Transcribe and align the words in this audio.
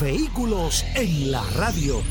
Vehículos 0.00 0.84
en 0.94 1.32
la 1.32 1.42
radio. 1.56 2.02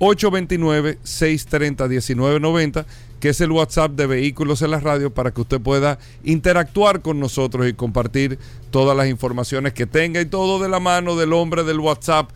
829-630-1990, 0.00 2.84
que 3.20 3.28
es 3.28 3.40
el 3.42 3.52
WhatsApp 3.52 3.92
de 3.92 4.06
Vehículos 4.06 4.62
en 4.62 4.70
la 4.70 4.80
Radio, 4.80 5.12
para 5.12 5.30
que 5.30 5.42
usted 5.42 5.60
pueda 5.60 5.98
interactuar 6.24 7.02
con 7.02 7.20
nosotros 7.20 7.68
y 7.68 7.74
compartir 7.74 8.38
todas 8.70 8.96
las 8.96 9.08
informaciones 9.08 9.74
que 9.74 9.84
tenga 9.86 10.22
y 10.22 10.26
todo 10.26 10.58
de 10.58 10.70
la 10.70 10.80
mano 10.80 11.16
del 11.16 11.34
hombre 11.34 11.64
del 11.64 11.80
WhatsApp, 11.80 12.30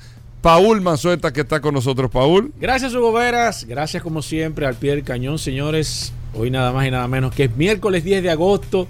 Paul 0.45 0.81
Manzueta, 0.83 1.33
que 1.33 1.41
está 1.41 1.62
con 1.62 1.73
nosotros. 1.73 2.11
Paul. 2.11 2.53
Gracias, 2.61 2.92
Hugo 2.92 3.14
Veras. 3.14 3.64
Gracias, 3.64 4.03
como 4.03 4.20
siempre, 4.20 4.67
al 4.67 4.75
pie 4.75 4.91
del 4.91 5.03
cañón, 5.03 5.39
señores. 5.39 6.12
Hoy 6.34 6.51
nada 6.51 6.70
más 6.70 6.86
y 6.86 6.91
nada 6.91 7.09
menos 7.09 7.34
que 7.34 7.45
es 7.45 7.56
miércoles 7.56 8.05
10 8.05 8.23
de 8.23 8.28
agosto. 8.28 8.86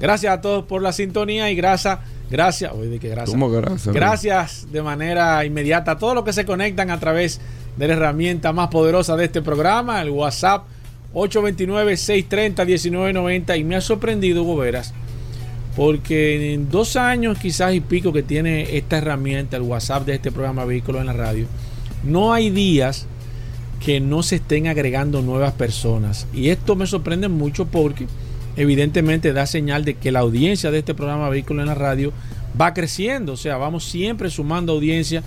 Gracias 0.00 0.32
a 0.32 0.40
todos 0.40 0.64
por 0.64 0.80
la 0.80 0.94
sintonía 0.94 1.50
y 1.50 1.54
gracias, 1.54 1.98
gracias, 2.30 2.72
hoy 2.72 2.88
de 2.88 2.98
que 2.98 3.10
gracias. 3.10 3.38
gracias? 3.38 3.94
Gracias 3.94 4.72
de 4.72 4.80
manera 4.80 5.44
inmediata 5.44 5.90
a 5.90 5.98
todos 5.98 6.14
los 6.14 6.24
que 6.24 6.32
se 6.32 6.46
conectan 6.46 6.90
a 6.90 6.98
través 6.98 7.42
de 7.76 7.88
la 7.88 7.92
herramienta 7.92 8.54
más 8.54 8.68
poderosa 8.68 9.16
de 9.16 9.26
este 9.26 9.42
programa, 9.42 10.00
el 10.00 10.08
WhatsApp 10.08 10.64
829-630-1990. 11.12 13.58
Y 13.58 13.64
me 13.64 13.76
ha 13.76 13.82
sorprendido, 13.82 14.44
Hugo 14.44 14.56
Veras, 14.56 14.94
porque 15.76 16.54
en 16.54 16.70
dos 16.70 16.96
años 16.96 17.38
quizás 17.38 17.74
y 17.74 17.80
pico 17.80 18.10
que 18.12 18.22
tiene 18.22 18.78
esta 18.78 18.96
herramienta, 18.96 19.58
el 19.58 19.62
WhatsApp 19.62 20.06
de 20.06 20.14
este 20.14 20.32
programa 20.32 20.64
Vehículos 20.64 21.02
en 21.02 21.06
la 21.06 21.12
Radio, 21.12 21.46
no 22.02 22.32
hay 22.32 22.48
días 22.48 23.06
que 23.84 24.00
no 24.00 24.22
se 24.22 24.36
estén 24.36 24.68
agregando 24.68 25.20
nuevas 25.20 25.52
personas. 25.52 26.26
Y 26.32 26.48
esto 26.48 26.76
me 26.76 26.86
sorprende 26.86 27.28
mucho 27.28 27.66
porque 27.66 28.06
evidentemente 28.56 29.34
da 29.34 29.44
señal 29.44 29.84
de 29.84 29.94
que 29.94 30.10
la 30.10 30.20
audiencia 30.20 30.70
de 30.70 30.78
este 30.78 30.94
programa 30.94 31.28
Vehículos 31.28 31.62
en 31.62 31.68
la 31.68 31.74
Radio 31.74 32.10
va 32.58 32.72
creciendo. 32.72 33.34
O 33.34 33.36
sea, 33.36 33.58
vamos 33.58 33.84
siempre 33.84 34.30
sumando 34.30 34.72
audiencia. 34.72 35.22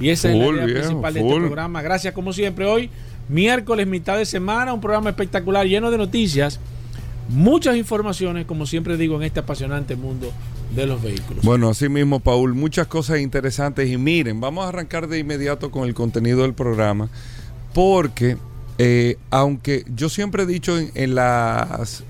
Y 0.00 0.08
esa 0.08 0.32
es 0.32 0.36
la 0.36 0.46
idea 0.46 0.64
principal 0.64 1.14
de 1.14 1.20
este 1.20 1.36
programa. 1.36 1.80
Gracias 1.80 2.12
como 2.12 2.32
siempre 2.32 2.66
hoy, 2.66 2.90
miércoles, 3.28 3.86
mitad 3.86 4.18
de 4.18 4.26
semana, 4.26 4.72
un 4.72 4.80
programa 4.80 5.10
espectacular 5.10 5.64
lleno 5.64 5.92
de 5.92 5.98
noticias 5.98 6.58
muchas 7.28 7.76
informaciones, 7.76 8.46
como 8.46 8.66
siempre 8.66 8.96
digo, 8.96 9.16
en 9.16 9.22
este 9.22 9.40
apasionante 9.40 9.96
mundo 9.96 10.32
de 10.74 10.86
los 10.86 11.02
vehículos. 11.02 11.44
Bueno, 11.44 11.68
así 11.68 11.88
mismo, 11.88 12.20
Paul, 12.20 12.54
muchas 12.54 12.86
cosas 12.86 13.20
interesantes. 13.20 13.90
Y 13.90 13.96
miren, 13.96 14.40
vamos 14.40 14.64
a 14.64 14.68
arrancar 14.68 15.08
de 15.08 15.18
inmediato 15.18 15.70
con 15.70 15.86
el 15.86 15.94
contenido 15.94 16.42
del 16.42 16.54
programa, 16.54 17.08
porque 17.74 18.36
eh, 18.78 19.16
aunque 19.30 19.84
yo 19.94 20.08
siempre 20.08 20.44
he 20.44 20.46
dicho 20.46 20.78
en, 20.78 20.90
en 20.94 21.14
las 21.14 22.04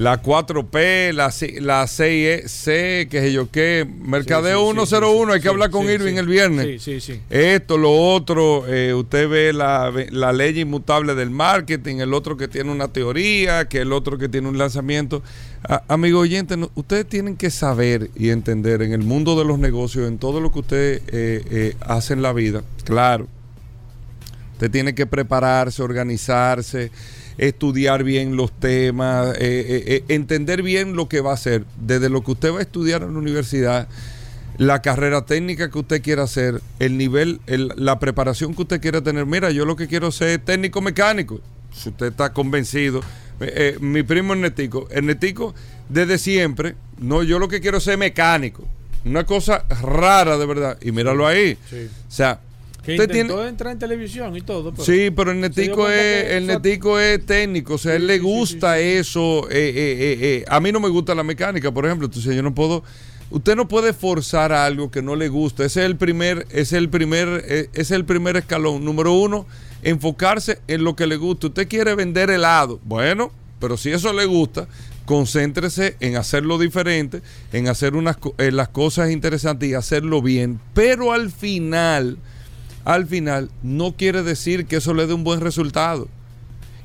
la 0.00 0.22
4P, 0.22 1.12
la, 1.12 1.26
la 1.60 1.84
6C, 1.84 3.06
que 3.06 3.20
sé 3.20 3.32
yo 3.34 3.50
qué, 3.50 3.86
Mercadeo 3.86 4.72
101, 4.72 5.30
hay 5.30 5.40
que 5.42 5.48
hablar 5.48 5.68
con 5.68 5.90
Irving 5.90 6.14
el 6.14 6.26
viernes. 6.26 6.82
Sí, 6.82 7.00
sí, 7.00 7.00
sí. 7.02 7.20
Esto, 7.28 7.76
lo 7.76 7.92
otro, 7.92 8.66
eh, 8.66 8.94
usted 8.94 9.28
ve 9.28 9.52
la, 9.52 9.92
la, 10.08 10.32
ley 10.32 10.58
inmutable 10.58 11.14
del 11.14 11.28
marketing, 11.28 11.96
el 11.96 12.14
otro 12.14 12.38
que 12.38 12.48
tiene 12.48 12.72
una 12.72 12.88
teoría, 12.88 13.68
que 13.68 13.82
el 13.82 13.92
otro 13.92 14.16
que 14.16 14.30
tiene 14.30 14.48
un 14.48 14.56
lanzamiento. 14.56 15.22
amigo 15.86 16.20
oyente, 16.20 16.56
ustedes 16.76 17.06
tienen 17.06 17.36
que 17.36 17.50
saber 17.50 18.10
y 18.16 18.30
entender 18.30 18.80
en 18.80 18.94
el 18.94 19.02
mundo 19.02 19.38
de 19.38 19.44
los 19.44 19.58
negocios, 19.58 20.08
en 20.08 20.16
todo 20.16 20.40
lo 20.40 20.50
que 20.50 20.60
usted 20.60 21.02
eh, 21.08 21.44
eh, 21.50 21.76
hace 21.80 22.14
en 22.14 22.22
la 22.22 22.32
vida, 22.32 22.62
claro, 22.84 23.28
usted 24.54 24.70
tiene 24.70 24.94
que 24.94 25.04
prepararse, 25.04 25.82
organizarse 25.82 26.90
estudiar 27.38 28.04
bien 28.04 28.36
los 28.36 28.52
temas, 28.52 29.34
eh, 29.34 29.38
eh, 29.40 29.82
eh, 29.86 30.04
entender 30.08 30.62
bien 30.62 30.94
lo 30.94 31.08
que 31.08 31.20
va 31.20 31.32
a 31.32 31.34
hacer, 31.34 31.64
desde 31.78 32.08
lo 32.08 32.22
que 32.22 32.32
usted 32.32 32.52
va 32.52 32.58
a 32.58 32.62
estudiar 32.62 33.02
en 33.02 33.12
la 33.12 33.18
universidad, 33.18 33.88
la 34.58 34.82
carrera 34.82 35.24
técnica 35.24 35.70
que 35.70 35.78
usted 35.78 36.02
quiera 36.02 36.24
hacer, 36.24 36.60
el 36.78 36.98
nivel, 36.98 37.40
la 37.46 37.98
preparación 37.98 38.54
que 38.54 38.62
usted 38.62 38.80
quiera 38.80 39.00
tener. 39.00 39.24
Mira, 39.24 39.50
yo 39.50 39.64
lo 39.64 39.76
que 39.76 39.88
quiero 39.88 40.12
ser 40.12 40.40
técnico 40.40 40.80
mecánico, 40.80 41.40
si 41.72 41.88
usted 41.88 42.06
está 42.06 42.32
convencido. 42.32 43.00
mi 43.80 44.02
primo 44.02 44.34
Ernetico, 44.34 44.86
Ernetico 44.90 45.54
desde 45.88 46.18
siempre, 46.18 46.74
no, 46.98 47.22
yo 47.22 47.38
lo 47.38 47.48
que 47.48 47.60
quiero 47.60 47.80
ser 47.80 47.96
mecánico. 47.96 48.64
Una 49.04 49.24
cosa 49.24 49.64
rara 49.82 50.36
de 50.36 50.46
verdad. 50.46 50.78
Y 50.82 50.92
míralo 50.92 51.26
ahí. 51.26 51.56
O 52.06 52.10
sea, 52.10 52.40
que 52.82 52.92
usted 52.92 53.10
intentó 53.10 53.46
entrar 53.46 53.72
en 53.72 53.78
televisión 53.78 54.36
y 54.36 54.40
todo. 54.40 54.72
sí, 54.82 55.10
pero 55.10 55.30
el 55.30 55.40
netico, 55.40 55.88
es, 55.88 56.32
el 56.32 56.46
netico 56.46 56.98
es 56.98 57.24
técnico, 57.24 57.74
o 57.74 57.78
sea, 57.78 57.94
él 57.96 58.06
le 58.06 58.18
gusta 58.18 58.78
eso. 58.78 59.48
Eh, 59.50 59.72
eh, 59.74 60.18
eh, 60.20 60.44
a 60.48 60.60
mí 60.60 60.72
no 60.72 60.80
me 60.80 60.88
gusta 60.88 61.14
la 61.14 61.22
mecánica, 61.22 61.70
por 61.72 61.86
ejemplo, 61.86 62.06
entonces 62.06 62.34
yo 62.34 62.42
no 62.42 62.54
puedo... 62.54 62.82
Usted 63.32 63.54
no 63.54 63.68
puede 63.68 63.92
forzar 63.92 64.50
algo 64.50 64.90
que 64.90 65.02
no 65.02 65.14
le 65.14 65.28
gusta. 65.28 65.64
Ese 65.64 65.80
es 65.80 65.86
el 65.86 65.96
primer, 65.96 66.48
es 66.50 66.72
el 66.72 66.88
primer, 66.88 67.68
es 67.72 67.92
el 67.92 68.04
primer 68.04 68.36
escalón. 68.36 68.84
Número 68.84 69.12
uno, 69.12 69.46
enfocarse 69.82 70.58
en 70.66 70.82
lo 70.82 70.96
que 70.96 71.06
le 71.06 71.14
gusta. 71.14 71.46
Usted 71.46 71.68
quiere 71.68 71.94
vender 71.94 72.28
helado. 72.28 72.80
Bueno, 72.82 73.30
pero 73.60 73.76
si 73.76 73.92
eso 73.92 74.12
le 74.12 74.24
gusta, 74.24 74.66
concéntrese 75.04 75.96
en 76.00 76.16
hacerlo 76.16 76.58
diferente, 76.58 77.22
en 77.52 77.68
hacer 77.68 77.94
unas 77.94 78.16
en 78.38 78.56
las 78.56 78.68
cosas 78.68 79.10
interesantes 79.10 79.68
y 79.68 79.74
hacerlo 79.74 80.22
bien. 80.22 80.60
Pero 80.74 81.12
al 81.12 81.30
final 81.30 82.18
al 82.84 83.06
final 83.06 83.50
no 83.62 83.96
quiere 83.96 84.22
decir 84.22 84.66
que 84.66 84.76
eso 84.76 84.94
le 84.94 85.06
dé 85.06 85.14
un 85.14 85.24
buen 85.24 85.40
resultado. 85.40 86.08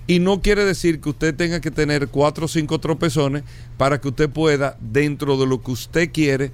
Y 0.07 0.19
no 0.19 0.41
quiere 0.41 0.65
decir 0.65 1.01
que 1.01 1.09
usted 1.09 1.33
tenga 1.33 1.59
que 1.61 1.71
tener 1.71 2.09
cuatro 2.09 2.45
o 2.45 2.47
cinco 2.47 2.79
tropezones 2.79 3.43
para 3.77 3.99
que 3.99 4.09
usted 4.09 4.29
pueda, 4.29 4.77
dentro 4.79 5.35
de 5.37 5.47
lo 5.47 5.63
que 5.63 5.71
usted 5.71 6.11
quiere, 6.11 6.51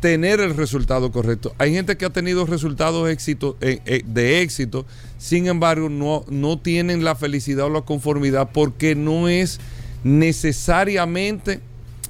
tener 0.00 0.40
el 0.40 0.56
resultado 0.56 1.10
correcto. 1.10 1.54
Hay 1.58 1.72
gente 1.74 1.96
que 1.96 2.04
ha 2.04 2.10
tenido 2.10 2.46
resultados 2.46 3.08
eh, 3.08 3.48
eh, 3.60 4.02
de 4.06 4.40
éxito, 4.40 4.86
sin 5.18 5.46
embargo, 5.46 5.88
no, 5.88 6.24
no 6.28 6.58
tienen 6.58 7.04
la 7.04 7.16
felicidad 7.16 7.66
o 7.66 7.70
la 7.70 7.82
conformidad 7.82 8.50
porque 8.52 8.94
no 8.94 9.28
es 9.28 9.58
necesariamente 10.04 11.60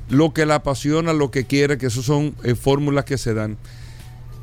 lo 0.09 0.33
que 0.33 0.47
la 0.47 0.57
apasiona, 0.57 1.13
lo 1.13 1.31
que 1.31 1.47
quiere, 1.47 1.79
que 1.79 1.87
eso 1.87 2.03
son 2.03 2.35
eh, 2.45 2.55
fórmulas 2.55 3.05
que 3.05 3.19
se 3.19 3.35
dan. 3.35 3.57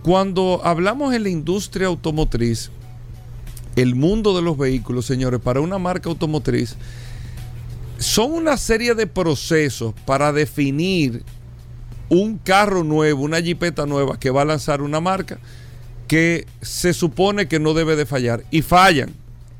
Cuando 0.03 0.59
hablamos 0.65 1.13
en 1.13 1.23
la 1.23 1.29
industria 1.29 1.87
automotriz, 1.87 2.71
el 3.77 3.95
mundo 3.95 4.35
de 4.35 4.41
los 4.41 4.57
vehículos, 4.57 5.05
señores, 5.05 5.39
para 5.39 5.61
una 5.61 5.77
marca 5.77 6.09
automotriz, 6.09 6.75
son 7.97 8.33
una 8.33 8.57
serie 8.57 8.95
de 8.95 9.07
procesos 9.07 9.93
para 10.05 10.33
definir 10.33 11.23
un 12.09 12.37
carro 12.37 12.83
nuevo, 12.83 13.23
una 13.23 13.41
jipeta 13.41 13.85
nueva 13.85 14.19
que 14.19 14.29
va 14.29 14.41
a 14.41 14.45
lanzar 14.45 14.81
una 14.81 14.99
marca 14.99 15.39
que 16.09 16.45
se 16.61 16.93
supone 16.93 17.47
que 17.47 17.59
no 17.59 17.73
debe 17.73 17.95
de 17.95 18.05
fallar. 18.05 18.43
Y 18.51 18.61
fallan, 18.61 19.13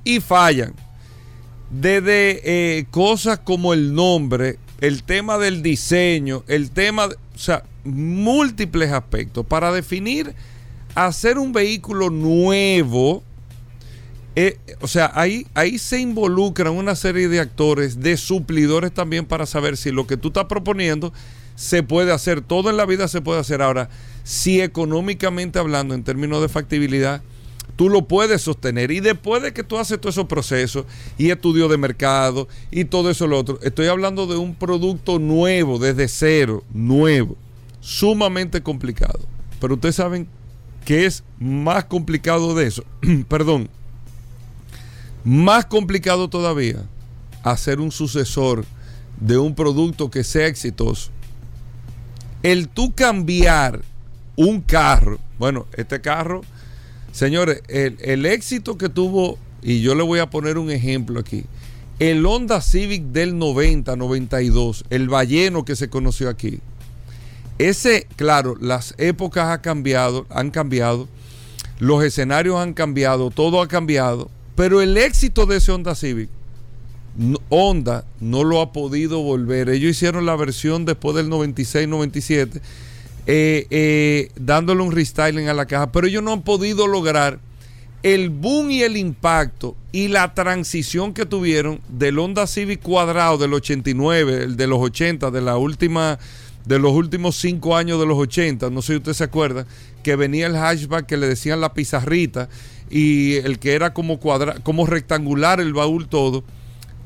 y 0.03 0.19
fallan. 0.19 0.73
Desde 1.71 2.41
eh, 2.43 2.85
cosas 2.91 3.39
como 3.39 3.73
el 3.73 3.95
nombre, 3.95 4.59
el 4.81 5.03
tema 5.03 5.37
del 5.37 5.63
diseño, 5.63 6.43
el 6.47 6.69
tema, 6.71 7.05
o 7.05 7.37
sea, 7.39 7.63
múltiples 7.83 8.91
aspectos. 8.91 9.45
Para 9.45 9.71
definir, 9.71 10.33
hacer 10.95 11.37
un 11.37 11.53
vehículo 11.53 12.09
nuevo, 12.09 13.23
eh, 14.35 14.57
o 14.81 14.87
sea, 14.87 15.11
ahí, 15.13 15.45
ahí 15.53 15.77
se 15.77 15.99
involucran 15.99 16.73
una 16.73 16.95
serie 16.95 17.27
de 17.27 17.39
actores, 17.39 17.99
de 17.99 18.17
suplidores 18.17 18.91
también 18.91 19.25
para 19.25 19.45
saber 19.45 19.77
si 19.77 19.91
lo 19.91 20.07
que 20.07 20.17
tú 20.17 20.29
estás 20.29 20.45
proponiendo 20.45 21.13
se 21.55 21.83
puede 21.83 22.11
hacer. 22.11 22.41
Todo 22.41 22.69
en 22.69 22.77
la 22.77 22.85
vida 22.85 23.07
se 23.07 23.21
puede 23.21 23.39
hacer. 23.39 23.61
Ahora, 23.61 23.89
si 24.23 24.61
económicamente 24.61 25.59
hablando, 25.59 25.93
en 25.93 26.03
términos 26.03 26.41
de 26.41 26.49
factibilidad, 26.49 27.21
tú 27.75 27.89
lo 27.89 28.07
puedes 28.07 28.41
sostener. 28.41 28.91
Y 28.91 28.99
después 28.99 29.41
de 29.43 29.53
que 29.53 29.63
tú 29.63 29.77
haces 29.77 29.99
todos 29.99 30.15
esos 30.15 30.27
procesos 30.27 30.85
y 31.17 31.29
estudio 31.29 31.67
de 31.67 31.77
mercado 31.77 32.47
y 32.71 32.85
todo 32.85 33.09
eso 33.09 33.27
lo 33.27 33.37
otro, 33.37 33.59
estoy 33.61 33.87
hablando 33.87 34.27
de 34.27 34.37
un 34.37 34.55
producto 34.55 35.19
nuevo, 35.19 35.79
desde 35.79 36.07
cero, 36.07 36.63
nuevo, 36.73 37.37
sumamente 37.83 38.63
complicado. 38.63 39.19
Pero 39.59 39.75
ustedes 39.75 39.95
saben 39.95 40.27
que 40.85 41.05
es 41.05 41.23
más 41.37 41.85
complicado 41.85 42.55
de 42.55 42.67
eso. 42.67 42.83
Perdón 43.27 43.69
más 45.23 45.65
complicado 45.65 46.29
todavía, 46.29 46.83
hacer 47.43 47.79
un 47.79 47.91
sucesor 47.91 48.65
de 49.19 49.37
un 49.37 49.55
producto 49.55 50.09
que 50.09 50.23
sea 50.23 50.47
exitoso. 50.47 51.11
El 52.41 52.67
tú 52.67 52.93
cambiar 52.93 53.81
un 54.35 54.61
carro, 54.61 55.19
bueno, 55.39 55.65
este 55.77 56.01
carro, 56.01 56.41
señores, 57.13 57.61
el, 57.69 58.25
éxito 58.25 58.77
que 58.77 58.89
tuvo, 58.89 59.37
y 59.61 59.81
yo 59.81 59.95
le 59.95 60.03
voy 60.03 60.19
a 60.19 60.29
poner 60.29 60.57
un 60.57 60.71
ejemplo 60.71 61.21
aquí, 61.21 61.45
el 61.99 62.25
Honda 62.25 62.59
Civic 62.59 63.03
del 63.03 63.37
90, 63.37 63.95
92, 63.95 64.83
el 64.89 65.07
balleno 65.07 65.63
que 65.63 65.77
se 65.77 65.89
conoció 65.89 66.27
aquí. 66.27 66.59
Ese, 67.59 68.07
claro, 68.15 68.55
las 68.59 68.95
épocas 68.97 69.47
han 69.47 69.59
cambiado, 69.59 70.25
han 70.29 70.49
cambiado, 70.49 71.07
los 71.79 72.03
escenarios 72.03 72.57
han 72.57 72.73
cambiado, 72.73 73.29
todo 73.29 73.61
ha 73.61 73.67
cambiado, 73.67 74.29
pero 74.55 74.81
el 74.81 74.97
éxito 74.97 75.45
de 75.45 75.57
ese 75.57 75.71
Honda 75.71 75.95
Civic, 75.95 76.29
Honda 77.49 78.05
no 78.19 78.43
lo 78.43 78.59
ha 78.59 78.71
podido 78.71 79.21
volver. 79.21 79.69
Ellos 79.69 79.91
hicieron 79.91 80.25
la 80.25 80.35
versión 80.35 80.85
después 80.85 81.15
del 81.15 81.29
96-97, 81.29 82.61
eh, 83.25 83.67
eh, 83.69 84.29
dándole 84.35 84.81
un 84.81 84.91
restyling 84.91 85.47
a 85.47 85.53
la 85.53 85.65
caja, 85.65 85.91
pero 85.91 86.07
ellos 86.07 86.23
no 86.23 86.33
han 86.33 86.41
podido 86.41 86.87
lograr 86.87 87.39
el 88.01 88.29
boom 88.29 88.69
y 88.71 88.81
el 88.83 88.97
impacto 88.97 89.77
y 89.93 90.09
la 90.09 90.33
transición 90.33 91.13
que 91.13 91.25
tuvieron 91.25 91.79
del 91.87 92.19
Honda 92.19 92.47
Civic 92.47 92.81
cuadrado 92.81 93.37
del 93.37 93.53
89, 93.53 94.43
el 94.43 94.57
de 94.57 94.67
los 94.67 94.79
80, 94.79 95.31
de 95.31 95.41
la 95.41 95.55
última 95.55 96.19
de 96.65 96.79
los 96.79 96.93
últimos 96.93 97.35
cinco 97.35 97.75
años 97.75 97.99
de 97.99 98.05
los 98.05 98.17
80, 98.17 98.69
no 98.69 98.81
sé 98.81 98.93
si 98.93 98.97
usted 98.97 99.13
se 99.13 99.23
acuerda, 99.23 99.65
que 100.01 100.15
venía 100.15 100.47
el 100.47 100.55
hatchback 100.55 101.05
que 101.05 101.17
le 101.17 101.27
decían 101.27 101.61
la 101.61 101.73
pizarrita 101.73 102.49
y 102.89 103.35
el 103.37 103.59
que 103.59 103.73
era 103.73 103.93
como, 103.93 104.19
cuadra, 104.19 104.55
como 104.63 104.85
rectangular 104.85 105.59
el 105.59 105.73
baúl 105.73 106.07
todo, 106.07 106.43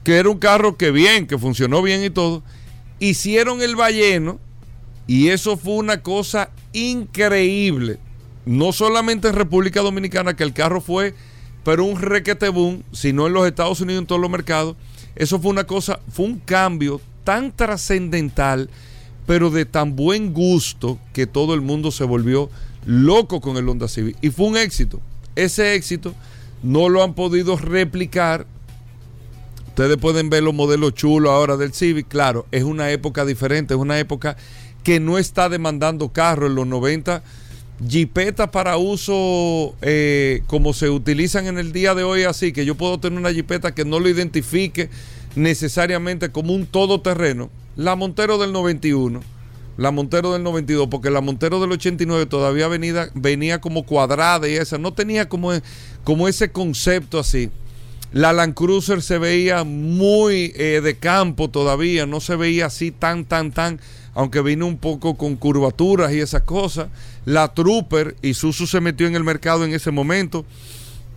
que 0.04 0.18
era 0.18 0.30
un 0.30 0.39
carro 0.39 0.77
que 0.77 0.92
bien, 0.92 1.27
que 1.27 1.38
funcionó 1.38 1.81
bien 1.81 2.04
y 2.04 2.09
todo, 2.09 2.44
hicieron 3.00 3.62
el 3.62 3.75
balleno 3.75 4.39
y 5.07 5.30
eso 5.30 5.57
fue 5.57 5.75
una 5.75 6.01
cosa 6.01 6.50
increíble. 6.74 7.98
No 8.45 8.71
solamente 8.71 9.27
en 9.27 9.36
República 9.36 9.81
Dominicana, 9.81 10.36
que 10.36 10.44
el 10.44 10.53
carro 10.53 10.81
fue, 10.81 11.13
pero 11.63 11.83
un 11.83 12.00
requete 12.00 12.50
boom, 12.50 12.83
sino 12.92 13.27
en 13.27 13.33
los 13.33 13.48
Estados 13.48 13.81
Unidos, 13.81 14.01
en 14.01 14.07
todos 14.07 14.21
los 14.21 14.30
mercados. 14.30 14.75
Eso 15.15 15.39
fue 15.39 15.51
una 15.51 15.65
cosa, 15.65 16.00
fue 16.10 16.25
un 16.25 16.39
cambio 16.39 17.01
tan 17.24 17.51
trascendental, 17.51 18.69
pero 19.27 19.51
de 19.51 19.65
tan 19.65 19.95
buen 19.95 20.33
gusto 20.33 20.97
que 21.13 21.27
todo 21.27 21.53
el 21.53 21.62
mundo 21.62 21.91
se 21.91 22.06
volvió 22.06 22.50
loco 22.85 23.41
con 23.41 23.57
el 23.57 23.69
Honda 23.69 23.88
Civic. 23.88 24.18
Y 24.21 24.31
fue 24.31 24.47
un 24.47 24.57
éxito 24.57 25.00
ese 25.38 25.75
éxito 25.75 26.13
no 26.63 26.89
lo 26.89 27.03
han 27.03 27.13
podido 27.13 27.56
replicar. 27.56 28.45
Ustedes 29.68 29.97
pueden 29.97 30.29
ver 30.29 30.44
los 30.44 30.53
modelos 30.53 30.95
chulos 30.95 31.31
ahora 31.31 31.56
del 31.56 31.74
Civic. 31.74 32.07
Claro, 32.07 32.47
es 32.51 32.63
una 32.63 32.89
época 32.89 33.24
diferente, 33.24 33.75
es 33.75 33.79
una 33.79 34.00
época 34.00 34.35
que 34.83 35.00
no 35.00 35.18
está 35.18 35.47
demandando 35.47 36.09
carros 36.09 36.50
en 36.50 36.56
los 36.56 36.68
90. 36.68 37.21
Jipetas 37.88 38.50
para 38.50 38.77
uso 38.77 39.75
eh, 39.81 40.41
como 40.47 40.74
se 40.74 40.89
utilizan 40.89 41.45
en 41.45 41.59
el 41.59 41.71
día 41.71 41.94
de 41.94 42.03
hoy, 42.03 42.24
así 42.24 42.51
que 42.51 42.65
yo 42.65 42.74
puedo 42.74 43.00
tener 43.00 43.19
una 43.19 43.31
jipeta 43.31 43.75
que 43.75 43.85
no 43.85 44.00
lo 44.00 44.09
identifique 44.09 44.89
necesariamente 45.35 46.31
como 46.31 46.53
un 46.53 46.65
todoterreno. 46.65 47.51
La 47.77 47.95
Montero 47.95 48.38
del 48.38 48.51
91 48.51 49.38
la 49.77 49.91
Montero 49.91 50.33
del 50.33 50.44
92, 50.44 50.88
porque 50.89 51.12
la 51.12 51.21
Montero 51.21 51.59
del 51.59 51.71
89 51.71 52.25
todavía 52.25 52.68
venía, 52.68 53.62
como 53.62 53.83
cuadrada 53.83 54.50
y 54.50 54.53
esa, 54.53 54.79
no 54.79 54.91
tenía 54.91 55.29
como, 55.29 55.51
como 56.03 56.27
ese 56.27 56.51
concepto 56.51 57.19
así. 57.19 57.51
La 58.12 58.33
Land 58.33 58.56
Cruiser 58.56 59.03
se 59.03 59.19
veía 59.19 59.63
muy 59.63 60.51
eh, 60.56 60.81
de 60.83 60.97
campo 60.97 61.50
todavía, 61.50 62.07
no 62.07 62.21
se 62.21 62.35
veía 62.35 62.65
así 62.68 62.89
tan, 62.89 63.25
tan, 63.25 63.51
tan, 63.51 63.79
aunque 64.15 64.41
vino 64.41 64.65
un 64.65 64.77
poco 64.77 65.15
con 65.15 65.35
curvaturas 65.35 66.12
y 66.12 66.21
esas 66.21 66.41
cosas. 66.41 66.88
La 67.25 67.53
Trooper, 67.53 68.15
y 68.24 68.33
Susu 68.33 68.65
se 68.65 68.81
metió 68.81 69.06
en 69.06 69.15
el 69.15 69.24
mercado 69.24 69.63
en 69.63 69.74
ese 69.74 69.91
momento. 69.91 70.45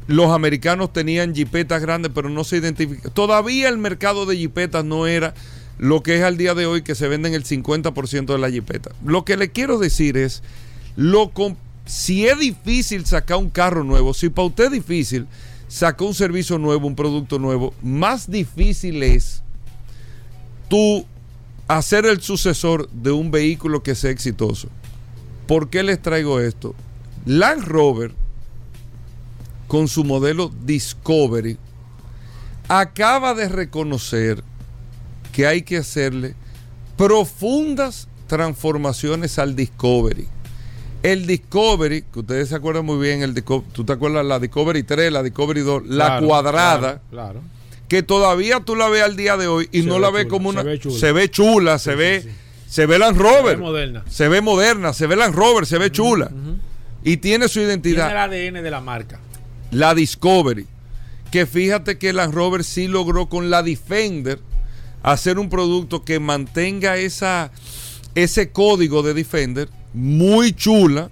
Los 0.06 0.32
americanos 0.32 0.92
tenían 0.92 1.34
jipetas 1.34 1.80
grandes, 1.80 2.10
pero 2.14 2.28
no 2.28 2.44
se 2.44 2.58
identificaban. 2.58 3.12
Todavía 3.12 3.68
el 3.68 3.78
mercado 3.78 4.26
de 4.26 4.36
jipetas 4.36 4.84
no 4.84 5.06
era 5.06 5.32
lo 5.80 6.02
que 6.02 6.18
es 6.18 6.22
al 6.22 6.36
día 6.36 6.54
de 6.54 6.66
hoy 6.66 6.82
que 6.82 6.94
se 6.94 7.08
venden 7.08 7.32
el 7.32 7.44
50% 7.44 8.26
de 8.26 8.38
la 8.38 8.50
jipeta. 8.50 8.90
Lo 9.02 9.24
que 9.24 9.38
le 9.38 9.50
quiero 9.50 9.78
decir 9.78 10.18
es, 10.18 10.42
lo 10.94 11.32
si 11.86 12.26
es 12.26 12.38
difícil 12.38 13.06
sacar 13.06 13.38
un 13.38 13.48
carro 13.48 13.82
nuevo, 13.82 14.12
si 14.12 14.28
para 14.28 14.48
usted 14.48 14.64
es 14.66 14.72
difícil 14.72 15.26
sacar 15.68 16.06
un 16.06 16.12
servicio 16.12 16.58
nuevo, 16.58 16.86
un 16.86 16.94
producto 16.94 17.38
nuevo, 17.38 17.72
más 17.82 18.30
difícil 18.30 19.02
es 19.02 19.42
tú 20.68 21.06
hacer 21.66 22.04
el 22.04 22.20
sucesor 22.20 22.90
de 22.90 23.12
un 23.12 23.30
vehículo 23.30 23.82
que 23.82 23.94
sea 23.94 24.10
exitoso. 24.10 24.68
¿Por 25.46 25.70
qué 25.70 25.82
les 25.82 26.02
traigo 26.02 26.40
esto? 26.40 26.74
Land 27.24 27.64
Rover, 27.64 28.12
con 29.66 29.88
su 29.88 30.04
modelo 30.04 30.52
Discovery, 30.62 31.56
acaba 32.68 33.32
de 33.32 33.48
reconocer 33.48 34.44
que 35.32 35.46
hay 35.46 35.62
que 35.62 35.78
hacerle 35.78 36.34
profundas 36.96 38.08
transformaciones 38.26 39.38
al 39.38 39.56
Discovery. 39.56 40.28
El 41.02 41.26
Discovery, 41.26 42.04
que 42.12 42.20
ustedes 42.20 42.50
se 42.50 42.54
acuerdan 42.54 42.84
muy 42.84 42.98
bien, 42.98 43.22
el 43.22 43.34
tú 43.42 43.84
te 43.84 43.92
acuerdas 43.92 44.24
la 44.24 44.38
Discovery 44.38 44.82
3, 44.82 45.10
la 45.10 45.22
Discovery 45.22 45.62
2, 45.62 45.86
la 45.86 46.20
cuadrada, 46.20 47.00
claro, 47.10 47.40
que 47.88 48.02
todavía 48.02 48.60
tú 48.60 48.76
la 48.76 48.88
ves 48.88 49.02
al 49.02 49.16
día 49.16 49.36
de 49.36 49.46
hoy 49.48 49.68
y 49.72 49.82
no 49.82 49.98
la 49.98 50.10
ves 50.10 50.26
como 50.26 50.50
una... 50.50 50.62
Se 50.62 51.12
ve 51.12 51.30
chula, 51.30 51.78
se 51.78 51.94
ve, 51.94 52.30
se 52.68 52.86
ve 52.86 52.98
Land 52.98 53.16
Rover. 53.16 53.52
Se 53.52 53.56
ve 53.56 53.62
moderna. 53.62 54.04
Se 54.08 54.28
ve 54.28 54.40
moderna, 54.42 54.92
se 54.92 55.06
ve 55.06 55.16
Land 55.16 55.34
Rover, 55.34 55.66
se 55.66 55.78
ve 55.78 55.90
chula. 55.90 56.30
Y 57.02 57.16
tiene 57.16 57.48
su 57.48 57.60
identidad. 57.60 58.08
Tiene 58.08 58.46
el 58.46 58.54
ADN 58.54 58.62
de 58.62 58.70
la 58.70 58.80
marca. 58.80 59.18
La 59.70 59.94
Discovery. 59.94 60.66
Que 61.32 61.46
fíjate 61.46 61.96
que 61.96 62.12
Land 62.12 62.34
Rover 62.34 62.62
sí 62.62 62.86
logró 62.88 63.28
con 63.28 63.48
la 63.48 63.62
Defender 63.62 64.38
hacer 65.02 65.38
un 65.38 65.48
producto 65.48 66.04
que 66.04 66.20
mantenga 66.20 66.96
esa, 66.96 67.50
ese 68.14 68.50
código 68.50 69.02
de 69.02 69.14
Defender 69.14 69.68
muy 69.92 70.52
chula. 70.52 71.10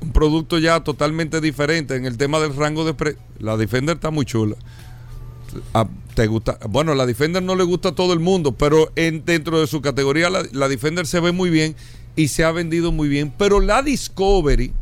Un 0.00 0.12
producto 0.12 0.58
ya 0.58 0.80
totalmente 0.80 1.40
diferente 1.40 1.94
en 1.94 2.06
el 2.06 2.16
tema 2.16 2.40
del 2.40 2.56
rango 2.56 2.84
de 2.84 2.94
pre 2.94 3.16
La 3.38 3.56
Defender 3.56 3.96
está 3.96 4.10
muy 4.10 4.24
chula. 4.24 4.56
Ah, 5.74 5.86
¿Te 6.14 6.26
gusta? 6.26 6.58
Bueno, 6.68 6.94
la 6.94 7.06
Defender 7.06 7.42
no 7.42 7.54
le 7.54 7.64
gusta 7.64 7.90
a 7.90 7.94
todo 7.94 8.12
el 8.12 8.18
mundo, 8.18 8.52
pero 8.52 8.90
en, 8.96 9.24
dentro 9.24 9.60
de 9.60 9.66
su 9.66 9.80
categoría 9.80 10.28
la, 10.28 10.42
la 10.52 10.68
Defender 10.68 11.06
se 11.06 11.20
ve 11.20 11.30
muy 11.30 11.50
bien 11.50 11.76
y 12.16 12.28
se 12.28 12.44
ha 12.44 12.50
vendido 12.50 12.90
muy 12.90 13.08
bien. 13.08 13.32
Pero 13.38 13.60
la 13.60 13.82
Discovery, 13.82 14.72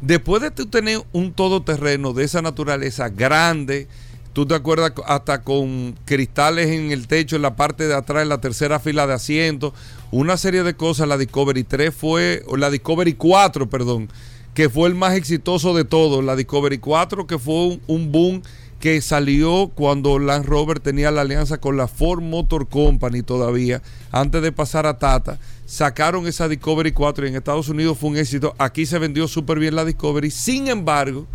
después 0.00 0.42
de 0.42 0.50
tener 0.50 1.02
un 1.12 1.32
todoterreno 1.32 2.12
de 2.12 2.24
esa 2.24 2.40
naturaleza 2.40 3.08
grande, 3.10 3.88
Tú 4.32 4.46
te 4.46 4.54
acuerdas 4.54 4.92
hasta 5.06 5.42
con 5.42 5.98
cristales 6.04 6.68
en 6.68 6.92
el 6.92 7.08
techo, 7.08 7.34
en 7.34 7.42
la 7.42 7.56
parte 7.56 7.88
de 7.88 7.94
atrás, 7.94 8.22
en 8.22 8.28
la 8.28 8.40
tercera 8.40 8.78
fila 8.78 9.08
de 9.08 9.14
asientos, 9.14 9.72
una 10.12 10.36
serie 10.36 10.62
de 10.62 10.74
cosas. 10.74 11.08
La 11.08 11.18
Discovery 11.18 11.64
3 11.64 11.92
fue, 11.92 12.44
o 12.46 12.56
la 12.56 12.70
Discovery 12.70 13.14
4, 13.14 13.68
perdón, 13.68 14.08
que 14.54 14.68
fue 14.68 14.88
el 14.88 14.94
más 14.94 15.14
exitoso 15.14 15.74
de 15.74 15.84
todos. 15.84 16.24
La 16.24 16.36
Discovery 16.36 16.78
4, 16.78 17.26
que 17.26 17.40
fue 17.40 17.78
un, 17.88 18.12
boom 18.12 18.42
que 18.78 19.00
salió 19.00 19.72
cuando 19.74 20.20
Land 20.20 20.46
Rover 20.46 20.78
tenía 20.78 21.10
la 21.10 21.22
alianza 21.22 21.58
con 21.58 21.76
la 21.76 21.88
Ford 21.88 22.22
Motor 22.22 22.68
Company 22.68 23.22
todavía, 23.22 23.82
antes 24.12 24.42
de 24.42 24.52
pasar 24.52 24.86
a 24.86 24.98
Tata. 24.98 25.40
Sacaron 25.66 26.28
esa 26.28 26.48
Discovery 26.48 26.92
4 26.92 27.26
y 27.26 27.30
en 27.30 27.36
Estados 27.36 27.68
Unidos 27.68 27.98
fue 27.98 28.10
un 28.10 28.16
éxito. 28.16 28.54
Aquí 28.58 28.86
se 28.86 29.00
vendió 29.00 29.26
súper 29.26 29.58
bien 29.58 29.74
la 29.74 29.84
Discovery. 29.84 30.30
Sin 30.30 30.68
embargo, 30.68 31.26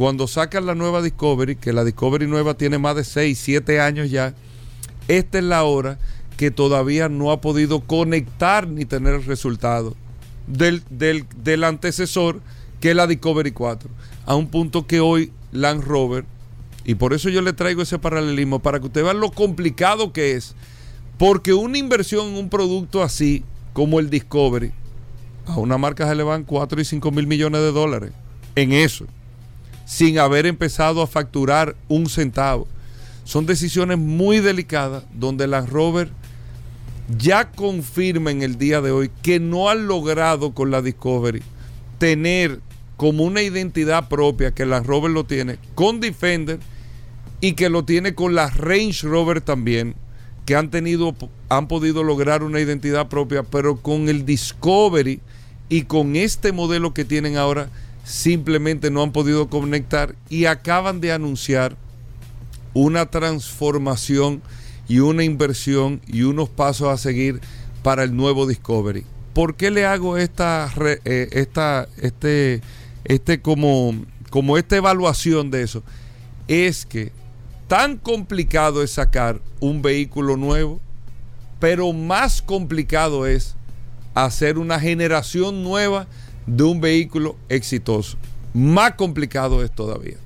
cuando 0.00 0.26
sacan 0.26 0.64
la 0.64 0.74
nueva 0.74 1.02
Discovery, 1.02 1.56
que 1.56 1.74
la 1.74 1.84
Discovery 1.84 2.26
nueva 2.26 2.54
tiene 2.54 2.78
más 2.78 2.96
de 2.96 3.04
6, 3.04 3.38
7 3.38 3.82
años 3.82 4.10
ya, 4.10 4.32
esta 5.08 5.36
es 5.36 5.44
la 5.44 5.62
hora 5.64 5.98
que 6.38 6.50
todavía 6.50 7.10
no 7.10 7.32
ha 7.32 7.42
podido 7.42 7.80
conectar 7.80 8.66
ni 8.66 8.86
tener 8.86 9.12
el 9.12 9.26
resultado 9.26 9.94
del, 10.46 10.82
del, 10.88 11.26
del 11.44 11.64
antecesor, 11.64 12.40
que 12.80 12.92
es 12.92 12.96
la 12.96 13.06
Discovery 13.06 13.50
4. 13.50 13.90
A 14.24 14.36
un 14.36 14.46
punto 14.46 14.86
que 14.86 15.00
hoy 15.00 15.32
Land 15.52 15.84
Rover 15.84 16.24
y 16.86 16.94
por 16.94 17.12
eso 17.12 17.28
yo 17.28 17.42
le 17.42 17.52
traigo 17.52 17.82
ese 17.82 17.98
paralelismo, 17.98 18.60
para 18.60 18.80
que 18.80 18.86
usted 18.86 19.04
vea 19.04 19.12
lo 19.12 19.30
complicado 19.30 20.14
que 20.14 20.32
es. 20.32 20.54
Porque 21.18 21.52
una 21.52 21.76
inversión 21.76 22.28
en 22.28 22.36
un 22.36 22.48
producto 22.48 23.02
así, 23.02 23.44
como 23.74 24.00
el 24.00 24.08
Discovery, 24.08 24.72
a 25.44 25.58
una 25.58 25.76
marca 25.76 26.08
se 26.08 26.14
le 26.14 26.22
van 26.22 26.44
4 26.44 26.80
y 26.80 26.86
5 26.86 27.10
mil 27.10 27.26
millones 27.26 27.60
de 27.60 27.70
dólares 27.70 28.12
en 28.56 28.72
eso, 28.72 29.04
sin 29.90 30.20
haber 30.20 30.46
empezado 30.46 31.02
a 31.02 31.08
facturar 31.08 31.74
un 31.88 32.08
centavo. 32.08 32.68
Son 33.24 33.44
decisiones 33.44 33.98
muy 33.98 34.38
delicadas 34.38 35.02
donde 35.12 35.48
Land 35.48 35.68
Rover 35.68 36.12
ya 37.18 37.50
confirma 37.50 38.30
en 38.30 38.42
el 38.42 38.56
día 38.56 38.80
de 38.80 38.92
hoy 38.92 39.10
que 39.20 39.40
no 39.40 39.68
han 39.68 39.88
logrado 39.88 40.54
con 40.54 40.70
la 40.70 40.80
Discovery 40.80 41.42
tener 41.98 42.60
como 42.96 43.24
una 43.24 43.42
identidad 43.42 44.08
propia 44.08 44.52
que 44.52 44.64
Land 44.64 44.86
Rover 44.86 45.10
lo 45.10 45.24
tiene 45.24 45.58
con 45.74 45.98
Defender 45.98 46.60
y 47.40 47.54
que 47.54 47.68
lo 47.68 47.84
tiene 47.84 48.14
con 48.14 48.36
la 48.36 48.48
Range 48.48 49.04
Rover 49.08 49.40
también, 49.40 49.96
que 50.46 50.54
han 50.54 50.70
tenido, 50.70 51.16
han 51.48 51.66
podido 51.66 52.04
lograr 52.04 52.44
una 52.44 52.60
identidad 52.60 53.08
propia, 53.08 53.42
pero 53.42 53.78
con 53.78 54.08
el 54.08 54.24
Discovery 54.24 55.20
y 55.68 55.82
con 55.82 56.14
este 56.14 56.52
modelo 56.52 56.94
que 56.94 57.04
tienen 57.04 57.36
ahora, 57.36 57.70
simplemente 58.04 58.90
no 58.90 59.02
han 59.02 59.12
podido 59.12 59.48
conectar 59.48 60.14
y 60.28 60.46
acaban 60.46 61.00
de 61.00 61.12
anunciar 61.12 61.76
una 62.74 63.06
transformación 63.06 64.42
y 64.88 65.00
una 65.00 65.24
inversión 65.24 66.00
y 66.06 66.22
unos 66.22 66.48
pasos 66.48 66.88
a 66.88 66.96
seguir 66.96 67.40
para 67.82 68.02
el 68.02 68.16
nuevo 68.16 68.46
Discovery. 68.46 69.04
¿Por 69.32 69.54
qué 69.54 69.70
le 69.70 69.86
hago 69.86 70.16
esta, 70.16 70.70
eh, 71.04 71.28
esta 71.32 71.88
este, 71.98 72.60
este 73.04 73.40
como, 73.40 73.94
como 74.30 74.58
esta 74.58 74.76
evaluación 74.76 75.50
de 75.50 75.62
eso? 75.62 75.82
Es 76.48 76.84
que 76.84 77.12
tan 77.68 77.96
complicado 77.96 78.82
es 78.82 78.90
sacar 78.90 79.40
un 79.60 79.82
vehículo 79.82 80.36
nuevo, 80.36 80.80
pero 81.60 81.92
más 81.92 82.42
complicado 82.42 83.26
es 83.26 83.54
hacer 84.14 84.58
una 84.58 84.80
generación 84.80 85.62
nueva 85.62 86.08
de 86.46 86.64
un 86.64 86.80
vehículo 86.80 87.36
exitoso. 87.48 88.16
Más 88.54 88.94
complicado 88.94 89.62
es 89.62 89.70
todavía. 89.70 90.16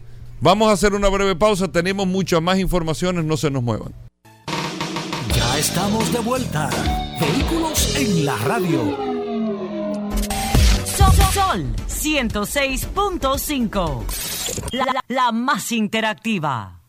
Vamos 0.40 0.68
a 0.68 0.72
hacer 0.72 0.94
una 0.94 1.08
breve 1.08 1.34
pausa, 1.36 1.68
tenemos 1.68 2.06
muchas 2.06 2.40
más 2.42 2.58
informaciones, 2.58 3.24
no 3.24 3.36
se 3.36 3.50
nos 3.50 3.62
muevan. 3.62 3.92
Ya 5.34 5.58
estamos 5.58 6.10
de 6.12 6.20
vuelta. 6.20 6.70
Vehículos 7.20 7.96
en 7.96 8.24
la 8.26 8.36
radio. 8.38 8.96
Sol, 10.84 11.14
Sol 11.32 11.66
106.5. 11.88 14.02
la 15.08 15.32
más 15.32 15.72
interactiva. 15.72 16.83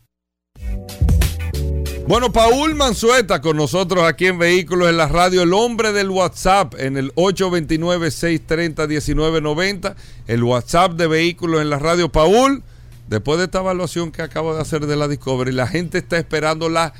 Bueno, 2.08 2.32
Paul 2.32 2.76
Manzueta 2.76 3.40
con 3.40 3.56
nosotros 3.56 4.04
aquí 4.04 4.26
en 4.26 4.38
Vehículos 4.38 4.88
en 4.88 4.96
la 4.96 5.08
Radio, 5.08 5.42
el 5.42 5.52
hombre 5.52 5.92
del 5.92 6.08
WhatsApp 6.08 6.74
en 6.78 6.96
el 6.96 7.12
829-630-1990, 7.16 9.96
el 10.28 10.44
WhatsApp 10.44 10.92
de 10.92 11.08
Vehículos 11.08 11.62
en 11.62 11.68
la 11.68 11.80
Radio. 11.80 12.12
Paul, 12.12 12.62
después 13.08 13.38
de 13.38 13.46
esta 13.46 13.58
evaluación 13.58 14.12
que 14.12 14.22
acabo 14.22 14.54
de 14.54 14.60
hacer 14.60 14.86
de 14.86 14.94
la 14.94 15.08
Discovery, 15.08 15.50
la 15.50 15.66
gente 15.66 15.98
está 15.98 16.16
esperando 16.16 16.68
las 16.68 16.92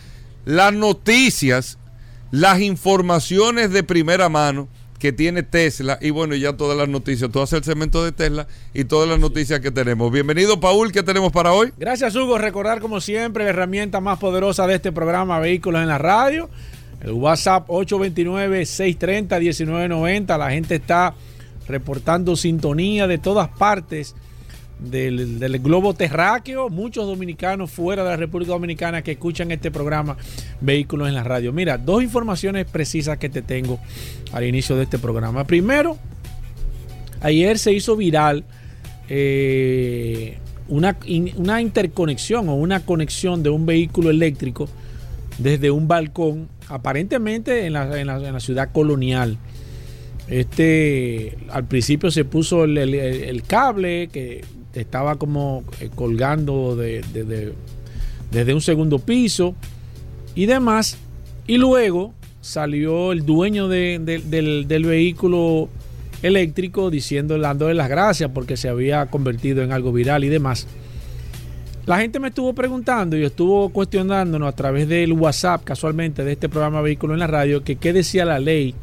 noticias, 0.74 1.78
las 2.32 2.60
informaciones 2.60 3.70
de 3.70 3.84
primera 3.84 4.28
mano 4.28 4.66
que 4.98 5.12
tiene 5.12 5.42
Tesla 5.42 5.98
y 6.00 6.10
bueno, 6.10 6.34
ya 6.34 6.56
todas 6.56 6.76
las 6.76 6.88
noticias. 6.88 7.30
Haces 7.36 7.58
el 7.58 7.64
cemento 7.64 8.04
de 8.04 8.12
Tesla 8.12 8.46
y 8.72 8.84
todas 8.84 9.08
las 9.08 9.18
noticias 9.18 9.60
que 9.60 9.70
tenemos. 9.70 10.10
Bienvenido, 10.10 10.58
Paul, 10.60 10.92
¿qué 10.92 11.02
tenemos 11.02 11.32
para 11.32 11.52
hoy? 11.52 11.72
Gracias, 11.78 12.16
Hugo. 12.16 12.38
Recordar, 12.38 12.80
como 12.80 13.00
siempre, 13.00 13.44
la 13.44 13.50
herramienta 13.50 14.00
más 14.00 14.18
poderosa 14.18 14.66
de 14.66 14.76
este 14.76 14.92
programa, 14.92 15.38
Vehículos 15.38 15.82
en 15.82 15.88
la 15.88 15.98
Radio. 15.98 16.48
El 17.02 17.12
WhatsApp 17.12 17.68
829-630-1990. 17.68 20.38
La 20.38 20.50
gente 20.50 20.76
está 20.76 21.14
reportando 21.68 22.36
sintonía 22.36 23.06
de 23.06 23.18
todas 23.18 23.48
partes 23.48 24.14
del, 24.78 25.58
globo 25.60 25.94
terráqueo, 25.94 26.68
muchos 26.68 27.06
dominicanos 27.06 27.70
fuera 27.70 28.04
de 28.04 28.10
la 28.10 28.16
República 28.16 28.52
Dominicana 28.52 29.02
que 29.02 29.12
escuchan 29.12 29.50
este 29.50 29.70
programa 29.70 30.16
Vehículos 30.60 31.08
en 31.08 31.14
la 31.14 31.24
Radio. 31.24 31.52
Mira, 31.52 31.78
dos 31.78 32.02
informaciones 32.02 32.66
precisas 32.66 33.18
que 33.18 33.28
te 33.28 33.42
tengo 33.42 33.78
al 34.32 34.44
inicio 34.44 34.76
de 34.76 34.84
este 34.84 34.98
programa. 34.98 35.44
Primero, 35.44 35.98
ayer 37.20 37.58
se 37.58 37.72
hizo 37.72 37.96
viral 37.96 38.44
eh, 39.08 40.38
una, 40.68 40.96
una 41.36 41.60
interconexión 41.60 42.48
o 42.48 42.54
una 42.54 42.80
conexión 42.80 43.42
de 43.42 43.50
un 43.50 43.66
vehículo 43.66 44.10
eléctrico 44.10 44.68
desde 45.38 45.70
un 45.70 45.86
balcón, 45.86 46.48
aparentemente 46.68 47.66
en 47.66 47.74
la, 47.74 48.00
en 48.00 48.06
la, 48.06 48.40
ciudad 48.40 48.72
colonial. 48.72 49.38
Este, 50.28 51.36
al 51.50 51.66
principio 51.66 52.10
se 52.10 52.24
puso 52.24 52.64
el, 52.64 52.76
el, 52.78 53.42
cable 53.42 54.08
que 54.08 54.44
estaba 54.80 55.16
como 55.16 55.64
eh, 55.80 55.90
colgando 55.94 56.76
de, 56.76 57.02
desde 58.30 58.54
un 58.54 58.60
segundo 58.60 58.98
piso 58.98 59.54
y 60.34 60.46
demás. 60.46 60.98
Y 61.46 61.58
luego 61.58 62.12
salió 62.40 63.12
el 63.12 63.24
dueño 63.24 63.68
del, 63.68 64.66
vehículo 64.68 65.68
eléctrico 66.22 66.90
diciendo, 66.90 67.38
dándole 67.38 67.74
las 67.74 67.88
gracias 67.88 68.30
porque 68.32 68.56
se 68.56 68.68
había 68.68 69.06
convertido 69.06 69.62
en 69.62 69.72
algo 69.72 69.92
viral 69.92 70.24
y 70.24 70.28
demás. 70.28 70.66
La 71.86 71.98
gente 71.98 72.18
me 72.18 72.28
estuvo 72.28 72.52
preguntando 72.52 73.16
y 73.16 73.24
estuvo 73.24 73.68
cuestionándonos 73.68 74.48
a 74.48 74.56
través 74.56 74.88
del 74.88 75.12
WhatsApp, 75.12 75.62
casualmente, 75.62 76.24
de 76.24 76.32
este 76.32 76.48
programa 76.48 76.80
Vehículo 76.80 77.14
en 77.14 77.20
la 77.20 77.28
Radio, 77.28 77.62
que 77.62 77.76
qué 77.76 77.92
decía 77.92 78.24
la 78.24 78.40
ley 78.40 78.74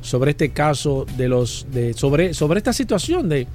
sobre 0.00 0.32
este 0.32 0.50
caso 0.50 1.06
de 1.16 1.28
los, 1.28 1.66
de, 1.70 1.94
sobre, 1.94 2.34
sobre 2.34 2.58
esta 2.58 2.72
situación 2.72 3.28
de, 3.28 3.46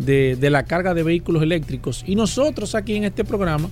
de, 0.00 0.50
la 0.50 0.64
carga 0.64 0.94
de 0.94 1.02
vehículos 1.02 1.42
eléctricos. 1.42 2.04
Y 2.06 2.16
nosotros 2.16 2.74
aquí 2.74 2.96
en 2.96 3.04
este 3.04 3.24
programa 3.24 3.68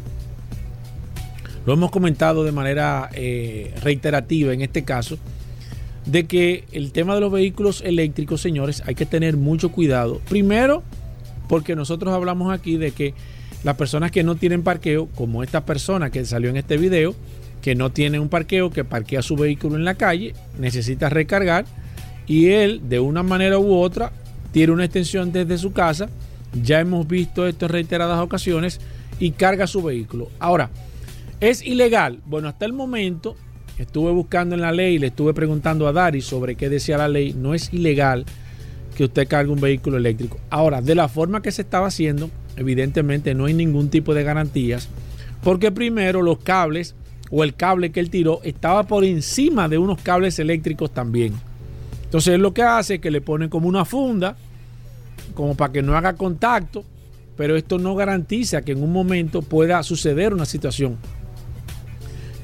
lo 1.66 1.72
hemos 1.72 1.90
comentado 1.90 2.44
de 2.44 2.52
manera 2.52 3.10
eh, 3.12 3.74
reiterativa 3.82 4.52
en 4.52 4.62
este 4.62 4.84
caso, 4.84 5.18
de 6.06 6.24
que 6.24 6.64
el 6.72 6.92
tema 6.92 7.14
de 7.14 7.20
los 7.20 7.30
vehículos 7.30 7.82
eléctricos, 7.84 8.40
señores, 8.40 8.82
hay 8.86 8.94
que 8.94 9.04
tener 9.04 9.36
mucho 9.36 9.70
cuidado. 9.70 10.20
Primero, 10.28 10.82
porque 11.48 11.76
nosotros 11.76 12.14
hablamos 12.14 12.52
aquí 12.52 12.78
de 12.78 12.92
que 12.92 13.12
las 13.64 13.76
personas 13.76 14.10
que 14.10 14.22
no 14.22 14.36
tienen 14.36 14.62
parqueo, 14.62 15.08
como 15.14 15.42
esta 15.42 15.66
persona 15.66 16.10
que 16.10 16.24
salió 16.24 16.48
en 16.48 16.56
este 16.56 16.78
video, 16.78 17.14
que 17.60 17.74
no 17.74 17.90
tiene 17.90 18.18
un 18.18 18.28
parqueo, 18.28 18.70
que 18.70 18.84
parquea 18.84 19.20
su 19.20 19.36
vehículo 19.36 19.76
en 19.76 19.84
la 19.84 19.94
calle, 19.94 20.34
necesita 20.58 21.08
recargar 21.10 21.66
y 22.26 22.50
él 22.50 22.82
de 22.88 23.00
una 23.00 23.22
manera 23.22 23.58
u 23.58 23.74
otra 23.74 24.12
tiene 24.52 24.72
una 24.72 24.84
extensión 24.84 25.32
desde 25.32 25.58
su 25.58 25.72
casa, 25.72 26.08
ya 26.62 26.80
hemos 26.80 27.06
visto 27.06 27.46
esto 27.46 27.66
en 27.66 27.72
reiteradas 27.72 28.20
ocasiones, 28.20 28.80
y 29.18 29.32
carga 29.32 29.66
su 29.66 29.82
vehículo. 29.82 30.28
Ahora, 30.38 30.70
¿es 31.40 31.64
ilegal? 31.64 32.20
Bueno, 32.26 32.48
hasta 32.48 32.64
el 32.66 32.72
momento 32.72 33.36
estuve 33.78 34.12
buscando 34.12 34.54
en 34.54 34.60
la 34.60 34.72
ley, 34.72 34.98
le 34.98 35.08
estuve 35.08 35.34
preguntando 35.34 35.86
a 35.86 35.92
Dari 35.92 36.20
sobre 36.20 36.56
qué 36.56 36.68
decía 36.68 36.98
la 36.98 37.08
ley, 37.08 37.32
no 37.32 37.54
es 37.54 37.72
ilegal 37.72 38.24
que 38.96 39.04
usted 39.04 39.28
cargue 39.28 39.52
un 39.52 39.60
vehículo 39.60 39.96
eléctrico. 39.96 40.38
Ahora, 40.50 40.82
de 40.82 40.94
la 40.94 41.08
forma 41.08 41.42
que 41.42 41.52
se 41.52 41.62
estaba 41.62 41.86
haciendo, 41.86 42.30
evidentemente 42.56 43.34
no 43.34 43.44
hay 43.44 43.54
ningún 43.54 43.90
tipo 43.90 44.14
de 44.14 44.24
garantías, 44.24 44.88
porque 45.42 45.70
primero 45.70 46.22
los 46.22 46.38
cables 46.38 46.94
o 47.30 47.44
el 47.44 47.54
cable 47.54 47.92
que 47.92 48.00
él 48.00 48.10
tiró 48.10 48.40
estaba 48.42 48.84
por 48.84 49.04
encima 49.04 49.68
de 49.68 49.78
unos 49.78 50.00
cables 50.00 50.38
eléctricos 50.38 50.92
también. 50.92 51.34
Entonces 52.08 52.38
lo 52.38 52.54
que 52.54 52.62
hace 52.62 52.94
es 52.94 53.00
que 53.00 53.10
le 53.10 53.20
pone 53.20 53.50
como 53.50 53.68
una 53.68 53.84
funda, 53.84 54.34
como 55.34 55.54
para 55.54 55.74
que 55.74 55.82
no 55.82 55.94
haga 55.94 56.14
contacto, 56.14 56.82
pero 57.36 57.54
esto 57.54 57.78
no 57.78 57.94
garantiza 57.94 58.62
que 58.62 58.72
en 58.72 58.82
un 58.82 58.92
momento 58.92 59.42
pueda 59.42 59.82
suceder 59.82 60.32
una 60.32 60.46
situación 60.46 60.96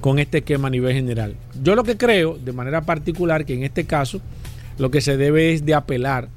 con 0.03 0.19
este 0.19 0.39
esquema 0.39 0.69
a 0.69 0.71
nivel 0.71 0.93
general. 0.93 1.35
Yo 1.63 1.75
lo 1.75 1.83
que 1.83 1.97
creo, 1.97 2.37
de 2.37 2.53
manera 2.53 2.83
particular, 2.83 3.47
que 3.47 3.55
en 3.55 3.63
este 3.63 3.87
caso 3.87 4.21
lo 4.77 4.91
que 4.91 5.01
se 5.01 5.17
debe 5.17 5.55
es 5.55 5.65
de 5.65 5.73
apelar 5.73 6.29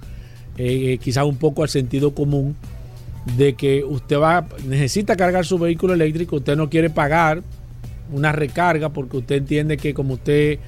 eh, 0.57 0.97
quizás 1.03 1.25
un 1.25 1.35
poco 1.35 1.63
al 1.63 1.69
sentido 1.69 2.15
común 2.15 2.55
de 3.35 3.55
que 3.55 3.83
usted 3.83 4.17
va 4.17 4.47
necesita 4.65 5.17
cargar 5.17 5.45
su 5.45 5.59
vehículo 5.59 5.93
eléctrico, 5.93 6.37
usted 6.37 6.55
no 6.55 6.69
quiere 6.69 6.89
pagar 6.89 7.43
una 8.13 8.31
recarga 8.31 8.87
porque 8.87 9.17
usted 9.17 9.35
entiende 9.35 9.75
que 9.75 9.93
como 9.93 10.13
usted 10.13 10.59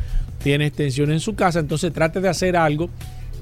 tiene 0.43 0.67
extensión 0.67 1.11
en 1.11 1.19
su 1.19 1.35
casa, 1.35 1.59
entonces 1.59 1.93
trate 1.93 2.21
de 2.21 2.29
hacer 2.29 2.55
algo 2.55 2.89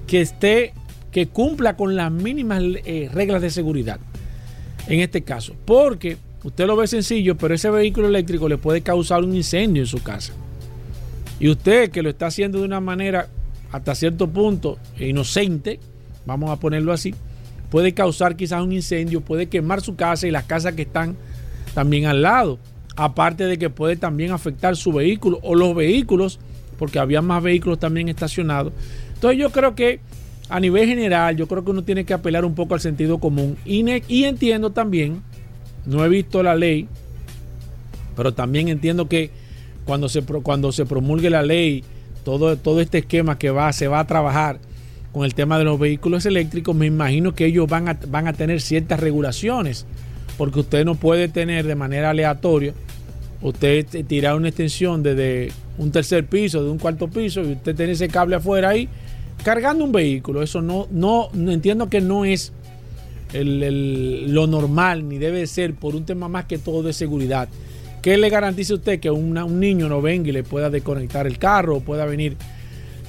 que 0.06 0.22
esté 0.22 0.74
que 1.12 1.28
cumpla 1.28 1.76
con 1.76 1.96
las 1.96 2.12
mínimas 2.12 2.62
eh, 2.64 3.10
reglas 3.14 3.42
de 3.42 3.50
seguridad. 3.50 4.00
En 4.88 5.00
este 5.00 5.24
caso, 5.24 5.56
porque 5.66 6.18
usted 6.44 6.66
lo 6.66 6.76
ve 6.76 6.88
sencillo, 6.88 7.38
pero 7.38 7.54
ese 7.54 7.70
vehículo 7.70 8.08
eléctrico 8.08 8.48
le 8.48 8.58
puede 8.58 8.82
causar 8.82 9.24
un 9.24 9.36
incendio 9.36 9.82
en 9.84 9.88
su 9.88 10.02
casa. 10.02 10.34
Y 11.40 11.50
usted 11.50 11.92
que 11.92 12.02
lo 12.02 12.10
está 12.10 12.28
haciendo 12.28 12.60
de 12.60 12.66
una 12.66 12.80
manera 12.80 13.28
hasta 13.72 13.96
cierto 13.96 14.30
punto 14.30 14.78
inocente, 15.00 15.80
vamos 16.26 16.50
a 16.50 16.60
ponerlo 16.60 16.94
así, 16.94 17.14
puede 17.70 17.94
causar 17.94 18.36
quizás 18.36 18.62
un 18.62 18.72
incendio, 18.72 19.22
puede 19.22 19.48
quemar 19.48 19.82
su 19.82 19.96
casa 19.96 20.28
y 20.28 20.32
las 20.32 20.46
casas 20.46 20.74
que 20.74 20.84
están 20.84 21.18
también 21.74 22.06
al 22.06 22.22
lado. 22.22 22.60
Aparte 22.96 23.46
de 23.46 23.60
que 23.60 23.70
puede 23.70 23.96
también 23.96 24.32
afectar 24.32 24.76
su 24.76 24.92
vehículo 24.92 25.40
o 25.44 25.54
los 25.54 25.76
vehículos, 25.76 26.40
porque 26.78 27.00
había 27.00 27.22
más 27.22 27.44
vehículos 27.44 27.80
también 27.80 28.10
estacionados. 28.10 28.74
Entonces 29.14 29.40
yo 29.40 29.50
creo 29.52 29.76
que 29.76 30.00
a 30.50 30.60
nivel 30.60 30.88
general, 30.88 31.36
yo 31.36 31.48
creo 31.48 31.64
que 31.64 31.72
uno 31.72 31.84
tiene 31.84 32.06
que 32.06 32.14
apelar 32.14 32.46
un 32.46 32.56
poco 32.56 32.74
al 32.74 32.80
sentido 32.80 33.20
común. 33.20 33.58
Y, 33.66 34.24
entiendo 34.24 34.72
también, 34.72 35.22
no 35.86 36.06
he 36.06 36.10
visto 36.10 36.42
la 36.42 36.56
ley, 36.56 36.88
pero 38.16 38.34
también 38.34 38.70
entiendo 38.70 39.10
que 39.10 39.30
cuando 39.86 40.10
se, 40.10 40.22
cuando 40.22 40.72
se 40.72 40.86
promulgue 40.86 41.30
la 41.30 41.44
ley, 41.44 41.84
todo, 42.24 42.58
todo 42.58 42.82
este 42.82 43.00
esquema 43.00 43.38
que 43.38 43.50
va, 43.50 43.72
se 43.74 43.88
va 43.88 44.00
a 44.00 44.08
trabajar 44.08 44.60
con 45.12 45.26
el 45.26 45.34
tema 45.34 45.58
de 45.58 45.64
los 45.64 45.80
vehículos 45.80 46.26
eléctricos, 46.26 46.76
me 46.76 46.86
imagino 46.86 47.34
que 47.34 47.46
ellos 47.46 47.68
van 47.68 47.90
a, 47.90 47.98
van 48.08 48.28
a 48.28 48.34
tener 48.34 48.62
ciertas 48.62 49.00
regulaciones, 49.00 49.86
porque 50.38 50.60
usted 50.60 50.86
no 50.86 50.96
puede 50.96 51.28
tener 51.28 51.66
de 51.66 51.76
manera 51.76 52.12
aleatoria, 52.12 52.74
usted 53.42 53.86
tirar 54.08 54.36
una 54.36 54.50
extensión 54.50 55.04
desde 55.04 55.52
un 55.78 55.92
tercer 55.92 56.26
piso, 56.26 56.64
de 56.64 56.70
un 56.70 56.78
cuarto 56.78 57.08
piso, 57.08 57.42
y 57.42 57.54
usted 57.54 57.76
tiene 57.76 57.92
ese 57.94 58.08
cable 58.08 58.36
afuera 58.36 58.70
ahí, 58.70 58.90
cargando 59.44 59.84
un 59.84 59.92
vehículo. 59.92 60.42
Eso 60.42 60.62
no, 60.62 60.88
no, 60.92 61.30
entiendo 61.34 61.90
que 61.90 62.02
no 62.02 62.26
es 62.26 62.54
lo 63.34 64.48
normal, 64.48 65.08
ni 65.08 65.18
debe 65.18 65.46
ser 65.48 65.74
por 65.74 65.96
un 65.96 66.06
tema 66.06 66.30
más 66.30 66.46
que 66.46 66.58
todo 66.58 66.82
de 66.82 66.94
seguridad. 66.94 67.50
¿Qué 68.02 68.18
le 68.18 68.30
garantiza 68.30 68.76
usted 68.76 69.00
que 69.00 69.12
un 69.12 69.60
niño 69.60 69.90
no 69.90 70.02
venga 70.02 70.30
y 70.30 70.32
le 70.32 70.44
pueda 70.44 70.70
desconectar 70.70 71.28
el 71.28 71.38
carro 71.38 71.82
pueda 71.82 72.06
venir, 72.06 72.38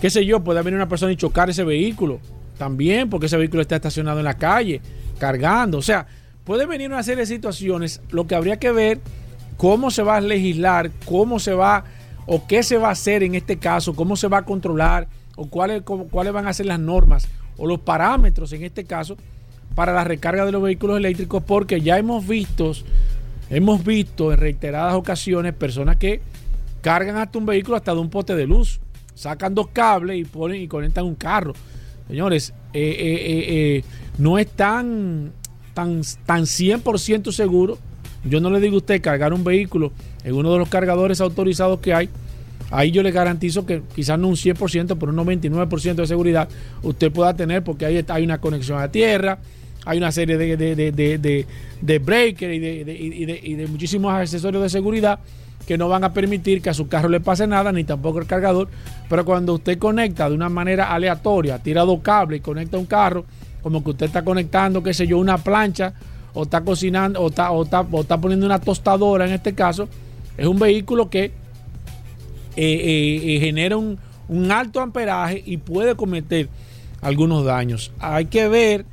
qué 0.01 0.11
sé 0.11 0.27
yo, 0.27 0.43
pueda 0.43 0.63
venir 0.63 0.77
una 0.77 0.89
persona 0.89 1.13
y 1.13 1.17
chocar 1.17 1.51
ese 1.51 1.63
vehículo? 1.63 2.19
También 2.59 3.09
porque 3.09 3.27
ese 3.27 3.37
vehículo 3.37 3.63
está 3.63 3.77
estacionado 3.77 4.19
en 4.19 4.25
la 4.25 4.37
calle, 4.37 4.81
cargando. 5.19 5.79
O 5.79 5.83
sea, 5.83 6.07
puede 6.43 6.67
venir 6.67 6.89
una 6.89 7.05
serie 7.05 7.21
de 7.21 7.27
situaciones. 7.27 8.01
Lo 8.11 8.27
que 8.27 8.35
habría 8.35 8.59
que 8.59 8.73
ver 8.73 8.99
cómo 9.59 9.91
se 9.91 10.03
va 10.03 10.17
a 10.17 10.21
legislar, 10.23 10.91
cómo 11.05 11.39
se 11.39 11.53
va 11.53 11.85
o 12.27 12.47
qué 12.47 12.63
se 12.63 12.79
va 12.79 12.89
a 12.89 12.93
hacer 12.93 13.23
en 13.23 13.35
este 13.35 13.59
caso, 13.59 13.95
cómo 13.95 14.17
se 14.17 14.29
va 14.29 14.39
a 14.39 14.45
controlar 14.45 15.09
o 15.37 15.47
cuáles, 15.51 15.83
cuáles 15.83 16.33
van 16.33 16.47
a 16.47 16.53
ser 16.55 16.67
las 16.67 16.81
normas 16.81 17.29
o 17.59 17.67
los 17.67 17.81
parámetros 17.81 18.53
en 18.55 18.63
este 18.63 18.85
caso 18.85 19.17
para 19.75 19.93
la 19.93 20.05
recarga 20.05 20.47
de 20.47 20.53
los 20.53 20.63
vehículos 20.63 20.97
eléctricos 20.97 21.43
porque 21.43 21.81
ya 21.81 21.99
hemos 21.99 22.27
visto 22.27 22.73
hemos 23.51 23.85
visto 23.85 24.33
en 24.33 24.39
reiteradas 24.39 24.95
ocasiones 24.95 25.55
personas 25.55 25.97
que 25.97 26.21
cargan 26.81 27.17
hasta 27.17 27.39
un 27.39 27.47
vehículo 27.47 27.77
hasta 27.77 27.93
de 27.93 28.01
un 28.01 28.11
pote 28.11 28.35
de 28.35 28.47
luz 28.47 28.81
sacan 29.19 29.55
dos 29.55 29.69
cables 29.73 30.19
y 30.19 30.25
ponen 30.25 30.63
y 30.63 30.69
conectan 30.69 31.05
un 31.05 31.17
carro. 31.17 31.53
Señores 32.07 32.55
eh, 32.73 32.81
eh, 32.81 33.45
eh, 33.49 33.85
no 34.19 34.39
es 34.39 34.49
tan 34.49 35.33
tan 35.75 36.03
tan 36.25 36.43
100% 36.43 37.33
seguro 37.33 37.79
yo 38.29 38.41
no 38.41 38.51
le 38.51 38.61
digo 38.61 38.75
a 38.75 38.79
usted 38.79 39.01
cargar 39.01 39.33
un 39.33 39.45
vehículo 39.45 39.93
en 40.25 40.35
uno 40.35 40.53
de 40.53 40.59
los 40.59 40.69
cargadores 40.69 41.21
autorizados 41.21 41.81
que 41.81 41.95
hay 41.95 42.09
Ahí 42.71 42.91
yo 42.91 43.03
le 43.03 43.11
garantizo 43.11 43.65
que 43.65 43.83
quizás 43.95 44.19
no 44.19 44.29
un 44.29 44.37
100%, 44.37 44.97
pero 44.99 45.13
un 45.13 45.17
99% 45.17 45.95
de 45.95 46.07
seguridad 46.07 46.49
usted 46.83 47.11
pueda 47.11 47.35
tener 47.35 47.63
porque 47.65 47.87
ahí 47.87 48.05
hay 48.07 48.25
una 48.25 48.39
conexión 48.39 48.81
a 48.81 48.89
tierra, 48.89 49.39
hay 49.87 49.99
una 49.99 50.13
serie 50.13 50.37
de, 50.37 50.57
de, 50.57 51.47
de, 51.81 51.99
breakers 51.99 52.55
y, 52.55 53.55
de, 53.55 53.67
muchísimos 53.69 54.13
accesorios 54.13 54.63
de 54.63 54.69
seguridad 54.69 55.19
que 55.67 55.79
no 55.79 55.89
van 55.89 56.05
a 56.05 56.13
permitir 56.13 56.61
que 56.61 56.71
a 56.71 56.75
su 56.75 56.89
carro 56.89 57.09
le 57.09 57.21
pase 57.21 57.47
nada, 57.47 57.73
ni 57.73 57.85
tampoco 57.85 58.19
el 58.19 58.27
cargador. 58.27 58.69
Pero 59.09 59.25
cuando 59.25 59.55
usted 59.55 59.79
conecta 59.79 60.29
de 60.29 60.35
una 60.35 60.49
manera 60.49 60.93
aleatoria, 60.93 61.59
tira 61.59 61.83
dos 61.83 62.01
cables 62.01 62.41
y 62.41 62.43
conecta 62.43 62.77
un 62.77 62.87
carro, 62.87 63.25
como 63.63 63.83
que 63.83 63.91
usted 63.91 64.07
está 64.07 64.23
conectando, 64.23 64.83
qué 64.83 64.93
sé 64.93 65.07
yo, 65.07 65.19
una 65.19 65.39
plancha, 65.39 65.95
o 66.39 66.45
está 66.45 66.61
cocinando, 66.61 67.21
o 67.21 67.31
está, 67.31 67.51
o 67.51 67.65
está, 67.65 67.81
o 67.81 68.01
está 68.01 68.21
poniendo 68.21 68.47
una 68.47 68.61
tostadora 68.61 69.27
en 69.27 69.33
este 69.33 69.55
caso, 69.55 69.89
es 70.37 70.47
un 70.47 70.57
vehículo 70.57 71.11
que 71.11 71.25
eh, 71.25 71.33
eh, 72.57 73.39
genera 73.41 73.77
un, 73.77 73.99
alto 74.49 74.79
amperaje 74.79 75.43
y 75.45 75.57
puede 75.57 75.97
cometer 75.97 76.49
algunos 77.01 77.45
daños. 77.45 77.91
Hay 77.99 78.27
que 78.27 78.47
ver, 78.47 78.87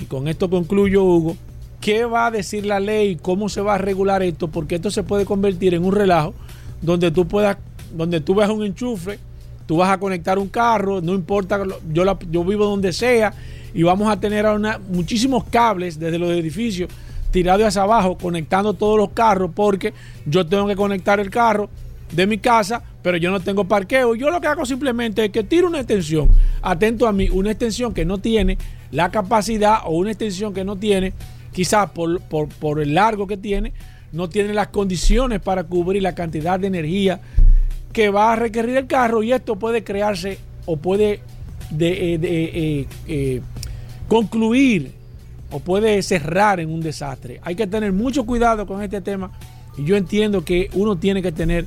y 0.00 0.06
con 0.06 0.28
esto 0.28 0.48
concluyo 0.48 1.04
Hugo, 1.04 1.36
qué 1.82 2.06
va 2.06 2.28
a 2.28 2.30
decir 2.30 2.64
la 2.64 2.80
ley, 2.80 3.16
cómo 3.20 3.50
se 3.50 3.60
va 3.60 3.74
a 3.74 3.78
regular 3.78 4.22
esto, 4.22 4.48
porque 4.48 4.76
esto 4.76 4.90
se 4.90 5.02
puede 5.02 5.26
convertir 5.26 5.74
en 5.74 5.84
un 5.84 5.92
relajo 5.92 6.32
donde 6.80 7.10
tú 7.10 7.28
puedas, 7.28 7.58
donde 7.94 8.22
tú 8.22 8.34
veas 8.34 8.48
un 8.48 8.64
enchufe, 8.64 9.18
tú 9.66 9.76
vas 9.76 9.90
a 9.90 9.98
conectar 9.98 10.38
un 10.38 10.48
carro, 10.48 11.02
no 11.02 11.12
importa, 11.12 11.62
yo, 11.92 12.18
yo 12.30 12.44
vivo 12.44 12.64
donde 12.64 12.94
sea, 12.94 13.34
y 13.74 13.82
vamos 13.82 14.10
a 14.10 14.18
tener 14.18 14.46
una, 14.46 14.78
muchísimos 14.78 15.44
cables 15.44 15.98
desde 15.98 16.18
los 16.18 16.30
edificios 16.30 16.90
tirados 17.30 17.66
hacia 17.66 17.82
abajo, 17.82 18.16
conectando 18.18 18.74
todos 18.74 18.98
los 18.98 19.10
carros, 19.10 19.50
porque 19.54 19.94
yo 20.26 20.46
tengo 20.46 20.66
que 20.66 20.76
conectar 20.76 21.18
el 21.18 21.30
carro 21.30 21.70
de 22.12 22.26
mi 22.26 22.38
casa, 22.38 22.82
pero 23.02 23.16
yo 23.16 23.30
no 23.30 23.40
tengo 23.40 23.64
parqueo. 23.64 24.14
Yo 24.14 24.30
lo 24.30 24.40
que 24.40 24.46
hago 24.46 24.64
simplemente 24.66 25.24
es 25.24 25.30
que 25.30 25.42
tiro 25.42 25.66
una 25.66 25.78
extensión, 25.78 26.30
atento 26.60 27.08
a 27.08 27.12
mí, 27.12 27.28
una 27.30 27.50
extensión 27.50 27.94
que 27.94 28.04
no 28.04 28.18
tiene 28.18 28.58
la 28.90 29.10
capacidad 29.10 29.78
o 29.86 29.92
una 29.92 30.10
extensión 30.10 30.52
que 30.52 30.64
no 30.64 30.76
tiene, 30.76 31.14
quizás 31.52 31.90
por, 31.90 32.20
por, 32.20 32.80
el 32.80 32.94
largo 32.94 33.26
que 33.26 33.38
tiene, 33.38 33.72
no 34.12 34.28
tiene 34.28 34.52
las 34.52 34.68
condiciones 34.68 35.40
para 35.40 35.64
cubrir 35.64 36.02
la 36.02 36.14
cantidad 36.14 36.60
de 36.60 36.66
energía 36.66 37.20
que 37.94 38.10
va 38.10 38.32
a 38.32 38.36
requerir 38.36 38.76
el 38.76 38.86
carro 38.86 39.22
y 39.22 39.32
esto 39.32 39.56
puede 39.56 39.82
crearse 39.82 40.38
o 40.66 40.76
puede 40.76 41.20
de, 41.70 42.14
eh, 42.14 42.20
eh, 42.22 42.86
eh, 43.08 43.40
concluir 44.12 44.92
o 45.50 45.58
puede 45.58 46.02
cerrar 46.02 46.60
en 46.60 46.68
un 46.68 46.82
desastre. 46.82 47.40
Hay 47.42 47.54
que 47.54 47.66
tener 47.66 47.92
mucho 47.92 48.26
cuidado 48.26 48.66
con 48.66 48.82
este 48.82 49.00
tema 49.00 49.30
y 49.78 49.84
yo 49.84 49.96
entiendo 49.96 50.44
que 50.44 50.68
uno 50.74 50.96
tiene 50.96 51.22
que 51.22 51.32
tener 51.32 51.64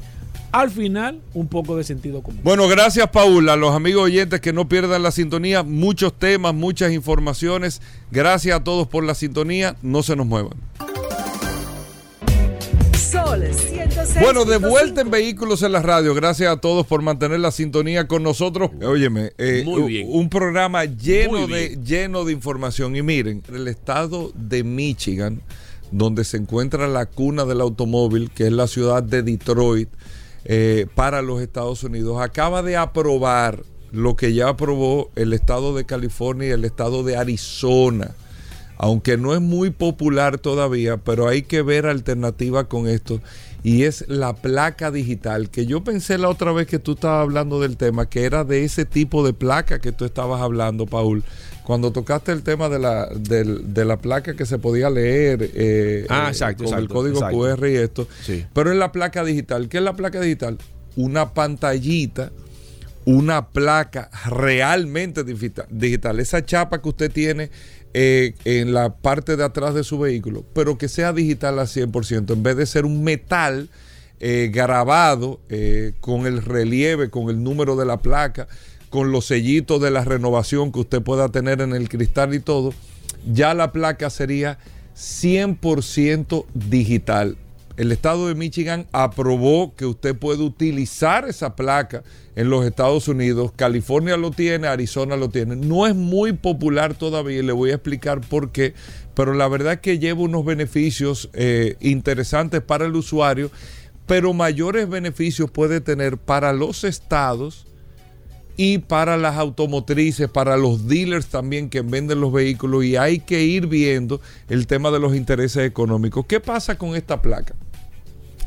al 0.51 0.69
final 0.69 1.21
un 1.33 1.47
poco 1.47 1.75
de 1.75 1.83
sentido 1.83 2.21
común. 2.21 2.41
Bueno, 2.43 2.67
gracias 2.67 3.09
Paula, 3.09 3.53
a 3.53 3.55
los 3.55 3.73
amigos 3.73 4.03
oyentes 4.03 4.41
que 4.41 4.53
no 4.53 4.69
pierdan 4.69 5.01
la 5.01 5.09
sintonía, 5.09 5.63
muchos 5.63 6.13
temas, 6.13 6.53
muchas 6.53 6.93
informaciones. 6.93 7.81
Gracias 8.11 8.55
a 8.55 8.63
todos 8.63 8.87
por 8.87 9.03
la 9.03 9.15
sintonía, 9.15 9.75
no 9.81 10.03
se 10.03 10.15
nos 10.15 10.27
muevan. 10.27 10.53
Sol 12.93 13.41
106. 13.41 13.74
Bueno, 14.19 14.45
de 14.45 14.57
vuelta 14.57 15.01
en 15.01 15.11
Vehículos 15.11 15.61
en 15.63 15.71
la 15.71 15.81
Radio. 15.81 16.13
Gracias 16.13 16.51
a 16.51 16.57
todos 16.57 16.85
por 16.85 17.01
mantener 17.01 17.39
la 17.39 17.51
sintonía 17.51 18.07
con 18.07 18.23
nosotros. 18.23 18.71
Óyeme, 18.81 19.31
eh, 19.37 19.65
un 20.07 20.29
programa 20.29 20.85
lleno 20.85 21.47
de, 21.47 21.77
lleno 21.83 22.25
de 22.25 22.33
información. 22.33 22.95
Y 22.95 23.01
miren, 23.01 23.43
el 23.53 23.67
estado 23.67 24.31
de 24.35 24.63
Michigan, 24.63 25.41
donde 25.91 26.23
se 26.23 26.37
encuentra 26.37 26.87
la 26.87 27.05
cuna 27.05 27.45
del 27.45 27.61
automóvil, 27.61 28.31
que 28.31 28.47
es 28.47 28.53
la 28.53 28.67
ciudad 28.67 29.03
de 29.03 29.23
Detroit, 29.23 29.89
eh, 30.45 30.87
para 30.95 31.21
los 31.21 31.41
Estados 31.41 31.83
Unidos. 31.83 32.21
Acaba 32.21 32.61
de 32.61 32.77
aprobar 32.77 33.63
lo 33.91 34.15
que 34.15 34.33
ya 34.33 34.49
aprobó 34.49 35.09
el 35.15 35.33
estado 35.33 35.75
de 35.75 35.85
California 35.85 36.49
y 36.49 36.51
el 36.51 36.65
estado 36.65 37.03
de 37.03 37.17
Arizona. 37.17 38.15
Aunque 38.77 39.17
no 39.17 39.33
es 39.33 39.41
muy 39.41 39.69
popular 39.69 40.37
todavía, 40.37 40.97
pero 40.97 41.27
hay 41.27 41.43
que 41.43 41.61
ver 41.61 41.85
alternativa 41.85 42.67
con 42.67 42.87
esto. 42.87 43.21
Y 43.63 43.83
es 43.83 44.05
la 44.07 44.35
placa 44.35 44.91
digital, 44.91 45.49
que 45.49 45.65
yo 45.65 45.83
pensé 45.83 46.19
la 46.19 46.29
otra 46.29 46.51
vez 46.51 46.67
que 46.67 46.77
tú 46.77 46.91
estabas 46.91 47.23
hablando 47.23 47.59
del 47.59 47.77
tema, 47.77 48.07
que 48.07 48.25
era 48.25 48.43
de 48.43 48.63
ese 48.63 48.85
tipo 48.85 49.25
de 49.25 49.33
placa 49.33 49.79
que 49.79 49.91
tú 49.91 50.05
estabas 50.05 50.39
hablando, 50.41 50.85
Paul. 50.85 51.23
Cuando 51.63 51.91
tocaste 51.91 52.31
el 52.31 52.43
tema 52.43 52.69
de 52.69 52.77
la, 52.77 53.07
de, 53.07 53.85
la 53.85 53.97
placa 53.97 54.35
que 54.35 54.45
se 54.45 54.59
podía 54.59 54.91
leer 54.91 55.49
eh, 55.55 56.05
ah, 56.09 56.31
eh, 56.31 56.55
con 56.55 56.77
el 56.77 56.87
código 56.87 57.19
QR 57.21 57.67
y 57.67 57.75
esto, 57.77 58.07
pero 58.53 58.71
en 58.71 58.77
la 58.77 58.91
placa 58.91 59.23
digital, 59.23 59.67
¿qué 59.67 59.77
es 59.77 59.83
la 59.83 59.93
placa 59.93 60.21
digital? 60.21 60.59
Una 60.95 61.33
pantallita, 61.33 62.31
una 63.05 63.49
placa 63.49 64.09
realmente 64.27 65.23
digital, 65.23 66.19
esa 66.19 66.43
chapa 66.43 66.81
que 66.81 66.89
usted 66.89 67.11
tiene 67.11 67.51
eh, 67.93 68.33
en 68.45 68.73
la 68.73 68.95
parte 68.95 69.37
de 69.37 69.43
atrás 69.43 69.73
de 69.73 69.83
su 69.83 69.99
vehículo, 69.99 70.43
pero 70.53 70.77
que 70.77 70.89
sea 70.89 71.13
digital 71.13 71.59
al 71.59 71.67
100%, 71.67 72.33
en 72.33 72.43
vez 72.43 72.57
de 72.57 72.65
ser 72.65 72.85
un 72.85 73.03
metal 73.03 73.69
grabado 74.49 75.39
con 75.99 76.25
el 76.25 76.41
relieve, 76.41 77.11
con 77.11 77.29
el 77.29 77.43
número 77.43 77.75
de 77.75 77.85
la 77.85 77.97
placa 77.97 78.47
con 78.95 79.11
los 79.11 79.25
sellitos 79.25 79.81
de 79.81 79.91
la 79.91 80.05
renovación 80.05 80.71
que 80.71 80.79
usted 80.79 81.01
pueda 81.01 81.27
tener 81.27 81.59
en 81.59 81.73
el 81.73 81.89
cristal 81.89 82.33
y 82.33 82.39
todo, 82.39 82.73
ya 83.29 83.53
la 83.53 83.73
placa 83.73 84.09
sería 84.09 84.57
100% 84.95 86.45
digital. 86.53 87.37
El 87.77 87.91
estado 87.91 88.29
de 88.29 88.35
Michigan 88.35 88.87
aprobó 88.93 89.75
que 89.75 89.85
usted 89.85 90.15
puede 90.15 90.43
utilizar 90.43 91.27
esa 91.27 91.57
placa 91.57 92.03
en 92.35 92.49
los 92.49 92.65
Estados 92.65 93.09
Unidos. 93.09 93.51
California 93.53 94.15
lo 94.15 94.31
tiene, 94.31 94.67
Arizona 94.67 95.17
lo 95.17 95.29
tiene. 95.29 95.57
No 95.57 95.85
es 95.85 95.93
muy 95.93 96.31
popular 96.31 96.93
todavía 96.93 97.39
y 97.39 97.43
le 97.43 97.51
voy 97.51 97.71
a 97.71 97.75
explicar 97.75 98.21
por 98.21 98.51
qué, 98.51 98.73
pero 99.13 99.33
la 99.33 99.49
verdad 99.49 99.73
es 99.73 99.79
que 99.79 99.99
lleva 99.99 100.21
unos 100.21 100.45
beneficios 100.45 101.29
eh, 101.33 101.75
interesantes 101.81 102.61
para 102.61 102.85
el 102.85 102.95
usuario, 102.95 103.51
pero 104.05 104.33
mayores 104.33 104.87
beneficios 104.87 105.51
puede 105.51 105.81
tener 105.81 106.17
para 106.17 106.53
los 106.53 106.85
estados 106.85 107.67
y 108.57 108.77
para 108.77 109.17
las 109.17 109.35
automotrices, 109.35 110.29
para 110.29 110.55
los 110.55 110.87
dealers 110.87 111.27
también 111.27 111.69
que 111.69 111.81
venden 111.81 112.21
los 112.21 112.31
vehículos 112.31 112.85
y 112.85 112.95
hay 112.95 113.19
que 113.19 113.43
ir 113.43 113.67
viendo 113.67 114.21
el 114.47 114.65
tema 114.67 114.91
de 114.91 114.99
los 114.99 115.13
intereses 115.13 115.65
económicos. 115.65 116.25
¿Qué 116.25 116.39
pasa 116.39 116.77
con 116.77 116.95
esta 116.95 117.21
placa? 117.21 117.53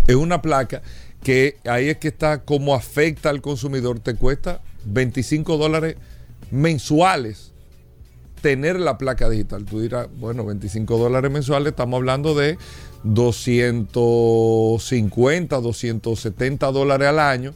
Es 0.08 0.16
una 0.16 0.42
placa 0.42 0.82
que 1.22 1.58
ahí 1.66 1.90
es 1.90 1.98
que 1.98 2.08
está 2.08 2.42
como 2.42 2.74
afecta 2.74 3.28
al 3.28 3.42
consumidor, 3.42 4.00
te 4.00 4.14
cuesta 4.14 4.62
25 4.86 5.58
dólares 5.58 5.96
mensuales 6.50 7.52
tener 8.40 8.80
la 8.80 8.96
placa 8.96 9.28
digital. 9.28 9.66
Tú 9.66 9.80
dirás, 9.80 10.08
bueno, 10.18 10.46
25 10.46 10.96
dólares 10.96 11.30
mensuales, 11.30 11.72
estamos 11.72 11.98
hablando 11.98 12.34
de 12.34 12.56
250, 13.04 15.60
270 15.60 16.72
dólares 16.72 17.08
al 17.08 17.18
año 17.18 17.52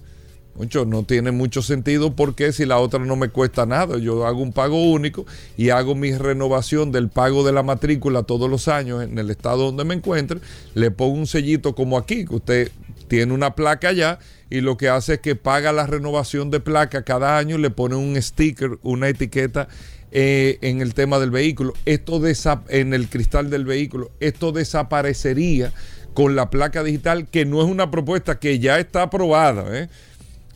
mucho, 0.55 0.85
no 0.85 1.03
tiene 1.03 1.31
mucho 1.33 1.63
sentido 1.63 2.15
porque 2.15 2.53
si 2.53 2.67
la 2.67 2.79
otra 2.79 3.01
no 3.01 3.17
me 3.17 3.29
cuesta 3.29 3.67
nada, 3.67 3.99
yo 3.99 4.27
hago 4.27 4.43
un 4.43 4.53
pago 4.53 4.91
único 4.91 5.25
y 5.57 5.71
hago 5.71 5.95
mi 5.95 6.13
renovación 6.13 6.93
del 6.93 7.09
pago 7.09 7.45
de 7.45 7.53
la 7.53 7.63
matrícula 7.63 8.23
todos 8.25 8.51
los 8.51 8.69
años 8.69 9.03
en 9.03 9.19
el 9.19 9.31
estado 9.31 9.65
donde 9.65 9.85
me 9.85 9.95
encuentre, 9.95 10.41
le 10.75 10.91
pongo 10.91 11.15
un 11.15 11.27
sellito 11.27 11.75
como 11.75 11.97
aquí, 11.97 12.25
que 12.25 12.35
usted 12.35 12.73
tiene 13.09 13.33
una 13.33 13.55
placa 13.55 13.89
allá 13.89 14.19
y 14.51 14.61
lo 14.61 14.77
que 14.77 14.89
hace 14.89 15.15
es 15.15 15.21
que 15.21 15.37
paga 15.37 15.73
la 15.73 15.87
renovación 15.87 16.51
de 16.51 16.61
placa 16.61 17.03
cada 17.03 17.39
año, 17.39 17.57
le 17.59 17.71
pone 17.71 17.97
un 17.97 18.21
sticker, 18.21 18.79
una 18.83 19.09
etiqueta 19.09 19.69
eh, 20.11 20.59
en 20.61 20.83
el 20.83 20.93
tema 20.93 21.19
del 21.19 21.31
vehículo, 21.31 21.73
esto 21.87 22.21
en 22.69 22.93
el 22.93 23.09
cristal 23.09 23.49
del 23.49 23.65
vehículo, 23.65 24.11
esto 24.21 24.53
desaparecería 24.53 25.73
con 26.13 26.37
la 26.37 26.51
placa 26.51 26.83
digital, 26.83 27.29
que 27.29 27.47
no 27.47 27.63
es 27.63 27.69
una 27.69 27.91
propuesta 27.91 28.39
que 28.39 28.59
ya 28.59 28.79
está 28.79 29.03
aprobada, 29.03 29.65
¿eh? 29.75 29.89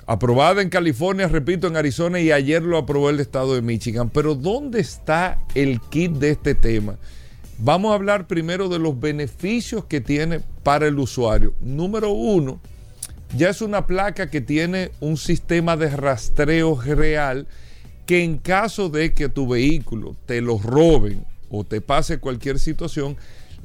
Aprobada 0.07 0.62
en 0.62 0.71
California, 0.71 1.29
repito, 1.29 1.66
en 1.66 1.77
Arizona 1.77 2.21
y 2.21 2.31
ayer 2.31 2.62
lo 2.62 2.79
aprobó 2.79 3.11
el 3.11 3.21
estado 3.21 3.55
de 3.55 3.62
Michigan. 3.62 4.11
Pero 4.11 4.35
¿dónde 4.35 4.81
está 4.81 5.38
el 5.55 5.81
kit 5.81 6.12
de 6.12 6.31
este 6.31 6.55
tema? 6.55 6.97
Vamos 7.59 7.92
a 7.92 7.95
hablar 7.95 8.27
primero 8.27 8.69
de 8.69 8.79
los 8.79 8.99
beneficios 8.99 9.85
que 9.87 10.01
tiene 10.01 10.40
para 10.62 10.87
el 10.87 10.99
usuario. 10.99 11.55
Número 11.61 12.11
uno, 12.11 12.61
ya 13.37 13.49
es 13.49 13.62
una 13.62 13.87
placa 13.87 14.31
que 14.31 14.40
tiene 14.40 14.92
un 15.01 15.16
sistema 15.16 15.77
de 15.77 15.90
rastreo 15.90 16.81
real 16.81 17.47
que 18.05 18.23
en 18.23 18.38
caso 18.38 18.88
de 18.88 19.12
que 19.12 19.29
tu 19.29 19.49
vehículo 19.49 20.16
te 20.27 20.40
lo 20.40 20.59
roben 20.59 21.25
o 21.51 21.64
te 21.64 21.81
pase 21.81 22.19
cualquier 22.19 22.59
situación, 22.61 23.16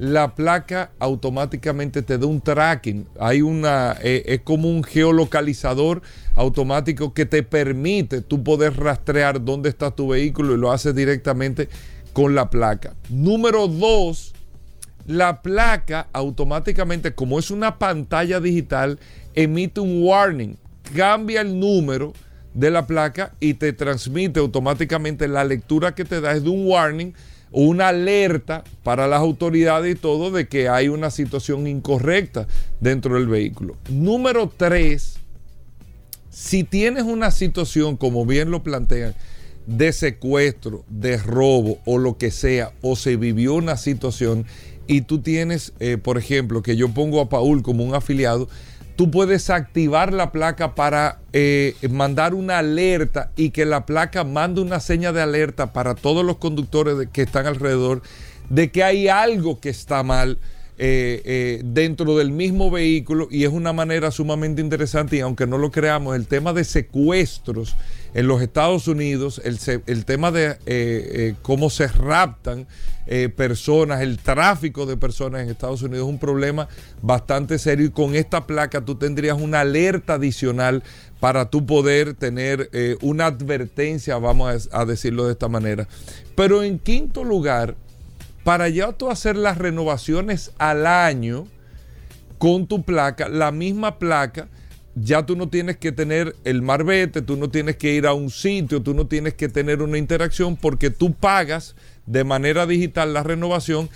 la 0.02 0.34
placa 0.34 0.90
automáticamente 0.98 2.02
te 2.02 2.18
da 2.18 2.26
un 2.26 2.40
tracking. 2.40 3.06
Hay 3.20 3.40
una, 3.40 3.96
eh, 4.02 4.24
es 4.26 4.40
como 4.40 4.68
un 4.68 4.82
geolocalizador 4.82 6.02
automático 6.34 7.14
que 7.14 7.24
te 7.24 7.44
permite 7.44 8.20
tú 8.20 8.42
poder 8.42 8.76
rastrear 8.76 9.44
dónde 9.44 9.68
está 9.68 9.92
tu 9.92 10.08
vehículo 10.08 10.54
y 10.54 10.58
lo 10.58 10.72
haces 10.72 10.96
directamente 10.96 11.68
con 12.12 12.34
la 12.34 12.50
placa. 12.50 12.94
Número 13.10 13.68
dos, 13.68 14.34
la 15.06 15.40
placa 15.40 16.08
automáticamente, 16.12 17.14
como 17.14 17.38
es 17.38 17.52
una 17.52 17.78
pantalla 17.78 18.40
digital, 18.40 18.98
emite 19.36 19.78
un 19.78 20.02
warning, 20.02 20.56
cambia 20.96 21.42
el 21.42 21.60
número 21.60 22.12
de 22.54 22.72
la 22.72 22.88
placa 22.88 23.34
y 23.38 23.54
te 23.54 23.72
transmite 23.72 24.40
automáticamente 24.40 25.28
la 25.28 25.44
lectura 25.44 25.94
que 25.94 26.04
te 26.04 26.20
da 26.20 26.32
es 26.32 26.42
de 26.42 26.50
un 26.50 26.66
warning 26.66 27.14
una 27.52 27.88
alerta 27.88 28.64
para 28.82 29.06
las 29.06 29.20
autoridades 29.20 29.94
y 29.94 29.98
todo 29.98 30.30
de 30.30 30.48
que 30.48 30.68
hay 30.68 30.88
una 30.88 31.10
situación 31.10 31.66
incorrecta 31.66 32.46
dentro 32.80 33.14
del 33.14 33.28
vehículo. 33.28 33.76
Número 33.90 34.50
tres, 34.56 35.16
si 36.30 36.64
tienes 36.64 37.04
una 37.04 37.30
situación, 37.30 37.96
como 37.96 38.24
bien 38.24 38.50
lo 38.50 38.62
plantean, 38.62 39.14
de 39.66 39.92
secuestro, 39.92 40.84
de 40.88 41.18
robo 41.18 41.78
o 41.84 41.98
lo 41.98 42.16
que 42.16 42.30
sea, 42.30 42.72
o 42.80 42.96
se 42.96 43.16
vivió 43.16 43.54
una 43.54 43.76
situación 43.76 44.46
y 44.86 45.02
tú 45.02 45.20
tienes, 45.20 45.72
eh, 45.78 45.98
por 45.98 46.18
ejemplo, 46.18 46.62
que 46.62 46.76
yo 46.76 46.88
pongo 46.88 47.20
a 47.20 47.28
Paul 47.28 47.62
como 47.62 47.84
un 47.84 47.94
afiliado, 47.94 48.48
tú 48.96 49.10
puedes 49.10 49.50
activar 49.50 50.12
la 50.12 50.32
placa 50.32 50.74
para 50.74 51.20
eh, 51.32 51.74
mandar 51.90 52.34
una 52.34 52.58
alerta 52.58 53.30
y 53.36 53.50
que 53.50 53.64
la 53.64 53.86
placa 53.86 54.24
mande 54.24 54.60
una 54.60 54.80
seña 54.80 55.12
de 55.12 55.22
alerta 55.22 55.72
para 55.72 55.94
todos 55.94 56.24
los 56.24 56.36
conductores 56.36 57.08
que 57.12 57.22
están 57.22 57.46
alrededor 57.46 58.02
de 58.50 58.70
que 58.70 58.84
hay 58.84 59.08
algo 59.08 59.60
que 59.60 59.70
está 59.70 60.02
mal 60.02 60.38
eh, 60.78 61.22
eh, 61.24 61.60
dentro 61.64 62.16
del 62.16 62.30
mismo 62.30 62.70
vehículo. 62.70 63.28
Y 63.30 63.44
es 63.44 63.50
una 63.50 63.72
manera 63.72 64.10
sumamente 64.10 64.60
interesante 64.60 65.16
y 65.16 65.20
aunque 65.20 65.46
no 65.46 65.58
lo 65.58 65.70
creamos, 65.70 66.16
el 66.16 66.26
tema 66.26 66.52
de 66.52 66.64
secuestros 66.64 67.76
en 68.14 68.26
los 68.26 68.42
Estados 68.42 68.88
Unidos, 68.88 69.40
el, 69.44 70.04
tema 70.04 70.30
de 70.30 71.34
cómo 71.42 71.70
se 71.70 71.88
raptan 71.88 72.66
personas, 73.36 74.00
el 74.02 74.18
tráfico 74.18 74.86
de 74.86 74.96
personas 74.96 75.42
en 75.42 75.50
Estados 75.50 75.82
Unidos 75.82 76.06
es 76.06 76.12
un 76.12 76.18
problema 76.18 76.68
bastante 77.00 77.58
serio 77.58 77.86
y 77.86 77.90
con 77.90 78.14
esta 78.14 78.46
placa 78.46 78.84
tú 78.84 78.96
tendrías 78.96 79.40
una 79.40 79.60
alerta 79.60 80.14
adicional 80.14 80.82
para 81.20 81.50
tú 81.50 81.64
poder 81.64 82.14
tener 82.14 82.70
una 83.00 83.26
advertencia, 83.26 84.18
vamos 84.18 84.68
a, 84.70 84.80
a 84.80 84.84
decirlo 84.84 85.26
de 85.26 85.32
esta 85.32 85.48
manera. 85.48 85.88
Pero 86.34 86.62
en 86.62 86.78
quinto 86.78 87.24
lugar, 87.24 87.76
para 88.44 88.68
ya 88.68 88.92
tú 88.92 89.10
hacer 89.10 89.36
las 89.36 89.58
renovaciones 89.58 90.52
al 90.58 90.86
año 90.86 91.46
con 92.38 92.66
tu 92.66 92.82
placa, 92.82 93.28
la 93.28 93.52
misma 93.52 93.98
placa, 93.98 94.48
ya 94.94 95.24
tú 95.24 95.36
no 95.36 95.48
tienes 95.48 95.76
que 95.76 95.92
tener 95.92 96.36
el 96.44 96.62
marbete, 96.62 97.22
tú 97.22 97.36
no 97.36 97.48
tienes 97.48 97.76
que 97.76 97.94
ir 97.94 98.06
a 98.06 98.12
un 98.12 98.30
sitio, 98.30 98.82
tú 98.82 98.94
no 98.94 99.06
tienes 99.06 99.34
que 99.34 99.48
tener 99.48 99.82
una 99.82 99.98
interacción 99.98 100.56
porque 100.56 100.90
tú 100.90 101.14
pagas 101.14 101.74
de 102.06 102.24
manera 102.24 102.66
digital 102.66 103.14
la 103.14 103.22
renovación 103.22 103.88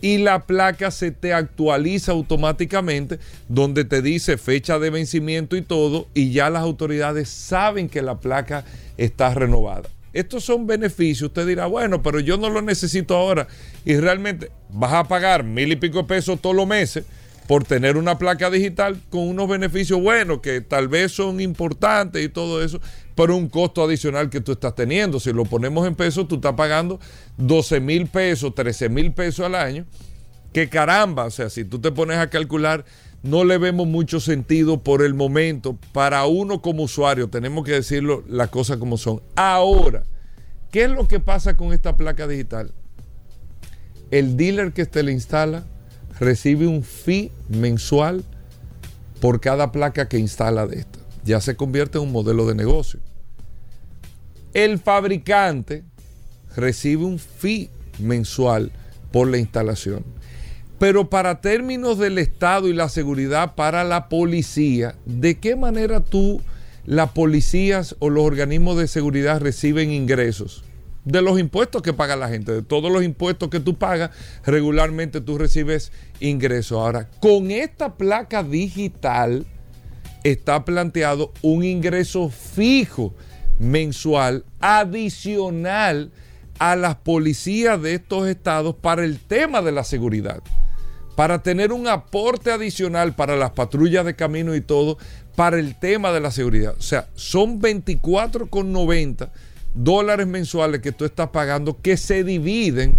y 0.00 0.18
la 0.18 0.46
placa 0.46 0.90
se 0.90 1.10
te 1.10 1.32
actualiza 1.32 2.12
automáticamente 2.12 3.18
donde 3.48 3.84
te 3.84 4.02
dice 4.02 4.36
fecha 4.36 4.78
de 4.78 4.90
vencimiento 4.90 5.56
y 5.56 5.62
todo 5.62 6.08
y 6.14 6.30
ya 6.30 6.50
las 6.50 6.62
autoridades 6.62 7.28
saben 7.28 7.88
que 7.88 8.02
la 8.02 8.20
placa 8.20 8.64
está 8.96 9.32
renovada. 9.34 9.88
Estos 10.12 10.44
son 10.44 10.66
beneficios. 10.66 11.28
Usted 11.30 11.46
dirá, 11.46 11.66
bueno, 11.66 12.02
pero 12.02 12.20
yo 12.20 12.36
no 12.36 12.48
lo 12.48 12.62
necesito 12.62 13.16
ahora. 13.16 13.48
Y 13.84 13.96
realmente 13.96 14.50
vas 14.70 14.92
a 14.92 15.04
pagar 15.04 15.42
mil 15.42 15.72
y 15.72 15.76
pico 15.76 16.06
pesos 16.06 16.40
todos 16.40 16.54
los 16.54 16.68
meses 16.68 17.04
por 17.46 17.64
tener 17.64 17.96
una 17.96 18.18
placa 18.18 18.50
digital 18.50 19.00
con 19.10 19.28
unos 19.28 19.48
beneficios 19.48 20.00
buenos 20.00 20.40
que 20.40 20.60
tal 20.60 20.88
vez 20.88 21.12
son 21.12 21.40
importantes 21.40 22.24
y 22.24 22.28
todo 22.28 22.62
eso, 22.62 22.80
pero 23.14 23.36
un 23.36 23.48
costo 23.48 23.84
adicional 23.84 24.30
que 24.30 24.40
tú 24.40 24.52
estás 24.52 24.74
teniendo. 24.74 25.20
Si 25.20 25.32
lo 25.32 25.44
ponemos 25.44 25.86
en 25.86 25.94
pesos, 25.94 26.26
tú 26.26 26.36
estás 26.36 26.54
pagando 26.54 26.98
12 27.36 27.80
mil 27.80 28.06
pesos, 28.06 28.54
13 28.54 28.88
mil 28.88 29.12
pesos 29.12 29.46
al 29.46 29.54
año. 29.54 29.84
Que 30.52 30.68
caramba, 30.68 31.24
o 31.24 31.30
sea, 31.30 31.50
si 31.50 31.64
tú 31.64 31.80
te 31.80 31.90
pones 31.90 32.16
a 32.18 32.30
calcular, 32.30 32.84
no 33.22 33.44
le 33.44 33.58
vemos 33.58 33.88
mucho 33.88 34.20
sentido 34.20 34.82
por 34.82 35.02
el 35.02 35.12
momento. 35.14 35.76
Para 35.92 36.24
uno 36.26 36.62
como 36.62 36.84
usuario, 36.84 37.28
tenemos 37.28 37.64
que 37.64 37.72
decirlo 37.72 38.22
las 38.28 38.50
cosas 38.50 38.76
como 38.76 38.96
son. 38.96 39.20
Ahora, 39.34 40.04
¿qué 40.70 40.84
es 40.84 40.90
lo 40.90 41.08
que 41.08 41.20
pasa 41.20 41.56
con 41.56 41.72
esta 41.72 41.96
placa 41.96 42.28
digital? 42.28 42.72
El 44.10 44.36
dealer 44.36 44.72
que 44.72 44.86
te 44.86 45.02
la 45.02 45.10
instala 45.10 45.64
recibe 46.20 46.66
un 46.66 46.82
fee 46.82 47.30
mensual 47.48 48.24
por 49.20 49.40
cada 49.40 49.72
placa 49.72 50.08
que 50.08 50.18
instala 50.18 50.66
de 50.66 50.80
esta. 50.80 50.98
Ya 51.24 51.40
se 51.40 51.56
convierte 51.56 51.98
en 51.98 52.04
un 52.04 52.12
modelo 52.12 52.46
de 52.46 52.54
negocio. 52.54 53.00
El 54.52 54.78
fabricante 54.78 55.82
recibe 56.56 57.04
un 57.04 57.18
fee 57.18 57.70
mensual 57.98 58.70
por 59.10 59.28
la 59.28 59.38
instalación. 59.38 60.04
Pero 60.78 61.08
para 61.08 61.40
términos 61.40 61.98
del 61.98 62.18
Estado 62.18 62.68
y 62.68 62.72
la 62.72 62.88
seguridad 62.88 63.54
para 63.54 63.84
la 63.84 64.08
policía, 64.08 64.96
¿de 65.06 65.38
qué 65.38 65.56
manera 65.56 66.00
tú, 66.00 66.40
las 66.84 67.10
policías 67.10 67.96
o 68.00 68.10
los 68.10 68.24
organismos 68.24 68.76
de 68.76 68.88
seguridad 68.88 69.40
reciben 69.40 69.90
ingresos? 69.90 70.64
De 71.04 71.20
los 71.20 71.38
impuestos 71.38 71.82
que 71.82 71.92
paga 71.92 72.16
la 72.16 72.28
gente, 72.28 72.52
de 72.52 72.62
todos 72.62 72.90
los 72.90 73.02
impuestos 73.04 73.50
que 73.50 73.60
tú 73.60 73.76
pagas, 73.76 74.10
regularmente 74.44 75.20
tú 75.20 75.36
recibes 75.36 75.92
ingresos. 76.20 76.78
Ahora, 76.78 77.10
con 77.20 77.50
esta 77.50 77.94
placa 77.94 78.42
digital 78.42 79.46
está 80.22 80.64
planteado 80.64 81.32
un 81.42 81.62
ingreso 81.62 82.30
fijo 82.30 83.14
mensual 83.58 84.44
adicional 84.60 86.10
a 86.58 86.76
las 86.76 86.96
policías 86.96 87.80
de 87.82 87.94
estos 87.94 88.28
estados 88.28 88.74
para 88.74 89.04
el 89.04 89.18
tema 89.18 89.60
de 89.60 89.72
la 89.72 89.84
seguridad, 89.84 90.40
para 91.16 91.42
tener 91.42 91.72
un 91.72 91.86
aporte 91.86 92.50
adicional 92.50 93.14
para 93.14 93.36
las 93.36 93.50
patrullas 93.50 94.04
de 94.04 94.16
camino 94.16 94.54
y 94.54 94.60
todo, 94.60 94.98
para 95.36 95.58
el 95.58 95.78
tema 95.78 96.12
de 96.12 96.20
la 96.20 96.30
seguridad. 96.30 96.74
O 96.78 96.82
sea, 96.82 97.08
son 97.14 97.60
24,90 97.60 99.30
dólares 99.74 100.26
mensuales 100.26 100.80
que 100.80 100.92
tú 100.92 101.04
estás 101.04 101.28
pagando 101.30 101.80
que 101.80 101.96
se 101.96 102.24
dividen 102.24 102.94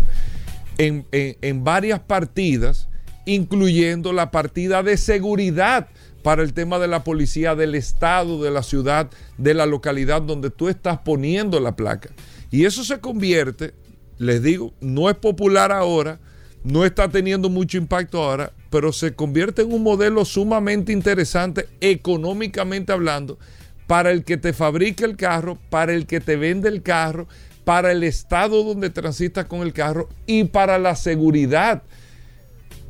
en, 0.78 1.06
en 1.12 1.64
varias 1.64 2.00
partidas, 2.02 2.88
incluyendo 3.26 4.14
la 4.14 4.32
partida 4.32 4.84
de 4.84 4.98
seguridad 4.98 5.88
para 6.26 6.42
el 6.42 6.54
tema 6.54 6.80
de 6.80 6.88
la 6.88 7.04
policía 7.04 7.56
del 7.56 7.76
estado, 7.76 8.42
de 8.42 8.50
la 8.50 8.64
ciudad, 8.64 9.12
de 9.38 9.54
la 9.54 9.68
localidad 9.68 10.24
donde 10.24 10.50
tú 10.50 10.70
estás 10.70 10.98
poniendo 10.98 11.60
la 11.60 11.76
placa. 11.76 12.10
Y 12.50 12.66
eso 12.66 12.84
se 12.84 13.00
convierte, 13.00 13.74
les 14.18 14.42
digo, 14.42 14.74
no 14.82 15.10
es 15.10 15.16
popular 15.16 15.72
ahora, 15.72 16.20
no 16.64 16.84
está 16.84 17.10
teniendo 17.10 17.48
mucho 17.50 17.78
impacto 17.78 18.24
ahora, 18.24 18.52
pero 18.72 18.92
se 18.92 19.14
convierte 19.14 19.62
en 19.62 19.72
un 19.72 19.84
modelo 19.84 20.26
sumamente 20.26 20.92
interesante 20.92 21.68
económicamente 21.80 22.92
hablando 22.92 23.38
para 23.88 24.12
el 24.12 24.24
que 24.24 24.38
te 24.38 24.54
fabrica 24.54 25.06
el 25.06 25.16
carro, 25.16 25.58
para 25.70 25.94
el 25.94 26.06
que 26.06 26.20
te 26.20 26.36
vende 26.36 26.70
el 26.70 26.82
carro, 26.82 27.28
para 27.64 27.92
el 27.92 28.04
estado 28.04 28.64
donde 28.64 28.90
transitas 28.90 29.46
con 29.46 29.62
el 29.62 29.74
carro 29.74 30.10
y 30.26 30.46
para 30.46 30.78
la 30.78 30.96
seguridad 30.96 31.84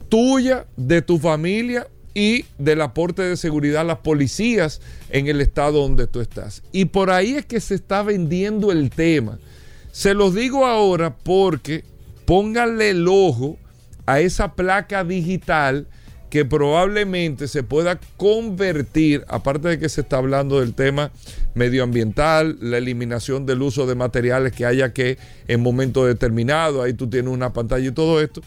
tuya, 0.10 0.66
de 0.78 1.02
tu 1.02 1.18
familia 1.18 1.88
y 2.14 2.46
del 2.58 2.82
aporte 2.82 3.22
de 3.22 3.38
seguridad 3.38 3.82
a 3.82 3.86
las 3.86 3.98
policías 4.00 4.82
en 5.10 5.28
el 5.28 5.42
estado 5.42 5.82
donde 5.82 6.08
tú 6.08 6.22
estás. 6.22 6.64
Y 6.72 6.86
por 6.86 7.10
ahí 7.10 7.36
es 7.36 7.46
que 7.46 7.60
se 7.60 7.76
está 7.76 8.04
vendiendo 8.04 8.72
el 8.72 8.90
tema. 8.90 9.40
Se 9.92 10.14
los 10.14 10.34
digo 10.34 10.66
ahora 10.66 11.16
porque 11.18 11.84
pónganle 12.26 12.92
el 12.92 13.08
ojo 13.08 13.58
a 14.06 14.20
esa 14.20 14.54
placa 14.54 15.04
digital 15.04 15.88
que 16.36 16.44
probablemente 16.44 17.48
se 17.48 17.64
pueda 17.64 17.98
convertir, 18.18 19.24
aparte 19.30 19.70
de 19.70 19.80
que 19.80 19.88
se 19.88 20.02
está 20.02 20.18
hablando 20.18 20.60
del 20.60 20.74
tema 20.74 21.14
medioambiental, 21.54 22.58
la 22.60 22.78
eliminación 22.78 23.46
del 23.46 23.62
uso 23.62 23.88
de 23.88 23.96
materiales 23.96 24.52
que 24.52 24.66
haya 24.66 24.92
que 24.92 25.18
en 25.48 25.64
momento 25.64 26.06
determinado, 26.06 26.84
ahí 26.84 26.92
tú 26.92 27.10
tienes 27.10 27.32
una 27.32 27.54
pantalla 27.54 27.88
y 27.88 27.94
todo 27.94 28.22
esto, 28.22 28.42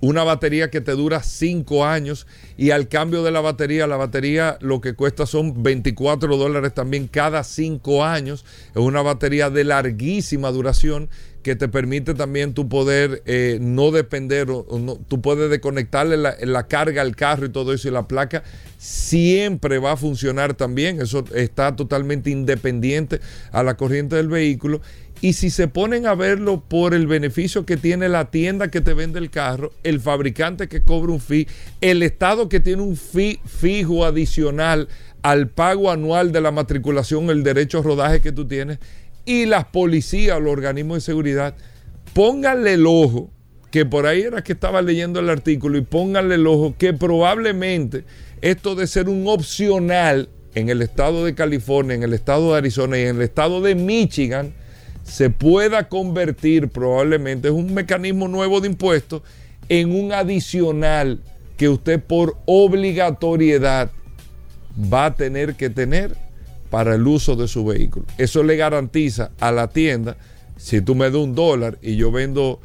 una 0.00 0.22
batería 0.22 0.70
que 0.70 0.80
te 0.80 0.92
dura 0.92 1.20
5 1.20 1.84
años 1.84 2.28
y 2.56 2.70
al 2.70 2.86
cambio 2.86 3.24
de 3.24 3.32
la 3.32 3.40
batería, 3.40 3.88
la 3.88 3.96
batería 3.96 4.56
lo 4.60 4.80
que 4.80 4.94
cuesta 4.94 5.26
son 5.26 5.64
24 5.64 6.36
dólares 6.36 6.72
también 6.74 7.08
cada 7.08 7.42
5 7.42 8.04
años. 8.04 8.44
Es 8.70 8.80
una 8.80 9.02
batería 9.02 9.50
de 9.50 9.64
larguísima 9.64 10.52
duración 10.52 11.10
que 11.42 11.56
te 11.56 11.68
permite 11.68 12.14
también 12.14 12.54
tu 12.54 12.68
poder 12.68 13.22
eh, 13.26 13.58
no 13.60 13.90
depender, 13.90 14.50
o, 14.50 14.66
no, 14.78 14.96
tú 14.96 15.20
puedes 15.20 15.50
desconectarle 15.50 16.16
la, 16.16 16.36
la, 16.40 16.66
carga 16.66 17.02
al 17.02 17.16
carro 17.16 17.46
y 17.46 17.50
todo 17.50 17.72
eso 17.72 17.88
y 17.88 17.90
la 17.90 18.06
placa 18.06 18.42
siempre 18.78 19.78
va 19.78 19.92
a 19.92 19.96
funcionar 19.96 20.54
también, 20.54 21.00
eso 21.00 21.24
está 21.34 21.74
totalmente 21.76 22.30
independiente 22.30 23.20
a 23.52 23.62
la 23.62 23.76
corriente 23.76 24.16
del 24.16 24.28
vehículo. 24.28 24.80
Y 25.22 25.34
si 25.34 25.50
se 25.50 25.68
ponen 25.68 26.06
a 26.06 26.14
verlo 26.14 26.62
por 26.66 26.94
el 26.94 27.06
beneficio 27.06 27.66
que 27.66 27.76
tiene 27.76 28.08
la 28.08 28.30
tienda 28.30 28.70
que 28.70 28.80
te 28.80 28.94
vende 28.94 29.18
el 29.18 29.30
carro, 29.30 29.70
el 29.82 30.00
fabricante 30.00 30.66
que 30.66 30.80
cobra 30.80 31.12
un 31.12 31.20
fee, 31.20 31.46
el 31.82 32.02
Estado 32.02 32.48
que 32.48 32.58
tiene 32.58 32.80
un 32.80 32.96
fee 32.96 33.38
fijo 33.44 34.06
adicional 34.06 34.88
al 35.22 35.48
pago 35.48 35.90
anual 35.90 36.32
de 36.32 36.40
la 36.40 36.50
matriculación, 36.50 37.28
el 37.28 37.42
derecho 37.42 37.80
a 37.80 37.82
rodaje 37.82 38.22
que 38.22 38.32
tú 38.32 38.46
tienes, 38.46 38.78
y 39.30 39.46
las 39.46 39.64
policías, 39.66 40.40
los 40.40 40.52
organismos 40.52 40.96
de 40.96 41.00
seguridad, 41.02 41.54
pónganle 42.14 42.74
el 42.74 42.84
ojo, 42.84 43.30
que 43.70 43.86
por 43.86 44.06
ahí 44.06 44.22
era 44.22 44.42
que 44.42 44.54
estaba 44.54 44.82
leyendo 44.82 45.20
el 45.20 45.30
artículo, 45.30 45.78
y 45.78 45.82
pónganle 45.82 46.34
el 46.34 46.48
ojo 46.48 46.74
que 46.76 46.92
probablemente 46.92 48.02
esto 48.42 48.74
de 48.74 48.88
ser 48.88 49.08
un 49.08 49.28
opcional 49.28 50.28
en 50.56 50.68
el 50.68 50.82
estado 50.82 51.24
de 51.24 51.36
California, 51.36 51.94
en 51.94 52.02
el 52.02 52.12
estado 52.12 52.50
de 52.50 52.58
Arizona 52.58 52.98
y 52.98 53.02
en 53.02 53.16
el 53.16 53.22
estado 53.22 53.60
de 53.60 53.76
Michigan, 53.76 54.52
se 55.04 55.30
pueda 55.30 55.88
convertir 55.88 56.68
probablemente, 56.68 57.46
es 57.46 57.54
un 57.54 57.72
mecanismo 57.72 58.26
nuevo 58.26 58.60
de 58.60 58.66
impuestos, 58.66 59.22
en 59.68 59.94
un 59.94 60.12
adicional 60.12 61.20
que 61.56 61.68
usted 61.68 62.02
por 62.02 62.36
obligatoriedad 62.46 63.92
va 64.92 65.06
a 65.06 65.14
tener 65.14 65.54
que 65.54 65.70
tener 65.70 66.16
para 66.70 66.94
el 66.94 67.06
uso 67.06 67.36
de 67.36 67.48
su 67.48 67.64
vehículo. 67.64 68.06
Eso 68.16 68.42
le 68.42 68.56
garantiza 68.56 69.32
a 69.40 69.52
la 69.52 69.68
tienda, 69.68 70.16
si 70.56 70.80
tú 70.80 70.94
me 70.94 71.06
das 71.06 71.16
un 71.16 71.34
dólar 71.34 71.78
y 71.82 71.96
yo 71.96 72.10
vendo 72.12 72.60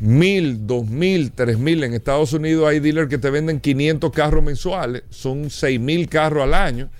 mil, 0.00 0.66
dos 0.66 0.86
mil, 0.86 1.32
tres 1.32 1.58
mil, 1.58 1.84
en 1.84 1.94
Estados 1.94 2.32
Unidos 2.32 2.68
hay 2.68 2.80
dealers 2.80 3.08
que 3.08 3.18
te 3.18 3.30
venden 3.30 3.60
500 3.60 4.12
carros 4.12 4.42
mensuales, 4.42 5.04
son 5.10 5.50
seis 5.50 5.80
mil 5.80 6.08
carros 6.08 6.42
al 6.42 6.54
año 6.54 6.90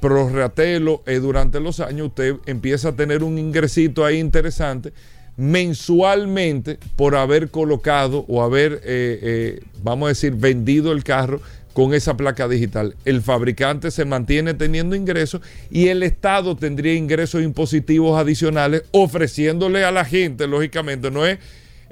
prorratelo 0.00 1.02
eh, 1.06 1.16
durante 1.16 1.60
los 1.60 1.78
años, 1.78 2.08
usted 2.08 2.36
empieza 2.46 2.88
a 2.88 2.96
tener 2.96 3.22
un 3.22 3.38
ingresito 3.38 4.04
ahí 4.04 4.18
interesante 4.18 4.92
mensualmente 5.36 6.78
por 6.96 7.16
haber 7.16 7.50
colocado 7.50 8.24
o 8.28 8.42
haber, 8.42 8.74
eh, 8.74 8.80
eh, 8.84 9.60
vamos 9.82 10.06
a 10.06 10.08
decir, 10.10 10.34
vendido 10.34 10.92
el 10.92 11.04
carro 11.04 11.40
con 11.72 11.94
esa 11.94 12.16
placa 12.16 12.48
digital. 12.48 12.96
El 13.04 13.22
fabricante 13.22 13.90
se 13.90 14.04
mantiene 14.04 14.54
teniendo 14.54 14.96
ingresos 14.96 15.40
y 15.70 15.88
el 15.88 16.02
Estado 16.02 16.56
tendría 16.56 16.94
ingresos 16.94 17.42
impositivos 17.42 18.18
adicionales 18.18 18.84
ofreciéndole 18.90 19.84
a 19.84 19.90
la 19.90 20.04
gente, 20.04 20.46
lógicamente, 20.46 21.10
no 21.10 21.26
es 21.26 21.38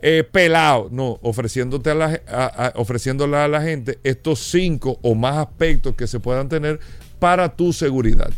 eh, 0.00 0.24
pelado, 0.30 0.88
no, 0.92 1.18
ofreciéndote 1.22 1.90
a 1.90 1.94
la, 1.94 2.20
a, 2.28 2.72
ofreciéndole 2.76 3.36
a 3.36 3.48
la 3.48 3.62
gente 3.62 3.98
estos 4.04 4.40
cinco 4.40 4.98
o 5.02 5.14
más 5.14 5.36
aspectos 5.36 5.94
que 5.94 6.06
se 6.06 6.20
puedan 6.20 6.48
tener 6.48 6.80
para 7.18 7.56
tu 7.56 7.72
seguridad. 7.72 8.30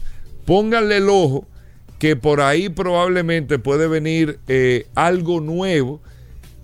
Pónganle 0.46 0.98
el 0.98 1.08
ojo 1.08 1.46
que 1.98 2.16
por 2.16 2.40
ahí 2.40 2.70
probablemente 2.70 3.58
puede 3.58 3.86
venir 3.86 4.40
eh, 4.48 4.86
algo 4.94 5.40
nuevo 5.40 6.00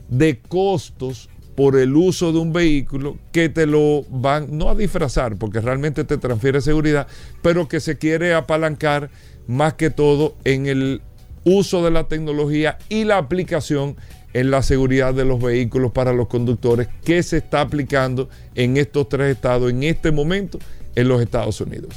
de 0.08 0.38
costos 0.38 1.28
por 1.56 1.76
el 1.76 1.96
uso 1.96 2.32
de 2.32 2.38
un 2.38 2.52
vehículo 2.52 3.16
que 3.32 3.48
te 3.48 3.66
lo 3.66 4.04
van, 4.10 4.56
no 4.56 4.68
a 4.68 4.74
disfrazar, 4.74 5.36
porque 5.36 5.60
realmente 5.60 6.04
te 6.04 6.18
transfiere 6.18 6.60
seguridad, 6.60 7.06
pero 7.42 7.66
que 7.66 7.80
se 7.80 7.96
quiere 7.96 8.34
apalancar 8.34 9.10
más 9.46 9.74
que 9.74 9.90
todo 9.90 10.36
en 10.44 10.66
el 10.66 11.00
uso 11.44 11.82
de 11.82 11.90
la 11.90 12.04
tecnología 12.04 12.76
y 12.88 13.04
la 13.04 13.16
aplicación 13.16 13.96
en 14.34 14.50
la 14.50 14.62
seguridad 14.62 15.14
de 15.14 15.24
los 15.24 15.40
vehículos 15.40 15.92
para 15.92 16.12
los 16.12 16.28
conductores 16.28 16.88
que 17.04 17.22
se 17.22 17.38
está 17.38 17.62
aplicando 17.62 18.28
en 18.54 18.76
estos 18.76 19.08
tres 19.08 19.34
estados 19.34 19.70
en 19.70 19.82
este 19.82 20.10
momento 20.10 20.58
en 20.94 21.08
los 21.08 21.22
Estados 21.22 21.60
Unidos. 21.60 21.94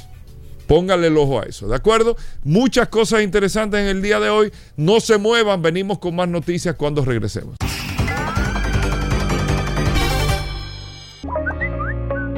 Póngale 0.66 1.08
el 1.08 1.16
ojo 1.18 1.40
a 1.40 1.42
eso, 1.42 1.66
¿de 1.68 1.74
acuerdo? 1.74 2.16
Muchas 2.44 2.88
cosas 2.88 3.22
interesantes 3.22 3.80
en 3.80 3.88
el 3.88 4.00
día 4.00 4.20
de 4.20 4.30
hoy. 4.30 4.52
No 4.76 5.00
se 5.00 5.18
muevan, 5.18 5.60
venimos 5.60 5.98
con 5.98 6.14
más 6.14 6.28
noticias 6.28 6.76
cuando 6.76 7.04
regresemos. 7.04 7.56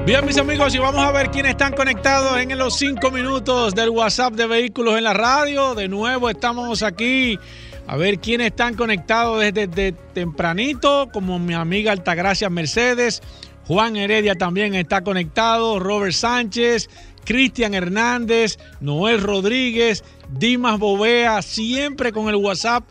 Bien, 0.04 0.26
mis 0.26 0.36
amigos, 0.36 0.74
y 0.74 0.78
vamos 0.78 1.04
a 1.04 1.12
ver 1.12 1.30
quiénes 1.30 1.52
están 1.52 1.74
conectados 1.74 2.36
en 2.36 2.58
los 2.58 2.76
cinco 2.76 3.12
minutos 3.12 3.72
del 3.72 3.90
WhatsApp 3.90 4.32
de 4.34 4.48
Vehículos 4.48 4.98
en 4.98 5.04
la 5.04 5.12
Radio. 5.12 5.76
De 5.76 5.86
nuevo 5.86 6.28
estamos 6.28 6.82
aquí 6.82 7.38
a 7.86 7.96
ver 7.96 8.18
quiénes 8.18 8.48
están 8.48 8.74
conectados 8.74 9.38
desde, 9.38 9.68
desde 9.68 9.92
tempranito, 10.12 11.08
como 11.12 11.38
mi 11.38 11.54
amiga 11.54 11.92
Altagracia 11.92 12.50
Mercedes. 12.50 13.22
Juan 13.68 13.94
Heredia 13.94 14.34
también 14.34 14.74
está 14.74 15.04
conectado, 15.04 15.78
Robert 15.78 16.14
Sánchez, 16.14 16.90
Cristian 17.24 17.72
Hernández, 17.72 18.58
Noel 18.80 19.22
Rodríguez, 19.22 20.02
Dimas 20.30 20.80
Bovea, 20.80 21.42
siempre 21.42 22.10
con 22.10 22.28
el 22.28 22.34
WhatsApp 22.34 22.82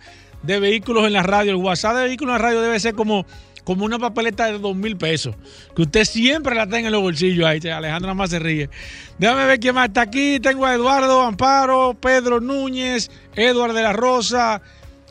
de 0.44 0.62
vehículos 0.62 1.06
en 1.06 1.12
la 1.12 1.24
radio. 1.24 1.52
El 1.52 1.58
WhatsApp 1.58 1.98
de 1.98 2.04
vehículos 2.06 2.38
en 2.38 2.42
la 2.42 2.48
radio 2.48 2.62
debe 2.62 2.80
ser 2.80 2.96
como, 2.96 3.26
como 3.64 3.86
una 3.86 4.00
papeleta 4.00 4.48
de 4.48 4.60
dos 4.60 4.76
mil 4.76 4.98
pesos, 4.98 5.36
que 5.76 5.84
usted 5.84 6.06
siempre 6.06 6.56
la 6.56 6.68
tenga 6.68 6.88
en 6.88 6.94
los 6.94 7.02
bolsillos 7.02 7.46
ahí. 7.46 7.60
Alejandra 7.70 8.14
más 8.14 8.30
se 8.30 8.40
ríe. 8.40 8.70
Déjame 9.18 9.46
ver 9.46 9.60
quién 9.60 9.76
más 9.76 9.88
está 9.88 10.02
aquí. 10.02 10.40
Tengo 10.40 10.66
a 10.66 10.74
Eduardo 10.74 11.22
Amparo, 11.22 11.96
Pedro 12.00 12.40
Núñez, 12.40 13.12
Eduardo 13.36 13.76
de 13.76 13.84
la 13.84 13.94
Rosa, 13.94 14.62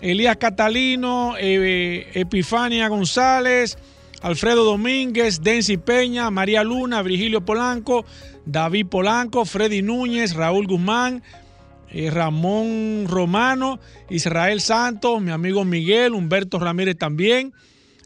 Elías 0.01 0.37
Catalino, 0.37 1.35
eh, 1.39 2.11
Epifania 2.15 2.89
González. 2.89 3.79
Alfredo 4.23 4.65
Domínguez, 4.65 5.41
Dency 5.43 5.79
Peña, 5.79 6.31
María 6.31 6.63
Luna, 6.63 7.01
Virgilio 7.03 7.41
Polanco, 7.41 8.05
David 8.45 8.87
Polanco, 8.87 9.47
Freddy 9.47 9.81
Núñez, 9.81 10.35
Raúl 10.35 10.67
Guzmán, 10.67 11.23
eh, 11.91 12.11
Ramón 12.11 13.07
Romano, 13.09 13.81
Israel 14.11 14.61
Santos, 14.61 15.23
mi 15.23 15.31
amigo 15.31 15.65
Miguel, 15.65 16.13
Humberto 16.13 16.59
Ramírez 16.59 16.99
también, 16.99 17.55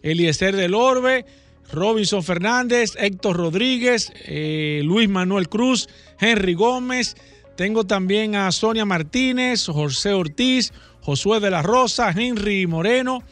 Eliezer 0.04 0.54
del 0.54 0.74
Orbe, 0.74 1.24
Robinson 1.72 2.22
Fernández, 2.22 2.94
Héctor 2.98 3.36
Rodríguez, 3.36 4.12
eh, 4.26 4.82
Luis 4.84 5.08
Manuel 5.08 5.48
Cruz, 5.48 5.88
Henry 6.20 6.54
Gómez. 6.54 7.16
Tengo 7.56 7.84
también 7.84 8.36
a 8.36 8.52
Sonia 8.52 8.84
Martínez, 8.84 9.66
José 9.66 10.12
Ortiz, 10.12 10.72
Josué 11.00 11.40
de 11.40 11.50
la 11.50 11.62
Rosa, 11.62 12.10
Henry 12.10 12.66
Moreno, 12.66 13.22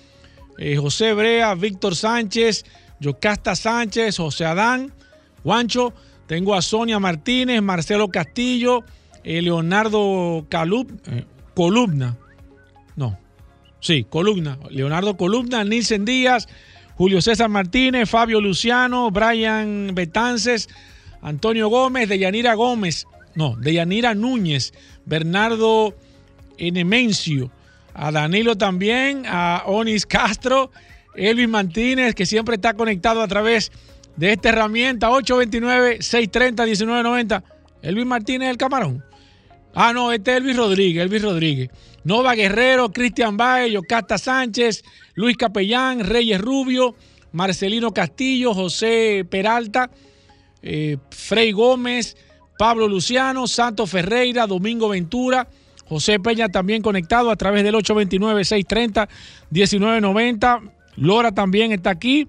eh, 0.59 0.77
José 0.77 1.13
Brea, 1.13 1.55
Víctor 1.55 1.95
Sánchez, 1.95 2.65
Yocasta 3.01 3.55
Sánchez, 3.55 4.17
José 4.17 4.47
Adán, 4.47 4.93
Juancho. 5.43 5.93
Tengo 6.27 6.55
a 6.55 6.63
Sonia 6.63 6.99
Martínez, 6.99 7.61
Marcelo 7.61 8.09
Castillo, 8.09 8.83
eh, 9.25 9.43
Leonardo 9.43 10.47
Columna. 11.55 12.17
Sí, 13.83 14.07
Columna. 14.09 14.59
Leonardo 14.71 15.17
Columna, 15.17 15.65
Nilsen 15.65 16.05
Díaz, 16.05 16.47
Julio 16.95 17.21
César 17.21 17.49
Martínez, 17.49 18.09
Fabio 18.09 18.41
Luciano, 18.41 19.11
Brian 19.11 19.91
Betances, 19.93 20.69
Antonio 21.21 21.69
Gómez, 21.69 22.09
Deyanira 22.09 22.55
Gómez, 22.55 23.09
no, 23.35 23.57
Deyanira 23.57 24.15
Núñez, 24.15 24.73
Bernardo 25.05 25.97
Enemencio, 26.59 27.51
a 27.93 28.13
Danilo 28.13 28.57
también, 28.57 29.25
a 29.27 29.65
Onis 29.67 30.07
Castro, 30.07 30.71
Elvis 31.17 31.49
Martínez, 31.49 32.15
que 32.15 32.25
siempre 32.25 32.55
está 32.55 32.75
conectado 32.75 33.21
a 33.21 33.27
través 33.27 33.73
de 34.15 34.33
esta 34.33 34.51
herramienta, 34.51 35.11
829-630-1990. 35.11 37.43
Elvis 37.83 38.07
Martínez, 38.07 38.49
el 38.49 38.59
camarón. 38.59 39.03
Ah, 39.75 39.93
no, 39.93 40.13
este 40.13 40.33
es 40.33 40.37
Elvis 40.39 40.57
Rodríguez, 40.57 41.03
Elvis 41.03 41.23
Rodríguez. 41.23 41.71
Nova 42.05 42.35
Guerrero, 42.35 42.91
Cristian 42.91 43.37
Baez, 43.37 43.73
Yocasta 43.73 44.19
Sánchez, 44.19 44.83
Luis 45.15 45.37
Capellán, 45.37 46.01
Reyes 46.01 46.41
Rubio, 46.41 46.97
Marcelino 47.33 47.93
Castillo, 47.93 48.55
José 48.55 49.25
Peralta, 49.29 49.91
eh, 50.63 50.97
Gómez, 51.55 52.17
Pablo 52.59 52.89
Luciano, 52.89 53.47
Santo 53.47 53.87
Ferreira, 53.87 54.47
Domingo 54.47 54.89
Ventura, 54.89 55.49
José 55.87 56.19
Peña 56.21 56.49
también 56.49 56.83
conectado 56.83 57.31
a 57.31 57.37
través 57.37 57.65
del 57.65 57.75
829-630-1990. 57.77 60.71
Lora 60.97 61.33
también 61.33 61.73
está 61.73 61.89
aquí. 61.91 62.29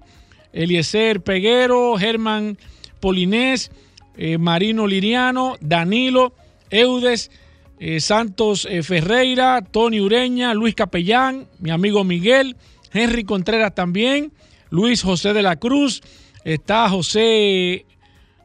Eliezer 0.52 1.22
Peguero, 1.22 1.96
Germán 1.98 2.58
Polinés, 3.00 3.70
eh, 4.16 4.38
Marino 4.38 4.86
Liriano, 4.86 5.56
Danilo, 5.60 6.32
Eudes, 6.70 7.30
eh, 7.78 8.00
Santos 8.00 8.66
eh, 8.70 8.82
Ferreira, 8.82 9.62
Tony 9.62 10.00
Ureña, 10.00 10.54
Luis 10.54 10.74
Capellán, 10.74 11.46
mi 11.58 11.70
amigo 11.70 12.04
Miguel, 12.04 12.56
Henry 12.92 13.24
Contreras 13.24 13.74
también, 13.74 14.32
Luis 14.70 15.02
José 15.02 15.32
de 15.32 15.42
la 15.42 15.56
Cruz, 15.56 16.02
está 16.44 16.88
José 16.88 17.86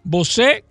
Bosé, 0.04 0.64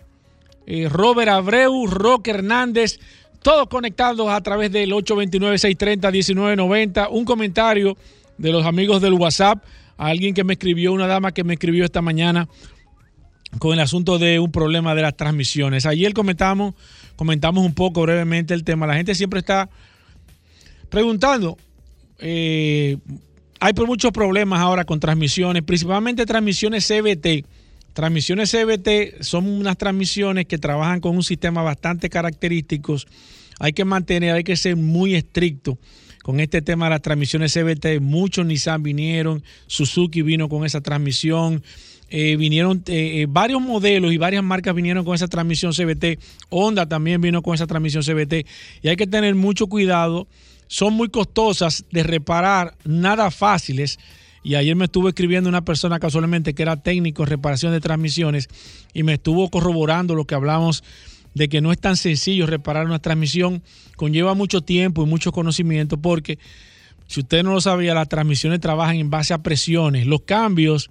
Robert 0.90 1.30
Abreu, 1.30 1.86
Roque 1.86 2.30
Hernández, 2.30 2.98
todos 3.42 3.68
conectados 3.68 4.28
a 4.28 4.40
través 4.42 4.70
del 4.72 4.90
829-630-1990. 4.92 7.08
Un 7.10 7.24
comentario 7.24 7.96
de 8.36 8.52
los 8.52 8.66
amigos 8.66 9.00
del 9.00 9.14
WhatsApp, 9.14 9.64
a 9.96 10.08
alguien 10.08 10.34
que 10.34 10.44
me 10.44 10.52
escribió, 10.54 10.92
una 10.92 11.06
dama 11.06 11.32
que 11.32 11.44
me 11.44 11.54
escribió 11.54 11.84
esta 11.84 12.02
mañana 12.02 12.48
con 13.58 13.72
el 13.72 13.80
asunto 13.80 14.18
de 14.18 14.38
un 14.38 14.52
problema 14.52 14.94
de 14.94 15.00
las 15.02 15.16
transmisiones. 15.16 15.86
Ayer 15.86 16.12
comentamos, 16.12 16.74
comentamos 17.18 17.66
un 17.66 17.74
poco 17.74 18.02
brevemente 18.02 18.54
el 18.54 18.62
tema. 18.62 18.86
La 18.86 18.94
gente 18.94 19.12
siempre 19.12 19.40
está 19.40 19.68
preguntando. 20.88 21.58
Eh, 22.20 22.96
hay 23.58 23.72
muchos 23.74 24.12
problemas 24.12 24.60
ahora 24.60 24.84
con 24.84 25.00
transmisiones, 25.00 25.64
principalmente 25.64 26.24
transmisiones 26.26 26.86
CBT. 26.86 27.44
Transmisiones 27.92 28.52
CBT 28.52 29.20
son 29.20 29.48
unas 29.48 29.76
transmisiones 29.76 30.46
que 30.46 30.58
trabajan 30.58 31.00
con 31.00 31.16
un 31.16 31.24
sistema 31.24 31.60
bastante 31.62 32.08
característico. 32.08 32.96
Hay 33.58 33.72
que 33.72 33.84
mantener, 33.84 34.36
hay 34.36 34.44
que 34.44 34.54
ser 34.54 34.76
muy 34.76 35.16
estricto 35.16 35.76
con 36.22 36.38
este 36.38 36.62
tema 36.62 36.86
de 36.86 36.90
las 36.90 37.02
transmisiones 37.02 37.52
CBT. 37.52 38.00
Muchos 38.00 38.46
Nissan 38.46 38.84
vinieron, 38.84 39.42
Suzuki 39.66 40.22
vino 40.22 40.48
con 40.48 40.64
esa 40.64 40.80
transmisión. 40.80 41.64
Eh, 42.10 42.36
vinieron 42.36 42.82
eh, 42.86 43.20
eh, 43.20 43.26
varios 43.28 43.60
modelos 43.60 44.12
y 44.12 44.16
varias 44.16 44.42
marcas 44.42 44.74
vinieron 44.74 45.04
con 45.04 45.14
esa 45.14 45.28
transmisión 45.28 45.72
CBT. 45.72 46.18
Honda 46.48 46.86
también 46.86 47.20
vino 47.20 47.42
con 47.42 47.54
esa 47.54 47.66
transmisión 47.66 48.02
CBT. 48.02 48.46
Y 48.82 48.88
hay 48.88 48.96
que 48.96 49.06
tener 49.06 49.34
mucho 49.34 49.66
cuidado. 49.66 50.26
Son 50.66 50.94
muy 50.94 51.08
costosas 51.08 51.84
de 51.90 52.02
reparar, 52.02 52.76
nada 52.84 53.30
fáciles. 53.30 53.98
Y 54.42 54.54
ayer 54.54 54.76
me 54.76 54.86
estuvo 54.86 55.08
escribiendo 55.08 55.48
una 55.48 55.64
persona 55.64 55.98
casualmente 55.98 56.54
que 56.54 56.62
era 56.62 56.76
técnico 56.76 57.22
en 57.22 57.28
reparación 57.28 57.72
de 57.72 57.80
transmisiones 57.80 58.48
y 58.94 59.02
me 59.02 59.14
estuvo 59.14 59.50
corroborando 59.50 60.14
lo 60.14 60.24
que 60.24 60.34
hablamos 60.34 60.84
de 61.34 61.48
que 61.48 61.60
no 61.60 61.72
es 61.72 61.78
tan 61.78 61.96
sencillo 61.96 62.46
reparar 62.46 62.86
una 62.86 62.98
transmisión. 62.98 63.62
Conlleva 63.96 64.34
mucho 64.34 64.62
tiempo 64.62 65.02
y 65.02 65.06
mucho 65.06 65.32
conocimiento 65.32 65.98
porque, 65.98 66.38
si 67.06 67.20
usted 67.20 67.42
no 67.42 67.52
lo 67.52 67.60
sabía, 67.60 67.94
las 67.94 68.08
transmisiones 68.08 68.60
trabajan 68.60 68.96
en 68.96 69.10
base 69.10 69.34
a 69.34 69.42
presiones. 69.42 70.06
Los 70.06 70.22
cambios 70.22 70.88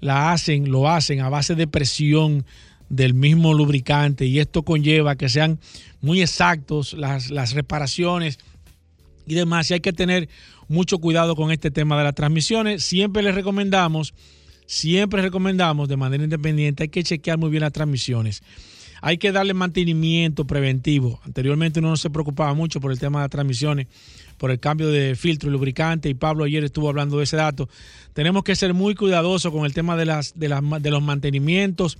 la 0.00 0.32
hacen, 0.32 0.70
lo 0.70 0.88
hacen 0.88 1.20
a 1.20 1.28
base 1.28 1.54
de 1.54 1.66
presión 1.66 2.44
del 2.88 3.14
mismo 3.14 3.54
lubricante 3.54 4.26
y 4.26 4.38
esto 4.38 4.62
conlleva 4.62 5.16
que 5.16 5.28
sean 5.28 5.58
muy 6.00 6.22
exactos 6.22 6.92
las, 6.92 7.30
las 7.30 7.52
reparaciones 7.52 8.38
y 9.26 9.34
demás. 9.34 9.70
Y 9.70 9.74
hay 9.74 9.80
que 9.80 9.92
tener 9.92 10.28
mucho 10.68 10.98
cuidado 10.98 11.36
con 11.36 11.50
este 11.50 11.70
tema 11.70 11.98
de 11.98 12.04
las 12.04 12.14
transmisiones. 12.14 12.84
Siempre 12.84 13.22
les 13.22 13.34
recomendamos, 13.34 14.14
siempre 14.66 15.22
recomendamos 15.22 15.88
de 15.88 15.96
manera 15.96 16.24
independiente, 16.24 16.84
hay 16.84 16.88
que 16.88 17.02
chequear 17.02 17.38
muy 17.38 17.50
bien 17.50 17.62
las 17.62 17.72
transmisiones. 17.72 18.42
Hay 19.02 19.18
que 19.18 19.30
darle 19.30 19.52
mantenimiento 19.52 20.46
preventivo. 20.46 21.20
Anteriormente 21.24 21.80
uno 21.80 21.90
no 21.90 21.96
se 21.96 22.10
preocupaba 22.10 22.54
mucho 22.54 22.80
por 22.80 22.92
el 22.92 22.98
tema 22.98 23.20
de 23.20 23.24
las 23.24 23.30
transmisiones, 23.30 23.86
por 24.38 24.50
el 24.50 24.60
cambio 24.60 24.88
de 24.88 25.16
filtro 25.16 25.48
y 25.48 25.52
lubricante, 25.52 26.08
y 26.08 26.14
Pablo 26.14 26.44
ayer 26.44 26.64
estuvo 26.64 26.88
hablando 26.88 27.18
de 27.18 27.24
ese 27.24 27.36
dato. 27.36 27.68
Tenemos 28.12 28.44
que 28.44 28.56
ser 28.56 28.74
muy 28.74 28.94
cuidadosos 28.94 29.52
con 29.52 29.64
el 29.64 29.74
tema 29.74 29.96
de, 29.96 30.06
las, 30.06 30.34
de, 30.36 30.48
los 30.90 31.02
mantenimientos. 31.02 31.98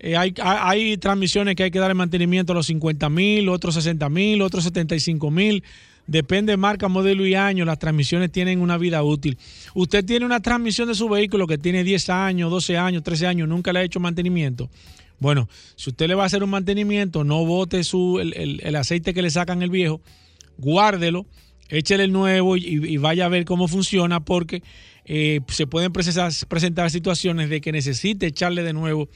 Eh, 0.00 0.16
hay, 0.16 0.96
transmisiones 0.98 1.56
que 1.56 1.64
hay 1.64 1.70
que 1.70 1.78
darle 1.78 1.94
mantenimiento 1.94 2.52
a 2.52 2.56
los 2.56 2.66
50 2.66 3.08
mil, 3.08 3.48
otros 3.48 3.74
60 3.74 4.08
mil, 4.08 4.42
otros 4.42 4.64
75 4.64 5.30
mil. 5.30 5.64
Depende 6.06 6.52
de 6.52 6.56
marca, 6.58 6.88
modelo 6.88 7.26
y 7.26 7.34
año, 7.34 7.64
las 7.64 7.78
transmisiones 7.78 8.30
tienen 8.30 8.60
una 8.60 8.76
vida 8.76 9.02
útil. 9.02 9.38
Usted 9.74 10.04
tiene 10.04 10.26
una 10.26 10.40
transmisión 10.40 10.86
de 10.88 10.94
su 10.94 11.08
vehículo 11.08 11.46
que 11.46 11.56
tiene 11.56 11.82
10 11.82 12.10
años, 12.10 12.50
12 12.50 12.76
años, 12.76 13.02
13 13.02 13.26
años, 13.26 13.48
nunca 13.48 13.72
le 13.72 13.78
ha 13.78 13.82
hecho 13.84 14.00
mantenimiento. 14.00 14.68
Bueno, 15.18 15.48
si 15.76 15.90
usted 15.90 16.08
le 16.08 16.14
va 16.14 16.24
a 16.24 16.26
hacer 16.26 16.42
un 16.42 16.50
mantenimiento, 16.50 17.24
no 17.24 17.46
bote 17.46 17.82
su, 17.84 18.20
el, 18.20 18.76
aceite 18.76 19.14
que 19.14 19.22
le 19.22 19.30
sacan 19.30 19.62
el 19.62 19.70
viejo, 19.70 20.00
guárdelo, 20.58 21.24
échele 21.68 22.04
el 22.04 22.12
nuevo 22.12 22.56
y, 22.56 22.96
vaya 22.98 23.26
a 23.26 23.28
ver 23.28 23.44
cómo 23.44 23.68
funciona 23.68 24.20
porque 24.20 24.62
eh, 25.04 25.40
se 25.48 25.66
pueden 25.66 25.92
presentar, 25.92 26.90
situaciones 26.90 27.48
de 27.48 27.60
que 27.60 27.72
necesite 27.72 28.26
echarle 28.26 28.62
de 28.62 28.72
nuevo 28.72 29.08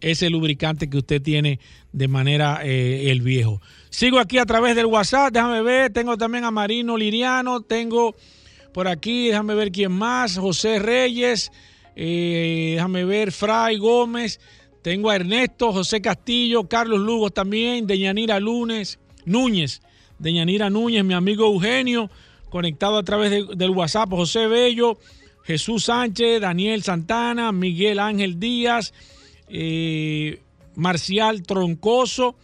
ese 0.00 0.28
lubricante 0.28 0.90
que 0.90 0.98
usted 0.98 1.22
tiene 1.22 1.60
de 1.92 2.08
manera 2.08 2.60
eh, 2.62 3.10
el 3.10 3.22
viejo. 3.22 3.60
Sigo 3.90 4.18
aquí 4.18 4.38
a 4.38 4.44
través 4.44 4.76
del 4.76 4.86
WhatsApp, 4.86 5.32
déjame 5.32 5.62
ver, 5.62 5.92
tengo 5.92 6.16
también 6.18 6.44
a 6.44 6.50
Marino 6.50 6.96
Liriano, 6.96 7.60
tengo 7.60 8.14
por 8.72 8.88
aquí, 8.88 9.28
déjame 9.28 9.54
ver 9.54 9.70
quién 9.70 9.92
más, 9.92 10.36
José 10.36 10.80
Reyes, 10.80 11.52
eh, 11.96 12.72
déjame 12.74 13.04
ver, 13.04 13.30
Fray 13.32 13.78
Gómez, 13.78 14.40
tengo 14.82 15.08
a 15.10 15.16
Ernesto, 15.16 15.72
José 15.72 16.02
Castillo, 16.02 16.68
Carlos 16.68 17.00
Lugos 17.00 17.32
también, 17.32 17.86
Deñanira 17.86 18.38
Lunes, 18.40 18.98
Núñez, 19.24 19.80
Deñanira 20.18 20.70
Núñez, 20.70 21.04
mi 21.04 21.14
amigo 21.14 21.46
Eugenio, 21.46 22.10
conectado 22.50 22.98
a 22.98 23.02
través 23.02 23.30
del 23.56 23.70
WhatsApp, 23.70 24.10
José 24.10 24.46
Bello, 24.46 24.98
Jesús 25.44 25.84
Sánchez, 25.84 26.40
Daniel 26.40 26.82
Santana, 26.82 27.52
Miguel 27.52 27.98
Ángel 27.98 28.38
Díaz, 28.38 28.94
eh, 29.48 30.40
Marcial 30.74 31.42
Troncoso, 31.42 32.36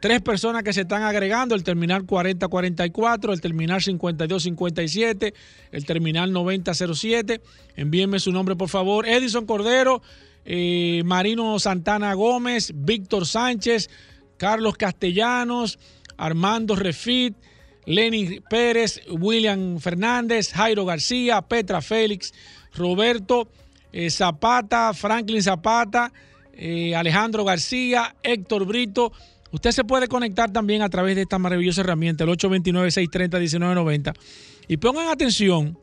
tres 0.00 0.20
personas 0.20 0.64
que 0.64 0.72
se 0.72 0.80
están 0.80 1.04
agregando, 1.04 1.54
el 1.54 1.62
terminal 1.62 2.04
4044, 2.04 3.32
el 3.32 3.40
terminal 3.40 3.80
5257, 3.80 5.34
el 5.70 5.86
terminal 5.86 6.32
9007. 6.32 7.40
Envíenme 7.76 8.18
su 8.18 8.32
nombre, 8.32 8.56
por 8.56 8.68
favor. 8.68 9.06
Edison 9.06 9.46
Cordero, 9.46 10.02
eh, 10.44 11.02
Marino 11.04 11.56
Santana 11.60 12.12
Gómez, 12.14 12.72
Víctor 12.74 13.26
Sánchez, 13.26 13.88
Carlos 14.36 14.76
Castellanos, 14.76 15.78
Armando 16.22 16.76
Refit, 16.76 17.34
Lenny 17.84 18.40
Pérez, 18.48 19.00
William 19.10 19.80
Fernández, 19.80 20.52
Jairo 20.52 20.84
García, 20.84 21.42
Petra 21.42 21.82
Félix, 21.82 22.32
Roberto 22.74 23.48
eh, 23.92 24.08
Zapata, 24.08 24.94
Franklin 24.94 25.42
Zapata, 25.42 26.12
eh, 26.54 26.94
Alejandro 26.94 27.44
García, 27.44 28.14
Héctor 28.22 28.66
Brito. 28.66 29.12
Usted 29.50 29.72
se 29.72 29.84
puede 29.84 30.06
conectar 30.06 30.52
también 30.52 30.82
a 30.82 30.88
través 30.88 31.16
de 31.16 31.22
esta 31.22 31.38
maravillosa 31.38 31.80
herramienta, 31.80 32.22
el 32.22 32.30
829-630-1990. 32.30 34.14
Y 34.68 34.76
pongan 34.76 35.08
atención, 35.08 35.76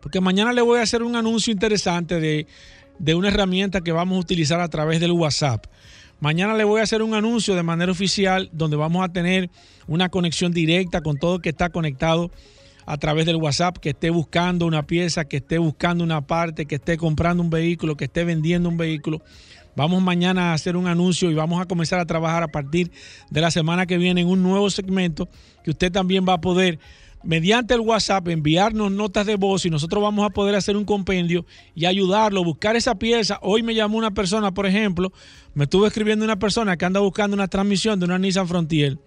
porque 0.00 0.20
mañana 0.20 0.52
le 0.52 0.62
voy 0.62 0.78
a 0.78 0.82
hacer 0.82 1.02
un 1.02 1.16
anuncio 1.16 1.52
interesante 1.52 2.20
de 2.20 2.46
de 3.02 3.14
una 3.16 3.28
herramienta 3.28 3.80
que 3.80 3.92
vamos 3.92 4.16
a 4.16 4.20
utilizar 4.20 4.60
a 4.60 4.68
través 4.68 5.00
del 5.00 5.12
WhatsApp. 5.12 5.66
Mañana 6.22 6.54
le 6.54 6.62
voy 6.62 6.78
a 6.78 6.84
hacer 6.84 7.02
un 7.02 7.14
anuncio 7.14 7.56
de 7.56 7.64
manera 7.64 7.90
oficial 7.90 8.48
donde 8.52 8.76
vamos 8.76 9.04
a 9.04 9.08
tener 9.08 9.50
una 9.88 10.08
conexión 10.08 10.52
directa 10.52 11.00
con 11.00 11.18
todo 11.18 11.34
el 11.34 11.42
que 11.42 11.48
está 11.48 11.70
conectado 11.70 12.30
a 12.86 12.96
través 12.96 13.26
del 13.26 13.34
WhatsApp, 13.34 13.78
que 13.78 13.88
esté 13.88 14.10
buscando 14.10 14.64
una 14.66 14.86
pieza, 14.86 15.24
que 15.24 15.38
esté 15.38 15.58
buscando 15.58 16.04
una 16.04 16.20
parte, 16.20 16.66
que 16.66 16.76
esté 16.76 16.96
comprando 16.96 17.42
un 17.42 17.50
vehículo, 17.50 17.96
que 17.96 18.04
esté 18.04 18.22
vendiendo 18.22 18.68
un 18.68 18.76
vehículo. 18.76 19.20
Vamos 19.74 20.00
mañana 20.00 20.52
a 20.52 20.54
hacer 20.54 20.76
un 20.76 20.86
anuncio 20.86 21.28
y 21.28 21.34
vamos 21.34 21.60
a 21.60 21.66
comenzar 21.66 21.98
a 21.98 22.06
trabajar 22.06 22.44
a 22.44 22.48
partir 22.52 22.92
de 23.28 23.40
la 23.40 23.50
semana 23.50 23.86
que 23.86 23.98
viene 23.98 24.20
en 24.20 24.28
un 24.28 24.44
nuevo 24.44 24.70
segmento 24.70 25.28
que 25.64 25.70
usted 25.70 25.90
también 25.90 26.24
va 26.24 26.34
a 26.34 26.40
poder 26.40 26.78
mediante 27.24 27.74
el 27.74 27.80
WhatsApp 27.80 28.28
enviarnos 28.28 28.90
notas 28.90 29.26
de 29.26 29.36
voz 29.36 29.64
y 29.64 29.70
nosotros 29.70 30.02
vamos 30.02 30.24
a 30.26 30.30
poder 30.30 30.54
hacer 30.54 30.76
un 30.76 30.84
compendio 30.84 31.44
y 31.74 31.86
ayudarlo, 31.86 32.44
buscar 32.44 32.76
esa 32.76 32.94
pieza. 32.94 33.38
Hoy 33.42 33.62
me 33.62 33.74
llamó 33.74 33.98
una 33.98 34.12
persona, 34.12 34.52
por 34.52 34.66
ejemplo, 34.66 35.12
me 35.54 35.64
estuvo 35.64 35.86
escribiendo 35.86 36.24
una 36.24 36.38
persona 36.38 36.76
que 36.76 36.84
anda 36.84 37.00
buscando 37.00 37.34
una 37.34 37.48
transmisión 37.48 37.98
de 37.98 38.06
una 38.06 38.18
Nissan 38.18 38.48
Frontier 38.48 38.98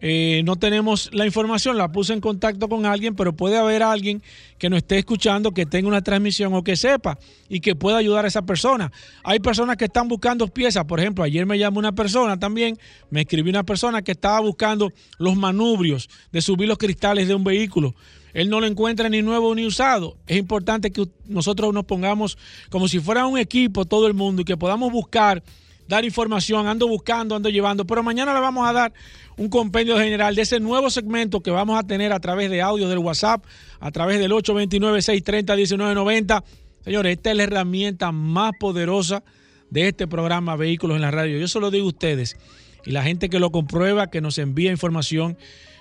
eh, 0.00 0.42
no 0.44 0.56
tenemos 0.56 1.10
la 1.12 1.26
información, 1.26 1.78
la 1.78 1.90
puse 1.90 2.12
en 2.12 2.20
contacto 2.20 2.68
con 2.68 2.86
alguien, 2.86 3.14
pero 3.14 3.32
puede 3.32 3.56
haber 3.56 3.82
alguien 3.82 4.22
que 4.58 4.68
nos 4.68 4.78
esté 4.78 4.98
escuchando, 4.98 5.52
que 5.52 5.66
tenga 5.66 5.88
una 5.88 6.02
transmisión 6.02 6.54
o 6.54 6.62
que 6.62 6.76
sepa 6.76 7.18
y 7.48 7.60
que 7.60 7.74
pueda 7.74 7.98
ayudar 7.98 8.24
a 8.24 8.28
esa 8.28 8.42
persona. 8.42 8.92
Hay 9.22 9.40
personas 9.40 9.76
que 9.76 9.86
están 9.86 10.08
buscando 10.08 10.48
piezas, 10.48 10.84
por 10.84 11.00
ejemplo, 11.00 11.24
ayer 11.24 11.46
me 11.46 11.58
llamó 11.58 11.78
una 11.78 11.92
persona 11.92 12.38
también, 12.38 12.78
me 13.10 13.22
escribió 13.22 13.50
una 13.50 13.64
persona 13.64 14.02
que 14.02 14.12
estaba 14.12 14.40
buscando 14.40 14.92
los 15.18 15.36
manubrios 15.36 16.08
de 16.32 16.42
subir 16.42 16.68
los 16.68 16.78
cristales 16.78 17.28
de 17.28 17.34
un 17.34 17.44
vehículo. 17.44 17.94
Él 18.34 18.50
no 18.50 18.60
lo 18.60 18.66
encuentra 18.66 19.08
ni 19.08 19.22
nuevo 19.22 19.54
ni 19.54 19.64
usado. 19.64 20.16
Es 20.26 20.36
importante 20.36 20.90
que 20.90 21.06
nosotros 21.26 21.72
nos 21.72 21.84
pongamos 21.84 22.36
como 22.68 22.88
si 22.88 22.98
fuera 22.98 23.26
un 23.26 23.38
equipo, 23.38 23.84
todo 23.84 24.08
el 24.08 24.14
mundo, 24.14 24.42
y 24.42 24.44
que 24.44 24.56
podamos 24.56 24.92
buscar 24.92 25.42
dar 25.88 26.04
información, 26.04 26.66
ando 26.66 26.88
buscando, 26.88 27.36
ando 27.36 27.48
llevando, 27.48 27.86
pero 27.86 28.02
mañana 28.02 28.34
le 28.34 28.40
vamos 28.40 28.68
a 28.68 28.72
dar 28.72 28.92
un 29.36 29.48
compendio 29.48 29.98
general 29.98 30.34
de 30.34 30.42
ese 30.42 30.60
nuevo 30.60 30.90
segmento 30.90 31.40
que 31.40 31.50
vamos 31.50 31.78
a 31.78 31.82
tener 31.82 32.12
a 32.12 32.20
través 32.20 32.50
de 32.50 32.62
audio 32.62 32.88
del 32.88 32.98
WhatsApp, 32.98 33.44
a 33.80 33.90
través 33.90 34.18
del 34.18 34.32
829-630-1990. 34.32 36.44
Señores, 36.84 37.16
esta 37.16 37.30
es 37.30 37.36
la 37.36 37.44
herramienta 37.44 38.12
más 38.12 38.52
poderosa 38.58 39.22
de 39.70 39.88
este 39.88 40.06
programa 40.06 40.56
Vehículos 40.56 40.96
en 40.96 41.02
la 41.02 41.10
Radio. 41.10 41.38
Yo 41.38 41.48
se 41.48 41.60
lo 41.60 41.70
digo 41.70 41.86
a 41.86 41.88
ustedes 41.88 42.36
y 42.84 42.92
la 42.92 43.02
gente 43.02 43.28
que 43.28 43.38
lo 43.38 43.50
comprueba, 43.50 44.10
que 44.10 44.20
nos 44.20 44.38
envía 44.38 44.70
información. 44.70 45.36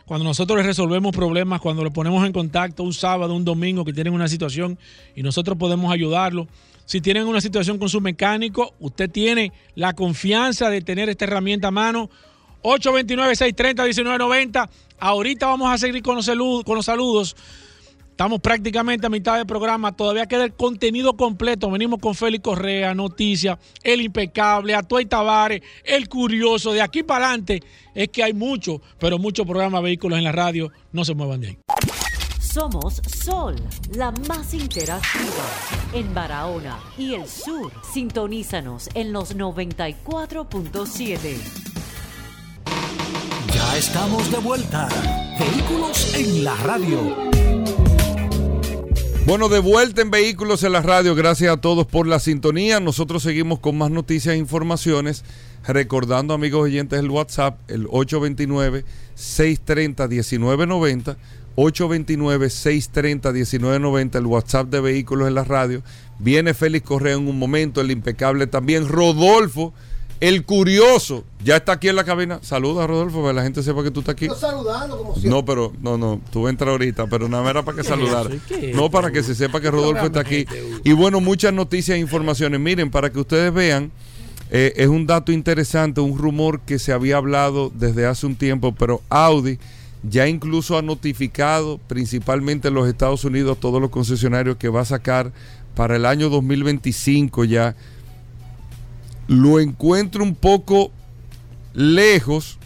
Cuando 0.05 0.25
nosotros 0.25 0.57
les 0.57 0.65
resolvemos 0.65 1.15
problemas, 1.15 1.61
cuando 1.61 1.83
lo 1.83 1.93
ponemos 1.93 2.25
en 2.25 2.33
contacto 2.33 2.83
un 2.83 2.93
sábado, 2.93 3.33
un 3.33 3.45
domingo 3.45 3.85
que 3.85 3.93
tienen 3.93 4.13
una 4.13 4.27
situación 4.27 4.77
y 5.15 5.23
nosotros 5.23 5.57
podemos 5.57 5.93
ayudarlo 5.93 6.47
si 6.85 7.01
tienen 7.01 7.27
una 7.27 7.41
situación 7.41 7.77
con 7.77 7.89
su 7.89 8.01
mecánico, 8.01 8.73
usted 8.79 9.09
tiene 9.09 9.51
la 9.75 9.93
confianza 9.93 10.69
de 10.69 10.81
tener 10.81 11.09
esta 11.09 11.25
herramienta 11.25 11.69
a 11.69 11.71
mano. 11.71 12.09
829-630-1990. 12.63 14.69
Ahorita 14.99 15.47
vamos 15.47 15.71
a 15.71 15.77
seguir 15.77 16.01
con 16.01 16.15
los, 16.15 16.25
saludos. 16.85 17.35
Estamos 18.09 18.39
prácticamente 18.41 19.07
a 19.07 19.09
mitad 19.09 19.37
del 19.37 19.45
programa. 19.45 19.91
Todavía 19.91 20.27
queda 20.27 20.45
el 20.45 20.53
contenido 20.53 21.17
completo. 21.17 21.69
Venimos 21.71 21.99
con 21.99 22.15
Félix 22.15 22.43
Correa, 22.43 22.93
Noticias, 22.93 23.57
El 23.81 24.01
Impecable, 24.01 24.75
Atuay 24.75 25.05
Tavares, 25.05 25.61
El 25.83 26.07
Curioso. 26.07 26.71
De 26.73 26.81
aquí 26.81 27.03
para 27.03 27.25
adelante 27.25 27.61
es 27.93 28.07
que 28.09 28.23
hay 28.23 28.33
mucho, 28.33 28.81
pero 28.99 29.19
muchos 29.19 29.45
programas 29.45 29.83
vehículos 29.83 30.17
en 30.17 30.23
la 30.23 30.31
radio. 30.31 30.71
No 30.91 31.03
se 31.03 31.15
muevan 31.15 31.41
de 31.41 31.47
ahí. 31.47 31.57
Somos 32.53 33.01
Sol, 33.07 33.55
la 33.95 34.11
más 34.27 34.53
interactiva 34.53 35.49
en 35.91 36.13
Barahona 36.13 36.79
y 36.99 37.15
el 37.15 37.27
sur. 37.27 37.71
Sintonízanos 37.91 38.91
en 38.93 39.11
los 39.11 39.35
94.7. 39.35 41.37
Ya 43.55 43.75
estamos 43.75 44.31
de 44.31 44.37
vuelta. 44.37 44.87
Vehículos 45.39 46.13
en 46.13 46.43
la 46.43 46.55
radio. 46.57 47.15
Bueno, 49.25 49.49
de 49.49 49.57
vuelta 49.57 50.03
en 50.03 50.11
Vehículos 50.11 50.63
en 50.63 50.73
la 50.73 50.83
radio. 50.83 51.15
Gracias 51.15 51.51
a 51.51 51.59
todos 51.59 51.87
por 51.87 52.05
la 52.05 52.19
sintonía. 52.19 52.79
Nosotros 52.79 53.23
seguimos 53.23 53.57
con 53.57 53.79
más 53.79 53.89
noticias 53.89 54.35
e 54.35 54.37
informaciones. 54.37 55.25
Recordando, 55.65 56.35
amigos 56.35 56.61
oyentes, 56.61 56.99
el 56.99 57.09
WhatsApp, 57.09 57.57
el 57.67 57.87
829 57.89 58.85
630 59.15 60.07
1990 60.07 61.17
829-630-1990, 61.55 64.15
el 64.15 64.25
WhatsApp 64.25 64.69
de 64.69 64.81
vehículos 64.81 65.27
en 65.27 65.35
la 65.35 65.43
radio. 65.43 65.83
Viene 66.19 66.53
Félix 66.53 66.85
Correa 66.85 67.15
en 67.15 67.27
un 67.27 67.37
momento, 67.37 67.81
el 67.81 67.91
impecable 67.91 68.47
también. 68.47 68.87
Rodolfo, 68.87 69.73
el 70.19 70.45
curioso, 70.45 71.25
ya 71.43 71.57
está 71.57 71.73
aquí 71.73 71.89
en 71.89 71.97
la 71.97 72.05
cabina. 72.05 72.39
Saluda, 72.41 72.87
Rodolfo, 72.87 73.21
para 73.21 73.31
que 73.31 73.35
la 73.35 73.43
gente 73.43 73.61
sepa 73.61 73.83
que 73.83 73.91
tú 73.91 73.99
estás 73.99 74.13
aquí. 74.13 74.29
saludando 74.39 74.97
como 74.97 75.11
siempre. 75.13 75.31
No, 75.31 75.43
pero, 75.43 75.73
no, 75.81 75.97
no, 75.97 76.21
tú 76.31 76.47
entras 76.47 76.69
ahorita, 76.69 77.07
pero 77.07 77.27
nada 77.27 77.49
era 77.49 77.63
para 77.63 77.77
que 77.77 77.83
saludara. 77.89 78.29
No, 78.73 78.89
para 78.89 79.11
que 79.11 79.21
se 79.21 79.35
sepa 79.35 79.59
que 79.59 79.69
Rodolfo 79.69 80.05
está 80.05 80.21
aquí. 80.21 80.45
Y 80.83 80.93
bueno, 80.93 81.19
muchas 81.19 81.53
noticias 81.53 81.97
e 81.97 81.99
informaciones. 81.99 82.59
Miren, 82.59 82.89
para 82.89 83.11
que 83.11 83.19
ustedes 83.19 83.53
vean, 83.53 83.91
eh, 84.49 84.73
es 84.77 84.87
un 84.87 85.07
dato 85.07 85.31
interesante, 85.31 85.99
un 85.99 86.17
rumor 86.17 86.61
que 86.61 86.79
se 86.79 86.93
había 86.93 87.17
hablado 87.17 87.71
desde 87.73 88.05
hace 88.05 88.25
un 88.25 88.35
tiempo, 88.35 88.73
pero 88.73 89.01
Audi 89.09 89.59
ya 90.03 90.27
incluso 90.27 90.77
ha 90.77 90.81
notificado 90.81 91.77
principalmente 91.77 92.67
en 92.67 92.73
los 92.73 92.87
Estados 92.87 93.23
Unidos 93.23 93.59
todos 93.59 93.81
los 93.81 93.89
concesionarios 93.89 94.57
que 94.57 94.69
va 94.69 94.81
a 94.81 94.85
sacar 94.85 95.31
para 95.75 95.95
el 95.95 96.05
año 96.05 96.29
2025 96.29 97.45
ya. 97.45 97.75
Lo 99.27 99.61
encuentro 99.61 100.23
un 100.23 100.35
poco 100.35 100.91
lejos, 101.73 102.59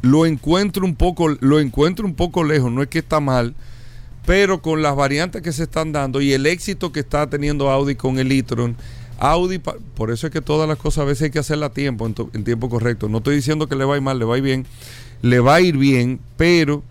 lo 0.00 0.24
encuentro 0.24 0.84
un 0.86 0.94
poco, 0.94 1.28
lo 1.28 1.60
encuentro 1.60 2.06
un 2.06 2.14
poco 2.14 2.42
lejos, 2.42 2.72
no 2.72 2.82
es 2.82 2.88
que 2.88 3.00
está 3.00 3.20
mal, 3.20 3.54
pero 4.24 4.62
con 4.62 4.80
las 4.80 4.96
variantes 4.96 5.42
que 5.42 5.52
se 5.52 5.64
están 5.64 5.92
dando 5.92 6.22
y 6.22 6.32
el 6.32 6.46
éxito 6.46 6.90
que 6.92 7.00
está 7.00 7.28
teniendo 7.28 7.70
Audi 7.70 7.94
con 7.94 8.18
el 8.18 8.32
e-tron, 8.32 8.76
Audi, 9.18 9.58
por 9.58 10.10
eso 10.10 10.28
es 10.28 10.32
que 10.32 10.40
todas 10.40 10.68
las 10.68 10.78
cosas 10.78 11.02
a 11.02 11.04
veces 11.04 11.24
hay 11.24 11.30
que 11.30 11.40
hacerlas 11.40 11.70
a 11.70 11.74
tiempo, 11.74 12.06
en, 12.06 12.14
en 12.32 12.44
tiempo 12.44 12.70
correcto. 12.70 13.08
No 13.08 13.18
estoy 13.18 13.34
diciendo 13.34 13.68
que 13.68 13.74
le 13.74 13.84
va 13.84 13.94
a 13.94 13.96
ir 13.96 14.02
mal, 14.02 14.18
le 14.18 14.24
va 14.24 14.36
a 14.36 14.38
ir 14.38 14.44
bien 14.44 14.64
le 15.22 15.40
va 15.40 15.56
a 15.56 15.60
ir 15.60 15.76
bien, 15.76 16.20
pero 16.36 16.82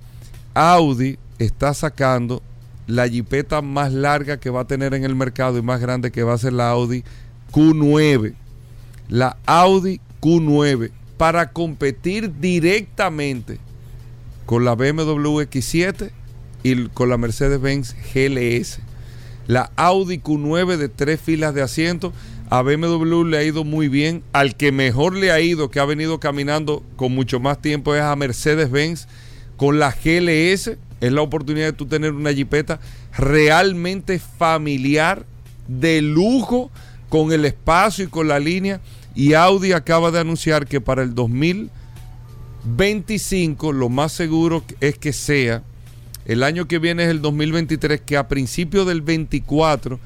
Audi 0.53 1.17
está 1.39 1.73
sacando 1.73 2.41
la 2.87 3.07
jipeta 3.07 3.61
más 3.61 3.91
larga 3.93 4.37
que 4.37 4.49
va 4.49 4.61
a 4.61 4.67
tener 4.67 4.93
en 4.93 5.03
el 5.03 5.15
mercado 5.15 5.57
y 5.57 5.61
más 5.61 5.79
grande 5.81 6.11
que 6.11 6.23
va 6.23 6.33
a 6.33 6.37
ser 6.37 6.53
la 6.53 6.69
Audi 6.69 7.03
Q9. 7.51 8.33
La 9.09 9.37
Audi 9.45 9.99
Q9 10.21 10.91
para 11.17 11.51
competir 11.51 12.39
directamente 12.39 13.59
con 14.45 14.63
la 14.63 14.75
BMW 14.75 15.41
X7 15.41 16.11
y 16.63 16.87
con 16.89 17.09
la 17.09 17.17
Mercedes-Benz 17.17 17.95
GLS. 18.13 18.79
La 19.47 19.71
Audi 19.75 20.19
Q9 20.19 20.77
de 20.77 20.89
tres 20.89 21.19
filas 21.21 21.53
de 21.53 21.61
asientos 21.61 22.13
a 22.49 22.61
BMW 22.61 23.25
le 23.25 23.37
ha 23.37 23.43
ido 23.43 23.63
muy 23.63 23.89
bien. 23.89 24.23
Al 24.33 24.55
que 24.55 24.71
mejor 24.71 25.15
le 25.15 25.31
ha 25.31 25.39
ido, 25.39 25.69
que 25.69 25.79
ha 25.79 25.85
venido 25.85 26.19
caminando 26.19 26.83
con 26.95 27.13
mucho 27.13 27.39
más 27.39 27.61
tiempo, 27.61 27.93
es 27.95 28.01
a 28.01 28.15
Mercedes-Benz 28.15 29.07
con 29.57 29.77
la 29.79 29.91
GLS. 29.91 30.77
Es 30.99 31.11
la 31.11 31.21
oportunidad 31.21 31.67
de 31.67 31.73
tú 31.73 31.85
tener 31.85 32.13
una 32.13 32.33
jipeta 32.33 32.79
realmente 33.17 34.19
familiar, 34.19 35.25
de 35.67 36.01
lujo, 36.01 36.71
con 37.09 37.31
el 37.31 37.45
espacio 37.45 38.05
y 38.05 38.07
con 38.07 38.27
la 38.27 38.39
línea. 38.39 38.81
Y 39.15 39.33
Audi 39.33 39.73
acaba 39.73 40.09
de 40.11 40.19
anunciar 40.19 40.67
que 40.67 40.81
para 40.81 41.03
el 41.03 41.15
2025 41.15 43.73
lo 43.73 43.89
más 43.89 44.11
seguro 44.11 44.63
es 44.79 44.97
que 44.97 45.13
sea, 45.13 45.61
el 46.25 46.41
año 46.43 46.67
que 46.67 46.79
viene 46.79 47.03
es 47.03 47.09
el 47.09 47.21
2023, 47.21 48.01
que 48.01 48.17
a 48.17 48.27
principios 48.27 48.85
del 48.85 49.01
24 49.01 49.97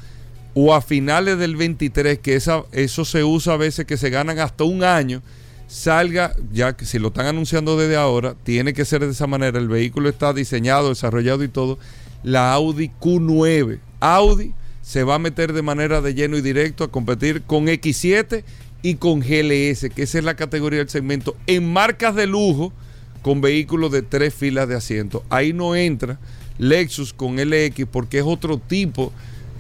o 0.54 0.74
a 0.74 0.82
finales 0.82 1.38
del 1.38 1.56
23, 1.56 2.20
que 2.20 2.36
esa, 2.36 2.64
eso 2.72 3.06
se 3.06 3.24
usa 3.24 3.54
a 3.54 3.58
veces 3.58 3.86
que 3.86 3.98
se 3.98 4.10
ganan 4.10 4.40
hasta 4.40 4.64
un 4.64 4.84
año, 4.84 5.22
salga, 5.68 6.36
ya 6.52 6.76
que 6.76 6.86
si 6.86 7.00
lo 7.00 7.10
están 7.10 7.28
anunciando 7.28 7.78
desde 7.78 7.96
ahora, 7.96 8.36
tiene 8.44 8.74
que 8.74 8.84
ser 8.84 9.02
de 9.06 9.12
esa 9.12 9.28
manera, 9.28 9.60
el 9.60 9.70
vehículo 9.70 10.10
está 10.10 10.34
diseñado, 10.34 10.90
desarrollado 10.90 11.44
y 11.44 11.48
todo, 11.48 11.80
la 12.24 12.54
Audi 12.54 12.92
Q9. 13.00 13.80
Audi 14.02 14.54
se 14.82 15.04
va 15.04 15.16
a 15.16 15.20
meter 15.20 15.54
de 15.54 15.62
manera 15.62 16.02
de 16.02 16.14
lleno 16.14 16.38
y 16.38 16.42
directo 16.42 16.84
a 16.84 16.92
competir 16.92 17.44
con 17.44 17.68
X7 17.68 18.44
y 18.82 18.96
con 18.96 19.22
GLS, 19.22 19.90
que 19.94 20.04
esa 20.04 20.18
es 20.18 20.24
la 20.24 20.36
categoría 20.36 20.80
del 20.80 20.90
segmento, 20.90 21.38
en 21.48 21.72
marcas 21.72 22.16
de 22.16 22.28
lujo 22.28 22.74
con 23.22 23.40
vehículos 23.40 23.92
de 23.92 24.02
tres 24.02 24.34
filas 24.34 24.68
de 24.68 24.76
asiento. 24.76 25.24
Ahí 25.30 25.54
no 25.54 25.76
entra 25.76 26.20
Lexus 26.58 27.14
con 27.14 27.38
LX 27.38 27.86
porque 27.92 28.20
es 28.20 28.26
otro 28.26 28.58
tipo 28.58 29.14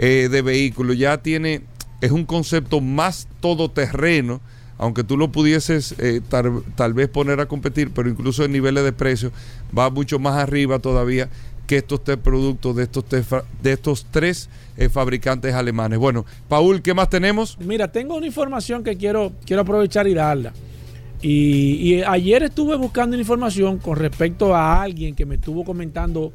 eh, 0.03 0.29
de 0.29 0.41
vehículo 0.41 0.93
ya 0.93 1.19
tiene, 1.19 1.61
es 2.01 2.09
un 2.09 2.25
concepto 2.25 2.81
más 2.81 3.27
todoterreno, 3.39 4.41
aunque 4.79 5.03
tú 5.03 5.15
lo 5.15 5.31
pudieses 5.31 5.93
eh, 5.99 6.21
tal, 6.27 6.93
vez 6.95 7.07
poner 7.07 7.39
a 7.39 7.45
competir, 7.45 7.91
pero 7.91 8.09
incluso 8.09 8.43
en 8.43 8.51
niveles 8.51 8.83
de 8.83 8.93
precio 8.93 9.31
va 9.77 9.91
mucho 9.91 10.17
más 10.17 10.37
arriba 10.37 10.79
todavía 10.79 11.29
que 11.67 11.77
estos 11.77 12.03
tres 12.03 12.17
productos 12.17 12.75
de 12.75 12.83
estos, 12.83 13.05
de 13.61 13.71
estos 13.71 14.07
tres 14.09 14.49
eh, 14.75 14.89
fabricantes 14.89 15.53
alemanes. 15.53 15.99
Bueno, 15.99 16.25
Paul, 16.49 16.81
¿qué 16.81 16.95
más 16.95 17.07
tenemos? 17.07 17.59
Mira, 17.59 17.91
tengo 17.91 18.15
una 18.15 18.25
información 18.25 18.83
que 18.83 18.97
quiero, 18.97 19.33
quiero 19.45 19.61
aprovechar 19.61 20.07
y 20.07 20.15
darla. 20.15 20.51
Y, 21.21 22.01
ayer 22.01 22.41
estuve 22.41 22.75
buscando 22.75 23.15
información 23.15 23.77
con 23.77 23.97
respecto 23.97 24.55
a 24.55 24.81
alguien 24.81 25.13
que 25.13 25.27
me 25.27 25.35
estuvo 25.35 25.63
comentando 25.63 26.33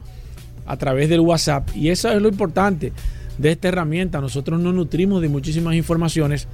a 0.65 0.77
través 0.77 1.09
del 1.09 1.19
WhatsApp. 1.19 1.69
Y 1.75 1.89
eso 1.89 2.09
es 2.13 2.23
lo 2.23 2.29
importante 2.29 2.93
de 3.39 3.53
esta 3.53 3.69
herramienta. 3.69 4.21
Nosotros 4.21 4.61
nos 4.61 4.75
nutrimos 4.75 5.23
de 5.23 5.29
muchísimas 5.29 5.75
informaciones 5.75 6.49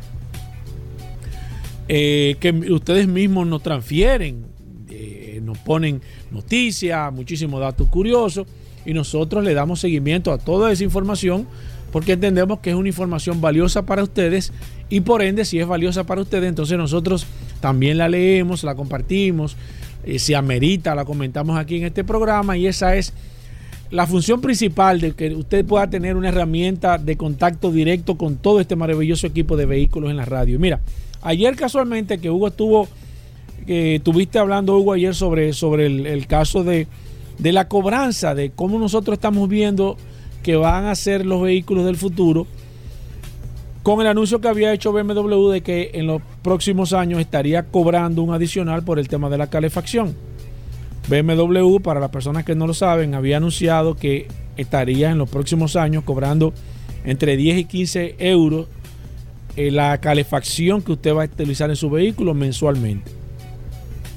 eh, 1.89 2.37
que 2.41 2.51
ustedes 2.72 3.09
mismos 3.09 3.47
nos 3.47 3.62
transfieren, 3.62 4.47
eh, 4.89 5.41
nos 5.43 5.59
ponen 5.59 6.01
noticias, 6.30 7.12
muchísimos 7.12 7.61
datos 7.61 7.89
curiosos 7.89 8.47
y 8.87 8.95
nosotros 8.95 9.45
le 9.45 9.55
damos 9.55 9.80
seguimiento 9.80 10.33
a 10.33 10.39
toda 10.39 10.72
esa 10.72 10.85
información 10.85 11.47
porque 11.91 12.12
entendemos 12.12 12.61
que 12.61 12.70
es 12.70 12.76
una 12.76 12.89
información 12.89 13.41
valiosa 13.41 13.85
para 13.85 14.03
ustedes 14.03 14.53
y 14.89 15.01
por 15.01 15.22
ende 15.22 15.45
si 15.45 15.59
es 15.59 15.66
valiosa 15.66 16.05
para 16.05 16.22
ustedes 16.22 16.49
entonces 16.49 16.78
nosotros 16.78 17.26
también 17.61 17.99
la 17.99 18.09
leemos, 18.09 18.64
la 18.64 18.74
compartimos, 18.74 19.57
eh, 20.05 20.18
si 20.18 20.35
amerita 20.35 20.95
la 20.95 21.05
comentamos 21.05 21.59
aquí 21.59 21.76
en 21.76 21.85
este 21.85 22.05
programa 22.05 22.57
y 22.57 22.66
esa 22.66 22.97
es 22.97 23.12
la 23.93 24.07
función 24.07 24.40
principal 24.40 25.01
de 25.01 25.12
que 25.12 25.32
usted 25.34 25.64
pueda 25.64 25.88
tener 25.88 26.16
una 26.16 26.30
herramienta 26.30 26.99
de 26.99 27.16
contacto 27.16 27.70
directo 27.70 28.16
con 28.16 28.36
todo 28.36 28.59
este 28.59 28.74
maravilloso 28.74 29.28
equipo 29.28 29.57
de 29.57 29.66
vehículos 29.66 30.11
en 30.11 30.16
la 30.16 30.24
radio. 30.24 30.59
Mira, 30.59 30.80
ayer 31.22 31.55
casualmente 31.55 32.18
que 32.18 32.30
Hugo 32.30 32.49
estuvo, 32.49 32.88
que 33.66 34.01
tuviste 34.03 34.40
hablando 34.40 34.76
Hugo 34.76 34.95
ayer 34.95 35.14
sobre, 35.14 35.53
sobre 35.53 35.86
el 35.86 36.26
caso 36.26 36.64
de 36.64 36.88
de 37.38 37.53
la 37.53 37.68
cobranza, 37.68 38.34
de 38.34 38.51
cómo 38.51 38.78
nosotros 38.78 39.14
estamos 39.14 39.49
viendo 39.49 39.97
que 40.43 40.57
van 40.57 40.86
a 40.86 40.95
ser 40.95 41.26
los 41.26 41.43
vehículos 41.43 41.84
del 41.84 41.97
futuro, 41.97 42.47
con 43.82 44.01
el 44.01 44.07
anuncio 44.07 44.40
que 44.40 44.49
había 44.49 44.72
hecho 44.72 44.93
BMW 44.93 45.49
de 45.51 45.61
que 45.61 45.90
en 45.95 46.07
los 46.07 46.22
próximos 46.43 46.93
años 46.93 47.20
estaría 47.20 47.64
cobrando 47.64 48.22
un 48.22 48.32
adicional 48.32 48.84
por 48.84 48.99
el 49.01 49.09
tema 49.09 49.28
de 49.28 49.38
la 49.38 49.49
calefacción. 49.49 50.14
BMW, 51.09 51.80
para 51.80 52.00
las 52.00 52.11
personas 52.11 52.44
que 52.44 52.55
no 52.55 52.66
lo 52.66 52.74
saben, 52.74 53.14
había 53.14 53.38
anunciado 53.38 53.96
que 53.96 54.28
estaría 54.57 55.11
en 55.11 55.18
los 55.18 55.28
próximos 55.28 55.76
años 55.76 56.05
cobrando 56.05 56.53
entre 57.05 57.36
10 57.36 57.59
y 57.59 57.64
15 57.64 58.16
euros 58.18 58.66
eh, 59.57 59.70
la 59.70 59.98
calefacción 59.98 60.82
que 60.82 60.92
usted 60.92 61.14
va 61.14 61.22
a 61.22 61.26
utilizar 61.26 61.68
en 61.70 61.76
su 61.76 61.90
vehículo 61.90 62.34
mensualmente. 62.34 63.11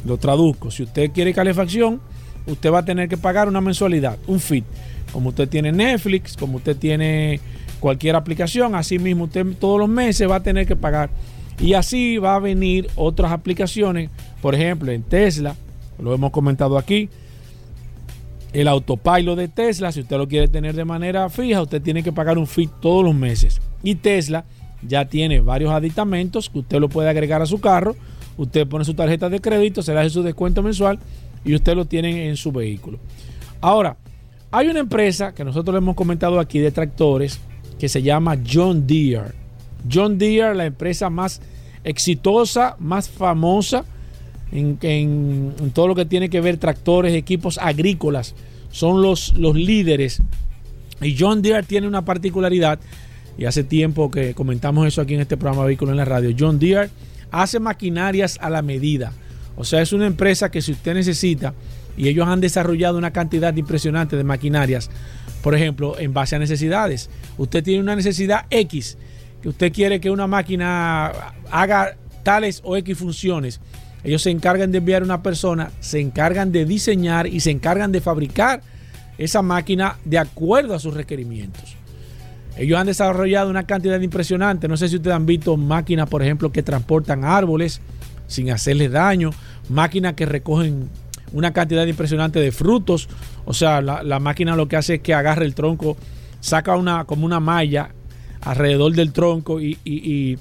Lo 0.05 0.17
traduzco, 0.17 0.69
si 0.69 0.83
usted 0.83 1.11
quiere 1.11 1.33
calefacción, 1.33 1.99
usted 2.45 2.71
va 2.71 2.79
a 2.79 2.85
tener 2.85 3.09
que 3.09 3.17
pagar 3.17 3.47
una 3.47 3.61
mensualidad, 3.61 4.17
un 4.27 4.39
feed. 4.39 4.63
Como 5.11 5.29
usted 5.29 5.49
tiene 5.49 5.71
Netflix, 5.71 6.37
como 6.37 6.57
usted 6.57 6.77
tiene 6.77 7.39
cualquier 7.79 8.15
aplicación, 8.15 8.75
así 8.75 8.99
mismo 8.99 9.25
usted 9.25 9.45
todos 9.59 9.79
los 9.79 9.89
meses 9.89 10.29
va 10.29 10.37
a 10.37 10.43
tener 10.43 10.67
que 10.67 10.75
pagar. 10.75 11.09
Y 11.59 11.73
así 11.73 12.17
va 12.17 12.35
a 12.35 12.39
venir 12.39 12.87
otras 12.95 13.31
aplicaciones, 13.31 14.09
por 14.41 14.55
ejemplo, 14.55 14.91
en 14.91 15.03
Tesla, 15.03 15.55
lo 15.99 16.13
hemos 16.13 16.31
comentado 16.31 16.77
aquí, 16.77 17.09
el 18.53 18.67
autopilot 18.69 19.37
de 19.37 19.47
Tesla, 19.49 19.91
si 19.91 19.99
usted 19.99 20.17
lo 20.17 20.27
quiere 20.27 20.47
tener 20.47 20.75
de 20.75 20.85
manera 20.85 21.29
fija, 21.29 21.61
usted 21.61 21.81
tiene 21.81 22.03
que 22.03 22.13
pagar 22.13 22.37
un 22.37 22.47
feed 22.47 22.69
todos 22.81 23.03
los 23.03 23.13
meses. 23.13 23.59
Y 23.83 23.95
Tesla 23.95 24.45
ya 24.81 25.05
tiene 25.05 25.41
varios 25.41 25.71
aditamentos 25.71 26.49
que 26.49 26.59
usted 26.59 26.79
lo 26.79 26.87
puede 26.87 27.09
agregar 27.09 27.41
a 27.41 27.45
su 27.45 27.59
carro. 27.59 27.95
Usted 28.37 28.65
pone 28.67 28.85
su 28.85 28.93
tarjeta 28.93 29.29
de 29.29 29.41
crédito, 29.41 29.81
se 29.81 29.93
le 29.93 29.99
hace 29.99 30.09
su 30.09 30.23
descuento 30.23 30.63
mensual 30.63 30.99
y 31.43 31.53
usted 31.53 31.75
lo 31.75 31.85
tiene 31.85 32.29
en 32.29 32.37
su 32.37 32.51
vehículo. 32.51 32.99
Ahora, 33.59 33.97
hay 34.51 34.67
una 34.67 34.79
empresa 34.79 35.33
que 35.33 35.43
nosotros 35.43 35.73
le 35.73 35.79
hemos 35.79 35.95
comentado 35.95 36.39
aquí 36.39 36.59
de 36.59 36.71
tractores 36.71 37.39
que 37.77 37.89
se 37.89 38.01
llama 38.01 38.37
John 38.49 38.87
Deere. 38.87 39.33
John 39.91 40.17
Deere, 40.17 40.55
la 40.55 40.65
empresa 40.65 41.09
más 41.09 41.41
exitosa, 41.83 42.77
más 42.79 43.09
famosa 43.09 43.83
en, 44.51 45.53
todo 45.73 45.87
lo 45.87 45.95
que 45.95 46.05
tiene 46.05 46.29
que 46.29 46.41
ver 46.41 46.57
tractores, 46.57 47.13
equipos 47.13 47.57
agrícolas. 47.57 48.35
Son 48.71 49.01
los, 49.01 49.33
los 49.37 49.55
líderes. 49.55 50.21
Y 51.01 51.15
John 51.17 51.41
Deere 51.41 51.63
tiene 51.63 51.87
una 51.87 52.05
particularidad, 52.05 52.79
y 53.37 53.45
hace 53.45 53.63
tiempo 53.63 54.09
que 54.09 54.33
comentamos 54.33 54.87
eso 54.87 55.01
aquí 55.01 55.13
en 55.13 55.21
este 55.21 55.37
programa 55.37 55.65
Vehículo 55.65 55.91
en 55.91 55.97
la 55.97 56.05
Radio. 56.05 56.35
John 56.37 56.57
Deere 56.57 56.89
hace 57.31 57.59
maquinarias 57.59 58.37
a 58.41 58.49
la 58.49 58.61
medida. 58.61 59.11
O 59.57 59.63
sea, 59.63 59.81
es 59.81 59.93
una 59.93 60.05
empresa 60.05 60.51
que 60.51 60.61
si 60.61 60.71
usted 60.71 60.93
necesita, 60.93 61.53
y 61.97 62.07
ellos 62.07 62.27
han 62.27 62.41
desarrollado 62.41 62.97
una 62.97 63.11
cantidad 63.11 63.55
impresionante 63.55 64.17
de 64.17 64.23
maquinarias, 64.23 64.89
por 65.41 65.55
ejemplo, 65.55 65.97
en 65.99 66.13
base 66.13 66.35
a 66.35 66.39
necesidades. 66.39 67.09
Usted 67.37 67.63
tiene 67.63 67.81
una 67.81 67.95
necesidad 67.95 68.45
X, 68.49 68.97
que 69.41 69.49
usted 69.49 69.71
quiere 69.71 69.99
que 69.99 70.09
una 70.09 70.27
máquina 70.27 71.11
haga 71.51 71.97
tales 72.23 72.61
o 72.63 72.75
X 72.77 72.97
funciones. 72.97 73.61
Ellos 74.05 74.21
se 74.21 74.29
encargan 74.29 74.71
de 74.71 74.77
enviar 74.77 75.03
una 75.03 75.21
persona, 75.21 75.71
se 75.81 75.99
encargan 75.99 76.51
de 76.51 76.63
diseñar 76.63 77.27
y 77.27 77.39
se 77.41 77.51
encargan 77.51 77.91
de 77.91 77.99
fabricar 77.99 78.61
esa 79.17 79.41
máquina 79.41 79.97
de 80.05 80.19
acuerdo 80.19 80.75
a 80.75 80.79
sus 80.79 80.93
requerimientos. 80.93 81.75
Ellos 82.55 82.79
han 82.79 82.87
desarrollado 82.87 83.49
una 83.49 83.63
cantidad 83.63 83.99
impresionante. 83.99 84.67
No 84.67 84.77
sé 84.77 84.87
si 84.87 84.95
ustedes 84.95 85.15
han 85.15 85.25
visto 85.25 85.57
máquinas, 85.57 86.07
por 86.07 86.21
ejemplo, 86.21 86.51
que 86.51 86.63
transportan 86.63 87.25
árboles 87.25 87.81
sin 88.27 88.51
hacerles 88.51 88.91
daño, 88.91 89.31
máquinas 89.69 90.13
que 90.13 90.25
recogen 90.25 90.89
una 91.33 91.51
cantidad 91.51 91.85
impresionante 91.85 92.39
de 92.39 92.51
frutos, 92.51 93.09
o 93.45 93.53
sea, 93.53 93.81
la, 93.81 94.19
máquina 94.19 94.55
lo 94.55 94.67
que 94.67 94.77
hace 94.77 94.95
es 94.95 95.01
que 95.01 95.13
agarra 95.13 95.43
el 95.43 95.53
tronco, 95.53 95.97
saca 96.39 96.77
una 96.77 97.05
como 97.05 97.25
una 97.25 97.39
malla 97.39 97.89
alrededor 98.41 98.93
del 98.93 99.11
tronco 99.11 99.59
y, 99.59 100.37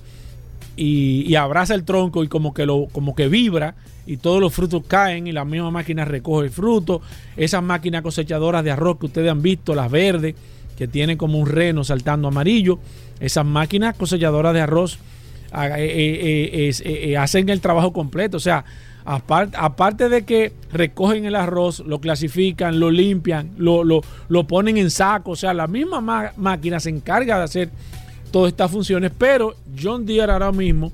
abraza 1.37 1.75
el 1.75 1.85
tronco 1.85 2.25
y 2.25 2.29
como 2.29 2.55
que 2.55 2.67
lo 2.67 2.87
como 2.93 3.15
que 3.15 3.29
vibra 3.29 3.75
y 4.07 4.19
todos 4.19 4.41
los 4.41 4.53
frutos 4.53 4.83
caen 4.87 5.27
y 5.27 5.33
la 5.33 5.45
misma 5.45 5.71
máquina 5.71 6.05
recoge 6.05 6.47
el 6.47 6.53
fruto. 6.53 7.01
Esas 7.37 7.63
máquinas 7.63 8.03
cosechadoras 8.03 8.65
de 8.65 8.71
arroz 8.71 8.99
que 8.99 9.07
ustedes 9.07 9.31
han 9.31 9.43
visto, 9.43 9.75
las 9.75 9.91
verdes, 9.91 10.35
que 10.77 10.89
tienen 10.89 11.17
como 11.17 11.39
un 11.39 11.49
reno 11.49 11.85
saltando 11.85 12.29
amarillo, 12.29 12.79
esas 13.21 13.47
máquinas 13.47 13.97
cosechadoras 13.97 14.53
de 14.55 14.61
arroz 14.61 14.99
eh, 15.57 16.71
eh, 16.71 16.73
eh, 16.85 17.17
hacen 17.17 17.49
el 17.49 17.61
trabajo 17.61 17.93
completo. 17.93 18.37
O 18.37 18.41
sea, 18.41 18.65
aparte, 19.05 20.09
de 20.09 20.25
que 20.25 20.53
recogen 20.73 21.25
el 21.27 21.37
arroz, 21.37 21.81
lo 21.81 22.01
clasifican, 22.01 22.81
lo 22.81 22.91
limpian, 22.91 23.51
lo, 23.57 23.85
lo, 23.85 24.47
ponen 24.47 24.77
en 24.79 24.91
saco. 24.91 25.33
O 25.33 25.37
sea, 25.37 25.55
la 25.55 25.67
misma 25.67 26.33
máquina 26.37 26.81
se 26.81 26.91
encarga 26.91 27.39
de 27.39 27.45
hacer 27.45 27.71
todas 28.35 28.51
estas 28.51 28.69
funciones. 28.69 29.13
Pero 29.17 29.55
John 29.81 30.05
Deere 30.05 30.33
ahora 30.33 30.51
mismo 30.51 30.91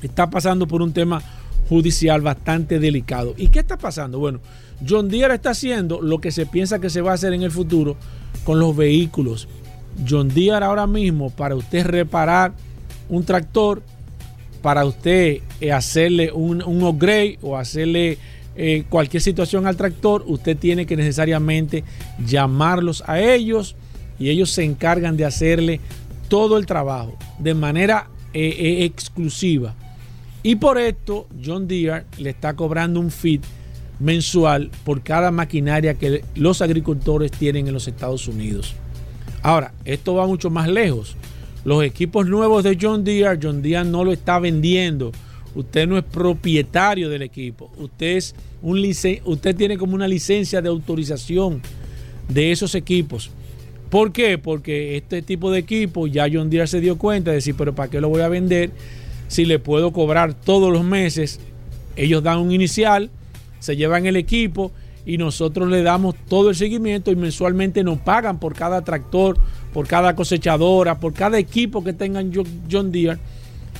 está 0.00 0.30
pasando 0.30 0.66
por 0.66 0.80
un 0.80 0.90
tema 0.90 1.22
judicial 1.68 2.22
bastante 2.22 2.78
delicado. 2.78 3.34
¿Y 3.36 3.48
qué 3.48 3.58
está 3.58 3.76
pasando? 3.76 4.18
Bueno, 4.18 4.40
John 4.88 5.10
Deere 5.10 5.34
está 5.34 5.50
haciendo 5.50 6.00
lo 6.00 6.18
que 6.18 6.30
se 6.30 6.46
piensa 6.46 6.78
que 6.78 6.88
se 6.88 7.02
va 7.02 7.10
a 7.10 7.14
hacer 7.16 7.34
en 7.34 7.42
el 7.42 7.50
futuro 7.50 7.94
con 8.42 8.58
los 8.58 8.74
vehículos. 8.74 9.48
John 10.08 10.28
Deere 10.28 10.64
ahora 10.64 10.86
mismo, 10.86 11.28
para 11.28 11.54
usted 11.56 11.84
reparar 11.84 12.54
un 13.10 13.22
tractor 13.22 13.82
para 14.62 14.86
usted 14.86 15.42
eh, 15.60 15.72
hacerle 15.72 16.32
un, 16.32 16.62
upgrade 16.82 17.38
o 17.42 17.58
hacerle 17.58 18.16
eh, 18.56 18.84
cualquier 18.88 19.22
situación 19.22 19.66
al 19.66 19.76
tractor, 19.76 20.24
usted 20.26 20.56
tiene 20.56 20.86
que 20.86 20.96
necesariamente 20.96 21.84
llamarlos 22.26 23.04
a 23.06 23.20
ellos 23.20 23.76
y 24.18 24.30
ellos 24.30 24.50
se 24.50 24.64
encargan 24.64 25.18
de 25.18 25.24
hacerle 25.26 25.80
todo 26.30 26.56
el 26.56 26.64
trabajo 26.64 27.18
de 27.38 27.52
manera 27.52 28.08
eh, 28.32 28.84
exclusiva. 28.84 29.74
Y 30.42 30.56
por 30.56 30.78
esto 30.78 31.26
John 31.44 31.68
Deere 31.68 32.06
le 32.16 32.30
está 32.30 32.54
cobrando 32.54 33.00
un 33.00 33.10
feed 33.10 33.40
mensual 33.98 34.70
por 34.84 35.02
cada 35.02 35.30
maquinaria 35.30 35.94
que 35.94 36.24
los 36.36 36.62
agricultores 36.62 37.32
tienen 37.32 37.66
en 37.66 37.74
los 37.74 37.86
Estados 37.86 38.26
Unidos. 38.28 38.74
Ahora, 39.42 39.74
esto 39.84 40.14
va 40.14 40.26
mucho 40.26 40.48
más 40.48 40.68
lejos. 40.68 41.16
Los 41.64 41.82
equipos 41.84 42.26
nuevos 42.26 42.64
de 42.64 42.78
John 42.80 43.04
Deere, 43.04 43.38
John 43.42 43.60
Deere 43.60 43.84
no 43.84 44.04
lo 44.04 44.12
está 44.12 44.38
vendiendo. 44.38 45.12
Usted 45.54 45.86
no 45.88 45.98
es 45.98 46.04
propietario 46.04 47.10
del 47.10 47.22
equipo. 47.22 47.70
Usted, 47.76 48.16
es 48.16 48.34
un 48.62 48.78
usted 49.24 49.56
tiene 49.56 49.76
como 49.76 49.94
una 49.94 50.06
licencia 50.06 50.62
de 50.62 50.68
autorización 50.68 51.60
de 52.28 52.52
esos 52.52 52.74
equipos. 52.74 53.30
¿Por 53.90 54.12
qué? 54.12 54.38
Porque 54.38 54.96
este 54.96 55.20
tipo 55.22 55.50
de 55.50 55.58
equipo 55.58 56.06
ya 56.06 56.26
John 56.32 56.48
Deere 56.48 56.66
se 56.66 56.80
dio 56.80 56.96
cuenta 56.96 57.30
de 57.30 57.36
decir, 57.36 57.54
pero 57.58 57.74
¿para 57.74 57.90
qué 57.90 58.00
lo 58.00 58.08
voy 58.08 58.22
a 58.22 58.28
vender? 58.28 58.70
Si 59.28 59.44
le 59.44 59.58
puedo 59.58 59.92
cobrar 59.92 60.34
todos 60.34 60.72
los 60.72 60.84
meses, 60.84 61.40
ellos 61.96 62.22
dan 62.22 62.38
un 62.38 62.52
inicial, 62.52 63.10
se 63.58 63.76
llevan 63.76 64.06
el 64.06 64.16
equipo 64.16 64.70
y 65.04 65.18
nosotros 65.18 65.68
le 65.68 65.82
damos 65.82 66.14
todo 66.28 66.50
el 66.50 66.56
seguimiento 66.56 67.10
y 67.10 67.16
mensualmente 67.16 67.82
nos 67.82 67.98
pagan 67.98 68.38
por 68.38 68.54
cada 68.54 68.82
tractor 68.82 69.38
por 69.72 69.86
cada 69.86 70.16
cosechadora, 70.16 70.98
por 70.98 71.12
cada 71.12 71.38
equipo 71.38 71.84
que 71.84 71.92
tengan 71.92 72.32
John 72.70 72.90
Deere. 72.90 73.18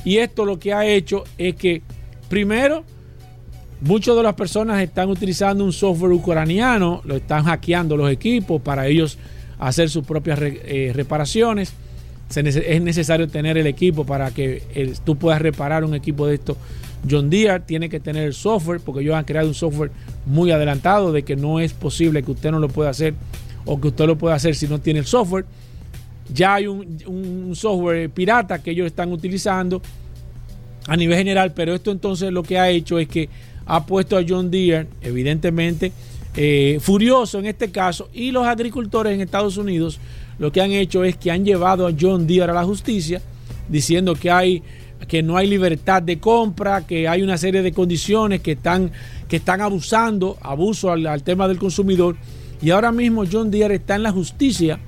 Y 0.04 0.18
esto 0.18 0.44
lo 0.44 0.58
que 0.58 0.72
ha 0.72 0.86
hecho 0.86 1.24
es 1.36 1.54
que, 1.56 1.82
primero, 2.28 2.84
Muchas 3.82 4.14
de 4.14 4.22
las 4.22 4.34
personas 4.34 4.82
están 4.82 5.08
utilizando 5.08 5.64
un 5.64 5.72
software 5.72 6.12
ucraniano, 6.12 7.00
lo 7.04 7.16
están 7.16 7.44
hackeando 7.44 7.96
los 7.96 8.10
equipos 8.10 8.60
para 8.60 8.86
ellos 8.86 9.16
hacer 9.60 9.90
sus 9.90 10.04
propias 10.04 10.38
eh, 10.42 10.92
reparaciones. 10.94 11.72
es 12.34 12.82
necesario 12.82 13.28
tener 13.28 13.58
el 13.58 13.66
equipo 13.66 14.04
para 14.04 14.30
que 14.30 14.62
tú 15.04 15.16
puedas 15.16 15.40
reparar 15.40 15.84
un 15.84 15.94
equipo 15.94 16.26
de 16.26 16.34
esto. 16.34 16.56
John 17.08 17.30
Deere 17.30 17.60
tiene 17.60 17.88
que 17.88 18.00
tener 18.00 18.24
el 18.24 18.34
software 18.34 18.80
porque 18.80 19.02
ellos 19.02 19.14
han 19.14 19.24
creado 19.24 19.48
un 19.48 19.54
software 19.54 19.90
muy 20.26 20.50
adelantado 20.50 21.12
de 21.12 21.22
que 21.22 21.36
no 21.36 21.60
es 21.60 21.72
posible 21.72 22.22
que 22.22 22.32
usted 22.32 22.50
no 22.50 22.58
lo 22.58 22.68
pueda 22.68 22.90
hacer 22.90 23.14
o 23.64 23.80
que 23.80 23.88
usted 23.88 24.06
lo 24.06 24.16
pueda 24.16 24.34
hacer 24.34 24.54
si 24.54 24.66
no 24.66 24.80
tiene 24.80 25.00
el 25.00 25.06
software. 25.06 25.44
Ya 26.32 26.54
hay 26.54 26.66
un 26.66 27.52
software 27.54 28.10
pirata 28.10 28.62
que 28.62 28.70
ellos 28.70 28.86
están 28.86 29.12
utilizando 29.12 29.82
a 30.86 30.96
nivel 30.96 31.16
general, 31.18 31.52
pero 31.52 31.74
esto 31.74 31.90
entonces 31.90 32.32
lo 32.32 32.42
que 32.42 32.58
ha 32.58 32.70
hecho 32.70 32.98
es 32.98 33.08
que 33.08 33.28
ha 33.66 33.86
puesto 33.86 34.16
a 34.16 34.24
John 34.28 34.50
Deere, 34.50 34.88
evidentemente, 35.02 35.92
eh, 36.36 36.78
furioso 36.80 37.38
en 37.38 37.46
este 37.46 37.70
caso, 37.70 38.08
y 38.12 38.30
los 38.30 38.46
agricultores 38.46 39.14
en 39.14 39.20
Estados 39.20 39.56
Unidos 39.56 39.98
lo 40.38 40.50
que 40.50 40.62
han 40.62 40.70
hecho 40.72 41.04
es 41.04 41.16
que 41.16 41.30
han 41.30 41.44
llevado 41.44 41.86
a 41.86 41.92
John 41.98 42.26
Deere 42.26 42.50
a 42.50 42.54
la 42.54 42.64
justicia, 42.64 43.20
diciendo 43.68 44.14
que 44.14 44.30
hay 44.30 44.62
que 45.06 45.22
no 45.22 45.36
hay 45.36 45.48
libertad 45.48 46.02
de 46.02 46.18
compra, 46.18 46.86
que 46.86 47.08
hay 47.08 47.22
una 47.22 47.38
serie 47.38 47.62
de 47.62 47.72
condiciones 47.72 48.40
que 48.40 48.52
están, 48.52 48.92
que 49.28 49.36
están 49.36 49.60
abusando, 49.60 50.36
abuso 50.40 50.90
al, 50.90 51.06
al 51.06 51.22
tema 51.22 51.48
del 51.48 51.58
consumidor. 51.58 52.16
Y 52.62 52.70
ahora 52.70 52.92
mismo 52.92 53.24
John 53.30 53.50
Deere 53.50 53.76
está 53.76 53.96
en 53.96 54.02
la 54.02 54.12
justicia 54.12 54.78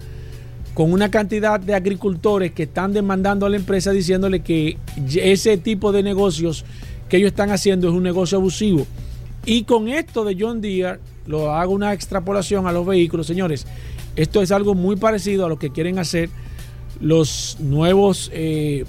con 0.75 0.93
una 0.93 1.11
cantidad 1.11 1.61
de 1.61 1.75
agricultores 1.75 2.53
que 2.53 2.65
están 2.65 2.93
demandando 2.93 3.47
a 3.47 3.51
la 3.51 3.57
empresa 3.57 3.91
diciéndole 3.91 4.41
que 4.41 4.79
ese 5.15 5.57
tipo 5.59 5.93
de 5.93 6.03
negocios 6.03 6.65
que 7.09 7.19
ellos 7.19 7.29
están 7.29 7.51
haciendo 7.51 7.89
es 7.89 7.95
un 7.95 8.03
negocio 8.03 8.39
abusivo. 8.39 8.87
Y 9.45 9.65
con 9.65 9.89
esto 9.89 10.25
de 10.25 10.37
John 10.39 10.61
Deere, 10.61 10.99
lo 11.27 11.53
hago 11.53 11.73
una 11.73 11.93
extrapolación 11.93 12.67
a 12.67 12.73
los 12.73 12.87
vehículos, 12.87 13.27
señores. 13.27 13.67
Esto 14.17 14.43
es 14.43 14.53
algo 14.53 14.75
muy 14.75 14.97
parecido 14.97 15.47
a 15.47 15.49
lo 15.49 15.59
que 15.59 15.71
quieren 15.71 15.99
hacer 15.99 16.29
los 17.01 17.57
nuevos 17.61 18.31
eh, 18.33 18.85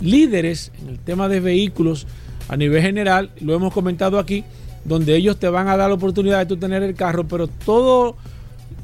líderes 0.00 0.72
en 0.80 0.88
el 0.88 0.98
tema 0.98 1.28
de 1.28 1.40
vehículos 1.40 2.06
a 2.48 2.56
nivel 2.56 2.82
general. 2.82 3.30
Lo 3.40 3.54
hemos 3.54 3.72
comentado 3.72 4.18
aquí, 4.18 4.44
donde 4.84 5.16
ellos 5.16 5.38
te 5.38 5.48
van 5.48 5.68
a 5.68 5.76
dar 5.76 5.88
la 5.88 5.94
oportunidad 5.94 6.46
de 6.46 6.56
tener 6.56 6.82
el 6.82 6.94
carro, 6.94 7.26
pero 7.26 7.46
todos 7.46 8.14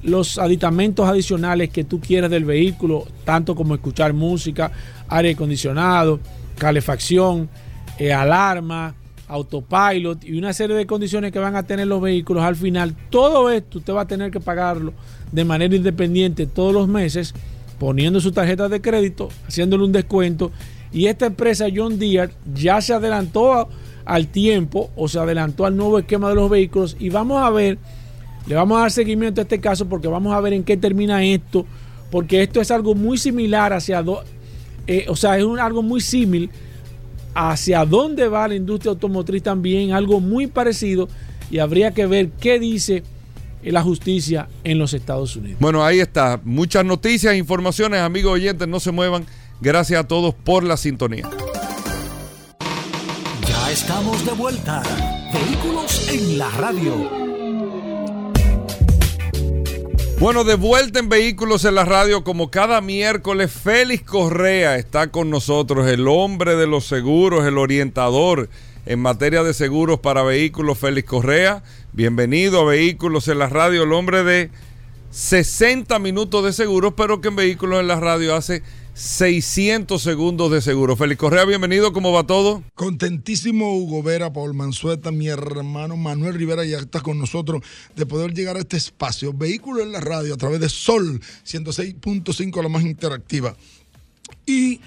los 0.03 0.39
aditamentos 0.39 1.07
adicionales 1.07 1.71
que 1.71 1.85
tú 1.85 2.01
quieras 2.01 2.31
del 2.31 2.45
vehículo, 2.45 3.07
tanto 3.25 3.55
como 3.55 3.75
escuchar 3.75 4.13
música, 4.13 4.73
aire 5.09 5.33
acondicionado, 5.33 6.21
calefacción, 6.57 7.51
eh, 7.99 8.13
alarma, 8.13 8.95
autopilot 9.31 10.25
y 10.25 10.37
una 10.37 10.53
serie 10.53 10.77
de 10.77 10.87
condiciones 10.87 11.33
que 11.33 11.39
van 11.39 11.57
a 11.57 11.63
tener 11.63 11.87
los 11.87 12.03
vehículos. 12.03 12.43
Al 12.43 12.57
final, 12.57 12.95
todo 13.11 13.51
esto 13.51 13.79
usted 13.79 13.95
va 13.95 14.03
a 14.03 14.09
tener 14.09 14.31
que 14.31 14.41
pagarlo 14.41 14.93
de 15.31 15.45
manera 15.45 15.75
independiente 15.75 16.47
todos 16.47 16.75
los 16.75 16.89
meses, 16.89 17.33
poniendo 17.79 18.21
su 18.21 18.33
tarjeta 18.33 18.69
de 18.69 18.81
crédito, 18.81 19.29
haciéndole 19.47 19.85
un 19.85 19.93
descuento. 19.93 20.51
Y 20.93 21.07
esta 21.07 21.27
empresa 21.27 21.67
John 21.75 21.99
Deere 21.99 22.33
ya 22.53 22.81
se 22.81 22.93
adelantó 22.93 23.69
al 24.05 24.27
tiempo 24.27 24.91
o 24.97 25.07
se 25.07 25.21
adelantó 25.21 25.65
al 25.65 25.77
nuevo 25.77 25.99
esquema 25.99 26.29
de 26.31 26.35
los 26.35 26.51
vehículos 26.51 26.97
y 26.99 27.11
vamos 27.11 27.41
a 27.41 27.51
ver, 27.51 27.79
le 28.47 28.57
vamos 28.57 28.79
a 28.79 28.81
dar 28.83 28.91
seguimiento 28.91 29.41
a 29.41 29.43
este 29.43 29.61
caso 29.61 29.89
porque 29.89 30.09
vamos 30.09 30.35
a 30.35 30.41
ver 30.41 30.53
en 30.53 30.65
qué 30.65 30.77
termina 30.77 31.25
esto, 31.25 31.65
porque 32.11 32.43
esto 32.43 32.61
es 32.61 32.73
algo 32.73 32.97
muy 32.97 33.19
similar 33.19 33.73
hacia, 33.73 34.05
eh, 34.89 35.07
o 35.09 35.15
sea, 35.15 35.39
es 35.39 35.45
un, 35.45 35.61
algo 35.61 35.83
muy 35.83 36.01
similar 36.01 36.51
hacia 37.35 37.85
dónde 37.85 38.29
va 38.29 38.49
la 38.49 38.55
industria 38.55 38.91
automotriz 38.91 39.43
también, 39.43 39.93
algo 39.93 40.21
muy 40.21 40.47
parecido, 40.47 41.09
y 41.51 41.59
habría 41.59 41.93
que 41.93 42.07
ver 42.07 42.31
qué 42.31 42.59
dice 42.59 43.03
la 43.63 43.83
justicia 43.83 44.49
en 44.65 44.79
los 44.79 44.95
Estados 44.95 45.37
Unidos. 45.37 45.59
Bueno, 45.61 45.85
ahí 45.85 46.01
está. 46.01 46.41
Muchas 46.45 46.85
noticias, 46.85 47.37
informaciones, 47.37 48.01
amigos 48.01 48.33
oyentes, 48.33 48.67
no 48.67 48.81
se 48.81 48.91
muevan. 48.91 49.27
Gracias 49.61 50.01
a 50.01 50.09
todos 50.09 50.35
por 50.35 50.65
la 50.65 50.77
sintonía. 50.77 51.29
Ya 53.47 53.71
estamos 53.71 54.25
de 54.25 54.33
vuelta. 54.33 54.83
Vehículos 55.33 56.09
en 56.09 56.39
la 56.39 56.51
radio. 56.53 57.30
Bueno, 60.21 60.45
de 60.45 60.55
vuelta 60.55 60.99
en 60.99 61.09
Vehículos 61.09 61.65
en 61.65 61.77
la 61.77 61.87
Radio, 61.87 62.25
como 62.25 62.51
cada 62.51 62.83
miércoles, 62.83 63.51
Félix 63.51 64.03
Correa 64.03 64.77
está 64.77 65.11
con 65.11 65.31
nosotros, 65.31 65.89
el 65.89 66.07
hombre 66.09 66.57
de 66.57 66.67
los 66.67 66.85
seguros, 66.85 67.47
el 67.47 67.57
orientador 67.57 68.51
en 68.85 69.01
materia 69.01 69.43
de 69.43 69.55
seguros 69.55 70.01
para 70.01 70.23
vehículos, 70.23 70.77
Félix 70.77 71.09
Correa. 71.09 71.63
Bienvenido 71.95 72.61
a 72.61 72.65
Vehículos 72.67 73.29
en 73.29 73.39
la 73.39 73.49
Radio, 73.49 73.85
el 73.85 73.95
hombre 73.95 74.23
de 74.23 74.51
60 75.11 75.99
minutos 76.01 76.45
de 76.45 76.53
seguros, 76.53 76.93
pero 76.95 77.23
que 77.23 77.29
en 77.29 77.37
Vehículos 77.37 77.81
en 77.81 77.89
la 77.89 77.99
Radio 77.99 78.35
hace 78.35 78.63
600 78.95 80.03
segundos 80.03 80.51
de 80.51 80.61
seguro. 80.61 80.97
Félix 80.97 81.19
Correa, 81.19 81.45
bienvenido, 81.45 81.93
¿cómo 81.93 82.13
va 82.13 82.27
todo? 82.27 82.63
Contentísimo 82.75 83.77
Hugo 83.77 84.03
Vera, 84.03 84.33
Paul 84.33 84.55
Manzueta, 84.55 85.11
mi 85.11 85.29
hermano 85.29 85.97
Manuel 85.97 86.35
Rivera 86.35 86.65
ya 86.65 86.79
está 86.79 87.01
con 87.01 87.19
nosotros 87.19 87.63
de 87.97 88.07
poder 88.07 88.35
llegar 88.35 88.57
a 88.57 88.61
este 88.61 88.77
espacio. 88.77 89.33
Vehículo 89.33 89.83
en 89.83 89.93
la 89.93 90.01
radio 90.01 90.35
a 90.35 90.37
través 90.37 90.61
de 90.61 90.69
Sol 90.69 91.21
106.5, 91.47 92.63
la 92.63 92.69
más 92.69 92.83
interactiva. 92.83 93.57
Y 94.45 94.81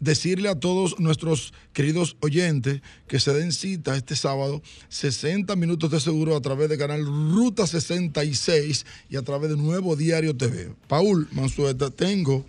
decirle 0.00 0.48
a 0.48 0.58
todos 0.58 0.98
nuestros 1.00 1.54
queridos 1.72 2.16
oyentes 2.20 2.82
que 3.06 3.20
se 3.20 3.32
den 3.32 3.52
cita 3.52 3.96
este 3.96 4.16
sábado, 4.16 4.62
60 4.88 5.56
minutos 5.56 5.90
de 5.90 6.00
seguro 6.00 6.36
a 6.36 6.42
través 6.42 6.68
de 6.68 6.78
canal 6.78 7.04
Ruta 7.04 7.66
66 7.66 8.86
y 9.08 9.16
a 9.16 9.22
través 9.22 9.50
de 9.50 9.56
Nuevo 9.56 9.96
Diario 9.96 10.36
TV. 10.36 10.74
Paul 10.88 11.28
Manzueta, 11.32 11.90
tengo 11.90 12.44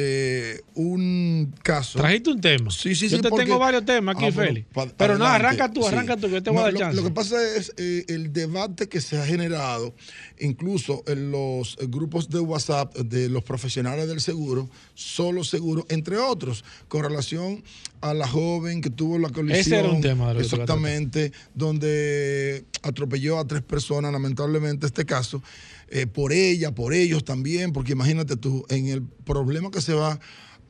eh, 0.00 0.60
un 0.74 1.52
caso. 1.62 1.98
Trajiste 1.98 2.30
un 2.30 2.40
tema. 2.40 2.70
Sí, 2.70 2.94
sí, 2.94 3.08
Yo 3.08 3.16
sí. 3.16 3.22
te 3.22 3.30
tengo 3.30 3.58
varios 3.58 3.84
temas 3.84 4.14
aquí, 4.16 4.26
Ah, 4.26 4.32
Félix. 4.32 4.66
pa- 4.72 4.86
Pero 4.96 5.18
no, 5.18 5.26
arranca 5.26 5.72
tú, 5.72 5.82
Sí. 5.82 5.88
arranca 5.88 6.16
tú, 6.16 6.28
que 6.28 6.34
yo 6.34 6.42
te 6.42 6.50
voy 6.50 6.56
No, 6.56 6.60
a 6.60 6.64
dar 6.66 6.72
lo, 6.72 6.78
chance. 6.78 6.96
lo 6.96 7.02
que 7.02 7.10
pasa 7.10 7.36
es 7.56 7.72
eh, 7.76 8.04
el 8.08 8.32
debate 8.32 8.88
que 8.88 9.00
se 9.00 9.18
ha 9.18 9.26
generado, 9.26 9.92
incluso 10.38 11.02
en 11.08 11.32
los 11.32 11.76
grupos 11.88 12.28
de 12.30 12.38
WhatsApp 12.38 12.96
de 12.96 13.28
los 13.28 13.42
profesionales 13.42 14.06
del 14.06 14.20
seguro, 14.20 14.70
solo 14.94 15.42
seguro, 15.42 15.84
entre 15.88 16.16
otros, 16.16 16.64
con 16.86 17.02
relación 17.02 17.64
a 18.00 18.14
la 18.14 18.28
joven 18.28 18.80
que 18.80 18.90
tuvo 18.90 19.18
la 19.18 19.30
colisión. 19.30 19.58
Ese 19.60 19.78
era 19.80 19.88
un 19.90 20.00
tema 20.00 20.32
de. 20.32 20.42
Exactamente, 20.42 21.32
donde 21.54 22.64
atropelló 22.82 23.38
a 23.40 23.46
tres 23.48 23.62
personas, 23.62 24.12
lamentablemente 24.12 24.86
este 24.86 25.04
caso, 25.04 25.42
eh, 25.90 26.06
por 26.06 26.32
ella, 26.32 26.74
por 26.74 26.94
ellos 26.94 27.24
también, 27.24 27.72
porque 27.72 27.92
imagínate 27.92 28.36
tú, 28.36 28.64
en 28.68 28.88
el 28.88 29.02
problema 29.02 29.70
que 29.70 29.80
se 29.80 29.94
va 29.94 30.20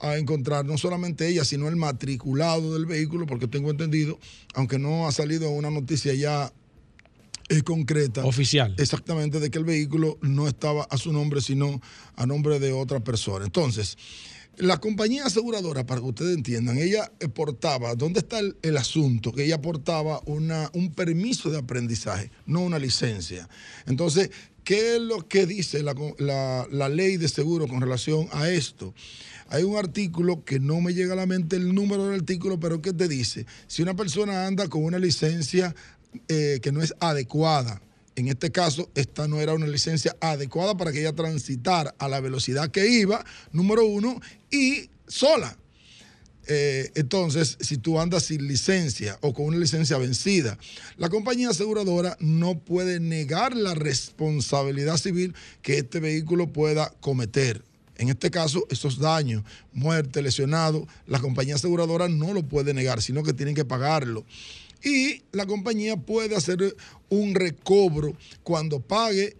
a 0.01 0.17
encontrar 0.17 0.65
no 0.65 0.79
solamente 0.79 1.29
ella, 1.29 1.45
sino 1.45 1.69
el 1.69 1.77
matriculado 1.77 2.75
del 2.75 2.87
vehículo, 2.87 3.27
porque 3.27 3.49
tengo 3.49 3.71
entendido, 3.71 4.19
aunque 4.55 4.79
no 4.79 5.09
ha 5.09 5.13
salido 5.13 5.51
una 5.51 5.71
noticia 5.71 6.15
ya 6.15 6.53
eh, 7.49 7.63
concreta. 7.63 8.25
Oficial. 8.25 8.75
Exactamente, 8.79 9.41
de 9.41 9.51
que 9.51 9.59
el 9.59 9.65
vehículo 9.65 10.19
no 10.23 10.47
estaba 10.47 10.85
a 10.85 10.99
su 10.99 11.13
nombre, 11.13 11.41
sino 11.41 11.81
a 12.15 12.27
nombre 12.27 12.61
de 12.61 12.73
otra 12.73 13.01
persona. 13.01 13.45
Entonces, 13.45 13.99
la 14.57 14.79
compañía 14.79 15.25
aseguradora, 15.25 15.87
para 15.87 16.01
que 16.01 16.07
ustedes 16.09 16.37
entiendan, 16.37 16.79
ella 16.79 17.11
eh, 17.21 17.29
portaba, 17.29 17.95
¿dónde 17.95 18.21
está 18.21 18.39
el, 18.39 18.57
el 18.63 18.77
asunto? 18.77 19.33
Que 19.33 19.45
ella 19.45 19.61
portaba 19.63 20.21
una, 20.27 20.71
un 20.75 20.93
permiso 20.93 21.51
de 21.51 21.59
aprendizaje, 21.59 22.31
no 22.47 22.61
una 22.61 22.79
licencia. 22.79 23.49
Entonces, 23.87 24.31
¿qué 24.69 24.97
es 24.97 25.01
lo 25.01 25.27
que 25.27 25.47
dice 25.47 25.83
la, 25.83 25.95
la- 26.71 26.89
ley 26.91 27.17
de 27.17 27.27
seguro 27.29 27.67
con 27.67 27.81
relación 27.81 28.29
a 28.33 28.51
esto? 28.51 28.93
Hay 29.49 29.63
un 29.63 29.79
artículo 29.79 30.45
que 30.45 30.61
no 30.61 30.83
me 30.83 30.93
llega 30.93 31.15
a 31.15 31.17
la 31.17 31.25
mente 31.25 31.57
el 31.57 31.75
número 31.75 32.05
del 32.05 32.21
artículo, 32.21 32.61
pero 32.61 32.83
que 32.83 32.93
te 32.93 33.09
dice, 33.09 33.47
si 33.67 33.81
una 33.81 33.97
persona 33.97 34.47
anda 34.47 34.69
con 34.69 34.85
una 34.85 34.99
licencia 34.99 35.75
eh, 36.29 36.59
que 36.61 36.71
no 36.71 36.83
es 36.83 36.93
adecuada, 37.01 37.81
en 38.15 38.29
este 38.29 38.51
caso, 38.53 38.91
esta 38.95 39.27
no 39.27 39.41
era 39.41 39.55
una 39.55 39.67
licencia 39.67 40.15
adecuada 40.21 40.77
para 40.77 40.93
que 40.93 41.01
ella 41.01 41.15
transitara 41.15 41.95
a 41.99 42.07
la 42.07 42.21
velocidad 42.21 42.71
que 42.71 42.87
iba, 42.91 43.25
número 43.53 43.87
uno, 43.87 44.21
y 44.51 44.91
sola. 45.07 45.57
Eh, 46.51 46.91
entonces, 46.95 47.59
si 47.61 47.77
tú 47.77 48.01
andas 48.01 48.25
sin 48.25 48.49
licencia 48.49 49.19
o 49.21 49.35
con 49.35 49.45
una 49.45 49.59
licencia 49.59 49.99
vencida, 49.99 50.59
la 50.97 51.11
compañía 51.11 51.51
aseguradora 51.51 52.17
no 52.21 52.59
puede 52.59 53.01
negar 53.01 53.55
la 53.55 53.75
responsabilidad 53.75 54.97
civil 54.97 55.35
que 55.61 55.77
este 55.77 56.01
vehículo 56.01 56.51
pueda 56.51 56.91
cometer. 57.01 57.63
En 57.99 58.09
este 58.09 58.31
caso, 58.31 58.67
esos 58.71 58.99
daños, 58.99 59.43
muerte, 59.75 60.23
lesionado, 60.23 60.89
la 61.07 61.21
compañía 61.21 61.57
aseguradora 61.57 62.09
no 62.09 62.33
lo 62.33 62.43
puede 62.43 62.73
negar, 62.73 63.03
sino 63.03 63.23
que 63.23 63.35
tienen 63.35 63.55
que 63.55 63.67
pagarlo. 63.67 64.25
Y 64.83 65.23
la 65.33 65.45
compañía 65.45 65.97
puede 65.97 66.35
hacer 66.35 66.77
un 67.11 67.35
recobro 67.35 68.17
cuando 68.43 68.81
pague 68.81 69.37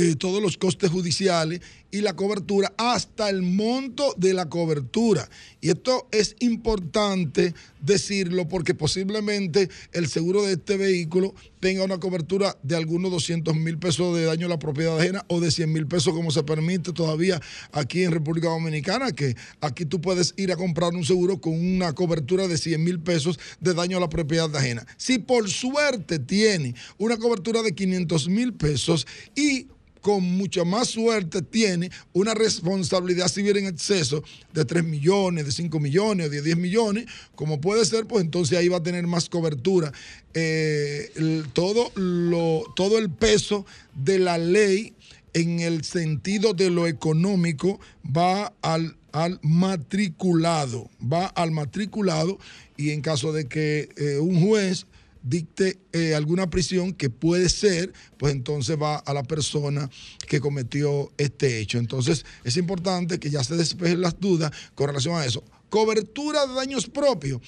eh, 0.00 0.16
todos 0.16 0.40
los 0.40 0.56
costes 0.56 0.90
judiciales 0.90 1.60
y 1.90 2.00
la 2.00 2.16
cobertura 2.16 2.72
hasta 2.78 3.28
el 3.28 3.42
monto 3.42 4.14
de 4.16 4.32
la 4.32 4.48
cobertura. 4.48 5.28
Y 5.60 5.68
esto 5.68 6.08
es 6.10 6.36
importante 6.38 7.52
decirlo 7.82 8.48
porque 8.48 8.74
posiblemente 8.74 9.68
el 9.92 10.08
seguro 10.08 10.42
de 10.42 10.54
este 10.54 10.78
vehículo 10.78 11.34
tenga 11.60 11.84
una 11.84 11.98
cobertura 11.98 12.56
de 12.62 12.76
algunos 12.76 13.10
200 13.10 13.54
mil 13.56 13.78
pesos 13.78 14.16
de 14.16 14.24
daño 14.24 14.46
a 14.46 14.48
la 14.48 14.58
propiedad 14.58 14.98
ajena 14.98 15.22
o 15.28 15.38
de 15.38 15.50
100 15.50 15.70
mil 15.70 15.86
pesos 15.86 16.14
como 16.14 16.30
se 16.30 16.44
permite 16.44 16.94
todavía 16.94 17.38
aquí 17.72 18.02
en 18.04 18.12
República 18.12 18.48
Dominicana, 18.48 19.12
que 19.12 19.36
aquí 19.60 19.84
tú 19.84 20.00
puedes 20.00 20.32
ir 20.38 20.50
a 20.50 20.56
comprar 20.56 20.94
un 20.94 21.04
seguro 21.04 21.42
con 21.42 21.52
una 21.52 21.92
cobertura 21.92 22.48
de 22.48 22.56
100 22.56 22.82
mil 22.82 23.00
pesos 23.00 23.38
de 23.60 23.74
daño 23.74 23.98
a 23.98 24.00
la 24.00 24.08
propiedad 24.08 24.54
ajena. 24.56 24.86
Si 24.96 25.18
por 25.18 25.50
suerte 25.50 26.18
tiene 26.18 26.74
una 26.96 27.18
cobertura 27.18 27.60
de 27.60 27.74
500 27.74 28.28
mil 28.28 28.54
pesos 28.54 29.06
y 29.34 29.66
con 30.00 30.22
mucha 30.22 30.64
más 30.64 30.88
suerte 30.88 31.42
tiene 31.42 31.90
una 32.12 32.34
responsabilidad 32.34 33.28
civil 33.28 33.56
en 33.58 33.66
exceso 33.66 34.22
de 34.52 34.64
3 34.64 34.84
millones, 34.84 35.46
de 35.46 35.52
5 35.52 35.80
millones, 35.80 36.30
de 36.30 36.42
10 36.42 36.56
millones, 36.56 37.06
como 37.34 37.60
puede 37.60 37.84
ser, 37.84 38.06
pues 38.06 38.24
entonces 38.24 38.58
ahí 38.58 38.68
va 38.68 38.78
a 38.78 38.82
tener 38.82 39.06
más 39.06 39.28
cobertura. 39.28 39.92
Eh, 40.34 41.42
todo, 41.52 41.90
lo, 41.94 42.64
todo 42.76 42.98
el 42.98 43.10
peso 43.10 43.66
de 43.94 44.18
la 44.18 44.38
ley 44.38 44.94
en 45.34 45.60
el 45.60 45.84
sentido 45.84 46.54
de 46.54 46.70
lo 46.70 46.86
económico 46.86 47.80
va 48.04 48.52
al, 48.62 48.96
al 49.12 49.38
matriculado, 49.42 50.90
va 51.00 51.26
al 51.26 51.50
matriculado 51.50 52.38
y 52.76 52.90
en 52.90 53.00
caso 53.00 53.32
de 53.32 53.46
que 53.46 53.90
eh, 53.96 54.18
un 54.18 54.46
juez 54.46 54.86
dicte 55.22 55.78
eh, 55.92 56.14
alguna 56.14 56.48
prisión 56.48 56.92
que 56.92 57.10
puede 57.10 57.48
ser, 57.48 57.92
pues 58.16 58.32
entonces 58.32 58.76
va 58.80 58.96
a 58.96 59.14
la 59.14 59.22
persona 59.22 59.90
que 60.26 60.40
cometió 60.40 61.12
este 61.18 61.60
hecho. 61.60 61.78
Entonces 61.78 62.24
es 62.44 62.56
importante 62.56 63.18
que 63.18 63.30
ya 63.30 63.44
se 63.44 63.56
despejen 63.56 64.00
las 64.00 64.18
dudas 64.18 64.52
con 64.74 64.88
relación 64.88 65.16
a 65.16 65.24
eso. 65.24 65.44
Cobertura 65.68 66.46
de 66.46 66.54
daños 66.54 66.86
propios. 66.86 67.40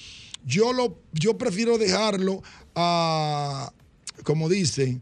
Yo, 0.45 0.73
lo, 0.73 0.99
yo 1.13 1.37
prefiero 1.37 1.77
dejarlo 1.77 2.43
a, 2.75 3.71
como 4.23 4.49
dicen, 4.49 5.01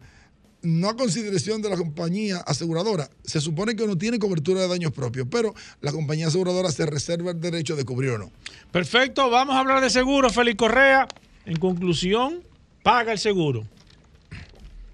no 0.62 0.90
a 0.90 0.96
consideración 0.96 1.62
de 1.62 1.70
la 1.70 1.78
compañía 1.78 2.38
aseguradora. 2.38 3.10
Se 3.24 3.42
supone 3.42 3.76
que 3.76 3.88
no 3.88 3.98
tiene 3.98 4.20
cobertura 4.20 4.62
de 4.62 4.68
daños 4.68 4.92
propios, 4.92 5.28
pero 5.30 5.56
la 5.82 5.92
compañía 5.92 6.28
aseguradora 6.28 6.72
se 6.72 6.86
reserva 6.86 7.32
el 7.32 7.42
derecho 7.42 7.76
de 7.76 7.84
cubrir 7.86 8.12
o 8.12 8.18
no. 8.20 8.32
Perfecto, 8.72 9.30
vamos 9.30 9.56
a 9.56 9.60
hablar 9.60 9.82
de 9.82 9.90
seguro, 9.90 10.30
Félix 10.30 10.58
Correa. 10.58 11.08
En 11.46 11.58
conclusión, 11.58 12.44
paga 12.84 13.12
el 13.12 13.20
seguro. 13.20 13.64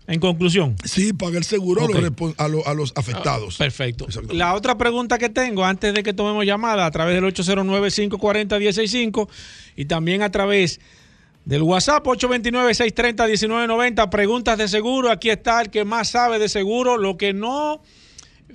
En 0.07 0.19
conclusión. 0.21 0.75
Sí, 0.85 1.11
paga 1.11 1.37
el 1.37 1.43
seguro 1.43 1.81
a, 1.83 1.87
los, 2.73 2.93
afectados. 2.95 3.55
Ah, 3.55 3.57
perfecto. 3.59 4.07
La 4.29 4.53
otra 4.53 4.77
pregunta 4.77 5.17
que 5.17 5.27
tengo 5.27 5.65
antes 5.65 5.93
de 5.93 6.01
que 6.01 6.13
tomemos 6.13 6.45
llamada 6.45 6.85
a 6.85 6.91
través 6.91 7.15
del 7.15 7.25
809-540-165 7.25 9.27
y 9.75 9.83
también 9.83 10.21
a 10.21 10.31
través 10.31 10.79
del 11.43 11.61
WhatsApp 11.61 12.05
829-630-1990, 12.05 14.09
preguntas 14.09 14.57
de 14.57 14.69
seguro. 14.69 15.11
Aquí 15.11 15.29
está 15.29 15.59
el 15.59 15.69
que 15.69 15.83
más 15.83 16.07
sabe 16.09 16.39
de 16.39 16.47
seguro. 16.47 16.97
Lo 16.97 17.17
que 17.17 17.33
no 17.33 17.81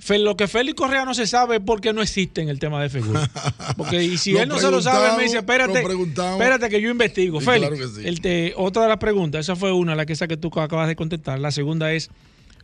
lo 0.09 0.35
que 0.35 0.47
Félix 0.47 0.75
Correa 0.75 1.05
no 1.05 1.13
se 1.13 1.27
sabe 1.27 1.57
es 1.57 1.61
porque 1.65 1.93
no 1.93 2.01
existe 2.01 2.41
en 2.41 2.49
el 2.49 2.59
tema 2.59 2.81
de 2.81 2.89
seguro. 2.89 3.19
Porque 3.77 4.03
y 4.03 4.17
si 4.17 4.35
él 4.35 4.49
no 4.49 4.59
se 4.59 4.69
lo 4.69 4.81
sabe, 4.81 5.15
me 5.17 5.23
dice, 5.23 5.37
espérate, 5.37 5.79
espérate 5.81 6.69
que 6.69 6.81
yo 6.81 6.89
investigo. 6.89 7.39
Félix, 7.39 8.53
otra 8.55 8.83
de 8.83 8.89
las 8.89 8.97
preguntas, 8.97 9.41
esa 9.41 9.55
fue 9.55 9.71
una, 9.71 9.95
la 9.95 10.05
que 10.05 10.13
esa 10.13 10.27
que 10.27 10.37
tú 10.37 10.51
acabas 10.59 10.87
de 10.87 10.95
contestar. 10.95 11.39
La 11.39 11.51
segunda 11.51 11.93
es, 11.93 12.09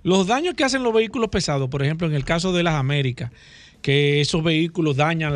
los 0.04 0.28
daños 0.28 0.56
que 0.56 0.64
hacen 0.64 0.84
los 0.84 0.94
vehículos 0.94 1.30
pesados, 1.30 1.70
por 1.70 1.84
ejemplo, 1.84 2.08
en 2.08 2.14
el 2.14 2.26
caso 2.26 2.54
de 2.54 2.64
las 2.64 2.76
Américas, 2.76 3.32
que 3.82 4.22
esos 4.22 4.44
vehículos 4.44 4.96
dañan 4.98 5.34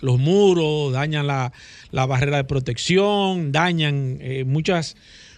los 0.00 0.18
muros, 0.18 0.92
dañan 0.92 1.26
la, 1.26 1.52
barrera 1.92 2.38
de 2.38 2.44
protección, 2.44 3.52
dañan 3.52 4.18
eh, 4.20 4.44
muchas, 4.44 4.96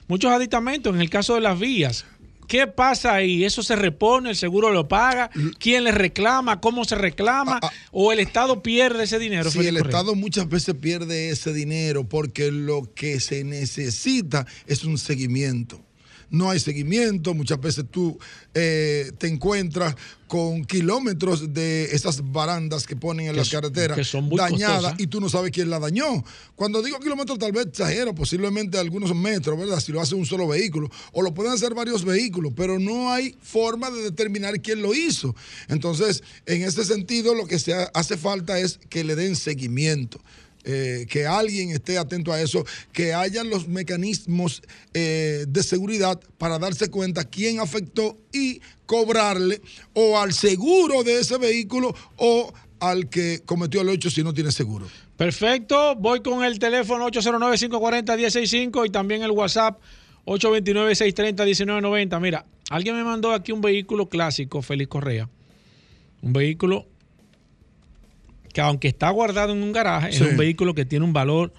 muchos 0.08 0.30
aditamentos. 0.32 0.94
En 0.94 1.00
el 1.00 1.10
caso 1.10 1.34
de 1.34 1.40
las 1.40 1.58
vías, 1.58 2.06
¿Qué 2.46 2.66
pasa 2.66 3.14
ahí? 3.14 3.44
¿Eso 3.44 3.62
se 3.62 3.76
repone? 3.76 4.30
¿El 4.30 4.36
seguro 4.36 4.70
lo 4.72 4.88
paga? 4.88 5.30
¿Quién 5.58 5.84
le 5.84 5.92
reclama? 5.92 6.60
¿Cómo 6.60 6.84
se 6.84 6.94
reclama? 6.94 7.60
Ah, 7.62 7.70
ah. 7.70 7.72
¿O 7.92 8.12
el 8.12 8.20
Estado 8.20 8.62
pierde 8.62 9.04
ese 9.04 9.18
dinero? 9.18 9.50
Sí, 9.50 9.66
el 9.66 9.76
Estado 9.76 10.14
muchas 10.14 10.48
veces 10.48 10.74
pierde 10.74 11.30
ese 11.30 11.52
dinero 11.52 12.08
porque 12.08 12.50
lo 12.50 12.92
que 12.94 13.20
se 13.20 13.44
necesita 13.44 14.46
es 14.66 14.84
un 14.84 14.98
seguimiento 14.98 15.85
no 16.30 16.50
hay 16.50 16.60
seguimiento, 16.60 17.34
muchas 17.34 17.60
veces 17.60 17.84
tú 17.90 18.18
eh, 18.54 19.12
te 19.18 19.28
encuentras 19.28 19.94
con 20.26 20.64
kilómetros 20.64 21.54
de 21.54 21.84
esas 21.84 22.32
barandas 22.32 22.86
que 22.86 22.96
ponen 22.96 23.28
en 23.28 23.36
las 23.36 23.48
carreteras 23.48 23.96
dañadas 24.36 24.94
y 24.98 25.06
tú 25.06 25.20
no 25.20 25.28
sabes 25.28 25.52
quién 25.52 25.70
la 25.70 25.78
dañó. 25.78 26.24
Cuando 26.56 26.82
digo 26.82 26.98
kilómetros 26.98 27.38
tal 27.38 27.52
vez 27.52 27.66
exagero, 27.66 28.14
posiblemente 28.14 28.78
algunos 28.78 29.14
metros, 29.14 29.58
¿verdad? 29.58 29.78
Si 29.78 29.92
lo 29.92 30.00
hace 30.00 30.14
un 30.14 30.26
solo 30.26 30.48
vehículo 30.48 30.90
o 31.12 31.22
lo 31.22 31.32
pueden 31.32 31.52
hacer 31.52 31.74
varios 31.74 32.04
vehículos, 32.04 32.52
pero 32.56 32.78
no 32.78 33.12
hay 33.12 33.36
forma 33.40 33.90
de 33.90 34.02
determinar 34.02 34.60
quién 34.60 34.82
lo 34.82 34.94
hizo. 34.94 35.34
Entonces, 35.68 36.22
en 36.46 36.62
ese 36.62 36.84
sentido, 36.84 37.34
lo 37.34 37.46
que 37.46 37.58
se 37.58 37.74
hace 37.94 38.16
falta 38.16 38.58
es 38.58 38.80
que 38.88 39.04
le 39.04 39.14
den 39.14 39.36
seguimiento. 39.36 40.20
Eh, 40.68 41.06
que 41.08 41.24
alguien 41.28 41.70
esté 41.70 41.96
atento 41.96 42.32
a 42.32 42.40
eso, 42.40 42.66
que 42.92 43.14
hayan 43.14 43.48
los 43.48 43.68
mecanismos 43.68 44.62
eh, 44.94 45.44
de 45.46 45.62
seguridad 45.62 46.20
para 46.38 46.58
darse 46.58 46.90
cuenta 46.90 47.22
quién 47.22 47.60
afectó 47.60 48.18
y 48.32 48.60
cobrarle 48.84 49.62
o 49.94 50.18
al 50.18 50.32
seguro 50.32 51.04
de 51.04 51.20
ese 51.20 51.38
vehículo 51.38 51.94
o 52.16 52.52
al 52.80 53.08
que 53.08 53.42
cometió 53.46 53.82
el 53.82 53.90
hecho 53.90 54.10
si 54.10 54.24
no 54.24 54.34
tiene 54.34 54.50
seguro. 54.50 54.88
Perfecto, 55.16 55.94
voy 55.94 56.20
con 56.20 56.42
el 56.42 56.58
teléfono 56.58 57.06
809-540-165 57.10 58.88
y 58.88 58.90
también 58.90 59.22
el 59.22 59.30
WhatsApp 59.30 59.78
829-630-1990. 60.24 62.20
Mira, 62.20 62.44
alguien 62.70 62.96
me 62.96 63.04
mandó 63.04 63.30
aquí 63.32 63.52
un 63.52 63.60
vehículo 63.60 64.08
clásico, 64.08 64.62
Félix 64.62 64.88
Correa. 64.90 65.28
Un 66.22 66.32
vehículo 66.32 66.88
que 68.56 68.62
aunque 68.62 68.88
está 68.88 69.10
guardado 69.10 69.52
en 69.52 69.62
un 69.62 69.70
garaje, 69.70 70.08
es 70.08 70.20
un 70.22 70.34
vehículo 70.34 70.74
que 70.74 70.86
tiene 70.86 71.04
un 71.04 71.12
valor 71.12 71.52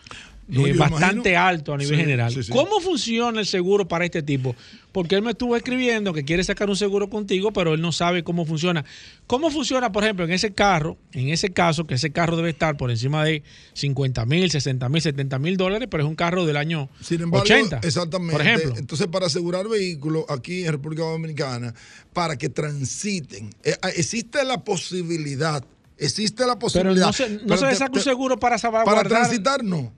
eh, 0.50 0.74
bastante 0.74 1.38
alto 1.38 1.72
a 1.72 1.78
nivel 1.78 1.96
general. 1.96 2.34
¿Cómo 2.50 2.80
funciona 2.80 3.40
el 3.40 3.46
seguro 3.46 3.88
para 3.88 4.04
este 4.04 4.24
tipo? 4.24 4.56
Porque 4.92 5.14
él 5.14 5.22
me 5.22 5.30
estuvo 5.30 5.56
escribiendo 5.56 6.12
que 6.12 6.26
quiere 6.26 6.44
sacar 6.44 6.72
un 6.72 6.76
seguro 6.76 7.08
contigo, 7.08 7.54
pero 7.54 7.76
él 7.76 7.82
no 7.82 7.92
sabe 7.92 8.24
cómo 8.24 8.48
funciona. 8.48 8.84
¿Cómo 9.28 9.52
funciona, 9.52 9.92
por 9.92 10.06
ejemplo, 10.06 10.26
en 10.26 10.32
ese 10.32 10.56
carro, 10.56 10.98
en 11.12 11.30
ese 11.30 11.52
caso, 11.52 11.86
que 11.86 11.94
ese 11.94 12.10
carro 12.10 12.36
debe 12.36 12.50
estar 12.50 12.78
por 12.78 12.90
encima 12.90 13.24
de 13.24 13.44
50 13.74 14.26
mil, 14.26 14.50
60 14.50 14.90
mil, 14.90 15.00
70 15.04 15.38
mil 15.38 15.56
dólares, 15.56 15.88
pero 15.92 16.02
es 16.02 16.10
un 16.10 16.16
carro 16.16 16.48
del 16.48 16.58
año 16.58 16.90
Sin 17.00 17.22
embargo, 17.22 17.44
80? 17.44 17.82
Exactamente. 17.84 18.34
Por 18.34 18.42
ejemplo. 18.42 18.74
Entonces, 18.76 19.06
para 19.06 19.28
asegurar 19.28 19.68
vehículos 19.68 20.26
aquí 20.30 20.66
en 20.66 20.72
República 20.72 21.04
Dominicana, 21.04 21.76
para 22.12 22.38
que 22.38 22.50
transiten, 22.50 23.52
eh, 23.64 23.76
existe 23.96 24.44
la 24.44 24.64
posibilidad 24.64 25.64
Existe 25.98 26.46
la 26.46 26.60
posibilidad. 26.60 27.14
Pero 27.16 27.30
no 27.46 27.58
se, 27.58 27.68
no 27.68 27.76
saca 27.76 27.92
un 27.94 28.02
seguro 28.02 28.40
para 28.40 28.58
salvaguardar. 28.58 29.08
Para 29.08 29.10
transitar, 29.10 29.64
no. 29.64 29.94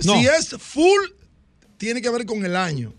Si 0.00 0.26
es 0.26 0.50
full, 0.58 1.00
tiene 1.76 2.00
que 2.00 2.10
ver 2.10 2.24
con 2.24 2.44
el 2.44 2.56
año. 2.56 2.94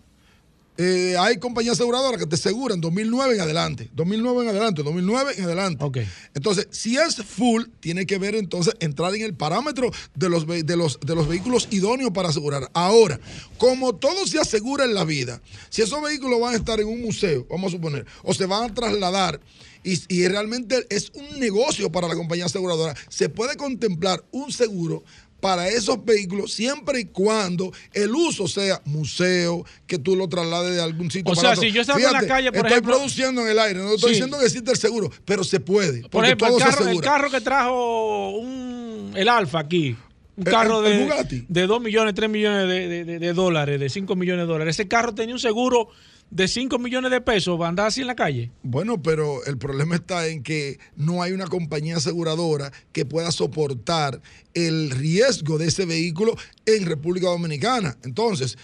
Eh, 0.76 1.16
hay 1.20 1.38
compañías 1.38 1.74
aseguradoras 1.74 2.20
que 2.20 2.26
te 2.26 2.34
aseguran 2.34 2.82
2009 2.82 3.36
en 3.36 3.42
adelante, 3.42 3.90
2009 3.94 4.42
en 4.42 4.50
adelante, 4.50 4.82
2009 4.82 5.34
en 5.38 5.44
adelante. 5.44 5.84
Okay. 5.84 6.08
Entonces, 6.34 6.68
si 6.72 6.98
es 6.98 7.18
full, 7.18 7.66
tiene 7.80 8.08
que 8.08 8.18
ver 8.18 8.34
entonces 8.34 8.74
entrar 8.80 9.14
en 9.14 9.22
el 9.22 9.36
parámetro 9.36 9.92
de 10.16 10.30
los, 10.30 10.48
de 10.48 10.76
los, 10.76 11.00
de 11.00 11.14
los 11.14 11.28
vehículos 11.28 11.68
idóneos 11.70 12.10
para 12.10 12.30
asegurar. 12.30 12.72
Ahora, 12.74 13.20
como 13.60 13.94
todo 13.94 14.26
se 14.26 14.40
asegura 14.40 14.86
en 14.86 14.96
la 14.96 15.04
vida, 15.04 15.42
si 15.70 15.84
esos 15.84 16.02
vehículos 16.02 16.42
van 16.42 16.56
a 16.56 16.58
estar 16.58 16.80
en 16.80 16.88
un 16.88 17.04
museo, 17.04 17.46
vamos 17.52 17.72
a 17.72 17.76
suponer, 17.76 18.08
o 18.24 18.34
se 18.34 18.48
van 18.48 18.72
a 18.72 18.74
trasladar 18.74 19.40
y, 19.84 20.28
realmente 20.28 20.86
es 20.90 21.12
un 21.14 21.40
negocio 21.40 21.92
para 21.92 22.08
la 22.08 22.16
compañía 22.16 22.46
aseguradora. 22.46 22.96
Se 23.10 23.30
puede 23.30 23.58
contemplar 23.58 24.24
un 24.32 24.52
seguro 24.52 25.04
para 25.40 25.68
esos 25.68 26.04
vehículos 26.06 26.54
siempre 26.54 27.02
y 27.02 27.06
cuando 27.06 27.74
el 27.92 28.12
uso 28.16 28.48
sea 28.48 28.82
museo, 28.86 29.66
que 29.86 30.00
tú 30.00 30.16
lo 30.16 30.30
traslades 30.30 30.76
de 30.76 30.82
algún 30.82 31.12
sitio. 31.12 31.34
O 31.34 31.36
sea, 31.36 31.58
si 31.58 31.70
yo 31.72 31.82
estaba 31.82 32.00
en 32.00 32.14
la 32.14 32.26
calle, 32.26 32.52
por 32.54 32.66
estoy 32.66 32.82
produciendo 32.82 33.42
en 33.42 33.50
el 33.50 33.60
aire, 33.60 33.82
no 33.82 33.94
estoy 33.94 34.12
diciendo 34.12 34.40
que 34.40 34.46
existe 34.46 34.72
el 34.72 34.78
seguro, 34.78 35.12
pero 35.26 35.44
se 35.44 35.60
puede. 35.60 36.08
Por 36.08 36.24
ejemplo, 36.24 36.48
el 36.48 36.64
carro, 36.64 36.88
el 36.88 37.02
carro, 37.02 37.30
que 37.30 37.42
trajo 37.42 38.38
un, 38.38 39.12
el 39.16 39.28
Alfa 39.28 39.60
aquí, 39.60 39.98
un 40.38 40.44
carro 40.46 40.82
de, 40.82 41.46
de 41.50 41.68
2 41.68 41.82
millones, 41.82 42.16
3 42.16 42.30
millones 42.30 42.68
de, 42.68 43.20
de, 43.20 43.34
dólares, 43.34 43.82
de 43.82 43.90
5 43.90 44.16
millones 44.16 44.48
de 44.48 44.54
dólares. 44.54 44.76
Ese 44.78 44.88
carro 44.88 45.14
tenía 45.14 45.36
un 45.36 45.42
seguro 45.42 45.90
de 46.34 46.48
5 46.48 46.80
millones 46.80 47.12
de 47.12 47.22
pesos 47.22 47.62
va 47.62 47.68
a 47.68 47.70
andar 47.70 47.88
así 47.88 48.02
en 48.02 48.08
la 48.08 48.16
calle? 48.16 48.52
Bueno, 48.64 49.02
pero 49.02 49.46
el 49.46 49.60
problema 49.60 49.96
está 49.96 50.28
en 50.28 50.42
que 50.42 50.80
no 50.96 51.22
hay 51.22 51.32
una 51.32 51.46
compañía 51.46 51.98
aseguradora 51.98 52.72
que 52.92 53.06
pueda 53.06 53.32
soportar 53.32 54.20
el 54.56 54.90
riesgo 54.90 55.60
de 55.60 55.68
ese 55.68 55.86
vehículo 55.86 56.36
en 56.66 56.88
República 56.88 57.28
Dominicana. 57.28 57.98
Entonces, 58.04 58.58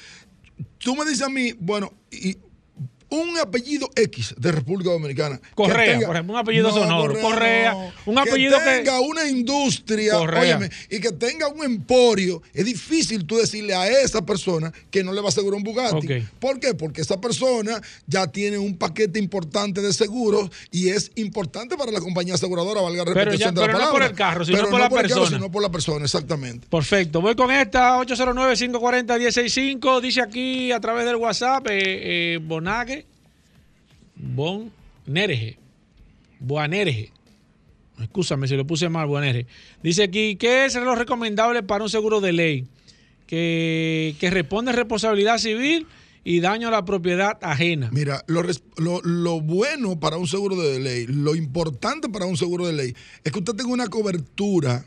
tú 0.79 0.95
me 0.95 1.05
dices 1.05 1.21
a 1.21 1.29
mí, 1.29 1.53
bueno, 1.59 1.93
y 2.11 2.37
un 3.09 3.37
apellido 3.39 3.89
X 3.95 4.35
de 4.37 4.51
República 4.51 4.91
Dominicana. 4.91 5.39
Correa, 5.55 5.99
por 6.05 6.15
ejemplo, 6.15 6.33
un 6.33 6.39
apellido 6.39 6.71
sonoro. 6.71 7.19
Correa, 7.19 7.93
un 8.05 8.17
apellido 8.17 8.57
que- 8.59 8.63
que 8.65 8.71
tenga 8.77 8.99
una 9.01 9.27
industria, 9.27 10.13
Correa. 10.13 10.41
óyeme, 10.41 10.69
y 10.89 10.99
que 10.99 11.11
tenga 11.11 11.47
un 11.47 11.63
emporio, 11.63 12.41
es 12.53 12.65
difícil 12.65 13.25
tú 13.25 13.37
decirle 13.37 13.73
a 13.73 13.87
esa 13.87 14.25
persona 14.25 14.71
que 14.91 15.03
no 15.03 15.13
le 15.13 15.21
va 15.21 15.27
a 15.27 15.29
asegurar 15.29 15.57
un 15.57 15.63
Bugatti. 15.63 16.07
¿Por 16.39 16.59
qué? 16.59 16.73
Porque 16.73 17.01
esa 17.01 17.19
persona 17.19 17.81
ya 18.07 18.27
tiene 18.27 18.57
un 18.57 18.77
paquete 18.77 19.19
importante 19.19 19.81
de 19.81 19.93
seguros 19.93 20.49
y 20.71 20.89
es 20.89 21.11
importante 21.15 21.75
para 21.77 21.91
la 21.91 21.99
compañía 22.01 22.35
aseguradora, 22.35 22.81
valga 22.81 22.99
la 22.99 23.05
Pero 23.05 23.15
repetición 23.25 23.55
ya- 23.55 23.61
de 23.61 23.67
la 23.67 23.67
pero 23.67 23.73
no 23.73 23.79
palabra. 23.85 23.99
por 24.05 24.11
el 24.11 24.15
carro, 24.17 24.45
sino 24.45 24.57
Pero 24.57 24.69
por 24.69 24.79
la 24.79 24.85
el 24.85 24.91
carro, 24.91 25.01
persona. 25.01 25.37
sino 25.37 25.51
por 25.51 25.61
la 25.63 25.69
persona, 25.71 26.05
exactamente. 26.05 26.67
Perfecto. 26.69 27.21
Voy 27.21 27.35
con 27.35 27.51
esta, 27.51 27.97
809-540-165. 27.97 30.01
Dice 30.01 30.21
aquí 30.21 30.71
a 30.71 30.79
través 30.79 31.05
del 31.05 31.15
WhatsApp, 31.15 31.65
eh, 31.67 32.35
eh, 32.35 32.39
Bonague, 32.41 32.98
Bonerge, 34.19 35.57
Boanerge. 36.39 37.11
Escúchame 38.01 38.47
si 38.47 38.55
lo 38.55 38.65
puse 38.67 38.87
mal, 38.89 39.07
Boanerge. 39.07 39.45
Dice 39.83 40.03
aquí, 40.03 40.35
¿qué 40.35 40.65
es 40.65 40.75
lo 40.75 40.95
recomendable 40.95 41.63
para 41.63 41.83
un 41.83 41.89
seguro 41.89 42.21
de 42.21 42.31
ley? 42.33 42.67
Que, 43.27 44.15
que 44.19 44.29
responde 44.29 44.71
responsabilidad 44.71 45.37
civil 45.37 45.85
y 46.23 46.39
daño 46.39 46.67
a 46.67 46.71
la 46.71 46.85
propiedad 46.85 47.37
ajena. 47.41 47.89
Mira, 47.91 48.23
lo, 48.27 48.41
lo- 48.77 49.01
lo 49.03 49.41
bueno 49.41 49.99
para 49.99 50.17
un 50.17 50.27
seguro 50.27 50.55
de 50.61 50.79
ley, 50.79 51.05
lo 51.07 51.35
importante 51.35 52.09
para 52.09 52.25
un 52.25 52.37
seguro 52.37 52.65
de 52.67 52.73
ley, 52.73 52.95
es 53.23 53.31
que 53.31 53.39
usted 53.39 53.53
tenga 53.53 53.71
una 53.71 53.87
cobertura, 53.87 54.85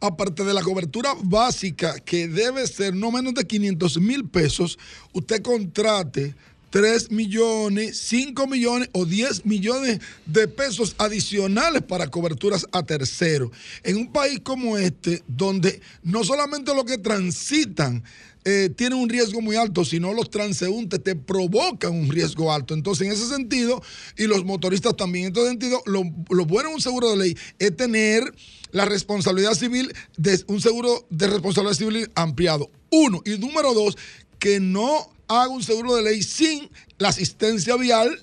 aparte 0.00 0.44
de 0.44 0.54
la 0.54 0.62
cobertura 0.62 1.14
básica, 1.22 1.98
que 2.00 2.28
debe 2.28 2.66
ser 2.66 2.94
no 2.94 3.10
menos 3.10 3.34
de 3.34 3.46
500 3.46 3.98
mil 4.00 4.28
pesos, 4.28 4.78
usted 5.12 5.40
contrate 5.42 6.34
3 6.74 7.12
millones, 7.12 7.96
5 7.98 8.48
millones 8.48 8.88
o 8.90 9.04
10 9.04 9.46
millones 9.46 10.00
de 10.26 10.48
pesos 10.48 10.96
adicionales 10.98 11.82
para 11.82 12.08
coberturas 12.08 12.66
a 12.72 12.82
terceros. 12.82 13.52
En 13.84 13.96
un 13.96 14.12
país 14.12 14.40
como 14.42 14.76
este, 14.76 15.22
donde 15.28 15.80
no 16.02 16.24
solamente 16.24 16.74
los 16.74 16.84
que 16.84 16.98
transitan 16.98 18.02
eh, 18.44 18.70
tienen 18.76 18.98
un 18.98 19.08
riesgo 19.08 19.40
muy 19.40 19.54
alto, 19.54 19.84
sino 19.84 20.12
los 20.12 20.30
transeúntes 20.30 21.00
te 21.00 21.14
provocan 21.14 21.92
un 21.92 22.10
riesgo 22.10 22.52
alto. 22.52 22.74
Entonces, 22.74 23.06
en 23.06 23.12
ese 23.12 23.28
sentido, 23.28 23.80
y 24.18 24.26
los 24.26 24.44
motoristas 24.44 24.96
también, 24.96 25.26
en 25.26 25.32
este 25.32 25.46
sentido, 25.46 25.80
lo, 25.86 26.02
lo 26.28 26.44
bueno 26.44 26.70
de 26.70 26.74
un 26.74 26.80
seguro 26.80 27.08
de 27.10 27.16
ley 27.18 27.36
es 27.60 27.76
tener 27.76 28.34
la 28.72 28.84
responsabilidad 28.84 29.54
civil 29.54 29.94
de 30.16 30.42
un 30.48 30.60
seguro 30.60 31.06
de 31.08 31.28
responsabilidad 31.28 31.78
civil 31.78 32.10
ampliado. 32.16 32.68
Uno. 32.90 33.22
Y 33.24 33.38
número 33.38 33.74
dos, 33.74 33.96
que 34.40 34.58
no 34.58 35.13
haga 35.28 35.48
un 35.48 35.62
seguro 35.62 35.94
de 35.96 36.02
ley 36.02 36.22
sin 36.22 36.70
la 36.98 37.08
asistencia 37.08 37.76
vial 37.76 38.18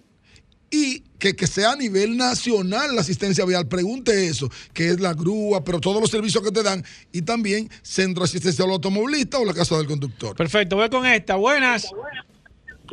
y 0.70 1.02
que, 1.20 1.36
que 1.36 1.48
sea 1.48 1.74
a 1.74 1.76
nivel 1.76 2.16
nacional 2.16 2.96
la 2.96 3.02
asistencia 3.02 3.46
vial. 3.46 3.68
Pregunte 3.68 4.28
eso, 4.28 4.50
que 4.74 4.88
es 4.88 5.00
la 5.00 5.14
grúa, 5.14 5.64
pero 5.64 5.80
todos 5.80 6.00
los 6.00 6.10
servicios 6.10 6.44
que 6.44 6.52
te 6.52 6.64
dan 6.64 6.84
y 7.12 7.22
también 7.24 7.70
centro 7.82 8.24
de 8.24 8.26
asistencia 8.26 8.64
al 8.66 8.72
automovilista 8.72 9.38
o 9.38 9.46
la 9.46 9.54
casa 9.54 9.78
del 9.78 9.88
conductor. 9.88 10.36
Perfecto, 10.36 10.78
voy 10.78 10.90
con 10.90 11.06
esta. 11.06 11.36
Buenas. 11.36 11.84
Sí, 11.84 11.94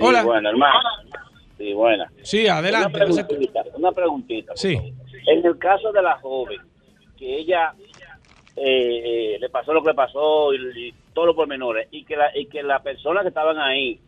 Hola. 0.00 0.24
bueno, 0.24 0.48
hermano. 0.50 0.78
Sí, 1.56 1.72
buena. 1.72 2.10
Sí, 2.22 2.46
adelante. 2.46 2.98
Una 3.04 3.26
preguntita, 3.26 3.64
una 3.74 3.92
preguntita. 3.92 4.52
Sí. 4.54 4.74
En 5.26 5.44
el 5.44 5.58
caso 5.58 5.92
de 5.92 6.02
la 6.02 6.18
joven, 6.20 6.58
que 7.16 7.38
ella 7.40 7.74
eh, 8.60 9.38
le 9.40 9.48
pasó 9.48 9.72
lo 9.72 9.82
que 9.82 9.90
le 9.90 9.94
pasó 9.94 10.52
y, 10.52 10.88
y 10.88 10.94
todos 11.12 11.26
los 11.26 11.36
pormenores, 11.36 11.88
y 11.90 12.04
que, 12.04 12.16
la, 12.16 12.36
y 12.36 12.46
que 12.46 12.62
las 12.62 12.82
personas 12.82 13.22
que 13.22 13.28
estaban 13.28 13.58
ahí, 13.58 13.98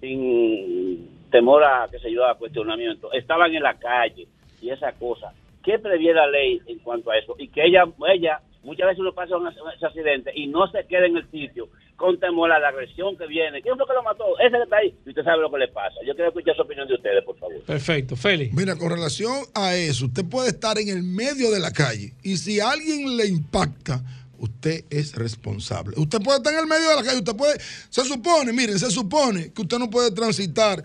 sin 0.00 1.18
temor 1.30 1.64
a, 1.64 1.88
qué 1.90 1.98
sé 1.98 2.12
yo, 2.12 2.26
a 2.26 2.36
cuestionamiento, 2.36 3.12
estaban 3.12 3.54
en 3.54 3.62
la 3.62 3.74
calle 3.74 4.26
y 4.60 4.70
esa 4.70 4.92
cosa, 4.92 5.32
¿qué 5.62 5.78
previene 5.78 6.14
la 6.14 6.26
ley 6.26 6.60
en 6.66 6.78
cuanto 6.78 7.10
a 7.10 7.18
eso? 7.18 7.34
Y 7.38 7.48
que 7.48 7.64
ella, 7.64 7.84
ella 8.08 8.40
muchas 8.62 8.88
veces 8.88 9.00
uno 9.00 9.12
pasa 9.12 9.36
un, 9.36 9.46
accidente 9.46 10.32
y 10.34 10.46
no 10.46 10.66
se 10.68 10.86
queda 10.86 11.06
en 11.06 11.16
el 11.16 11.30
sitio 11.30 11.68
con 11.98 12.18
temor 12.20 12.50
a 12.52 12.60
la 12.60 12.68
agresión 12.68 13.18
que 13.18 13.26
viene. 13.26 13.60
¿Quién 13.60 13.76
fue 13.76 13.84
que 13.84 13.92
lo 13.92 14.04
mató? 14.04 14.38
Ese 14.38 14.56
que 14.56 14.62
está 14.62 14.76
ahí. 14.76 14.94
Y 15.04 15.08
usted 15.08 15.24
sabe 15.24 15.42
lo 15.42 15.50
que 15.50 15.58
le 15.58 15.68
pasa. 15.68 15.96
Yo 16.06 16.14
quiero 16.14 16.28
escuchar 16.28 16.54
su 16.54 16.62
opinión 16.62 16.86
de 16.86 16.94
ustedes, 16.94 17.24
por 17.24 17.36
favor. 17.36 17.60
Perfecto, 17.62 18.14
Félix. 18.14 18.54
Mira, 18.54 18.76
con 18.76 18.90
relación 18.90 19.34
a 19.52 19.74
eso, 19.74 20.06
usted 20.06 20.24
puede 20.24 20.50
estar 20.50 20.78
en 20.78 20.88
el 20.88 21.02
medio 21.02 21.50
de 21.50 21.58
la 21.58 21.72
calle 21.72 22.14
y 22.22 22.36
si 22.36 22.60
alguien 22.60 23.16
le 23.16 23.26
impacta, 23.26 24.00
usted 24.38 24.84
es 24.90 25.16
responsable. 25.16 25.94
Usted 25.98 26.20
puede 26.20 26.38
estar 26.38 26.52
en 26.52 26.60
el 26.60 26.66
medio 26.66 26.88
de 26.88 26.94
la 26.94 27.02
calle, 27.02 27.18
usted 27.18 27.34
puede, 27.34 27.58
se 27.90 28.04
supone, 28.04 28.52
miren, 28.52 28.78
se 28.78 28.92
supone 28.92 29.52
que 29.52 29.62
usted 29.62 29.78
no 29.80 29.90
puede 29.90 30.12
transitar. 30.12 30.80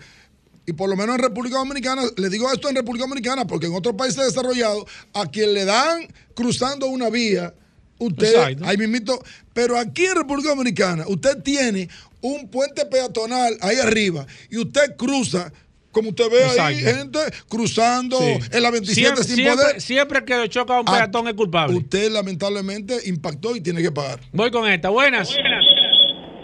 Y 0.66 0.72
por 0.72 0.90
lo 0.90 0.96
menos 0.96 1.14
en 1.14 1.22
República 1.22 1.58
Dominicana, 1.58 2.02
le 2.16 2.28
digo 2.28 2.50
esto 2.50 2.68
en 2.68 2.74
República 2.74 3.04
Dominicana 3.04 3.46
porque 3.46 3.66
en 3.66 3.74
otros 3.74 3.94
países 3.94 4.24
desarrollados, 4.24 4.84
a 5.12 5.26
quien 5.26 5.54
le 5.54 5.64
dan 5.64 6.08
cruzando 6.34 6.88
una 6.88 7.08
vía, 7.08 7.54
usted, 7.98 8.26
Exacto. 8.34 8.64
ahí 8.66 8.76
mismito, 8.76 9.18
pero 9.52 9.78
aquí 9.78 10.04
en 10.06 10.16
República 10.16 10.50
Dominicana, 10.50 11.04
usted 11.08 11.42
tiene 11.42 11.88
un 12.20 12.48
puente 12.48 12.84
peatonal 12.86 13.54
ahí 13.60 13.76
arriba 13.76 14.26
y 14.50 14.58
usted 14.58 14.96
cruza, 14.96 15.52
como 15.92 16.08
usted 16.08 16.24
ve 16.30 16.60
ahí, 16.60 16.74
Exacto. 16.80 16.96
gente 16.98 17.18
cruzando 17.48 18.18
Sí. 18.18 18.38
en 18.52 18.62
la 18.62 18.70
27 18.70 18.94
siempre, 19.00 19.24
sin 19.24 19.36
siempre, 19.36 19.64
poder. 19.64 19.80
siempre 19.80 20.24
que 20.24 20.36
le 20.36 20.48
choca 20.48 20.76
a 20.76 20.80
un 20.80 20.88
Ah, 20.88 20.92
peatón 20.92 21.28
es 21.28 21.34
culpable. 21.34 21.76
Usted 21.76 22.10
lamentablemente 22.10 22.94
impactó 23.06 23.54
y 23.54 23.60
tiene 23.60 23.80
que 23.82 23.92
pagar. 23.92 24.18
Voy 24.32 24.50
con 24.50 24.68
esta. 24.68 24.88
Buenas. 24.90 25.28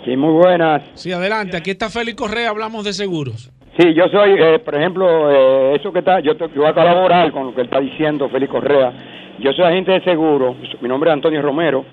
Sí, 0.05 0.17
muy 0.17 0.33
buenas. 0.33 0.83
Sí, 0.95 1.13
adelante. 1.13 1.57
Aquí 1.57 1.71
está 1.71 1.91
Félix 1.91 2.17
Correa. 2.17 2.51
Hablamos 2.51 2.85
de 2.85 2.93
seguros. 2.93 3.51
Sí, 3.79 3.87
yo 3.95 4.05
soy, 4.11 4.31
eh, 4.39 4.59
por 4.59 4.75
ejemplo, 4.75 5.07
eh, 5.31 5.77
eso 5.79 5.93
que 5.93 5.99
está, 6.01 6.21
yo, 6.21 6.37
te- 6.37 6.49
yo 6.55 6.63
voy 6.63 6.71
a 6.71 6.75
colaborar 6.75 7.31
con 7.33 7.47
lo 7.47 7.55
que 7.55 7.63
está 7.63 7.81
diciendo 7.81 8.29
Félix 8.31 8.51
Correa. 8.51 8.93
Yo 9.41 9.53
soy 9.53 9.65
agente 9.65 9.93
de 9.93 10.01
seguro, 10.03 10.57
mi 10.81 10.89
nombre 10.89 11.11
es 11.11 11.15
Antonio 11.15 11.41
Romero, 11.43 11.85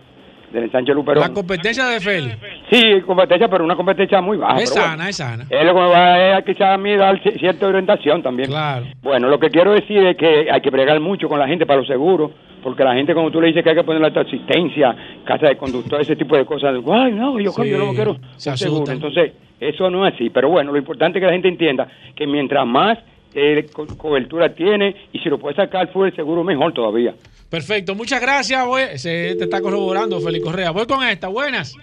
del 0.52 0.64
ensanche 0.66 0.93
Luperón. 0.93 1.22
La 1.24 1.34
competencia 1.34 1.86
de 1.88 2.00
Félix. 2.00 2.38
Sí, 2.72 3.02
competencia, 3.06 3.48
pero 3.50 3.64
una 3.66 3.76
competencia 3.76 4.22
muy 4.22 4.38
baja. 4.38 4.58
es 4.62 4.70
sana, 4.74 4.95
bueno. 4.95 5.10
es 5.10 5.16
sana. 5.18 5.43
Es 5.50 5.66
lo 5.66 5.74
que 5.74 5.80
me 5.82 5.88
va 5.88 6.38
a 6.38 6.41
quizás 6.41 6.74
a 6.74 6.78
mí 6.78 6.95
dar 6.95 7.22
ci- 7.22 7.38
cierta 7.39 7.68
orientación 7.68 8.22
también. 8.24 8.50
Claro. 8.50 8.86
Bueno, 9.02 9.28
lo 9.30 9.39
que 9.39 9.50
quiero 9.50 9.72
decir 9.74 9.98
es 10.06 10.16
que 10.18 10.48
hay 10.52 10.62
que 10.62 10.70
bregar 10.70 11.00
mucho 11.00 11.28
con 11.28 11.39
la 11.39 11.48
gente 11.48 11.66
para 11.66 11.80
los 11.80 11.88
seguros, 11.88 12.32
porque 12.64 12.84
la 12.84 12.93
gente 12.95 13.14
cuando 13.14 13.32
tú 13.32 13.41
le 13.41 13.48
dices 13.48 13.64
que 13.64 13.70
hay 13.72 13.76
que 13.76 13.84
poner 13.84 14.02
la 14.02 14.22
asistencia, 14.22 14.95
casa 15.26 15.48
de 15.48 15.58
conductor, 15.58 16.00
ese 16.02 16.16
tipo 16.16 16.36
de 16.38 16.45
cosas, 16.45 16.76
ay, 16.76 17.12
no, 17.14 17.39
yo, 17.39 17.52
Sí, 17.52 17.70
yo 17.70 17.78
no 17.78 17.91
quiero 17.93 18.18
se 18.38 18.50
un 18.52 18.58
seguro. 18.58 18.91
Entonces, 18.91 19.34
eso 19.60 19.89
no 19.89 20.08
es 20.08 20.14
así. 20.14 20.30
Pero 20.30 20.50
bueno, 20.50 20.72
lo 20.72 20.78
importante 20.78 21.18
es 21.20 21.22
que 21.22 21.28
la 21.28 21.34
gente 21.34 21.48
entienda 21.50 21.88
que 22.16 22.26
mientras 22.26 22.66
más 22.66 22.98
eh, 23.34 23.66
co- 23.74 23.86
cobertura 23.98 24.50
tiene 24.54 24.95
y 25.12 25.20
si 25.20 25.30
lo 25.30 25.38
puede 25.38 25.56
sacar 25.56 25.89
fuera 25.91 26.10
el 26.10 26.16
seguro, 26.16 26.43
mejor 26.43 26.74
todavía. 26.74 27.14
Perfecto. 27.50 27.95
Muchas 27.95 28.22
gracias. 28.22 28.66
Voy, 28.66 28.82
se 28.95 29.36
te 29.36 29.45
está 29.45 29.62
corroborando 29.62 30.20
Félix 30.20 30.43
Correa. 30.43 30.72
Voy 30.72 30.86
con 30.86 31.04
esta. 31.04 31.28
Buenas. 31.28 31.74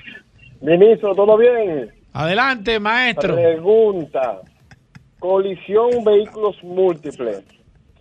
Ministro, 0.61 1.15
¿todo 1.15 1.37
bien? 1.37 1.91
Adelante, 2.13 2.79
maestro. 2.79 3.35
Pregunta. 3.35 4.41
Colisión 5.19 6.05
vehículos 6.05 6.63
múltiples. 6.63 7.43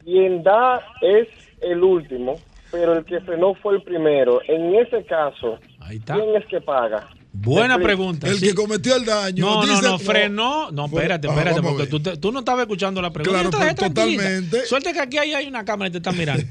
Quien 0.03 0.43
da 0.43 0.82
es 1.01 1.28
el 1.61 1.82
último, 1.82 2.36
pero 2.72 2.93
el 2.93 3.05
que 3.05 3.22
frenó 3.22 3.53
fue 3.55 3.76
el 3.76 3.84
primero. 3.84 4.41
En 4.47 4.76
ese 4.76 5.03
caso, 5.05 5.57
Ahí 5.80 5.97
está. 5.97 6.16
¿quién 6.16 6.36
es 6.36 6.45
que 6.47 6.59
paga? 6.59 7.07
Buena 7.36 7.79
pregunta. 7.79 8.27
El 8.27 8.38
sí. 8.38 8.47
que 8.47 8.53
cometió 8.53 8.95
el 8.95 9.05
daño. 9.05 9.43
No, 9.43 9.65
no, 9.65 9.75
dice- 9.75 9.81
no, 9.88 9.97
frenó. 9.99 10.71
No, 10.71 10.86
espérate, 10.86 11.27
espérate, 11.27 11.61
porque 11.63 11.88
tú, 11.88 11.99
te- 11.99 12.15
tú 12.17 12.31
no 12.31 12.39
estabas 12.39 12.61
escuchando 12.61 13.01
la 13.01 13.11
pregunta. 13.11 13.49
Claro, 13.49 13.75
totalmente. 13.75 14.65
Suerte 14.67 14.93
que 14.93 14.99
aquí 14.99 15.17
hay, 15.17 15.34
hay 15.34 15.47
una 15.47 15.65
cámara 15.65 15.89
y 15.89 15.91
te 15.91 15.97
está 15.97 16.11
mirando. 16.11 16.45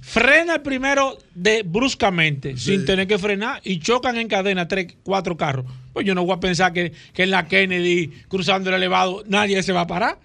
Frena 0.00 0.54
el 0.54 0.62
primero 0.62 1.18
de 1.34 1.62
bruscamente, 1.62 2.56
sin 2.56 2.86
tener 2.86 3.06
que 3.06 3.18
frenar, 3.18 3.60
y 3.62 3.78
chocan 3.78 4.16
en 4.16 4.26
cadena 4.26 4.66
tres, 4.66 4.94
cuatro 5.02 5.36
carros. 5.36 5.66
Pues 5.92 6.06
yo 6.06 6.14
no 6.14 6.24
voy 6.24 6.34
a 6.34 6.40
pensar 6.40 6.72
que, 6.72 6.92
que 7.12 7.24
en 7.24 7.30
la 7.30 7.46
Kennedy, 7.46 8.08
cruzando 8.28 8.70
el 8.70 8.76
elevado, 8.76 9.22
nadie 9.26 9.62
se 9.62 9.72
va 9.72 9.82
a 9.82 9.86
parar. 9.86 10.18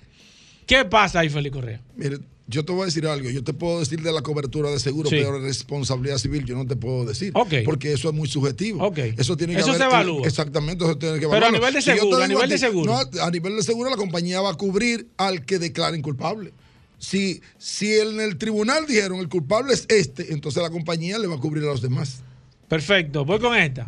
¿Qué 0.65 0.85
pasa 0.85 1.19
ahí, 1.19 1.29
Félix 1.29 1.53
Correa? 1.53 1.81
Mire, 1.97 2.17
yo 2.47 2.63
te 2.65 2.71
voy 2.71 2.83
a 2.83 2.85
decir 2.85 3.05
algo. 3.07 3.29
Yo 3.29 3.43
te 3.43 3.53
puedo 3.53 3.79
decir 3.79 4.01
de 4.01 4.11
la 4.11 4.21
cobertura 4.21 4.69
de 4.71 4.79
seguro, 4.79 5.09
Sí. 5.09 5.17
pero 5.17 5.39
de 5.39 5.47
responsabilidad 5.47 6.17
civil 6.17 6.45
yo 6.45 6.55
no 6.55 6.65
te 6.65 6.75
puedo 6.75 7.05
decir. 7.05 7.33
Porque 7.65 7.91
eso 7.93 8.09
es 8.09 8.15
muy 8.15 8.27
subjetivo. 8.27 8.91
Eso 9.17 9.35
tiene 9.37 9.53
que 9.53 9.59
Eso 9.59 9.69
haber- 9.69 9.81
se 9.81 9.85
evalúa. 9.87 10.27
Exactamente, 10.27 10.83
eso 10.85 10.97
tiene 10.97 11.19
que 11.19 11.27
Pero 11.27 11.45
a 11.45 11.51
nivel 11.51 11.73
de 11.73 11.81
Si 11.81 11.91
seguro, 11.91 12.17
a 12.23 12.27
nivel 12.27 12.49
de 12.49 12.57
seguro. 12.57 12.93
no, 12.93 13.21
a 13.21 13.31
nivel 13.31 13.55
de 13.57 13.63
seguro, 13.63 13.89
la 13.89 13.97
compañía 13.97 14.39
va 14.41 14.51
a 14.51 14.55
cubrir 14.55 15.07
al 15.17 15.45
que 15.45 15.59
declaren 15.59 16.01
culpable. 16.01 16.53
Si, 16.99 17.41
si 17.59 17.93
en 17.99 18.19
el 18.21 18.37
tribunal 18.37 18.87
dijeron 18.87 19.19
el 19.19 19.29
culpable 19.29 19.73
es 19.73 19.85
este, 19.89 20.33
entonces 20.33 20.63
la 20.63 20.69
compañía 20.71 21.19
le 21.19 21.27
va 21.27 21.35
a 21.35 21.39
cubrir 21.39 21.63
a 21.63 21.67
los 21.67 21.81
demás. 21.81 22.23
Perfecto, 22.67 23.23
voy 23.23 23.39
con 23.39 23.55
esta. 23.55 23.87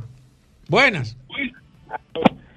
Buenas. 0.68 1.16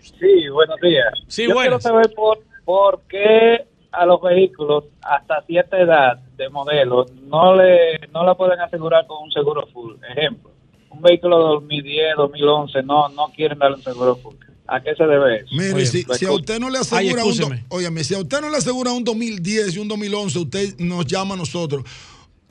Sí, 0.00 0.48
buenos 0.53 0.80
días. 0.80 1.05
Sí, 1.28 1.44
Yo 1.48 1.55
buenas. 1.55 1.62
quiero 1.62 1.80
saber 1.80 2.14
por, 2.14 2.40
por 2.64 3.00
qué 3.09 3.64
a 3.93 4.07
los 4.07 4.20
vehículos 4.20 4.84
hasta 5.03 5.43
cierta 5.43 5.78
edad 5.78 6.18
de 6.36 6.49
modelo 6.49 7.07
no 7.24 7.55
le 7.55 8.01
no 8.12 8.24
la 8.24 8.34
pueden 8.34 8.59
asegurar 8.61 9.07
con 9.07 9.22
un 9.22 9.30
seguro 9.30 9.66
full. 9.72 9.95
Ejemplo, 10.16 10.51
un 10.90 11.03
vehículo 11.03 11.38
de 11.38 11.45
2010, 11.45 12.16
2011 12.16 12.82
no 12.82 13.09
no 13.11 13.28
quieren 13.34 13.59
darle 13.59 13.76
un 13.76 13.82
seguro 13.82 14.16
full. 14.16 14.34
¿A 14.66 14.80
qué 14.80 14.95
se 14.95 15.05
debe 15.05 15.38
eso? 15.38 15.49
Mire, 15.53 15.74
Oye, 15.74 15.86
si, 15.86 16.05
pues, 16.05 16.18
si 16.18 16.24
a 16.24 16.32
usted 16.32 16.59
no 16.59 16.70
le 16.70 16.78
asegura 16.78 17.22
Ay, 17.22 17.40
un, 17.43 17.64
óyeme, 17.68 18.05
si 18.05 18.14
a 18.14 18.18
usted 18.18 18.40
no 18.40 18.49
le 18.49 18.57
asegura 18.57 18.93
un 18.93 19.05
2010 19.05 19.76
y 19.76 19.78
un 19.78 19.88
2011, 19.88 20.38
usted 20.38 20.78
nos 20.78 21.07
llama 21.07 21.34
a 21.34 21.36
nosotros. 21.36 21.84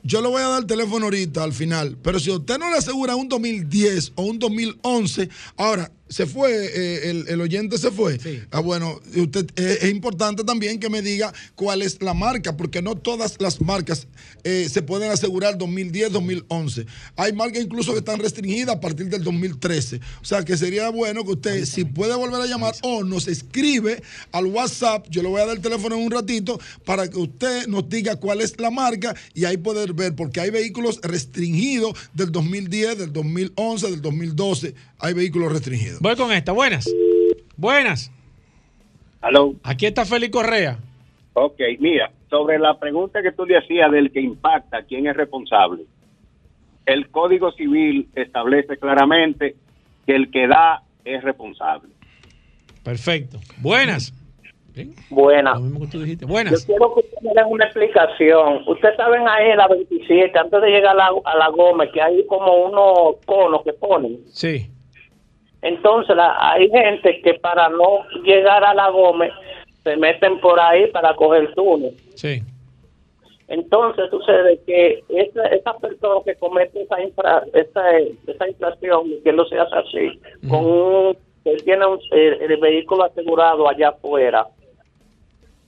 Yo 0.04 0.20
le 0.20 0.28
voy 0.28 0.42
a 0.42 0.48
dar 0.48 0.60
el 0.60 0.66
teléfono 0.66 1.06
ahorita 1.06 1.42
al 1.42 1.52
final, 1.52 1.96
pero 2.02 2.18
si 2.18 2.30
a 2.30 2.34
usted 2.34 2.58
no 2.58 2.70
le 2.70 2.76
asegura 2.76 3.14
un 3.14 3.28
2010 3.28 4.12
o 4.16 4.22
un 4.22 4.38
2011, 4.38 5.28
ahora 5.56 5.90
se 6.12 6.26
fue, 6.26 6.52
eh, 6.52 7.10
el, 7.10 7.24
el 7.28 7.40
oyente 7.40 7.78
se 7.78 7.90
fue. 7.90 8.18
Ah, 8.50 8.60
bueno, 8.60 9.00
usted 9.16 9.46
eh, 9.56 9.78
es 9.80 9.90
importante 9.90 10.44
también 10.44 10.78
que 10.78 10.90
me 10.90 11.00
diga 11.00 11.32
cuál 11.54 11.80
es 11.80 12.02
la 12.02 12.12
marca, 12.12 12.54
porque 12.56 12.82
no 12.82 12.96
todas 12.96 13.40
las 13.40 13.60
marcas 13.62 14.06
eh, 14.44 14.68
se 14.70 14.82
pueden 14.82 15.10
asegurar 15.10 15.56
2010, 15.56 16.12
2011. 16.12 16.86
Hay 17.16 17.32
marcas 17.32 17.62
incluso 17.62 17.92
que 17.92 18.00
están 18.00 18.20
restringidas 18.20 18.76
a 18.76 18.80
partir 18.80 19.08
del 19.08 19.24
2013. 19.24 20.00
O 20.20 20.24
sea 20.24 20.44
que 20.44 20.56
sería 20.56 20.90
bueno 20.90 21.24
que 21.24 21.32
usted, 21.32 21.64
si 21.64 21.84
puede 21.86 22.14
volver 22.14 22.42
a 22.42 22.46
llamar 22.46 22.74
o 22.82 23.04
nos 23.04 23.26
escribe 23.26 24.02
al 24.32 24.46
WhatsApp, 24.46 25.06
yo 25.08 25.22
le 25.22 25.28
voy 25.28 25.40
a 25.40 25.46
dar 25.46 25.56
el 25.56 25.62
teléfono 25.62 25.96
en 25.96 26.02
un 26.02 26.10
ratito 26.10 26.60
para 26.84 27.08
que 27.08 27.18
usted 27.18 27.66
nos 27.68 27.88
diga 27.88 28.16
cuál 28.16 28.42
es 28.42 28.60
la 28.60 28.70
marca 28.70 29.14
y 29.32 29.46
ahí 29.46 29.56
poder 29.56 29.94
ver, 29.94 30.14
porque 30.14 30.40
hay 30.40 30.50
vehículos 30.50 31.00
restringidos 31.02 31.96
del 32.12 32.30
2010, 32.30 32.98
del 32.98 33.12
2011, 33.14 33.90
del 33.90 34.02
2012. 34.02 34.74
Hay 34.98 35.14
vehículos 35.14 35.52
restringidos. 35.52 36.01
Voy 36.02 36.16
con 36.16 36.32
esta. 36.32 36.50
Buenas. 36.50 36.92
Buenas. 37.56 38.10
Aló. 39.20 39.54
Aquí 39.62 39.86
está 39.86 40.04
Félix 40.04 40.32
Correa. 40.32 40.76
Ok, 41.32 41.60
mira, 41.78 42.10
sobre 42.28 42.58
la 42.58 42.76
pregunta 42.76 43.22
que 43.22 43.30
tú 43.30 43.46
le 43.46 43.56
hacías 43.56 43.88
del 43.92 44.10
que 44.10 44.20
impacta, 44.20 44.82
quién 44.82 45.06
es 45.06 45.16
responsable. 45.16 45.84
El 46.86 47.08
Código 47.08 47.52
Civil 47.52 48.08
establece 48.16 48.78
claramente 48.78 49.54
que 50.04 50.16
el 50.16 50.32
que 50.32 50.48
da 50.48 50.82
es 51.04 51.22
responsable. 51.22 51.90
Perfecto. 52.82 53.38
Buenas. 53.58 54.12
¿Sí? 54.74 54.92
Buenas. 55.08 55.54
Lo 55.54 55.60
mismo 55.60 55.80
que 55.82 55.86
tú 55.86 56.02
dijiste. 56.02 56.26
Yo 56.26 56.66
quiero 56.66 56.94
que 56.94 57.00
ustedes 57.00 57.22
me 57.22 57.32
den 57.32 57.46
una 57.48 57.66
explicación. 57.66 58.64
Ustedes 58.66 58.96
saben 58.96 59.28
ahí 59.28 59.50
en 59.52 59.56
la 59.56 59.68
27, 59.68 60.36
antes 60.36 60.60
de 60.62 60.68
llegar 60.68 60.94
a 60.94 60.98
la, 60.98 61.10
a 61.26 61.36
la 61.36 61.48
Gómez, 61.50 61.90
que 61.94 62.02
hay 62.02 62.26
como 62.26 62.64
unos 62.64 63.24
conos 63.24 63.62
que 63.62 63.72
ponen. 63.74 64.18
Sí. 64.32 64.68
Entonces 65.62 66.14
la- 66.16 66.36
hay 66.52 66.68
gente 66.70 67.20
que 67.22 67.34
para 67.34 67.68
no 67.68 68.04
llegar 68.24 68.64
a 68.64 68.74
la 68.74 68.90
Gómez 68.90 69.32
se 69.84 69.96
meten 69.96 70.38
por 70.40 70.58
ahí 70.60 70.86
para 70.88 71.14
coger 71.14 71.42
el 71.44 71.54
túnel. 71.54 71.96
Sí. 72.14 72.40
Entonces 73.48 74.08
sucede 74.10 74.58
que 74.66 75.02
esa, 75.08 75.44
esa 75.48 75.74
persona 75.78 76.20
que 76.24 76.34
comete 76.36 76.82
esa, 76.82 77.02
infra, 77.02 77.42
esa, 77.52 77.98
esa 77.98 78.48
infracción, 78.48 79.04
que 79.22 79.32
no 79.32 79.44
se 79.46 79.58
hace 79.58 79.74
así, 79.76 80.20
con 80.48 80.64
un, 80.64 81.16
que 81.44 81.56
tiene 81.64 81.84
un- 81.86 82.00
el, 82.12 82.50
el 82.50 82.56
vehículo 82.58 83.04
asegurado 83.04 83.68
allá 83.68 83.88
afuera, 83.90 84.46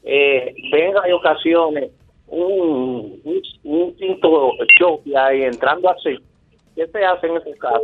eh, 0.05 0.55
ven 0.73 0.95
hay 1.03 1.13
ocasiones 1.13 1.91
un, 2.29 3.21
un, 3.25 3.43
un 3.65 3.97
cinto 3.99 4.51
choque 4.79 5.17
ahí 5.17 5.43
entrando 5.43 5.91
así. 5.91 6.17
¿Qué 6.75 6.87
se 6.89 7.05
hace 7.05 7.27
en 7.27 7.37
ese 7.37 7.53
caso? 7.59 7.83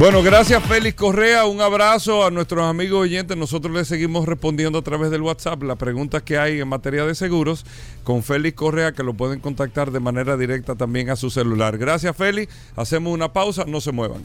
Bueno, 0.00 0.22
gracias 0.22 0.64
Félix 0.64 0.96
Correa, 0.96 1.44
un 1.44 1.60
abrazo 1.60 2.24
a 2.24 2.30
nuestros 2.30 2.64
amigos 2.64 3.02
oyentes. 3.02 3.36
Nosotros 3.36 3.74
les 3.74 3.86
seguimos 3.86 4.24
respondiendo 4.24 4.78
a 4.78 4.82
través 4.82 5.10
del 5.10 5.20
WhatsApp 5.20 5.62
las 5.62 5.76
preguntas 5.76 6.22
que 6.22 6.38
hay 6.38 6.58
en 6.58 6.68
materia 6.68 7.04
de 7.04 7.14
seguros 7.14 7.66
con 8.02 8.22
Félix 8.22 8.56
Correa, 8.56 8.92
que 8.92 9.02
lo 9.02 9.12
pueden 9.12 9.40
contactar 9.40 9.90
de 9.90 10.00
manera 10.00 10.38
directa 10.38 10.74
también 10.74 11.10
a 11.10 11.16
su 11.16 11.28
celular. 11.28 11.76
Gracias 11.76 12.16
Félix, 12.16 12.50
hacemos 12.76 13.12
una 13.12 13.34
pausa, 13.34 13.66
no 13.66 13.82
se 13.82 13.92
muevan. 13.92 14.22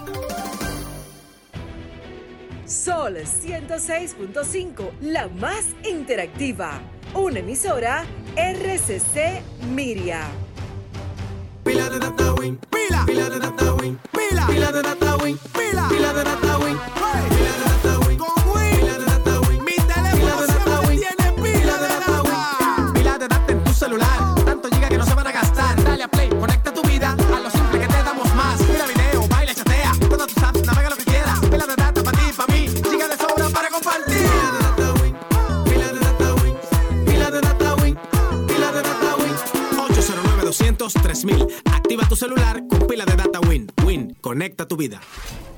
Sol 2.66 3.18
106.5, 3.18 4.92
la 5.02 5.28
más 5.28 5.66
interactiva. 5.84 6.80
Una 7.14 7.40
emisora 7.40 8.06
RCC 8.38 9.42
Miria. 9.74 10.45
Pila 11.66 11.90
de 11.90 12.00
data 12.00 12.34
win, 12.38 12.58
pila, 12.72 13.06
pila 13.06 13.30
de 13.30 13.40
data 13.40 13.74
win, 13.76 14.00
pila, 14.12 14.46
pila 14.48 14.72
de 14.72 14.82
data 14.84 15.18
win, 15.22 15.38
pila, 15.54 15.90
pila 15.90 16.14
de 16.14 16.24
data 16.24 16.58
win, 16.60 16.78
pila 16.96 17.54
de 17.54 17.66
data 17.66 17.75
tu 44.50 44.78
vida. 44.78 45.02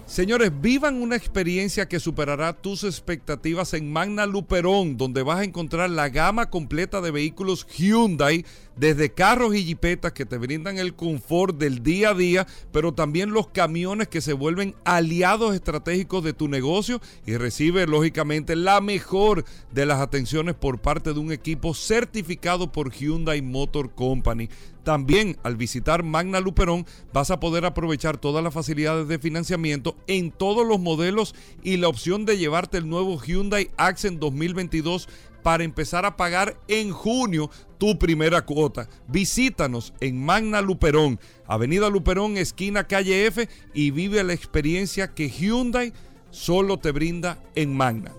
Señores, 0.08 0.52
vivan 0.62 1.02
una 1.02 1.18
experiencia 1.18 1.90
que 1.90 2.00
superará 2.00 2.54
tus 2.54 2.86
expectativas 2.86 3.74
en 3.74 3.92
Magna 3.92 4.26
Luperón, 4.26 4.96
donde 4.96 5.22
vas 5.22 5.40
a 5.40 5.44
encontrar 5.44 5.90
la 5.90 6.08
gama 6.08 6.50
completa 6.50 7.02
de 7.02 7.12
vehículos 7.12 7.68
Hyundai, 7.68 8.46
desde 8.78 9.12
carros 9.12 9.54
y 9.54 9.66
jipetas 9.66 10.14
que 10.14 10.26
te 10.26 10.38
brindan 10.38 10.78
el 10.78 10.94
confort 10.94 11.58
del 11.58 11.84
día 11.84 12.12
a 12.12 12.14
día, 12.14 12.48
pero 12.72 12.94
también 12.94 13.32
los 13.32 13.48
camiones 13.48 14.08
que 14.08 14.22
se 14.22 14.32
vuelven 14.32 14.76
aliados 14.86 15.54
estratégicos 15.54 16.24
de 16.24 16.34
tu 16.34 16.48
negocio 16.48 17.02
y 17.26 17.36
recibe 17.36 17.86
lógicamente 17.86 18.56
la 18.56 18.80
mejor 18.80 19.44
de 19.74 19.86
las 19.86 20.00
atenciones 20.00 20.56
por 20.56 20.80
parte 20.80 21.14
de 21.14 21.20
un 21.20 21.34
equipo 21.34 21.74
certificado 21.74 22.72
por 22.72 22.92
Hyundai 22.92 23.42
Motor 23.42 23.94
Company. 23.94 24.48
También 24.88 25.36
al 25.44 25.58
visitar 25.58 26.02
Magna 26.04 26.40
Luperón 26.40 26.86
vas 27.12 27.30
a 27.30 27.42
poder 27.42 27.66
aprovechar 27.66 28.18
todas 28.18 28.42
las 28.42 28.54
facilidades 28.54 29.10
de 29.10 29.20
financiamiento 29.20 29.98
en 30.08 30.32
todos 30.32 30.66
los 30.66 30.80
modelos 30.80 31.36
y 31.62 31.76
la 31.76 31.90
opción 31.90 32.24
de 32.24 32.38
llevarte 32.38 32.78
el 32.78 32.88
nuevo 32.88 33.20
Hyundai 33.20 33.70
Accent 33.76 34.18
2022 34.18 35.10
para 35.44 35.66
empezar 35.66 36.06
a 36.06 36.16
pagar 36.16 36.58
en 36.70 36.94
junio 36.94 37.52
tu 37.78 38.00
primera 38.00 38.46
cuota. 38.46 38.88
Visítanos 39.10 39.94
en 40.00 40.24
Magna 40.24 40.62
Luperón, 40.62 41.20
Avenida 41.48 41.90
Luperón, 41.90 42.38
esquina 42.38 42.88
calle 42.88 43.26
F 43.26 43.50
y 43.74 43.92
vive 43.92 44.24
la 44.24 44.32
experiencia 44.32 45.14
que 45.14 45.30
Hyundai 45.30 45.92
solo 46.32 46.80
te 46.80 46.94
brinda 46.94 47.44
en 47.56 47.76
Magna. 47.76 48.14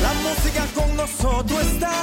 La 0.00 0.14
música 0.22 0.68
con 0.72 0.96
nosotros 0.96 1.60
está 1.62 2.01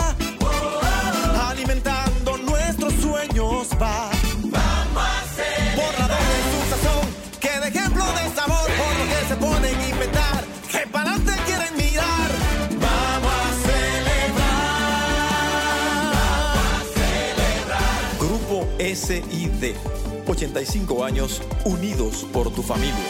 nos 3.60 3.72
va. 3.72 4.10
Vamos 4.44 5.04
a 5.04 5.20
hacer. 5.20 5.76
Borrador 5.76 6.24
de 6.34 6.40
su 6.52 6.60
sazón, 6.72 7.06
que 7.42 7.54
de 7.60 7.68
ejemplo 7.68 8.06
de 8.18 8.24
sabor, 8.34 8.68
por 8.82 8.94
lo 9.00 9.06
que 9.12 9.20
se 9.28 9.36
ponen 9.36 9.76
a 9.76 9.90
inventar, 9.90 10.42
que 10.72 10.88
para 10.88 11.12
adelante 11.12 11.34
quieren 11.46 11.74
mirar. 11.76 12.30
Vamos 12.86 13.34
a 13.44 13.52
celebrar. 13.68 14.80
Vamos 16.16 16.72
a 16.72 16.84
celebrar. 17.00 18.00
Grupo 18.20 18.56
SID. 18.80 19.76
85 20.26 21.04
años 21.04 21.42
unidos 21.66 22.26
por 22.32 22.54
tu 22.54 22.62
familia. 22.62 23.10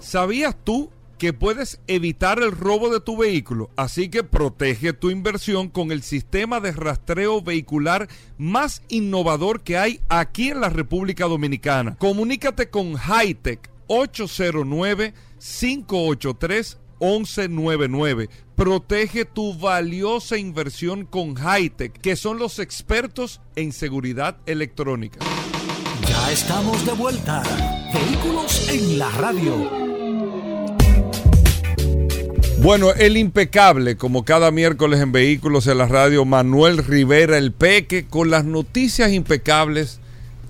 ¿Sabías 0.00 0.56
tú 0.62 0.90
que 1.16 1.32
puedes 1.32 1.80
evitar 1.86 2.42
el 2.42 2.50
robo 2.50 2.90
de 2.90 3.00
tu 3.00 3.16
vehículo? 3.16 3.70
Así 3.76 4.08
que 4.08 4.24
protege 4.24 4.92
tu 4.92 5.10
inversión 5.10 5.68
con 5.68 5.92
el 5.92 6.02
sistema 6.02 6.58
de 6.60 6.72
rastreo 6.72 7.40
vehicular 7.40 8.08
más 8.36 8.82
innovador 8.88 9.62
que 9.62 9.78
hay 9.78 10.00
aquí 10.08 10.50
en 10.50 10.60
la 10.60 10.68
República 10.68 11.26
Dominicana. 11.26 11.94
Comunícate 11.96 12.68
con 12.68 12.94
Hightech 12.94 13.70
809 13.86 15.14
583 15.38 16.78
1199. 17.00 18.28
Protege 18.62 19.24
tu 19.24 19.58
valiosa 19.58 20.38
inversión 20.38 21.04
con 21.04 21.34
Hightech, 21.34 21.94
que 22.00 22.14
son 22.14 22.38
los 22.38 22.60
expertos 22.60 23.40
en 23.56 23.72
seguridad 23.72 24.36
electrónica. 24.46 25.18
Ya 26.08 26.30
estamos 26.30 26.86
de 26.86 26.92
vuelta. 26.92 27.42
Vehículos 27.92 28.68
en 28.68 29.00
la 29.00 29.10
radio. 29.10 29.68
Bueno, 32.58 32.92
el 32.92 33.16
impecable, 33.16 33.96
como 33.96 34.24
cada 34.24 34.52
miércoles 34.52 35.00
en 35.00 35.10
Vehículos 35.10 35.66
en 35.66 35.78
la 35.78 35.88
Radio, 35.88 36.24
Manuel 36.24 36.78
Rivera, 36.78 37.38
el 37.38 37.50
Peque, 37.50 38.06
con 38.06 38.30
las 38.30 38.44
noticias 38.44 39.10
impecables 39.10 39.98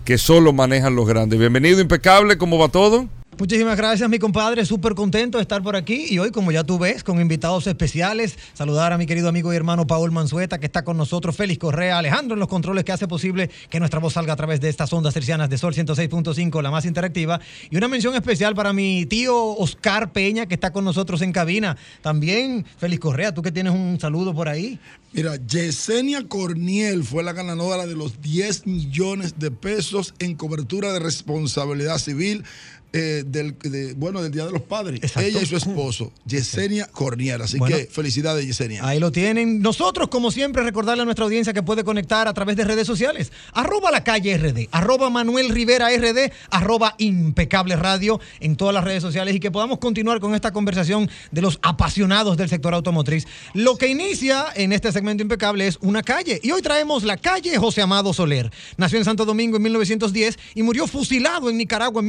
que 0.05 0.19
solo 0.19 0.53
manejan 0.53 0.95
los 0.95 1.09
grandes. 1.09 1.39
Bienvenido, 1.39 1.81
impecable, 1.81 2.37
¿cómo 2.37 2.59
va 2.59 2.69
todo? 2.69 3.09
Muchísimas 3.43 3.77
gracias, 3.77 4.09
mi 4.09 4.21
compadre. 4.21 4.65
Súper 4.65 4.95
contento 4.95 5.39
de 5.39 5.43
estar 5.43 5.61
por 5.65 5.75
aquí. 5.75 6.07
Y 6.09 6.21
hoy, 6.21 6.31
como 6.31 6.53
ya 6.53 6.63
tú 6.63 6.79
ves, 6.79 7.03
con 7.03 7.21
invitados 7.21 7.67
especiales, 7.67 8.39
saludar 8.55 8.93
a 8.93 8.99
mi 8.99 9.05
querido 9.05 9.29
amigo 9.29 9.53
y 9.53 9.57
hermano 9.57 9.85
Paul 9.85 10.13
Manzueta, 10.13 10.61
que 10.61 10.67
está 10.67 10.85
con 10.85 10.97
nosotros, 10.97 11.35
Félix 11.35 11.59
Correa, 11.59 11.99
Alejandro 11.99 12.35
en 12.35 12.39
los 12.39 12.49
controles, 12.49 12.85
que 12.85 12.93
hace 12.93 13.09
posible 13.09 13.51
que 13.69 13.81
nuestra 13.81 13.99
voz 13.99 14.13
salga 14.13 14.35
a 14.35 14.37
través 14.37 14.61
de 14.61 14.69
estas 14.69 14.93
ondas 14.93 15.13
tercianas 15.13 15.51
de 15.51 15.59
Sol 15.59 15.75
106.5, 15.75 16.63
la 16.63 16.71
más 16.71 16.85
interactiva. 16.85 17.41
Y 17.69 17.77
una 17.77 17.89
mención 17.89 18.15
especial 18.15 18.55
para 18.55 18.73
mi 18.73 19.07
tío 19.07 19.37
Oscar 19.37 20.13
Peña, 20.13 20.47
que 20.47 20.55
está 20.55 20.73
con 20.73 20.85
nosotros 20.85 21.21
en 21.21 21.33
cabina. 21.33 21.77
También, 22.01 22.65
Félix 22.79 23.01
Correa, 23.01 23.35
tú 23.35 23.43
que 23.43 23.51
tienes 23.51 23.73
un 23.73 23.99
saludo 23.99 24.33
por 24.33 24.49
ahí. 24.49 24.79
Mira, 25.15 25.35
Yesenia 25.35 26.29
Corniel 26.29 27.03
fue 27.03 27.25
la 27.25 27.33
ganadora 27.33 27.87
de 27.87 27.97
los 27.97 28.21
10 28.23 28.69
millones 28.69 29.41
de 29.41 29.51
pesos 29.51 30.15
en 30.21 30.37
cobertura 30.37 30.93
de 30.93 31.01
responsabilidad 31.01 31.99
civil. 31.99 32.45
Eh, 32.93 33.23
del, 33.27 33.57
de- 33.59 33.95
bueno, 33.95 34.23
del 34.23 34.33
Día 34.33 34.45
de 34.45 34.53
los 34.53 34.63
Padres. 34.63 35.01
Ella 35.17 35.41
y 35.43 35.47
su 35.47 35.57
esposo, 35.57 36.13
Yesenia 36.27 36.87
Corniel. 36.87 37.41
Así 37.43 37.59
Bueno. 37.59 37.77
que 37.77 37.87
felicidades, 37.87 38.47
Yesenia. 38.47 38.87
Ahí 38.87 38.99
lo 39.01 39.11
tienen. 39.13 39.61
Nosotros, 39.63 40.09
como 40.09 40.31
siempre, 40.31 40.63
recordarle 40.63 41.03
a 41.03 41.05
nuestra 41.05 41.25
audiencia 41.25 41.53
que 41.53 41.63
puede 41.63 41.85
conectar 41.85 42.29
a 42.29 42.35
través 42.35 42.57
de 42.57 42.65
redes 42.65 42.87
sociales. 42.87 43.33
Arroba 43.53 43.91
la 43.91 44.05
calle 44.05 44.37
RD, 44.37 44.69
arroba 44.73 45.11
Manuel 45.11 45.49
Rivera 45.51 45.89
RD, 45.97 46.33
arroba 46.51 46.95
impecable 46.99 47.77
radio 47.77 48.21
en 48.41 48.57
todas 48.57 48.75
las 48.75 48.85
redes 48.85 49.03
sociales 49.03 49.35
y 49.35 49.41
que 49.41 49.51
podamos 49.51 49.79
continuar 49.79 50.21
con 50.21 50.35
esta 50.35 50.53
conversación 50.53 51.09
de 51.31 51.43
los 51.43 51.59
apasionados 51.63 52.37
del 52.37 52.49
sector 52.49 52.75
automotriz. 52.75 53.27
Lo 53.55 53.77
que 53.79 53.89
inicia 53.89 54.47
en 54.55 54.73
este 54.73 54.93
segmento 54.93 55.23
impecable 55.23 55.67
es 55.67 55.79
una 55.81 56.03
calle 56.03 56.41
y 56.43 56.51
hoy 56.51 56.63
traemos 56.63 57.05
la 57.05 57.17
calle 57.17 57.57
José 57.57 57.83
Amado 57.83 58.13
Soler. 58.13 58.51
Nació 58.77 58.99
en 58.99 59.05
Santo 59.05 59.25
Domingo 59.25 59.57
en 59.57 59.63
1910 59.63 60.39
y 60.55 60.63
murió 60.63 60.87
fusilado 60.87 61.49
en 61.51 61.57
Nicaragua 61.57 62.01
en 62.01 62.07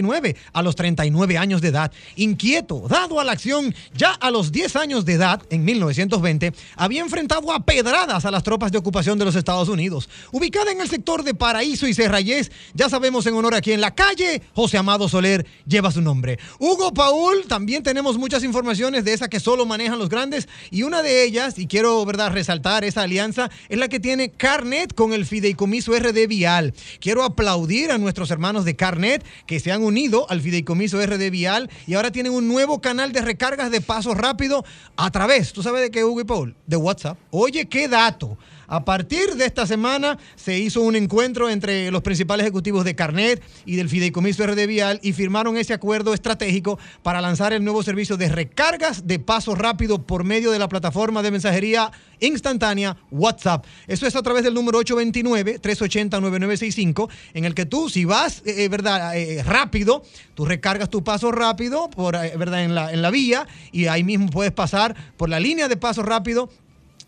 1949 0.00 0.36
a 0.52 0.62
los 0.62 0.76
39 0.76 1.38
años 1.38 1.60
de 1.60 1.68
edad. 1.68 1.92
Inquieto, 2.16 2.86
dado 2.88 3.20
a 3.20 3.24
la 3.24 3.32
acción 3.32 3.74
ya 3.94 4.12
a 4.12 4.30
los 4.30 4.52
10 4.52 4.76
años 4.76 5.04
de 5.04 5.14
edad, 5.14 5.42
en 5.50 5.64
1920, 5.64 6.52
había 6.76 7.02
enfrentado 7.02 7.52
a 7.52 7.64
pedradas 7.64 8.24
a 8.24 8.30
las 8.30 8.42
tropas 8.42 8.72
de 8.72 8.78
ocupación 8.78 9.18
de 9.18 9.24
los 9.24 9.36
Estados 9.36 9.68
Unidos. 9.68 10.08
Ubicada 10.30 10.72
en 10.72 10.80
el 10.80 10.88
sector 10.88 11.22
de 11.24 11.34
Paraíso 11.34 11.86
y 11.86 11.94
Serrayés, 11.94 12.50
ya 12.74 12.88
sabemos 12.88 13.26
en 13.26 13.34
honor 13.34 13.54
a 13.54 13.60
quien 13.60 13.80
la 13.80 13.94
calle 13.94 14.42
José 14.54 14.78
Amado 14.78 15.08
Soler 15.08 15.46
lleva 15.66 15.90
su 15.90 16.00
nombre. 16.00 16.38
Hugo 16.58 16.92
Paul, 16.94 17.44
también 17.48 17.82
tenemos 17.82 18.16
muchas 18.16 18.44
informaciones 18.44 19.04
de 19.04 19.12
esa 19.12 19.28
que 19.28 19.40
solo 19.40 19.66
manejan 19.66 19.98
los 19.98 20.08
grandes 20.08 20.48
y 20.70 20.84
una 20.84 21.02
de 21.02 21.24
ellas, 21.24 21.58
y 21.58 21.66
quiero 21.66 22.04
verdad 22.04 22.32
resaltar 22.32 22.84
esa 22.84 23.02
alianza, 23.02 23.50
es 23.68 23.78
la 23.78 23.88
que 23.88 24.00
tiene 24.00 24.30
Carnet 24.30 24.94
con 24.94 25.12
el 25.12 25.26
Fideicomiso 25.26 25.92
RD 25.92 26.26
Vial. 26.28 26.74
Quiero 27.00 27.24
aplaudir 27.24 27.90
a 27.90 27.98
nuestros 27.98 28.30
hermanos 28.30 28.64
de 28.64 28.76
Carnet 28.76 29.24
que 29.46 29.60
se 29.60 29.72
han 29.72 29.81
unido 29.82 30.26
al 30.30 30.40
Fideicomiso 30.40 31.04
RD 31.04 31.30
Vial 31.30 31.70
y 31.86 31.94
ahora 31.94 32.10
tienen 32.10 32.32
un 32.32 32.48
nuevo 32.48 32.80
canal 32.80 33.12
de 33.12 33.20
recargas 33.20 33.70
de 33.70 33.80
paso 33.80 34.14
rápido 34.14 34.64
a 34.96 35.10
través, 35.10 35.52
¿tú 35.52 35.62
sabes 35.62 35.82
de 35.82 35.90
qué, 35.90 36.04
Hugo 36.04 36.20
y 36.20 36.24
Paul? 36.24 36.56
De 36.66 36.76
WhatsApp. 36.76 37.18
Oye, 37.30 37.68
qué 37.68 37.88
dato. 37.88 38.38
A 38.72 38.84
partir 38.86 39.34
de 39.34 39.44
esta 39.44 39.66
semana 39.66 40.16
se 40.34 40.58
hizo 40.58 40.80
un 40.80 40.96
encuentro 40.96 41.50
entre 41.50 41.90
los 41.90 42.00
principales 42.00 42.44
ejecutivos 42.44 42.86
de 42.86 42.94
Carnet 42.94 43.42
y 43.66 43.76
del 43.76 43.90
Fideicomiso 43.90 44.46
RD 44.46 44.66
Vial 44.66 44.98
y 45.02 45.12
firmaron 45.12 45.58
ese 45.58 45.74
acuerdo 45.74 46.14
estratégico 46.14 46.78
para 47.02 47.20
lanzar 47.20 47.52
el 47.52 47.64
nuevo 47.64 47.82
servicio 47.82 48.16
de 48.16 48.30
recargas 48.30 49.06
de 49.06 49.18
paso 49.18 49.54
rápido 49.54 50.06
por 50.06 50.24
medio 50.24 50.52
de 50.52 50.58
la 50.58 50.70
plataforma 50.70 51.22
de 51.22 51.32
mensajería 51.32 51.92
instantánea 52.20 52.96
WhatsApp. 53.10 53.66
Eso 53.88 54.06
es 54.06 54.16
a 54.16 54.22
través 54.22 54.42
del 54.42 54.54
número 54.54 54.80
829-380-9965, 54.80 57.10
en 57.34 57.44
el 57.44 57.54
que 57.54 57.66
tú, 57.66 57.90
si 57.90 58.06
vas, 58.06 58.42
eh, 58.46 58.70
¿verdad? 58.70 59.14
Eh, 59.18 59.42
rápido, 59.42 60.02
tú 60.34 60.46
recargas 60.46 60.88
tu 60.88 61.04
paso 61.04 61.30
rápido, 61.30 61.90
por, 61.90 62.14
eh, 62.14 62.32
¿verdad? 62.38 62.64
En 62.64 62.74
la, 62.74 62.90
en 62.90 63.02
la 63.02 63.10
vía 63.10 63.46
y 63.70 63.88
ahí 63.88 64.02
mismo 64.02 64.30
puedes 64.30 64.52
pasar 64.52 64.96
por 65.18 65.28
la 65.28 65.40
línea 65.40 65.68
de 65.68 65.76
paso 65.76 66.02
rápido 66.02 66.48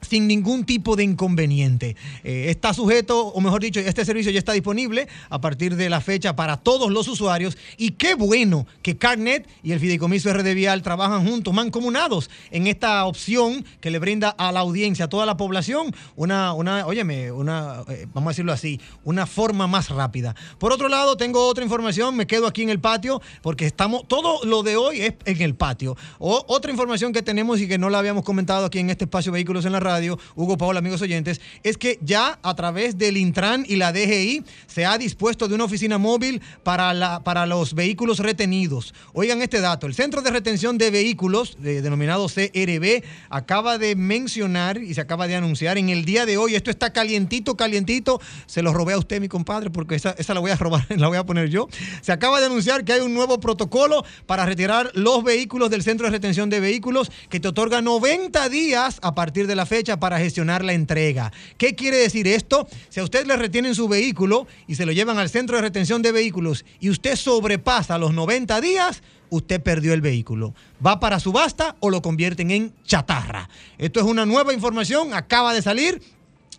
sin 0.04 0.26
ningún 0.26 0.64
tipo 0.64 0.96
de 0.96 1.04
inconveniente. 1.04 1.96
Eh, 2.22 2.46
está 2.48 2.74
sujeto, 2.74 3.28
o 3.28 3.40
mejor 3.40 3.62
dicho, 3.62 3.80
este 3.80 4.04
servicio 4.04 4.30
ya 4.30 4.38
está 4.38 4.52
disponible 4.52 5.08
a 5.30 5.40
partir 5.40 5.76
de 5.76 5.88
la 5.88 6.00
fecha 6.00 6.36
para 6.36 6.56
todos 6.56 6.90
los 6.90 7.08
usuarios. 7.08 7.56
Y 7.76 7.92
qué 7.92 8.14
bueno 8.14 8.66
que 8.82 8.96
Carnet 8.96 9.48
y 9.62 9.72
el 9.72 9.80
Fideicomiso 9.80 10.32
RD 10.32 10.54
Vial 10.54 10.82
trabajan 10.82 11.26
juntos, 11.26 11.54
mancomunados, 11.54 12.30
en 12.50 12.66
esta 12.66 13.04
opción 13.04 13.64
que 13.80 13.90
le 13.90 13.98
brinda 13.98 14.30
a 14.30 14.52
la 14.52 14.60
audiencia, 14.60 15.06
a 15.06 15.08
toda 15.08 15.26
la 15.26 15.36
población, 15.36 15.94
una, 16.16 16.52
una 16.52 16.86
óyeme, 16.86 17.32
una, 17.32 17.82
eh, 17.88 18.06
vamos 18.12 18.28
a 18.28 18.32
decirlo 18.32 18.52
así, 18.52 18.80
una 19.04 19.26
forma 19.26 19.66
más 19.66 19.88
rápida. 19.90 20.34
Por 20.58 20.72
otro 20.72 20.88
lado, 20.88 21.16
tengo 21.16 21.46
otra 21.46 21.64
información, 21.64 22.16
me 22.16 22.26
quedo 22.26 22.46
aquí 22.46 22.62
en 22.62 22.70
el 22.70 22.80
patio, 22.80 23.20
porque 23.42 23.66
estamos, 23.66 24.06
todo 24.08 24.44
lo 24.44 24.62
de 24.62 24.76
hoy 24.76 25.00
es 25.00 25.14
en 25.24 25.42
el 25.42 25.54
patio. 25.54 25.96
O, 26.18 26.44
otra 26.48 26.70
información 26.70 27.12
que 27.12 27.22
tenemos 27.22 27.60
y 27.60 27.68
que 27.68 27.78
no 27.78 27.90
la 27.90 27.98
habíamos 27.98 28.24
comentado 28.24 28.66
aquí 28.66 28.78
en 28.78 28.90
este 28.90 29.04
espacio 29.04 29.32
Vehículos 29.32 29.64
en 29.64 29.72
la 29.72 29.80
Radio 29.80 29.93
Hugo 30.34 30.56
Paola, 30.58 30.78
amigos 30.80 31.02
oyentes, 31.02 31.40
es 31.62 31.76
que 31.78 31.98
ya 32.02 32.38
a 32.42 32.54
través 32.54 32.98
del 32.98 33.16
Intran 33.16 33.64
y 33.68 33.76
la 33.76 33.92
DGI 33.92 34.42
se 34.66 34.84
ha 34.86 34.98
dispuesto 34.98 35.48
de 35.48 35.54
una 35.54 35.64
oficina 35.64 35.98
móvil 35.98 36.40
para, 36.62 36.92
la, 36.94 37.22
para 37.24 37.46
los 37.46 37.74
vehículos 37.74 38.18
retenidos. 38.18 38.94
Oigan 39.12 39.42
este 39.42 39.60
dato, 39.60 39.86
el 39.86 39.94
Centro 39.94 40.22
de 40.22 40.30
Retención 40.30 40.78
de 40.78 40.90
Vehículos, 40.90 41.56
de- 41.60 41.82
denominado 41.82 42.26
CRB, 42.28 43.02
acaba 43.30 43.78
de 43.78 43.94
mencionar 43.96 44.78
y 44.78 44.94
se 44.94 45.00
acaba 45.00 45.26
de 45.26 45.36
anunciar 45.36 45.78
en 45.78 45.88
el 45.88 46.04
día 46.04 46.26
de 46.26 46.36
hoy, 46.36 46.54
esto 46.54 46.70
está 46.70 46.92
calientito, 46.92 47.56
calientito, 47.56 48.20
se 48.46 48.62
lo 48.62 48.72
robé 48.72 48.94
a 48.94 48.98
usted, 48.98 49.20
mi 49.20 49.28
compadre, 49.28 49.70
porque 49.70 49.94
esa, 49.94 50.14
esa 50.18 50.34
la 50.34 50.40
voy 50.40 50.50
a 50.50 50.56
robar, 50.56 50.86
la 50.96 51.08
voy 51.08 51.16
a 51.18 51.24
poner 51.24 51.48
yo. 51.50 51.68
Se 52.00 52.12
acaba 52.12 52.40
de 52.40 52.46
anunciar 52.46 52.84
que 52.84 52.92
hay 52.92 53.00
un 53.00 53.14
nuevo 53.14 53.40
protocolo 53.40 54.04
para 54.26 54.46
retirar 54.46 54.90
los 54.94 55.22
vehículos 55.24 55.70
del 55.70 55.82
Centro 55.82 56.06
de 56.06 56.12
Retención 56.12 56.50
de 56.50 56.60
Vehículos 56.60 57.10
que 57.28 57.40
te 57.40 57.48
otorga 57.48 57.80
90 57.82 58.48
días 58.48 58.98
a 59.02 59.14
partir 59.14 59.46
de 59.46 59.56
la 59.56 59.66
fecha 59.66 59.73
para 59.98 60.18
gestionar 60.18 60.64
la 60.64 60.72
entrega. 60.72 61.32
¿Qué 61.58 61.74
quiere 61.74 61.96
decir 61.96 62.28
esto? 62.28 62.68
Si 62.90 63.00
a 63.00 63.02
usted 63.02 63.26
le 63.26 63.36
retienen 63.36 63.74
su 63.74 63.88
vehículo 63.88 64.46
y 64.68 64.76
se 64.76 64.86
lo 64.86 64.92
llevan 64.92 65.18
al 65.18 65.28
Centro 65.30 65.56
de 65.56 65.62
Retención 65.62 66.00
de 66.00 66.12
Vehículos 66.12 66.64
y 66.78 66.90
usted 66.90 67.16
sobrepasa 67.16 67.98
los 67.98 68.14
90 68.14 68.60
días, 68.60 69.02
usted 69.30 69.60
perdió 69.60 69.92
el 69.92 70.00
vehículo. 70.00 70.54
¿Va 70.84 71.00
para 71.00 71.18
subasta 71.18 71.74
o 71.80 71.90
lo 71.90 72.02
convierten 72.02 72.52
en 72.52 72.72
chatarra? 72.84 73.48
Esto 73.78 73.98
es 73.98 74.06
una 74.06 74.24
nueva 74.24 74.52
información, 74.52 75.12
acaba 75.12 75.52
de 75.52 75.62
salir. 75.62 76.00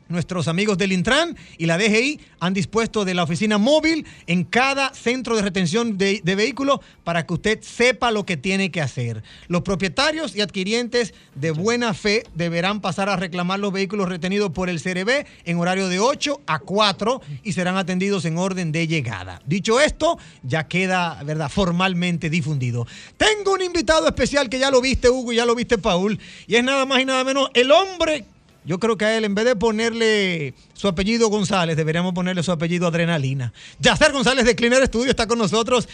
Nuestros 0.07 0.47
amigos 0.47 0.77
del 0.77 0.91
Intran 0.91 1.35
y 1.57 1.65
la 1.65 1.77
DGI 1.77 2.19
han 2.39 2.53
dispuesto 2.53 3.05
de 3.05 3.15
la 3.15 3.23
oficina 3.23 3.57
móvil 3.57 4.05
en 4.27 4.43
cada 4.43 4.93
centro 4.93 5.35
de 5.35 5.41
retención 5.41 5.97
de, 5.97 6.21
de 6.23 6.35
vehículos 6.35 6.79
para 7.03 7.25
que 7.25 7.33
usted 7.33 7.59
sepa 7.63 8.11
lo 8.11 8.23
que 8.23 8.37
tiene 8.37 8.69
que 8.69 8.81
hacer. 8.81 9.23
Los 9.47 9.63
propietarios 9.63 10.35
y 10.35 10.41
adquirientes 10.41 11.13
de 11.33 11.49
buena 11.49 11.95
fe 11.95 12.23
deberán 12.35 12.81
pasar 12.81 13.09
a 13.09 13.15
reclamar 13.15 13.59
los 13.59 13.73
vehículos 13.73 14.07
retenidos 14.07 14.51
por 14.51 14.69
el 14.69 14.81
CRB 14.81 15.25
en 15.45 15.57
horario 15.57 15.89
de 15.89 15.99
8 15.99 16.41
a 16.45 16.59
4 16.59 17.21
y 17.43 17.53
serán 17.53 17.77
atendidos 17.77 18.25
en 18.25 18.37
orden 18.37 18.71
de 18.71 18.87
llegada. 18.87 19.41
Dicho 19.45 19.79
esto, 19.79 20.19
ya 20.43 20.67
queda 20.67 21.23
¿verdad? 21.23 21.49
formalmente 21.49 22.29
difundido. 22.29 22.85
Tengo 23.17 23.53
un 23.53 23.61
invitado 23.63 24.07
especial 24.07 24.49
que 24.49 24.59
ya 24.59 24.69
lo 24.69 24.81
viste, 24.81 25.09
Hugo, 25.09 25.33
y 25.33 25.37
ya 25.37 25.45
lo 25.45 25.55
viste, 25.55 25.77
Paul, 25.77 26.19
y 26.45 26.55
es 26.55 26.63
nada 26.63 26.85
más 26.85 27.01
y 27.01 27.05
nada 27.05 27.23
menos 27.23 27.49
el 27.53 27.71
hombre 27.71 28.25
yo 28.65 28.79
creo 28.79 28.97
que 28.97 29.05
a 29.05 29.17
él, 29.17 29.25
en 29.25 29.35
vez 29.35 29.45
de 29.45 29.55
ponerle 29.55 30.53
su 30.75 30.87
apellido 30.87 31.29
González, 31.29 31.75
deberíamos 31.77 32.13
ponerle 32.13 32.43
su 32.43 32.51
apellido 32.51 32.85
Adrenalina. 32.87 33.51
Yacer 33.79 34.11
González 34.11 34.45
de 34.45 34.55
Cleaner 34.55 34.85
Studio 34.85 35.09
está 35.09 35.25
con 35.25 35.39
nosotros. 35.39 35.87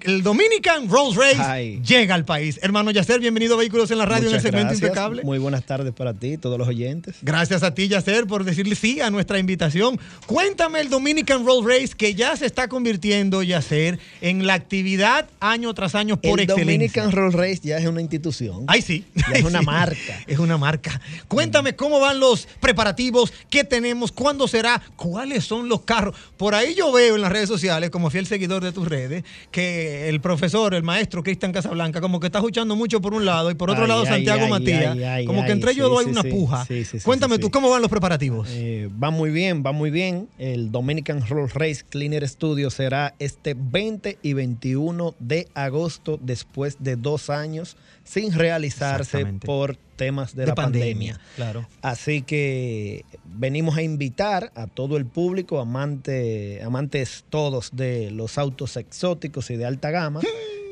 El 0.00 0.22
Dominican 0.22 0.88
Rolls 0.88 1.16
Race 1.16 1.40
Ay. 1.42 1.82
llega 1.84 2.14
al 2.14 2.24
país. 2.24 2.60
Hermano 2.62 2.92
Yacer, 2.92 3.18
bienvenido 3.18 3.56
a 3.56 3.58
Vehículos 3.58 3.90
en 3.90 3.98
la 3.98 4.06
Radio 4.06 4.28
en 4.28 4.36
el 4.36 4.40
segmento 4.40 4.68
gracias. 4.68 4.82
impecable. 4.90 5.24
Muy 5.24 5.38
buenas 5.38 5.64
tardes 5.64 5.92
para 5.92 6.14
ti, 6.14 6.38
todos 6.38 6.56
los 6.56 6.68
oyentes. 6.68 7.16
Gracias 7.22 7.64
a 7.64 7.74
ti, 7.74 7.88
Yacer, 7.88 8.28
por 8.28 8.44
decirle 8.44 8.76
sí 8.76 9.00
a 9.00 9.10
nuestra 9.10 9.40
invitación. 9.40 9.98
Cuéntame 10.26 10.80
el 10.80 10.88
Dominican 10.88 11.44
Rolls 11.44 11.66
Race 11.66 11.94
que 11.96 12.14
ya 12.14 12.36
se 12.36 12.46
está 12.46 12.68
convirtiendo, 12.68 13.42
Yacer, 13.42 13.98
en 14.20 14.46
la 14.46 14.54
actividad 14.54 15.28
año 15.40 15.74
tras 15.74 15.96
año 15.96 16.16
por 16.20 16.38
el 16.38 16.44
excelencia. 16.44 16.64
Dominican 16.64 17.10
Roll 17.10 17.32
Race 17.32 17.60
ya 17.64 17.78
es 17.78 17.86
una 17.86 18.00
institución. 18.00 18.66
Ay, 18.68 18.82
sí. 18.82 19.04
Ya 19.16 19.38
es 19.38 19.44
una 19.44 19.58
Sí. 19.62 19.66
marca. 19.66 20.20
Es 20.28 20.38
una 20.38 20.56
marca. 20.58 21.00
Cuéntame 21.26 21.74
cómo 21.74 21.98
van 21.98 22.20
los 22.20 22.46
preparativos, 22.60 23.32
qué 23.50 23.64
tenemos, 23.64 24.12
cuándo 24.28 24.46
será, 24.46 24.82
cuáles 24.96 25.46
son 25.46 25.70
los 25.70 25.80
carros. 25.82 26.14
Por 26.36 26.54
ahí 26.54 26.74
yo 26.74 26.92
veo 26.92 27.14
en 27.14 27.22
las 27.22 27.32
redes 27.32 27.48
sociales, 27.48 27.88
como 27.88 28.10
fiel 28.10 28.26
seguidor 28.26 28.62
de 28.62 28.72
tus 28.72 28.86
redes, 28.86 29.24
que 29.50 30.10
el 30.10 30.20
profesor, 30.20 30.74
el 30.74 30.82
maestro 30.82 31.22
Cristian 31.22 31.50
Casablanca, 31.50 32.02
como 32.02 32.20
que 32.20 32.26
está 32.26 32.40
escuchando 32.40 32.76
mucho 32.76 33.00
por 33.00 33.14
un 33.14 33.24
lado 33.24 33.50
y 33.50 33.54
por 33.54 33.70
otro 33.70 33.84
Ay, 33.84 33.88
lado 33.88 34.02
ay, 34.02 34.06
Santiago 34.06 34.44
ay, 34.44 34.50
Matías. 34.50 35.26
como 35.26 35.46
que 35.46 35.52
entre 35.52 35.72
ellos 35.72 35.86
sí, 35.86 35.90
dos 35.90 35.98
hay 36.00 36.04
sí, 36.04 36.10
una 36.10 36.22
sí. 36.22 36.28
puja. 36.28 36.64
Sí, 36.66 36.84
sí, 36.84 36.98
sí, 36.98 37.04
Cuéntame 37.04 37.38
tú. 37.38 37.50
¿cómo 37.50 37.70
van 37.70 37.80
los 37.80 37.90
preparativos? 37.90 38.48
Eh, 38.50 38.90
va 39.02 39.10
muy 39.10 39.30
bien, 39.30 39.62
va 39.64 39.72
muy 39.72 39.90
bien. 39.90 40.28
El 40.36 40.70
Dominican 40.70 41.26
Roll 41.26 41.48
Race 41.48 41.82
Cleaner 41.88 42.28
Studio 42.28 42.68
será 42.68 43.14
este 43.18 43.56
20 43.58 44.18
y 44.22 44.34
21 44.34 45.14
de 45.18 45.48
agosto, 45.54 46.18
después 46.20 46.76
de 46.80 46.96
dos 46.96 47.30
años 47.30 47.78
sin 48.08 48.32
realizarse 48.32 49.26
por 49.44 49.76
temas 49.96 50.34
de, 50.34 50.42
De 50.42 50.48
la 50.48 50.54
pandemia, 50.54 51.14
pandemia. 51.14 51.20
claro. 51.36 51.68
Así 51.82 52.22
que 52.22 53.04
venimos 53.24 53.76
a 53.76 53.82
invitar 53.82 54.50
a 54.54 54.66
todo 54.66 54.96
el 54.96 55.04
público, 55.04 55.60
amante, 55.60 56.62
amantes 56.62 57.24
todos 57.28 57.70
de 57.74 58.10
los 58.10 58.38
autos 58.38 58.76
exóticos 58.76 59.50
y 59.50 59.56
de 59.56 59.66
alta 59.66 59.90
gama, 59.90 60.20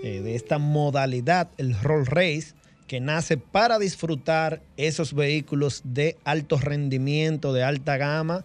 eh, 0.02 0.20
de 0.22 0.34
esta 0.34 0.58
modalidad, 0.58 1.48
el 1.58 1.78
Roll 1.80 2.06
Race, 2.06 2.54
que 2.86 3.00
nace 3.00 3.36
para 3.36 3.78
disfrutar 3.78 4.62
esos 4.76 5.12
vehículos 5.12 5.82
de 5.84 6.16
alto 6.24 6.56
rendimiento, 6.58 7.52
de 7.52 7.64
alta 7.64 7.96
gama, 7.96 8.44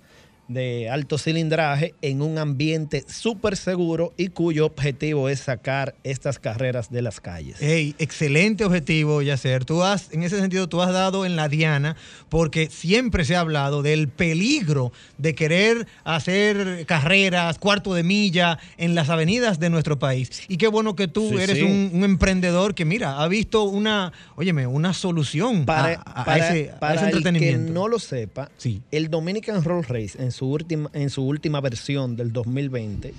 de 0.54 0.90
alto 0.90 1.18
cilindraje, 1.18 1.94
en 2.02 2.22
un 2.22 2.38
ambiente 2.38 3.04
súper 3.08 3.58
seguro 3.58 4.14
y 4.18 4.28
cuyo 4.30 4.66
objetivo 4.66 5.30
es 5.30 5.40
sacar 5.42 5.96
estas 6.04 6.40
carreras 6.40 6.92
de 6.92 7.02
las 7.02 7.20
calles. 7.20 7.62
Ey, 7.62 7.96
excelente 8.00 8.66
objetivo, 8.66 9.22
Yacer. 9.22 9.66
Tú 9.66 9.84
has, 9.84 10.12
en 10.12 10.24
ese 10.24 10.40
sentido, 10.40 10.68
tú 10.68 10.82
has 10.82 10.92
dado 10.94 11.26
en 11.26 11.36
la 11.36 11.48
diana, 11.50 11.96
porque 12.30 12.70
siempre 12.70 13.26
se 13.26 13.36
ha 13.36 13.40
hablado 13.42 13.82
del 13.82 14.08
peligro 14.08 14.92
de 15.18 15.36
querer 15.36 15.88
hacer 16.04 16.86
carreras, 16.86 17.58
cuarto 17.58 17.94
de 17.94 18.04
milla 18.04 18.60
en 18.78 18.96
las 18.96 19.10
avenidas 19.10 19.60
de 19.60 19.70
nuestro 19.70 20.00
país. 20.00 20.44
Y 20.48 20.58
qué 20.58 20.68
bueno 20.68 20.96
que 20.96 21.08
tú 21.08 21.30
Sí, 21.30 21.36
eres 21.38 21.58
sí. 21.58 21.64
Un, 21.64 21.92
un 21.94 22.04
emprendedor 22.04 22.76
que, 22.76 22.86
mira, 22.86 23.22
ha 23.22 23.28
visto 23.28 23.64
una, 23.64 24.12
óyeme, 24.36 24.68
una 24.68 24.94
solución 24.94 25.66
para, 25.66 26.02
a, 26.06 26.22
a 26.22 26.26
para- 26.26 26.50
ese, 26.50 26.72
a 26.80 26.94
ese 26.94 27.06
el 27.06 27.12
que 27.12 27.18
entretenimiento. 27.18 27.74
no 27.74 27.88
lo 27.88 28.00
sepa, 28.00 28.50
el 28.92 29.10
Dominican 29.10 29.64
Roll 29.64 29.84
Race 29.84 30.22
en 30.22 30.32
su 30.32 30.41
última, 30.48 30.90
en 30.94 31.10
su 31.10 31.24
última 31.24 31.62
versión 31.62 32.16
del 32.16 32.32
2020 32.34 33.14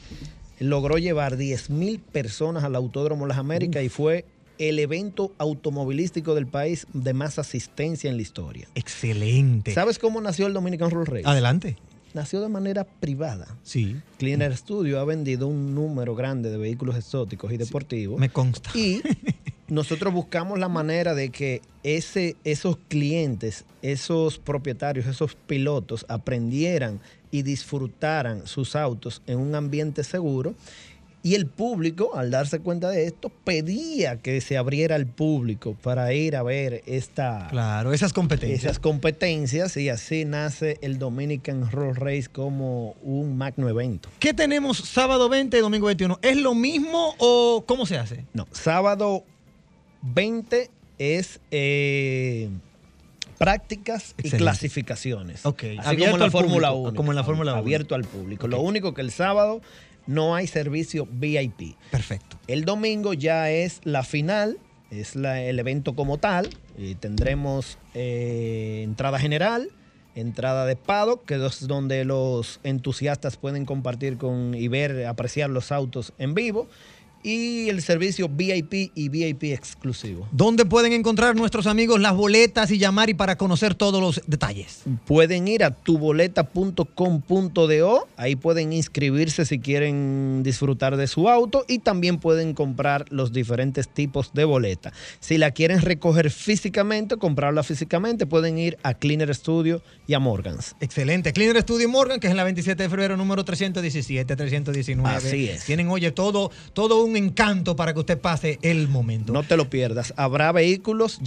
logró 0.62 0.99
llevar 0.99 1.36
10.000 1.36 2.01
personas 2.01 2.65
al 2.65 2.77
Autódromo 2.77 3.27
Las 3.27 3.39
Américas 3.39 3.82
y 3.82 3.89
fue 3.89 4.24
el 4.59 4.78
evento 4.78 5.32
automovilístico 5.39 6.35
del 6.35 6.47
país 6.47 6.86
de 6.93 7.15
más 7.15 7.39
asistencia 7.39 8.11
en 8.11 8.16
la 8.16 8.23
historia. 8.23 8.69
Excelente. 8.74 9.73
¿Sabes 9.74 9.99
cómo 9.99 10.20
nació 10.20 10.47
el 10.47 10.53
Dominican 10.53 10.90
Roll 10.90 11.07
Race? 11.07 11.23
Adelante. 11.24 11.77
Nació 12.15 12.43
de 12.43 12.49
manera 12.49 12.85
privada. 12.85 13.57
Sí. 13.62 13.97
Cleaner 14.19 14.55
Studio 14.57 15.01
ha 15.01 15.05
vendido 15.05 15.49
un 15.49 15.74
número 15.74 16.15
grande 16.15 16.51
de 16.51 16.59
vehículos 16.59 16.97
exóticos 16.97 17.53
y 17.53 17.57
deportivos. 17.57 18.20
Me 18.20 18.28
consta. 18.28 18.70
Y 18.74 19.01
nosotros 19.73 20.12
buscamos 20.12 20.59
la 20.59 20.69
manera 20.69 21.15
de 21.15 21.31
que 21.31 21.62
ese, 21.82 22.36
esos 22.44 22.77
clientes, 22.89 23.65
esos 23.81 24.39
propietarios, 24.39 25.07
esos 25.07 25.35
pilotos 25.35 26.05
aprendieran 26.09 27.01
y 27.31 27.40
disfrutaran 27.43 28.47
sus 28.47 28.77
autos 28.77 29.23
en 29.27 29.39
un 29.39 29.55
ambiente 29.55 30.05
seguro. 30.05 30.55
Y 31.24 31.36
el 31.36 31.47
público, 31.47 32.16
al 32.16 32.31
darse 32.31 32.59
cuenta 32.59 32.90
de 32.90 33.07
esto, 33.07 33.31
pedía 33.31 34.16
que 34.16 34.40
se 34.43 34.59
abriera 34.59 34.97
al 34.97 35.07
público 35.07 35.74
para 35.81 36.12
ir 36.12 36.36
a 36.36 36.43
ver 36.43 36.82
esta, 36.85 37.47
Claro, 37.49 37.94
esas 37.94 38.12
competencias. 38.12 38.65
esas 38.65 38.78
competencias 38.78 39.77
y 39.78 39.89
así 39.89 40.27
nace 40.27 40.78
el 40.82 40.99
Dominican 40.99 41.70
Roll 41.70 41.94
Race 41.97 42.27
como 42.31 42.97
un 43.03 43.39
magno 43.39 43.69
evento. 43.70 44.11
¿Qué 44.19 44.35
tenemos 44.35 44.78
sábado 44.78 45.31
20 45.31 45.57
y 45.57 45.61
domingo 45.61 45.86
21? 45.86 46.19
¿Es 46.20 46.36
lo 46.36 46.55
mismo 46.55 47.15
o 47.19 47.65
cómo 47.66 47.86
se 47.86 47.97
hace? 47.97 48.27
No, 48.35 48.47
sábado 48.51 49.24
20 50.02 50.70
es 50.98 51.40
eh, 51.50 52.48
prácticas 53.38 54.14
y 54.22 54.30
clasificaciones. 54.30 55.44
Ok, 55.46 55.64
Así 55.78 55.78
abierto 55.88 56.12
como 56.12 56.16
en 56.16 56.20
la 56.20 56.30
Fórmula 56.30 56.68
público, 56.70 56.88
1. 56.90 56.94
como 56.96 57.12
en 57.12 57.16
la 57.16 57.24
Fórmula 57.24 57.52
1. 57.52 57.60
Abierto 57.60 57.94
al 57.94 58.04
público. 58.04 58.46
Lo 58.48 58.60
único 58.60 58.94
que 58.94 59.00
el 59.00 59.10
sábado 59.10 59.60
no 60.06 60.34
hay 60.34 60.46
servicio 60.46 61.06
VIP. 61.10 61.76
Perfecto. 61.90 62.38
El 62.46 62.64
domingo 62.64 63.14
ya 63.14 63.50
es 63.50 63.80
la 63.84 64.02
final, 64.02 64.58
es 64.90 65.16
la- 65.16 65.42
el 65.42 65.58
evento 65.58 65.94
como 65.94 66.18
tal. 66.18 66.50
Y 66.78 66.94
tendremos 66.94 67.78
eh, 67.94 68.80
entrada 68.84 69.18
general, 69.18 69.68
entrada 70.14 70.64
de 70.66 70.76
paddock, 70.76 71.24
que 71.26 71.44
es 71.44 71.66
donde 71.66 72.04
los 72.04 72.60
entusiastas 72.64 73.36
pueden 73.36 73.64
compartir 73.66 74.16
con 74.18 74.54
y 74.54 74.68
ver, 74.68 75.06
apreciar 75.06 75.50
los 75.50 75.70
autos 75.72 76.12
en 76.18 76.34
vivo. 76.34 76.68
Y 77.23 77.69
el 77.69 77.82
servicio 77.82 78.28
VIP 78.28 78.90
y 78.94 79.09
VIP 79.09 79.44
exclusivo. 79.44 80.27
¿Dónde 80.32 80.65
pueden 80.65 80.93
encontrar 80.93 81.36
nuestros 81.36 81.66
amigos 81.66 82.01
las 82.01 82.15
boletas 82.15 82.70
y 82.70 82.78
llamar 82.78 83.11
y 83.11 83.15
para 83.15 83.36
conocer 83.36 83.74
todos 83.74 84.01
los 84.01 84.23
detalles? 84.27 84.82
Pueden 85.07 85.47
ir 85.47 85.65
a 85.65 85.70
tuboleta.com.do, 85.70 88.09
ahí 88.16 88.36
pueden 88.36 88.73
inscribirse 88.73 89.44
si 89.44 89.59
quieren 89.59 90.43
disfrutar 90.43 90.97
de 90.97 91.07
su 91.07 91.28
auto 91.28 91.65
y 91.69 91.78
también 91.78 92.19
pueden 92.19 92.55
comprar 92.55 93.07
los 93.11 93.32
diferentes 93.32 93.89
tipos 93.89 94.32
de 94.32 94.44
boleta. 94.44 94.93
Si 95.20 95.39
la 95.39 95.53
quieren 95.53 95.81
recoger 95.81 96.31
físicamente, 96.31 97.16
comprarla 97.16 97.62
físicamente, 97.62 98.27
pueden 98.27 98.59
ir 98.59 98.78
a 98.82 98.94
Cleaner 98.94 99.35
Studio 99.35 99.82
y 100.07 100.15
a 100.15 100.19
Morgans. 100.19 100.74
Excelente. 100.81 101.32
Cleaner 101.32 101.61
Studio 101.62 101.89
Morgan, 101.89 102.20
que 102.20 102.27
es 102.27 102.32
en 102.32 102.36
la 102.36 102.44
27 102.44 102.82
de 102.82 102.89
febrero, 102.89 103.16
número 103.16 103.44
317, 103.44 104.36
319. 104.36 105.16
Así 105.16 105.49
es. 105.49 105.65
Tienen, 105.65 105.89
oye, 105.89 106.11
todo, 106.11 106.51
todo 106.73 107.05
un 107.05 107.11
un 107.12 107.16
encanto 107.18 107.76
para 107.76 107.93
que 107.94 108.01
usted 108.01 108.18
pase 108.18 108.59
el 108.62 108.89
momento. 108.89 109.32
No 109.32 109.43
te 109.43 109.56
lo 109.56 109.68
pierdas. 109.70 110.14
Habrá 110.16 110.51
vehículos 110.52 111.20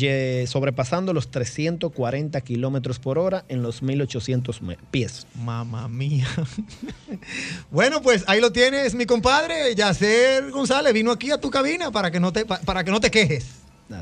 sobrepasando 0.48 1.14
los 1.14 1.30
340 1.32 2.41
kilómetros 2.41 2.99
por 2.99 3.18
hora 3.18 3.45
en 3.48 3.62
los 3.62 3.82
1800 3.82 4.62
me- 4.62 4.78
pies. 4.91 5.28
Mamma 5.36 5.88
mía. 5.88 6.28
Bueno, 7.72 8.02
pues 8.02 8.24
ahí 8.28 8.41
lo 8.41 8.52
tienes, 8.52 8.95
mi 8.95 9.06
compadre. 9.06 9.74
Yacer 9.76 10.49
González 10.52 10.94
vino 10.94 11.12
aquí 11.12 11.32
a 11.32 11.40
tu 11.40 11.49
cabina 11.49 11.91
para 11.91 12.12
que 12.12 12.20
no 12.20 12.32
te, 12.34 12.45
pa- 12.45 12.60
para 12.62 12.84
que 12.84 12.91
no 12.91 12.99
te 12.99 13.12
quejes. 13.12 13.45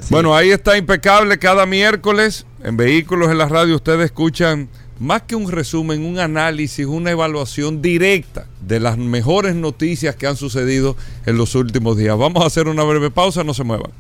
Bueno, 0.10 0.36
ahí 0.36 0.50
está 0.52 0.78
impecable 0.78 1.38
cada 1.40 1.66
miércoles 1.66 2.46
en 2.64 2.78
Vehículos 2.78 3.30
en 3.30 3.38
la 3.38 3.48
Radio. 3.50 3.76
Ustedes 3.76 4.06
escuchan 4.06 4.70
más 5.04 5.24
que 5.24 5.36
un 5.36 5.52
resumen, 5.52 6.06
un 6.06 6.18
análisis, 6.20 6.86
una 6.86 7.12
evaluación 7.12 7.82
directa 7.82 8.46
de 8.66 8.80
las 8.80 8.98
mejores 8.98 9.54
noticias 9.56 10.16
que 10.16 10.28
han 10.28 10.38
sucedido 10.38 10.96
en 11.26 11.38
los 11.38 11.56
últimos 11.56 11.98
días. 11.98 12.18
Vamos 12.18 12.42
a 12.44 12.48
hacer 12.48 12.68
una 12.68 12.84
breve 12.84 13.12
pausa, 13.12 13.44
no 13.44 13.54
se 13.54 13.64
muevan. 13.64 13.92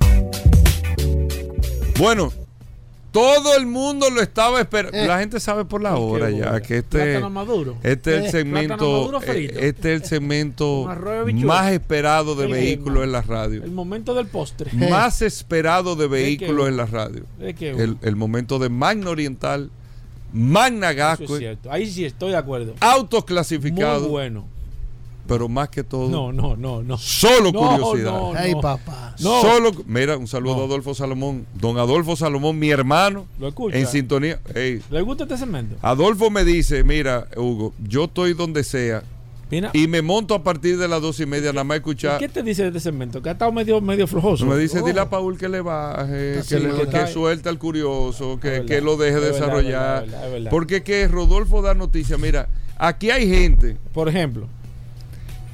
Bueno, 1.99 2.31
todo 3.11 3.55
el 3.55 3.65
mundo 3.67 4.09
lo 4.09 4.21
estaba 4.21 4.59
esperando. 4.59 4.97
Eh. 4.97 5.05
La 5.05 5.19
gente 5.19 5.39
sabe 5.39 5.65
por 5.65 5.81
la 5.81 5.97
hora 5.97 6.29
ya 6.31 6.59
que 6.61 6.77
este, 6.79 7.17
este 7.83 8.15
es 8.15 8.21
el 8.21 8.25
Eh, 8.25 8.31
segmento, 8.31 9.21
eh, 9.21 9.51
este 9.59 9.93
es 9.93 10.01
el 10.01 10.07
segmento 10.07 10.81
Con 10.83 10.91
arroz 10.91 11.13
de 11.13 11.19
habichuela. 11.19 11.47
más 11.53 11.71
esperado 11.73 12.35
de 12.35 12.47
Vehículos 12.47 13.03
en 13.03 13.11
la 13.11 13.21
Radio 13.21 13.63
El 13.63 13.71
momento 13.71 14.15
del 14.15 14.25
postre. 14.27 14.71
más 14.73 15.21
esperado 15.21 15.95
de 15.95 16.07
vehículos 16.07 16.67
en 16.69 16.77
la 16.77 16.85
radio. 16.85 17.23
El, 17.39 17.97
el 18.01 18.15
momento 18.15 18.57
de 18.57 18.69
Magna 18.69 19.11
Oriental, 19.11 19.69
Magna 20.33 20.91
es 20.91 21.19
cierto. 21.37 21.71
Ahí 21.71 21.89
sí 21.89 22.03
estoy 22.05 22.31
de 22.31 22.37
acuerdo. 22.37 22.73
autos 22.79 23.23
clasificados. 23.23 24.01
Muy 24.01 24.09
bueno. 24.11 24.45
Pero 25.25 25.47
más 25.47 25.69
que 25.69 25.85
todo, 25.85 26.09
No, 26.09 26.33
no, 26.33 26.57
no, 26.57 26.83
no. 26.83 26.97
solo 26.97 27.49
No, 27.53 27.59
curiosidad. 27.79 28.11
no, 28.11 28.33
Ay, 28.35 28.53
papá. 28.55 29.15
No. 29.21 29.41
Solo, 29.41 29.71
mira, 29.85 30.17
un 30.17 30.27
saludo 30.27 30.61
a 30.63 30.65
Adolfo 30.65 30.93
Salomón. 30.93 31.45
Don 31.53 31.77
Adolfo 31.77 32.17
Salomón, 32.17 32.59
mi 32.59 32.71
hermano, 32.71 33.25
Lo 33.39 33.47
escucha. 33.47 33.77
en 33.77 33.87
sintonía. 33.87 34.41
¿Le 34.53 35.01
gusta 35.01 35.23
este 35.23 35.37
segmento? 35.37 35.77
Adolfo 35.81 36.29
me 36.29 36.43
dice, 36.43 36.83
mira, 36.83 37.27
Hugo, 37.37 37.73
yo 37.87 38.05
estoy 38.05 38.33
donde 38.33 38.65
sea 38.65 39.03
Mira, 39.53 39.69
y 39.73 39.87
me 39.87 40.01
monto 40.01 40.33
a 40.33 40.41
partir 40.43 40.77
de 40.77 40.87
las 40.87 41.01
dos 41.01 41.19
y 41.19 41.25
media, 41.25 41.51
nada 41.51 41.63
más 41.63 41.75
¿y 41.75 41.79
escuchar. 41.79 42.17
¿qué 42.19 42.27
te 42.27 42.41
dice 42.41 42.63
de 42.63 42.67
este 42.69 42.79
segmento? 42.79 43.21
Que 43.21 43.29
ha 43.29 43.31
estado 43.33 43.51
medio, 43.51 43.79
medio 43.81 44.07
flojoso. 44.07 44.45
Me 44.45 44.57
dice, 44.57 44.79
Oh. 44.81 44.85
dile 44.85 44.99
a 45.01 45.09
Paul 45.09 45.37
que 45.37 45.47
le 45.49 45.61
baje, 45.61 46.41
que, 46.47 46.59
le- 46.59 46.87
que 46.89 47.07
suelte 47.07 47.49
al 47.49 47.59
curioso, 47.59 48.39
que, 48.39 48.49
verdad, 48.49 48.65
que 48.65 48.81
lo 48.81 48.97
deje 48.97 49.19
desarrollar. 49.19 50.05
verdad, 50.05 50.31
verdad. 50.31 50.49
Porque 50.51 50.81
que 50.83 51.07
Rodolfo 51.07 51.61
da 51.61 51.73
noticia. 51.75 52.17
Mira, 52.17 52.49
aquí 52.77 53.11
hay 53.11 53.27
gente 53.29 53.77
Por 53.93 54.09
ejemplo. 54.09 54.47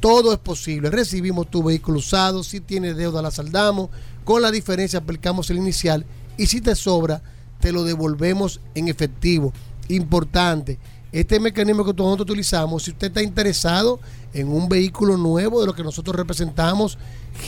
todo 0.00 0.32
es 0.32 0.38
posible. 0.38 0.90
Recibimos 0.90 1.50
tu 1.50 1.62
vehículo 1.62 1.98
usado, 1.98 2.42
si 2.44 2.60
tienes 2.60 2.96
deuda 2.96 3.22
la 3.22 3.30
saldamos, 3.30 3.90
con 4.24 4.42
la 4.42 4.50
diferencia 4.50 4.98
aplicamos 4.98 5.50
el 5.50 5.56
inicial 5.56 6.04
y 6.36 6.46
si 6.46 6.60
te 6.60 6.74
sobra, 6.74 7.22
te 7.60 7.72
lo 7.72 7.84
devolvemos 7.84 8.60
en 8.74 8.88
efectivo. 8.88 9.52
Importante, 9.88 10.78
este 11.10 11.40
mecanismo 11.40 11.84
que 11.84 11.92
nosotros 11.92 12.28
utilizamos, 12.28 12.84
si 12.84 12.90
usted 12.90 13.08
está 13.08 13.22
interesado 13.22 13.98
en 14.34 14.48
un 14.48 14.68
vehículo 14.68 15.16
nuevo 15.16 15.60
de 15.60 15.66
lo 15.66 15.74
que 15.74 15.82
nosotros 15.82 16.14
representamos, 16.14 16.98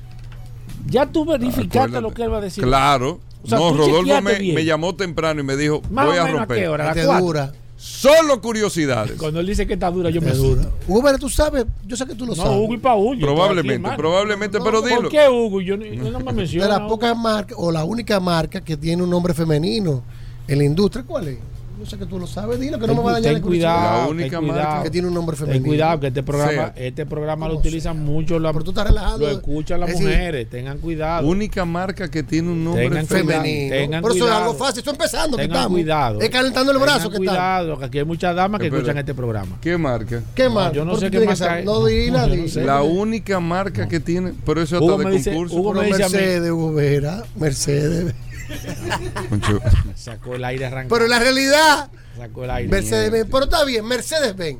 Ya 0.86 1.06
tú 1.06 1.24
verificaste 1.24 1.78
acuérdate. 1.78 2.02
lo 2.02 2.14
que 2.14 2.22
él 2.22 2.32
va 2.32 2.38
a 2.38 2.40
decir. 2.40 2.64
Claro. 2.64 3.20
O 3.42 3.48
sea, 3.48 3.58
no, 3.58 3.72
Rodolfo 3.72 4.20
me, 4.22 4.52
me 4.52 4.64
llamó 4.64 4.94
temprano 4.96 5.40
y 5.40 5.44
me 5.44 5.56
dijo, 5.56 5.80
Más 5.90 6.06
voy 6.06 6.18
o 6.18 6.22
a 6.22 6.24
menos, 6.24 6.36
¿a 6.36 6.42
romper. 6.42 6.58
qué 6.58 6.68
hora? 6.68 6.90
¿A 6.90 7.20
dura. 7.20 7.52
Solo 7.76 8.40
curiosidades. 8.40 9.16
Cuando 9.16 9.38
él 9.38 9.46
dice 9.46 9.64
que 9.64 9.74
está 9.74 9.88
dura, 9.92 10.10
yo 10.10 10.20
me 10.20 10.32
dura. 10.32 10.62
Hugo, 10.88 11.00
pero 11.00 11.16
tú 11.16 11.28
sabes, 11.28 11.64
yo 11.86 11.96
sé 11.96 12.06
que 12.06 12.16
tú 12.16 12.26
lo 12.26 12.34
No, 12.34 12.42
sabes. 12.42 12.58
Hugo 12.58 12.74
y 12.74 12.78
Paul. 12.78 13.20
Probablemente, 13.20 13.88
probablemente, 13.96 14.58
pero 14.60 14.82
dilo. 14.82 15.02
¿Por 15.02 15.10
qué 15.10 15.28
Hugo? 15.28 15.60
Yo, 15.60 15.76
yo 15.76 16.10
no 16.10 16.18
me 16.18 16.24
de 16.32 16.32
menciona. 16.32 16.66
las 16.66 16.80
pocas 16.88 17.16
marcas, 17.16 17.56
o 17.56 17.70
la 17.70 17.84
única 17.84 18.18
marca 18.18 18.60
que 18.60 18.76
tiene 18.76 19.04
un 19.04 19.10
nombre 19.10 19.32
femenino 19.32 20.02
en 20.48 20.58
la 20.58 20.64
industria, 20.64 21.04
¿cuál 21.06 21.28
es? 21.28 21.38
Yo 21.78 21.86
sé 21.86 21.96
que 21.96 22.06
tú 22.06 22.18
lo 22.18 22.26
sabes, 22.26 22.58
dilo 22.58 22.76
que 22.78 22.86
no 22.86 22.88
Ten, 22.88 22.96
me 22.96 23.02
va 23.04 23.10
a 23.10 23.12
dañar 23.14 23.24
ten 23.24 23.34
la 23.34 23.40
curiosidad. 23.40 23.74
cuidado, 23.76 24.02
La 24.02 24.08
única 24.08 24.30
ten 24.30 24.48
cuidado, 24.48 24.68
marca 24.68 24.82
que 24.82 24.90
tiene 24.90 25.08
un 25.08 25.14
nombre 25.14 25.36
Ten 25.36 25.46
femenino. 25.46 25.66
cuidado 25.68 26.00
que 26.00 26.06
este 26.08 26.22
programa, 26.24 26.52
Sea. 26.52 26.72
este 26.76 27.06
programa 27.06 27.46
lo 27.46 27.52
¿Cómo 27.54 27.60
utilizan 27.60 28.04
mucho, 28.04 28.38
la- 28.40 28.52
Pero 28.52 28.64
tú 28.64 28.70
estás 28.72 28.86
relajando. 28.88 29.18
lo 29.26 29.30
escuchan 29.32 29.80
las 29.80 29.90
Es 29.90 29.98
decir, 29.98 30.08
mujeres, 30.10 30.50
tengan 30.50 30.78
cuidado. 30.78 31.28
Única 31.28 31.64
marca 31.64 32.10
que 32.10 32.22
tiene 32.24 32.50
un 32.50 32.64
nombre 32.64 32.88
Tengan 32.88 33.06
cuidado, 33.06 33.28
femenino. 33.42 33.74
tengan 33.76 34.02
Pero 34.02 34.14
eso 34.14 34.24
es 34.24 34.30
cuidado. 34.30 34.42
algo 34.50 34.54
fácil, 34.58 34.78
esto 34.78 34.90
empezando 34.90 35.36
que 35.36 35.42
Tengan 35.44 35.56
estamos. 35.58 35.76
cuidado. 35.78 36.20
Es 36.20 36.30
calentando 36.30 36.72
el 36.72 36.78
brazo 36.78 36.98
Tengan 36.98 37.12
que 37.12 37.18
cuidado, 37.18 37.78
que 37.78 37.84
aquí 37.84 37.98
hay 37.98 38.04
muchas 38.04 38.34
damas 38.34 38.58
que 38.60 38.66
Espera. 38.66 38.80
escuchan 38.82 38.98
este 38.98 39.14
programa. 39.14 39.58
¿Qué 39.60 39.78
marca? 39.78 40.22
¿Qué 40.34 40.48
más? 40.48 40.72
yo 40.72 40.84
no 40.84 40.96
sé 40.96 41.10
qué 41.10 41.20
marca. 41.20 41.62
No, 41.62 41.74
No, 41.74 41.80
no 41.80 41.86
di. 42.34 42.48
sé. 42.48 42.64
La 42.64 42.82
única 42.82 43.38
marca 43.38 43.86
que 43.86 44.00
tiene, 44.00 44.32
pero 44.44 44.60
eso 44.62 44.78
está 44.78 45.08
de 45.08 45.22
concurso. 45.24 45.56
Hugo 45.56 45.74
Mercedes, 45.74 46.50
Hugo 46.50 46.72
Vera, 46.72 47.22
Mercedes. 47.36 48.14
Sacó 49.94 50.34
el 50.34 50.44
aire 50.44 50.66
arrancado. 50.66 50.88
Pero 50.94 51.04
en 51.04 51.10
la 51.10 51.18
realidad, 51.18 51.90
Sacó 52.16 52.44
el 52.44 52.50
aire. 52.50 52.68
Mercedes 52.70 53.10
Benz. 53.10 53.28
Pero 53.30 53.44
está 53.44 53.64
bien, 53.64 53.84
Mercedes 53.86 54.36
Benz. 54.36 54.58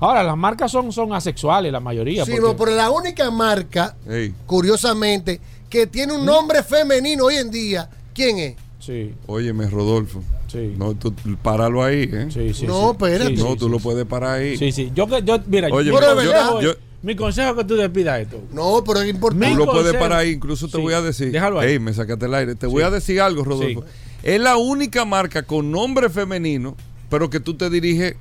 Ahora, 0.00 0.22
las 0.22 0.36
marcas 0.36 0.70
son, 0.70 0.92
son 0.92 1.12
asexuales, 1.14 1.72
la 1.72 1.80
mayoría. 1.80 2.24
Sí, 2.24 2.32
porque- 2.32 2.46
no, 2.46 2.56
pero 2.56 2.70
la 2.72 2.90
única 2.90 3.30
marca, 3.30 3.96
Ey, 4.08 4.34
curiosamente, 4.46 5.40
que 5.70 5.86
tiene 5.86 6.12
un 6.12 6.24
nombre 6.26 6.62
femenino 6.62 7.24
hoy 7.26 7.36
en 7.36 7.50
día, 7.50 7.88
¿quién 8.12 8.38
es? 8.38 8.54
Sí, 8.80 9.14
óyeme, 9.26 9.66
Rodolfo. 9.68 10.22
sí. 10.48 10.74
No, 10.76 10.94
tú 10.94 11.14
páralo 11.42 11.82
ahí, 11.82 12.08
¿eh? 12.12 12.26
sí, 12.30 12.52
sí, 12.52 12.66
No, 12.66 12.80
sí. 12.82 12.90
espérate. 12.92 13.36
Sí, 13.36 13.42
no, 13.42 13.56
tú 13.56 13.64
sí, 13.66 13.70
lo 13.70 13.78
sí. 13.78 13.82
puedes 13.84 14.04
parar 14.04 14.40
ahí. 14.40 14.56
Sí, 14.58 14.72
sí. 14.72 14.92
Yo, 14.94 15.06
que- 15.06 15.22
yo 15.22 15.38
mira, 15.46 15.68
Oye, 15.72 15.88
yo- 15.90 15.94
verdad. 15.98 16.60
yo- 16.60 16.74
mi 17.04 17.14
consejo 17.14 17.50
es 17.50 17.56
que 17.58 17.64
tú 17.64 17.76
despidas 17.76 18.20
esto. 18.20 18.42
No, 18.52 18.82
pero 18.84 19.00
es 19.02 19.10
importante. 19.10 19.50
Tú 19.56 19.64
lo 19.66 19.70
puedes 19.72 19.92
parar 19.94 20.20
ahí, 20.20 20.30
incluso 20.32 20.66
te 20.68 20.78
Sí, 20.78 20.82
voy 20.82 20.94
a 20.94 21.02
decir. 21.02 21.30
déjalo 21.30 21.60
ahí. 21.60 21.72
Ey, 21.72 21.78
me 21.78 21.92
sacaste 21.92 22.26
el 22.26 22.34
aire. 22.34 22.54
Te 22.54 22.66
voy 22.66 22.82
a 22.82 22.90
decir 22.90 23.20
algo, 23.20 23.44
Rodolfo. 23.44 23.82
Sí. 23.82 23.86
Es 24.22 24.40
la 24.40 24.56
única 24.56 25.04
marca 25.04 25.42
con 25.42 25.70
nombre 25.70 26.08
femenino, 26.08 26.76
pero 27.10 27.28
que 27.28 27.40
tú 27.40 27.54
te 27.54 27.68
diriges 27.68 28.16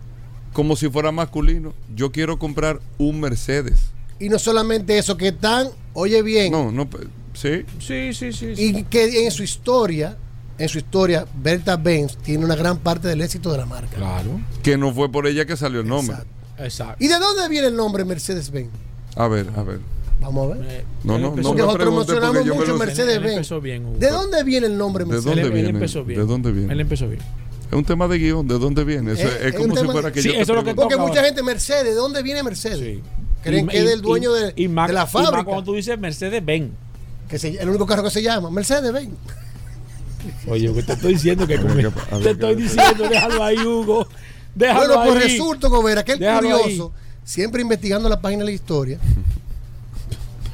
como 0.51 0.75
si 0.75 0.89
fuera 0.89 1.11
masculino. 1.11 1.73
Yo 1.95 2.11
quiero 2.11 2.37
comprar 2.37 2.79
un 2.97 3.21
Mercedes. 3.21 3.79
Y 4.19 4.29
no 4.29 4.37
solamente 4.37 4.97
eso, 4.97 5.17
que 5.17 5.29
están, 5.29 5.69
oye 5.93 6.21
bien, 6.21 6.51
No, 6.51 6.71
no, 6.71 6.87
sí. 7.33 7.63
Sí, 7.79 8.13
sí, 8.13 8.31
sí. 8.33 8.55
sí. 8.55 8.75
y 8.77 8.83
que 8.83 9.25
en 9.25 9.31
su 9.31 9.43
historia, 9.43 10.17
en 10.57 10.69
su 10.69 10.77
historia, 10.77 11.25
Berta 11.35 11.77
Benz 11.77 12.17
tiene 12.17 12.45
una 12.45 12.55
gran 12.55 12.77
parte 12.79 13.07
del 13.07 13.21
éxito 13.21 13.51
de 13.51 13.57
la 13.59 13.65
marca. 13.65 13.95
Claro. 13.95 14.39
Que 14.61 14.77
no 14.77 14.93
fue 14.93 15.11
por 15.11 15.25
ella 15.25 15.45
que 15.45 15.57
salió 15.57 15.79
el 15.81 15.87
nombre. 15.87 16.15
Exacto. 16.17 16.33
Exacto. 16.57 17.03
¿Y 17.03 17.07
de 17.07 17.19
dónde 17.19 17.47
viene 17.49 17.67
el 17.67 17.75
nombre 17.75 18.05
Mercedes 18.05 18.51
Benz? 18.51 18.69
A 19.15 19.27
ver, 19.27 19.47
a 19.55 19.63
ver. 19.63 19.79
Vamos 20.21 20.51
a 20.51 20.55
ver. 20.55 20.65
Eh, 20.69 20.85
No, 21.03 21.17
no, 21.19 21.35
no 21.35 21.41
Porque 21.41 21.61
nosotros 21.85 22.33
me 22.33 22.43
mucho 22.53 22.65
lo- 22.71 22.77
Mercedes 22.77 23.15
Él 23.17 23.23
Benz. 23.23 23.33
empezó 23.33 23.59
bien, 23.61 23.85
Hugo. 23.85 23.97
¿De 23.97 24.09
dónde 24.09 24.43
viene 24.43 24.67
el 24.67 24.77
nombre 24.77 25.03
¿De 25.03 25.11
Mercedes? 25.11 25.35
dónde 25.35 25.49
viene? 25.49 25.69
empezó 25.69 26.03
bien. 26.05 26.19
¿De 26.19 26.25
dónde 26.25 26.51
Él 26.71 26.79
empezó 26.79 27.07
bien. 27.07 27.21
Es 27.69 27.73
un 27.77 27.83
tema 27.85 28.07
de 28.07 28.17
guion. 28.19 28.47
¿De 28.47 28.59
dónde 28.59 28.83
viene? 28.83 29.13
Eso 29.13 29.23
Eh, 29.27 29.37
es 29.39 29.45
es 29.47 29.55
como 29.55 29.75
si 29.75 29.85
fuera 29.87 30.11
que 30.11 30.21
Sí, 30.21 30.27
yo 30.29 30.33
eso 30.35 30.41
es 30.41 30.47
lo 30.49 30.63
que. 30.63 30.75
Porque 30.75 30.93
toca 30.93 30.97
mucha 31.07 31.19
ahora. 31.19 31.25
gente, 31.29 31.43
Mercedes, 31.43 31.83
¿de 31.85 31.93
dónde 31.95 32.21
viene 32.23 32.43
Mercedes? 32.43 32.79
Sí. 32.79 33.01
Creen 33.43 33.65
Y- 33.65 33.67
que 33.69 33.77
es 33.79 33.83
y- 33.83 33.87
del 33.87 34.01
dueño 34.01 34.31
de, 34.31 34.53
y 34.55 34.67
de 34.67 34.73
la 34.93 35.03
y 35.03 35.07
fábrica. 35.07 35.43
cuando 35.43 35.63
tú 35.63 35.73
dices 35.73 35.97
Mercedes 35.99 36.45
Benz. 36.45 36.71
Que 37.27 37.39
se- 37.39 37.59
el 37.59 37.67
único 37.67 37.85
carro 37.87 38.03
que 38.03 38.11
se 38.11 38.21
llama 38.21 38.49
Mercedes 38.51 38.93
Benz. 38.93 39.09
Oye, 40.47 40.69
te 40.83 40.93
estoy 40.93 41.13
diciendo 41.13 41.45
que 41.45 41.57
con- 41.57 41.75
ver 41.75 41.91
te 42.21 42.29
estoy 42.31 42.55
diciendo, 42.55 43.09
déjalo 43.09 43.43
ahí, 43.43 43.57
Hugo. 43.57 44.07
Déjalo 44.55 44.95
Bueno, 44.97 45.11
pues 45.11 45.23
ahí. 45.25 45.31
resulta, 45.31 45.67
Gobera, 45.67 46.03
que 46.03 46.13
el 46.13 46.19
Déjalo 46.19 46.59
curioso, 46.61 46.91
siempre 47.23 47.61
investigando 47.61 48.07
la 48.09 48.19
página 48.21 48.39
de 48.41 48.45
la 48.45 48.51
historia, 48.51 48.99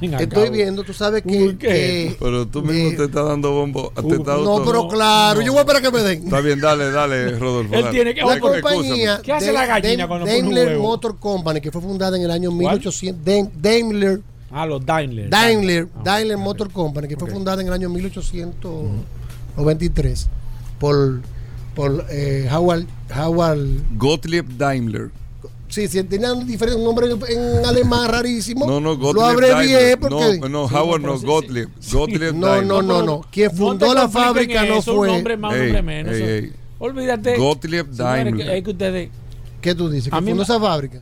estoy 0.02 0.50
viendo, 0.50 0.84
tú 0.84 0.94
sabes 0.94 1.22
que. 1.24 1.58
Que- 1.58 2.16
Pero 2.20 2.48
tú 2.48 2.62
mismo 2.62 2.90
eh, 2.92 2.96
te 2.96 3.04
estás 3.06 3.26
dando 3.28 3.52
bombo. 3.52 3.92
Te 3.94 4.02
Uh, 4.02 4.14
estás 4.14 4.40
No, 4.40 4.52
auto- 4.52 4.64
pero 4.66 4.88
claro, 4.88 5.42
yo 5.42 5.52
voy 5.52 5.58
a 5.60 5.64
esperar 5.64 5.82
que 5.82 5.92
me 5.92 6.00
den. 6.02 6.24
Está 6.24 6.40
bien, 6.40 6.62
dale, 6.62 6.90
dale, 6.92 7.38
Rodolfo. 7.38 7.74
Él 7.76 7.82
dale. 7.84 7.94
tiene 7.96 8.14
que- 8.16 8.22
La 8.22 8.40
compañía 8.40 9.20
¿Qué 9.22 9.34
hace 9.34 9.48
de- 9.48 9.52
la 9.54 9.66
gallina 9.66 10.04
de- 10.04 10.08
cuando 10.08 10.26
pone 10.26 10.42
un 10.44 10.56
Daimler? 10.56 10.78
Motor 10.78 11.18
Company, 11.20 11.60
que 11.60 11.70
fue 11.72 11.82
fundada 11.82 12.16
en 12.16 12.24
el 12.24 12.32
año 12.32 12.50
¿Cuál? 12.52 12.60
1800. 12.80 13.26
Daim- 13.26 13.50
Daimler, 13.60 14.22
Ah, 14.52 14.66
los 14.66 14.84
Daimler. 14.86 15.30
Daimler, 15.30 15.88
Ah, 15.96 16.00
Daimler. 16.04 16.38
Motor 16.38 16.72
Company, 16.72 17.08
que 17.10 17.18
fue 17.18 17.30
fundada 17.30 17.62
en 17.62 17.68
el 17.68 17.74
año 17.74 17.90
1893 17.90 20.28
por, 20.80 21.20
por 21.76 22.06
eh, 22.10 22.48
Howard, 22.52 22.86
Howard. 23.16 23.60
Gottlieb 23.98 24.46
Daimler. 24.58 25.10
Sí, 25.68 25.88
sí, 25.88 26.04
tenían 26.04 26.48
diferentes 26.48 26.84
nombres 26.84 27.16
en 27.30 27.64
alemán 27.66 28.10
rarísimo. 28.10 28.66
No, 28.66 28.80
no, 28.80 28.98
Gottlieb 28.98 29.14
Lo 29.16 29.26
abrevié 29.26 29.74
Daimler. 29.76 30.00
porque. 30.00 30.40
No, 30.40 30.50
no, 30.50 30.64
Howard 30.66 31.02
no, 31.02 31.20
Gottlieb. 31.20 31.70
Gottlieb 31.92 32.34
No, 32.36 32.48
Daimler. 32.48 32.68
no, 32.68 32.82
no, 32.82 33.04
no. 33.04 33.22
Quien 33.32 33.52
fundó 33.52 33.94
la 33.94 34.10
fábrica 34.10 34.66
no 34.66 34.78
eso, 34.80 34.92
Un 34.94 34.98
fue. 34.98 35.08
nombre 35.10 35.38
más, 35.38 35.52
un 35.54 35.58
Ey, 35.60 35.64
nombre 35.66 35.82
menos. 35.84 36.14
ey, 36.16 36.22
eso- 36.24 36.32
ey. 36.48 36.54
Olvídate. 36.80 37.38
Gottlieb 37.38 37.86
Señores, 37.92 37.98
Daimler. 37.98 38.48
que- 38.48 38.58
es 38.58 38.64
que 38.64 38.70
ustedes. 38.72 39.10
¿Qué 39.62 39.76
tú 39.76 39.90
dices? 39.90 40.10
¿Que 40.10 40.16
A 40.18 40.22
mí 40.22 40.30
fundó 40.30 40.44
esa 40.44 40.60
fábrica? 40.60 41.02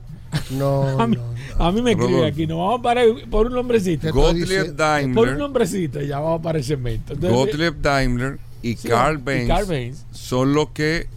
No, 0.51 0.81
A 0.99 1.07
mí, 1.07 1.15
no. 1.15 1.63
a 1.65 1.71
mí 1.71 1.81
me 1.81 1.91
escribe 1.91 2.25
aquí, 2.25 2.45
nos 2.45 2.57
vamos 2.57 2.79
a 2.79 2.81
parar 2.83 3.05
por 3.29 3.47
un 3.47 3.53
nombrecito. 3.53 4.11
Gottlieb 4.11 4.47
diciendo- 4.47 4.65
Por 4.65 4.71
un 4.73 4.77
Daimler. 4.77 5.37
nombrecito 5.37 6.01
y 6.01 6.07
ya 6.07 6.19
vamos 6.19 6.41
para 6.41 6.57
el 6.57 6.63
cemento. 6.65 7.13
Entonces, 7.13 7.37
Gottlieb 7.37 7.79
Daimler 7.81 8.39
y 8.71 8.75
Sí, 8.77 8.87
Carl 8.87 9.19
y 9.19 9.21
Benz 9.23 9.47
Carl 9.47 9.65
Benz. 9.65 10.05
son 10.11 10.53
los 10.53 10.69
que 10.69 11.07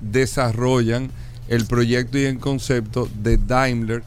desarrollan 0.00 1.10
el 1.48 1.66
proyecto 1.66 2.18
y 2.18 2.24
el 2.24 2.38
concepto 2.38 3.08
de 3.22 3.36
Daimler 3.36 4.02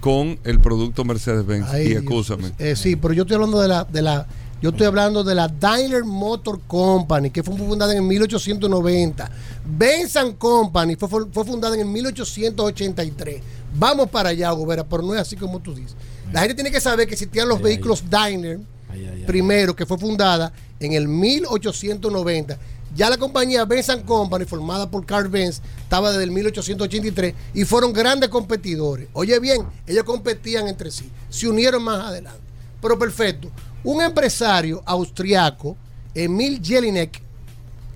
con 0.00 0.38
el 0.44 0.60
producto 0.60 1.04
Mercedes-Benz. 1.04 1.66
Y 1.84 1.92
escúchame. 1.92 2.52
Eh, 2.58 2.76
sí, 2.76 2.96
pero 2.96 3.12
yo 3.14 3.22
estoy 3.22 3.34
hablando 3.36 3.60
de 3.60 3.68
la, 3.68 3.84
de 3.84 4.02
la, 4.02 4.26
yo 4.62 4.70
estoy 4.70 4.86
hablando 4.86 5.24
de 5.24 5.34
la 5.34 5.48
Daimler 5.48 6.04
Motor 6.04 6.60
Company, 6.66 7.30
que 7.30 7.42
fue 7.42 7.56
fundada 7.56 7.92
en 7.92 7.98
el 7.98 8.04
1890. 8.04 9.30
Benz 9.66 10.14
Company 10.38 10.96
fue, 10.96 11.08
fue- 11.08 11.44
fundada 11.44 11.74
en 11.74 11.80
el 11.80 11.86
1883. 11.88 13.40
Vamos 13.78 14.08
para 14.10 14.30
allá, 14.30 14.50
Gobera, 14.52 14.84
pero 14.84 15.02
no 15.02 15.14
es 15.14 15.20
así 15.20 15.36
como 15.36 15.58
tú 15.60 15.74
dices. 15.74 15.96
La 16.32 16.40
gente 16.40 16.54
tiene 16.54 16.70
que 16.70 16.80
saber 16.80 17.06
que 17.06 17.14
existían 17.14 17.48
los 17.48 17.58
Ay, 17.58 17.64
vehículos 17.64 18.04
Daimler, 18.08 18.58
Ay, 18.88 19.00
ay, 19.06 19.18
ay. 19.20 19.24
primero, 19.26 19.74
que 19.76 19.86
fue 19.86 19.98
fundada 19.98 20.52
en 20.80 20.92
el 20.92 21.08
1890. 21.08 22.58
Ya 22.94 23.10
la 23.10 23.18
compañía 23.18 23.64
Benz 23.64 23.88
Company, 24.06 24.44
formada 24.44 24.90
por 24.90 25.04
Carl 25.04 25.28
Benz, 25.28 25.60
estaba 25.82 26.10
desde 26.12 26.24
el 26.24 26.30
1883 26.30 27.34
y 27.52 27.64
fueron 27.64 27.92
grandes 27.92 28.30
competidores. 28.30 29.08
Oye 29.12 29.38
bien, 29.38 29.66
ellos 29.86 30.04
competían 30.04 30.68
entre 30.68 30.90
sí, 30.90 31.10
se 31.28 31.48
unieron 31.48 31.82
más 31.82 32.06
adelante. 32.06 32.40
Pero 32.80 32.98
perfecto, 32.98 33.50
un 33.84 34.00
empresario 34.00 34.82
austriaco, 34.86 35.76
Emil 36.14 36.60
Jelinek, 36.62 37.20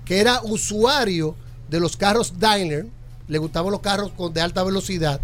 que 0.04 0.18
era 0.18 0.42
usuario 0.42 1.34
de 1.68 1.80
los 1.80 1.96
carros 1.96 2.34
Daimler, 2.38 2.86
le 3.28 3.38
gustaban 3.38 3.70
los 3.70 3.80
carros 3.80 4.12
de 4.34 4.40
alta 4.40 4.62
velocidad, 4.64 5.20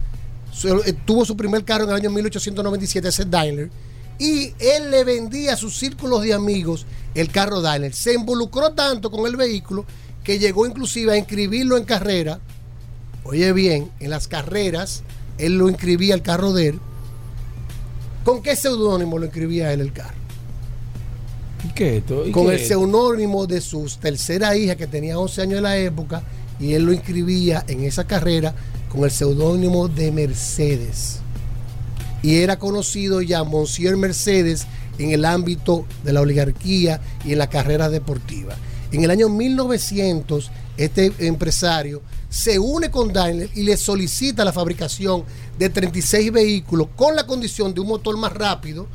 eh, 0.64 0.94
tuvo 1.04 1.24
su 1.24 1.36
primer 1.36 1.64
carro 1.64 1.84
en 1.84 1.90
el 1.90 1.96
año 1.96 2.10
1897, 2.10 3.08
ese 3.08 3.24
Daimler, 3.24 3.70
y 4.18 4.54
él 4.58 4.90
le 4.90 5.04
vendía 5.04 5.54
a 5.54 5.56
sus 5.56 5.76
círculos 5.76 6.22
de 6.22 6.32
amigos 6.32 6.86
el 7.16 7.30
carro 7.30 7.60
Daimler. 7.60 7.94
Se 7.94 8.14
involucró 8.14 8.72
tanto 8.72 9.10
con 9.10 9.26
el 9.26 9.36
vehículo 9.36 9.84
que 10.22 10.38
llegó 10.38 10.66
inclusive 10.66 11.12
a 11.12 11.16
inscribirlo 11.16 11.76
en 11.76 11.84
carrera. 11.84 12.38
Oye 13.24 13.52
bien, 13.52 13.90
en 14.00 14.10
las 14.10 14.28
carreras, 14.28 15.02
él 15.38 15.58
lo 15.58 15.68
inscribía 15.68 16.14
el 16.14 16.22
carro 16.22 16.52
de 16.52 16.68
él. 16.68 16.80
¿Con 18.24 18.42
qué 18.42 18.56
seudónimo 18.56 19.18
lo 19.18 19.24
inscribía 19.26 19.72
él 19.72 19.80
el 19.80 19.92
carro? 19.92 20.16
¿Y 21.64 21.72
qué 21.72 21.96
es 21.96 22.02
esto? 22.02 22.26
¿Y 22.26 22.32
con 22.32 22.46
qué 22.46 22.54
el 22.54 22.60
seudónimo 22.60 23.46
de 23.46 23.60
su 23.60 23.90
tercera 24.00 24.56
hija 24.56 24.76
que 24.76 24.86
tenía 24.86 25.18
11 25.18 25.42
años 25.42 25.56
en 25.58 25.62
la 25.62 25.76
época 25.78 26.22
y 26.60 26.74
él 26.74 26.84
lo 26.84 26.92
inscribía 26.92 27.64
en 27.68 27.84
esa 27.84 28.06
carrera 28.06 28.54
con 28.88 29.04
el 29.04 29.10
seudónimo 29.10 29.88
de 29.88 30.12
Mercedes. 30.12 31.20
Y 32.22 32.36
era 32.38 32.58
conocido 32.58 33.22
ya 33.22 33.44
Monsieur 33.44 33.96
Mercedes 33.96 34.66
en 34.98 35.10
el 35.10 35.24
ámbito 35.24 35.84
de 36.04 36.12
la 36.12 36.20
oligarquía 36.20 37.00
y 37.24 37.32
en 37.32 37.38
la 37.38 37.48
carrera 37.48 37.88
deportiva. 37.88 38.54
En 38.92 39.02
el 39.02 39.10
año 39.10 39.28
1900, 39.28 40.50
este 40.76 41.12
empresario 41.18 42.02
se 42.28 42.58
une 42.58 42.90
con 42.90 43.12
Daimler 43.12 43.50
y 43.54 43.62
le 43.62 43.76
solicita 43.76 44.44
la 44.44 44.52
fabricación 44.52 45.24
de 45.58 45.70
36 45.70 46.32
vehículos 46.32 46.88
con 46.94 47.16
la 47.16 47.26
condición 47.26 47.72
de 47.72 47.80
un 47.80 47.88
motor 47.88 48.16
más 48.16 48.32
rápido 48.32 48.86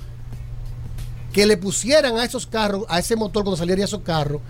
que 1.33 1.45
le 1.45 1.57
pusieran 1.57 2.17
a 2.17 2.25
esos 2.25 2.45
carros, 2.45 2.83
a 2.89 2.99
ese 2.99 3.15
motor 3.15 3.43
cuando 3.43 3.57
saliera 3.57 3.83
esos 3.83 4.01
carros, 4.01 4.41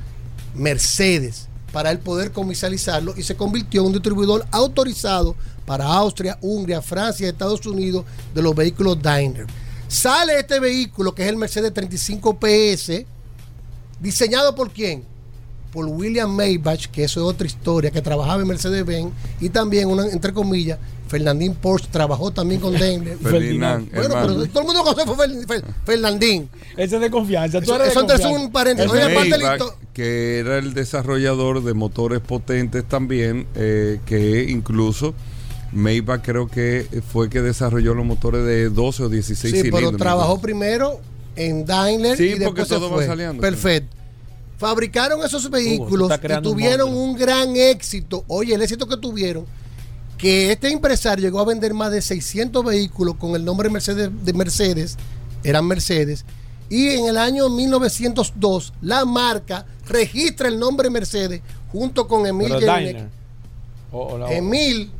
Mercedes. 0.55 1.47
para 1.71 1.89
él 1.91 1.99
poder 1.99 2.33
comercializarlo 2.33 3.13
y 3.15 3.23
se 3.23 3.37
convirtió 3.37 3.79
en 3.79 3.87
un 3.87 3.93
distribuidor 3.93 4.45
autorizado 4.51 5.37
para 5.65 5.85
Austria, 5.85 6.37
Hungría, 6.41 6.81
Francia 6.81 7.25
y 7.25 7.29
Estados 7.29 7.65
Unidos 7.65 8.03
de 8.35 8.41
los 8.41 8.53
vehículos 8.53 9.01
Daimler. 9.01 9.47
Sale 9.91 10.39
este 10.39 10.59
vehículo 10.61 11.13
que 11.13 11.23
es 11.23 11.27
el 11.30 11.35
Mercedes 11.35 11.73
35 11.73 12.39
PS, 12.39 13.03
diseñado 13.99 14.55
por 14.55 14.72
quién? 14.72 15.03
Por 15.73 15.85
William 15.85 16.34
Maybach, 16.34 16.85
que 16.88 17.03
eso 17.03 17.19
es 17.19 17.26
otra 17.34 17.45
historia, 17.45 17.91
que 17.91 18.01
trabajaba 18.01 18.41
en 18.41 18.47
Mercedes-Benz 18.47 19.11
y 19.41 19.49
también, 19.49 19.89
una, 19.89 20.05
entre 20.07 20.31
comillas, 20.34 20.80
Fernandín 21.09 21.55
Porsche 21.55 21.89
trabajó 21.91 22.31
también 22.31 22.61
con 22.61 22.73
Daimler. 22.80 23.18
Ferdinand, 23.22 23.89
Bueno, 23.91 24.05
hermano. 24.05 24.27
pero 24.39 24.47
todo 24.47 24.59
el 24.61 24.65
mundo 24.68 24.84
conoce 24.84 25.45
fue 25.45 25.61
Fernandín. 25.85 26.49
Ese 26.77 26.95
es 26.95 27.01
de 27.01 27.11
confianza. 27.11 27.59
Tú 27.59 27.73
Eso- 27.73 27.84
de 27.84 27.93
confianza. 27.93 28.30
un 28.30 28.49
paréntesis. 28.49 28.91
Maybach, 28.93 29.61
que 29.93 30.39
era 30.39 30.57
el 30.57 30.73
desarrollador 30.73 31.61
de 31.63 31.73
motores 31.73 32.22
potentes 32.22 32.85
también, 32.88 33.45
eh, 33.55 33.99
que 34.05 34.45
incluso 34.49 35.13
Maybach 35.72 36.22
creo 36.22 36.48
que 36.48 36.88
fue 37.11 37.30
que 37.30 37.41
desarrolló 37.41 37.93
los 37.93 38.06
motores 38.06 38.45
de 38.45 38.69
12 38.69 39.03
o 39.03 39.10
16 39.10 39.39
Sí, 39.53 39.57
cilindros. 39.61 39.81
pero 39.91 39.98
trabajó 39.98 40.39
primero 40.41 40.99
en 41.35 41.65
Daimler 41.65 42.18
Sí, 42.18 42.23
y 42.26 42.30
porque 42.31 42.43
después 42.61 42.68
se 42.68 42.76
todo 42.76 42.89
va 42.89 42.95
fue. 42.98 43.06
saliendo, 43.06 43.41
Perfecto. 43.41 43.95
Fabricaron 44.57 45.23
esos 45.26 45.49
vehículos 45.49 46.11
y 46.11 46.31
un 46.34 46.43
tuvieron 46.43 46.93
un 46.93 47.15
gran 47.15 47.56
éxito. 47.56 48.23
Oye, 48.27 48.53
el 48.53 48.61
éxito 48.61 48.88
que 48.88 48.95
tuvieron, 48.98 49.45
que 50.19 50.52
este 50.52 50.72
empresario 50.72 51.26
llegó 51.26 51.39
a 51.39 51.45
vender 51.45 51.73
más 51.73 51.91
de 51.91 51.99
600 51.99 52.64
vehículos 52.64 53.15
con 53.15 53.35
el 53.35 53.43
nombre 53.43 53.69
Mercedes, 53.72 54.11
de 54.23 54.34
Mercedes, 54.34 54.98
eran 55.43 55.65
Mercedes, 55.65 56.26
y 56.69 56.89
en 56.89 57.07
el 57.07 57.18
año 57.18 57.49
1902 57.49 58.73
la 58.81 59.03
marca 59.03 59.65
registra 59.88 60.48
el 60.48 60.60
nombre 60.60 60.91
Mercedes 60.91 61.41
junto 61.72 62.07
con 62.07 62.27
Emil 62.27 62.53
Emil 64.30 64.91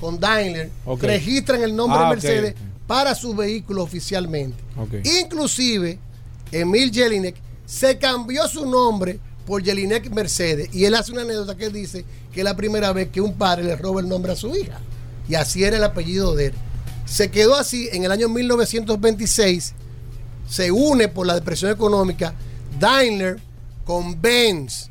con 0.00 0.18
Daimler 0.20 0.70
registran 1.00 1.62
el 1.62 1.74
nombre 1.74 1.98
Ah, 2.00 2.04
ok, 2.08 2.14
Mercedes 2.14 2.54
para 2.86 3.14
su 3.14 3.34
vehículo 3.34 3.82
oficialmente. 3.82 4.56
Inclusive, 5.22 5.98
Emil 6.52 6.90
Jelinek 6.92 7.36
se 7.66 7.98
cambió 7.98 8.48
su 8.48 8.64
nombre 8.64 9.18
por 9.46 9.62
Jelinek 9.62 10.10
Mercedes. 10.10 10.70
Y 10.74 10.84
él 10.86 10.94
hace 10.94 11.12
una 11.12 11.22
anécdota 11.22 11.56
que 11.56 11.68
dice 11.68 12.04
que 12.32 12.40
es 12.40 12.44
la 12.44 12.56
primera 12.56 12.92
vez 12.92 13.08
que 13.10 13.20
un 13.20 13.34
padre 13.34 13.64
le 13.64 13.76
roba 13.76 14.00
el 14.00 14.08
nombre 14.08 14.32
a 14.32 14.36
su 14.36 14.54
hija. 14.56 14.80
Y 15.28 15.34
así 15.34 15.64
era 15.64 15.76
el 15.76 15.84
apellido 15.84 16.34
de 16.34 16.46
él. 16.46 16.52
Se 17.04 17.30
quedó 17.30 17.56
así 17.56 17.88
en 17.92 18.04
el 18.04 18.12
año 18.12 18.28
1926. 18.28 19.74
Se 20.48 20.70
une 20.70 21.08
por 21.08 21.26
la 21.26 21.34
depresión 21.34 21.70
económica 21.70 22.32
Daimler 22.78 23.38
con 23.84 24.20
Benz 24.20 24.88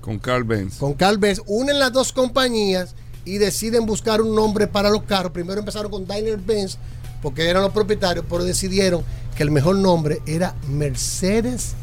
Con 0.00 0.18
Carl 0.18 0.44
Benz. 0.44 0.76
con 0.76 0.94
Carl 0.94 1.18
Benz, 1.18 1.40
unen 1.46 1.78
las 1.78 1.92
dos 1.92 2.12
compañías 2.12 2.94
y 3.24 3.38
deciden 3.38 3.86
buscar 3.86 4.20
un 4.20 4.34
nombre 4.34 4.66
para 4.66 4.90
los 4.90 5.02
carros. 5.02 5.32
Primero 5.32 5.60
empezaron 5.60 5.90
con 5.90 6.06
Daimler 6.06 6.38
Benz 6.38 6.78
porque 7.22 7.48
eran 7.48 7.62
los 7.62 7.72
propietarios, 7.72 8.24
pero 8.28 8.44
decidieron 8.44 9.02
que 9.34 9.42
el 9.42 9.50
mejor 9.50 9.76
nombre 9.76 10.20
era 10.26 10.54
Mercedes 10.68 11.74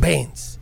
Benz. 0.00 0.58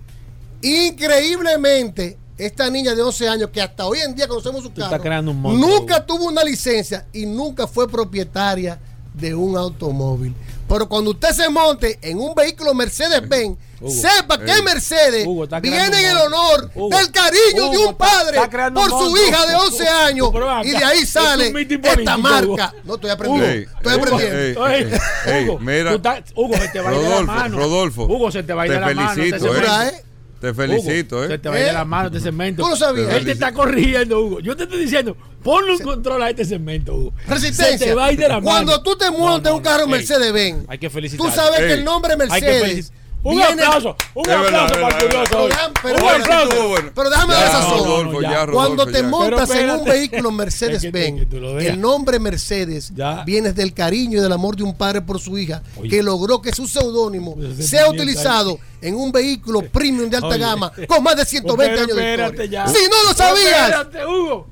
Increíblemente, 0.62 2.18
esta 2.36 2.68
niña 2.70 2.94
de 2.94 3.02
11 3.02 3.28
años 3.28 3.50
que 3.50 3.62
hasta 3.62 3.86
hoy 3.86 4.00
en 4.00 4.14
día 4.14 4.26
conocemos 4.26 4.62
su 4.62 4.72
carro, 4.72 5.00
un 5.30 5.60
nunca 5.60 6.04
tuvo 6.04 6.24
una 6.26 6.42
licencia 6.42 7.06
y 7.12 7.26
nunca 7.26 7.66
fue 7.66 7.88
propietaria 7.88 8.80
de 9.14 9.34
un 9.34 9.56
automóvil. 9.56 10.34
Pero 10.68 10.88
cuando 10.88 11.12
usted 11.12 11.30
se 11.30 11.48
monte 11.48 11.98
en 12.02 12.18
un 12.18 12.34
vehículo 12.34 12.74
Mercedes-Benz, 12.74 13.56
Hugo. 13.80 13.92
sepa 13.92 14.38
que. 14.38 14.62
Mercedes 14.62 15.26
Hugo, 15.26 15.46
viene 15.62 15.86
en 15.86 15.94
el 16.10 16.16
honor 16.16 16.70
Hugo. 16.74 16.96
del 16.96 17.10
cariño 17.12 17.70
de 17.70 17.78
un 17.78 17.94
padre 17.96 18.38
está 18.42 18.70
por 18.72 18.84
su 18.88 18.96
monstruo. 18.96 19.26
hija 19.28 19.46
de 19.46 19.54
11 19.54 19.88
años 19.88 20.30
y 20.64 20.70
de 20.70 20.76
ahí 20.84 21.06
sale 21.06 21.44
esta 21.46 21.52
político, 21.52 22.18
marca. 22.18 22.44
Hugo. 22.46 22.80
No 22.84 22.94
estoy 22.96 23.10
aprendiendo. 23.10 23.48
Ey, 23.50 23.66
estoy 23.76 23.92
aprendiendo. 23.94 24.66
ey, 24.68 24.90
ey, 25.26 25.56
mira. 25.60 25.94
estás- 25.94 26.22
Hugo, 26.34 26.56
se 26.56 26.68
te 26.68 26.80
va 26.80 26.90
a 26.90 26.94
ir 26.94 26.98
de 26.98 27.04
la 27.04 27.10
Rodolfo, 27.10 27.32
mano. 27.32 27.56
Rodolfo. 27.58 28.02
Hugo, 28.04 28.30
se 28.32 28.42
te 28.42 28.52
va 28.52 28.62
a 28.62 28.66
ir 28.66 28.72
Te 28.72 28.74
de 28.74 28.80
la 28.80 28.94
mano. 28.94 29.10
felicito, 29.14 29.54
este 29.54 29.66
eh. 29.66 29.88
¿eh? 29.88 30.04
Te 30.40 30.54
felicito, 30.54 31.16
Hugo, 31.16 31.24
¿eh? 31.24 31.28
Se 31.28 31.38
te 31.38 31.48
va 31.48 31.54
a 31.54 31.58
ir 31.58 31.64
de 31.64 31.70
¿Eh? 31.70 31.74
la 31.74 31.84
mano 31.84 32.06
este 32.08 32.20
cemento. 32.20 32.62
Tú 32.62 32.68
lo 32.68 32.76
sabías. 32.76 33.12
Él 33.14 33.24
te 33.24 33.32
está 33.32 33.52
corrigiendo, 33.52 34.20
Hugo. 34.20 34.40
Yo 34.40 34.56
te 34.56 34.64
estoy 34.64 34.80
diciendo, 34.80 35.16
ponle 35.42 35.72
un 35.72 35.78
control 35.80 36.22
a 36.22 36.30
este 36.30 36.44
cemento, 36.44 36.94
Hugo. 36.94 37.12
Resistencia. 37.26 37.78
Se 37.78 37.84
te 37.86 37.94
va 37.94 38.06
a 38.06 38.12
ir 38.12 38.18
de 38.18 38.28
la 38.28 38.34
mano. 38.36 38.44
Cuando 38.44 38.82
tú 38.82 38.96
te 38.96 39.10
montas 39.10 39.50
en 39.50 39.56
un 39.56 39.62
carro 39.62 39.86
Mercedes-Benz, 39.88 40.64
Hay 40.68 40.78
que 40.78 40.90
felicitar. 40.90 41.26
tú 41.26 41.32
sabes 41.34 41.58
que 41.60 41.72
el 41.74 41.84
nombre 41.84 42.12
Hay 42.12 42.40
que 42.40 42.46
Mercedes. 42.46 42.92
Un 43.24 43.36
viene- 43.36 43.62
aplauso, 43.64 43.96
un 44.14 44.30
Es 44.30 44.36
aplauso 44.36 44.74
para 44.74 44.98
el 44.98 45.04
curioso. 45.04 45.48
Pero 45.82 45.98
Un 46.04 46.20
aplauso. 46.22 46.68
Bueno. 46.68 46.90
Pero 46.94 47.10
déjame 47.10 47.32
Ya, 47.34 47.38
dar 47.40 47.48
esa 47.48 47.62
zona. 47.62 47.76
Rodolfo, 47.76 48.22
ya, 48.22 48.28
Rodolfo, 48.46 48.52
Cuando 48.52 48.86
te 48.86 48.92
ya. 49.02 49.08
montas 49.08 49.50
en 49.50 49.70
un 49.70 49.84
vehículo 49.84 50.28
Es 50.28 50.32
que- 50.32 50.36
Mercedes-Benz, 50.36 51.26
el 51.66 51.80
nombre 51.80 52.18
Mercedes 52.20 52.92
Ya. 52.94 53.24
viene 53.24 53.52
del 53.52 53.74
cariño 53.74 54.18
y 54.18 54.22
del 54.22 54.32
amor 54.32 54.54
de 54.56 54.62
un 54.62 54.74
padre 54.76 55.02
por 55.02 55.18
su 55.20 55.36
hija, 55.36 55.62
Oye. 55.76 55.90
que 55.90 56.02
logró 56.02 56.40
que 56.40 56.52
su 56.52 56.68
seudónimo 56.68 57.36
sea 57.58 57.90
utilizado 57.90 58.58
en 58.80 58.94
un 58.94 59.10
vehículo 59.10 59.62
premium 59.62 60.08
de 60.08 60.16
alta 60.16 60.28
Oye. 60.28 60.38
gama 60.38 60.72
con 60.86 61.02
más 61.02 61.16
de 61.16 61.24
120 61.24 61.74
Pero 61.74 61.84
años 61.84 61.96
de 61.96 62.10
espérate 62.12 62.44
historia. 62.44 62.64
ya. 62.66 62.72
Si 62.72 62.88
no 62.88 63.02
lo 63.08 63.14
sabías, 63.14 63.70
Espérate, 63.70 64.06
Hugo. 64.06 64.46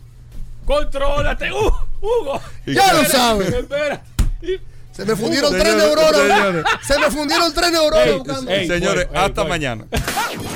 Contrólate, 0.67 1.53
Hugo. 1.53 1.87
Hugo. 2.01 2.41
Ya 2.67 2.93
lo 2.93 3.05
sabes. 3.05 3.55
Se 4.97 5.05
me 5.05 5.15
fundieron 5.15 5.53
tres 5.53 5.77
neuronas. 5.77 6.65
Se 6.87 6.99
me 6.99 7.11
fundieron 7.11 7.53
tres 7.53 7.71
neuronas 7.73 8.07
Ey, 8.07 8.13
buscando. 8.19 8.51
ey. 8.51 8.67
Señores, 8.67 9.07
hasta 9.15 9.45
mañana. 9.45 9.85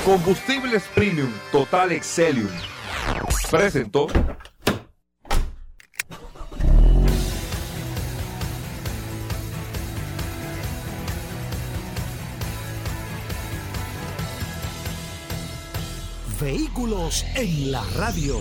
Combustibles 0.05 0.83
Premium 0.95 1.31
Total 1.53 1.93
Excelium. 1.93 2.49
Presentó. 3.51 4.07
Vehículos 16.41 17.25
en 17.35 17.71
la 17.73 17.83
radio. 17.97 18.41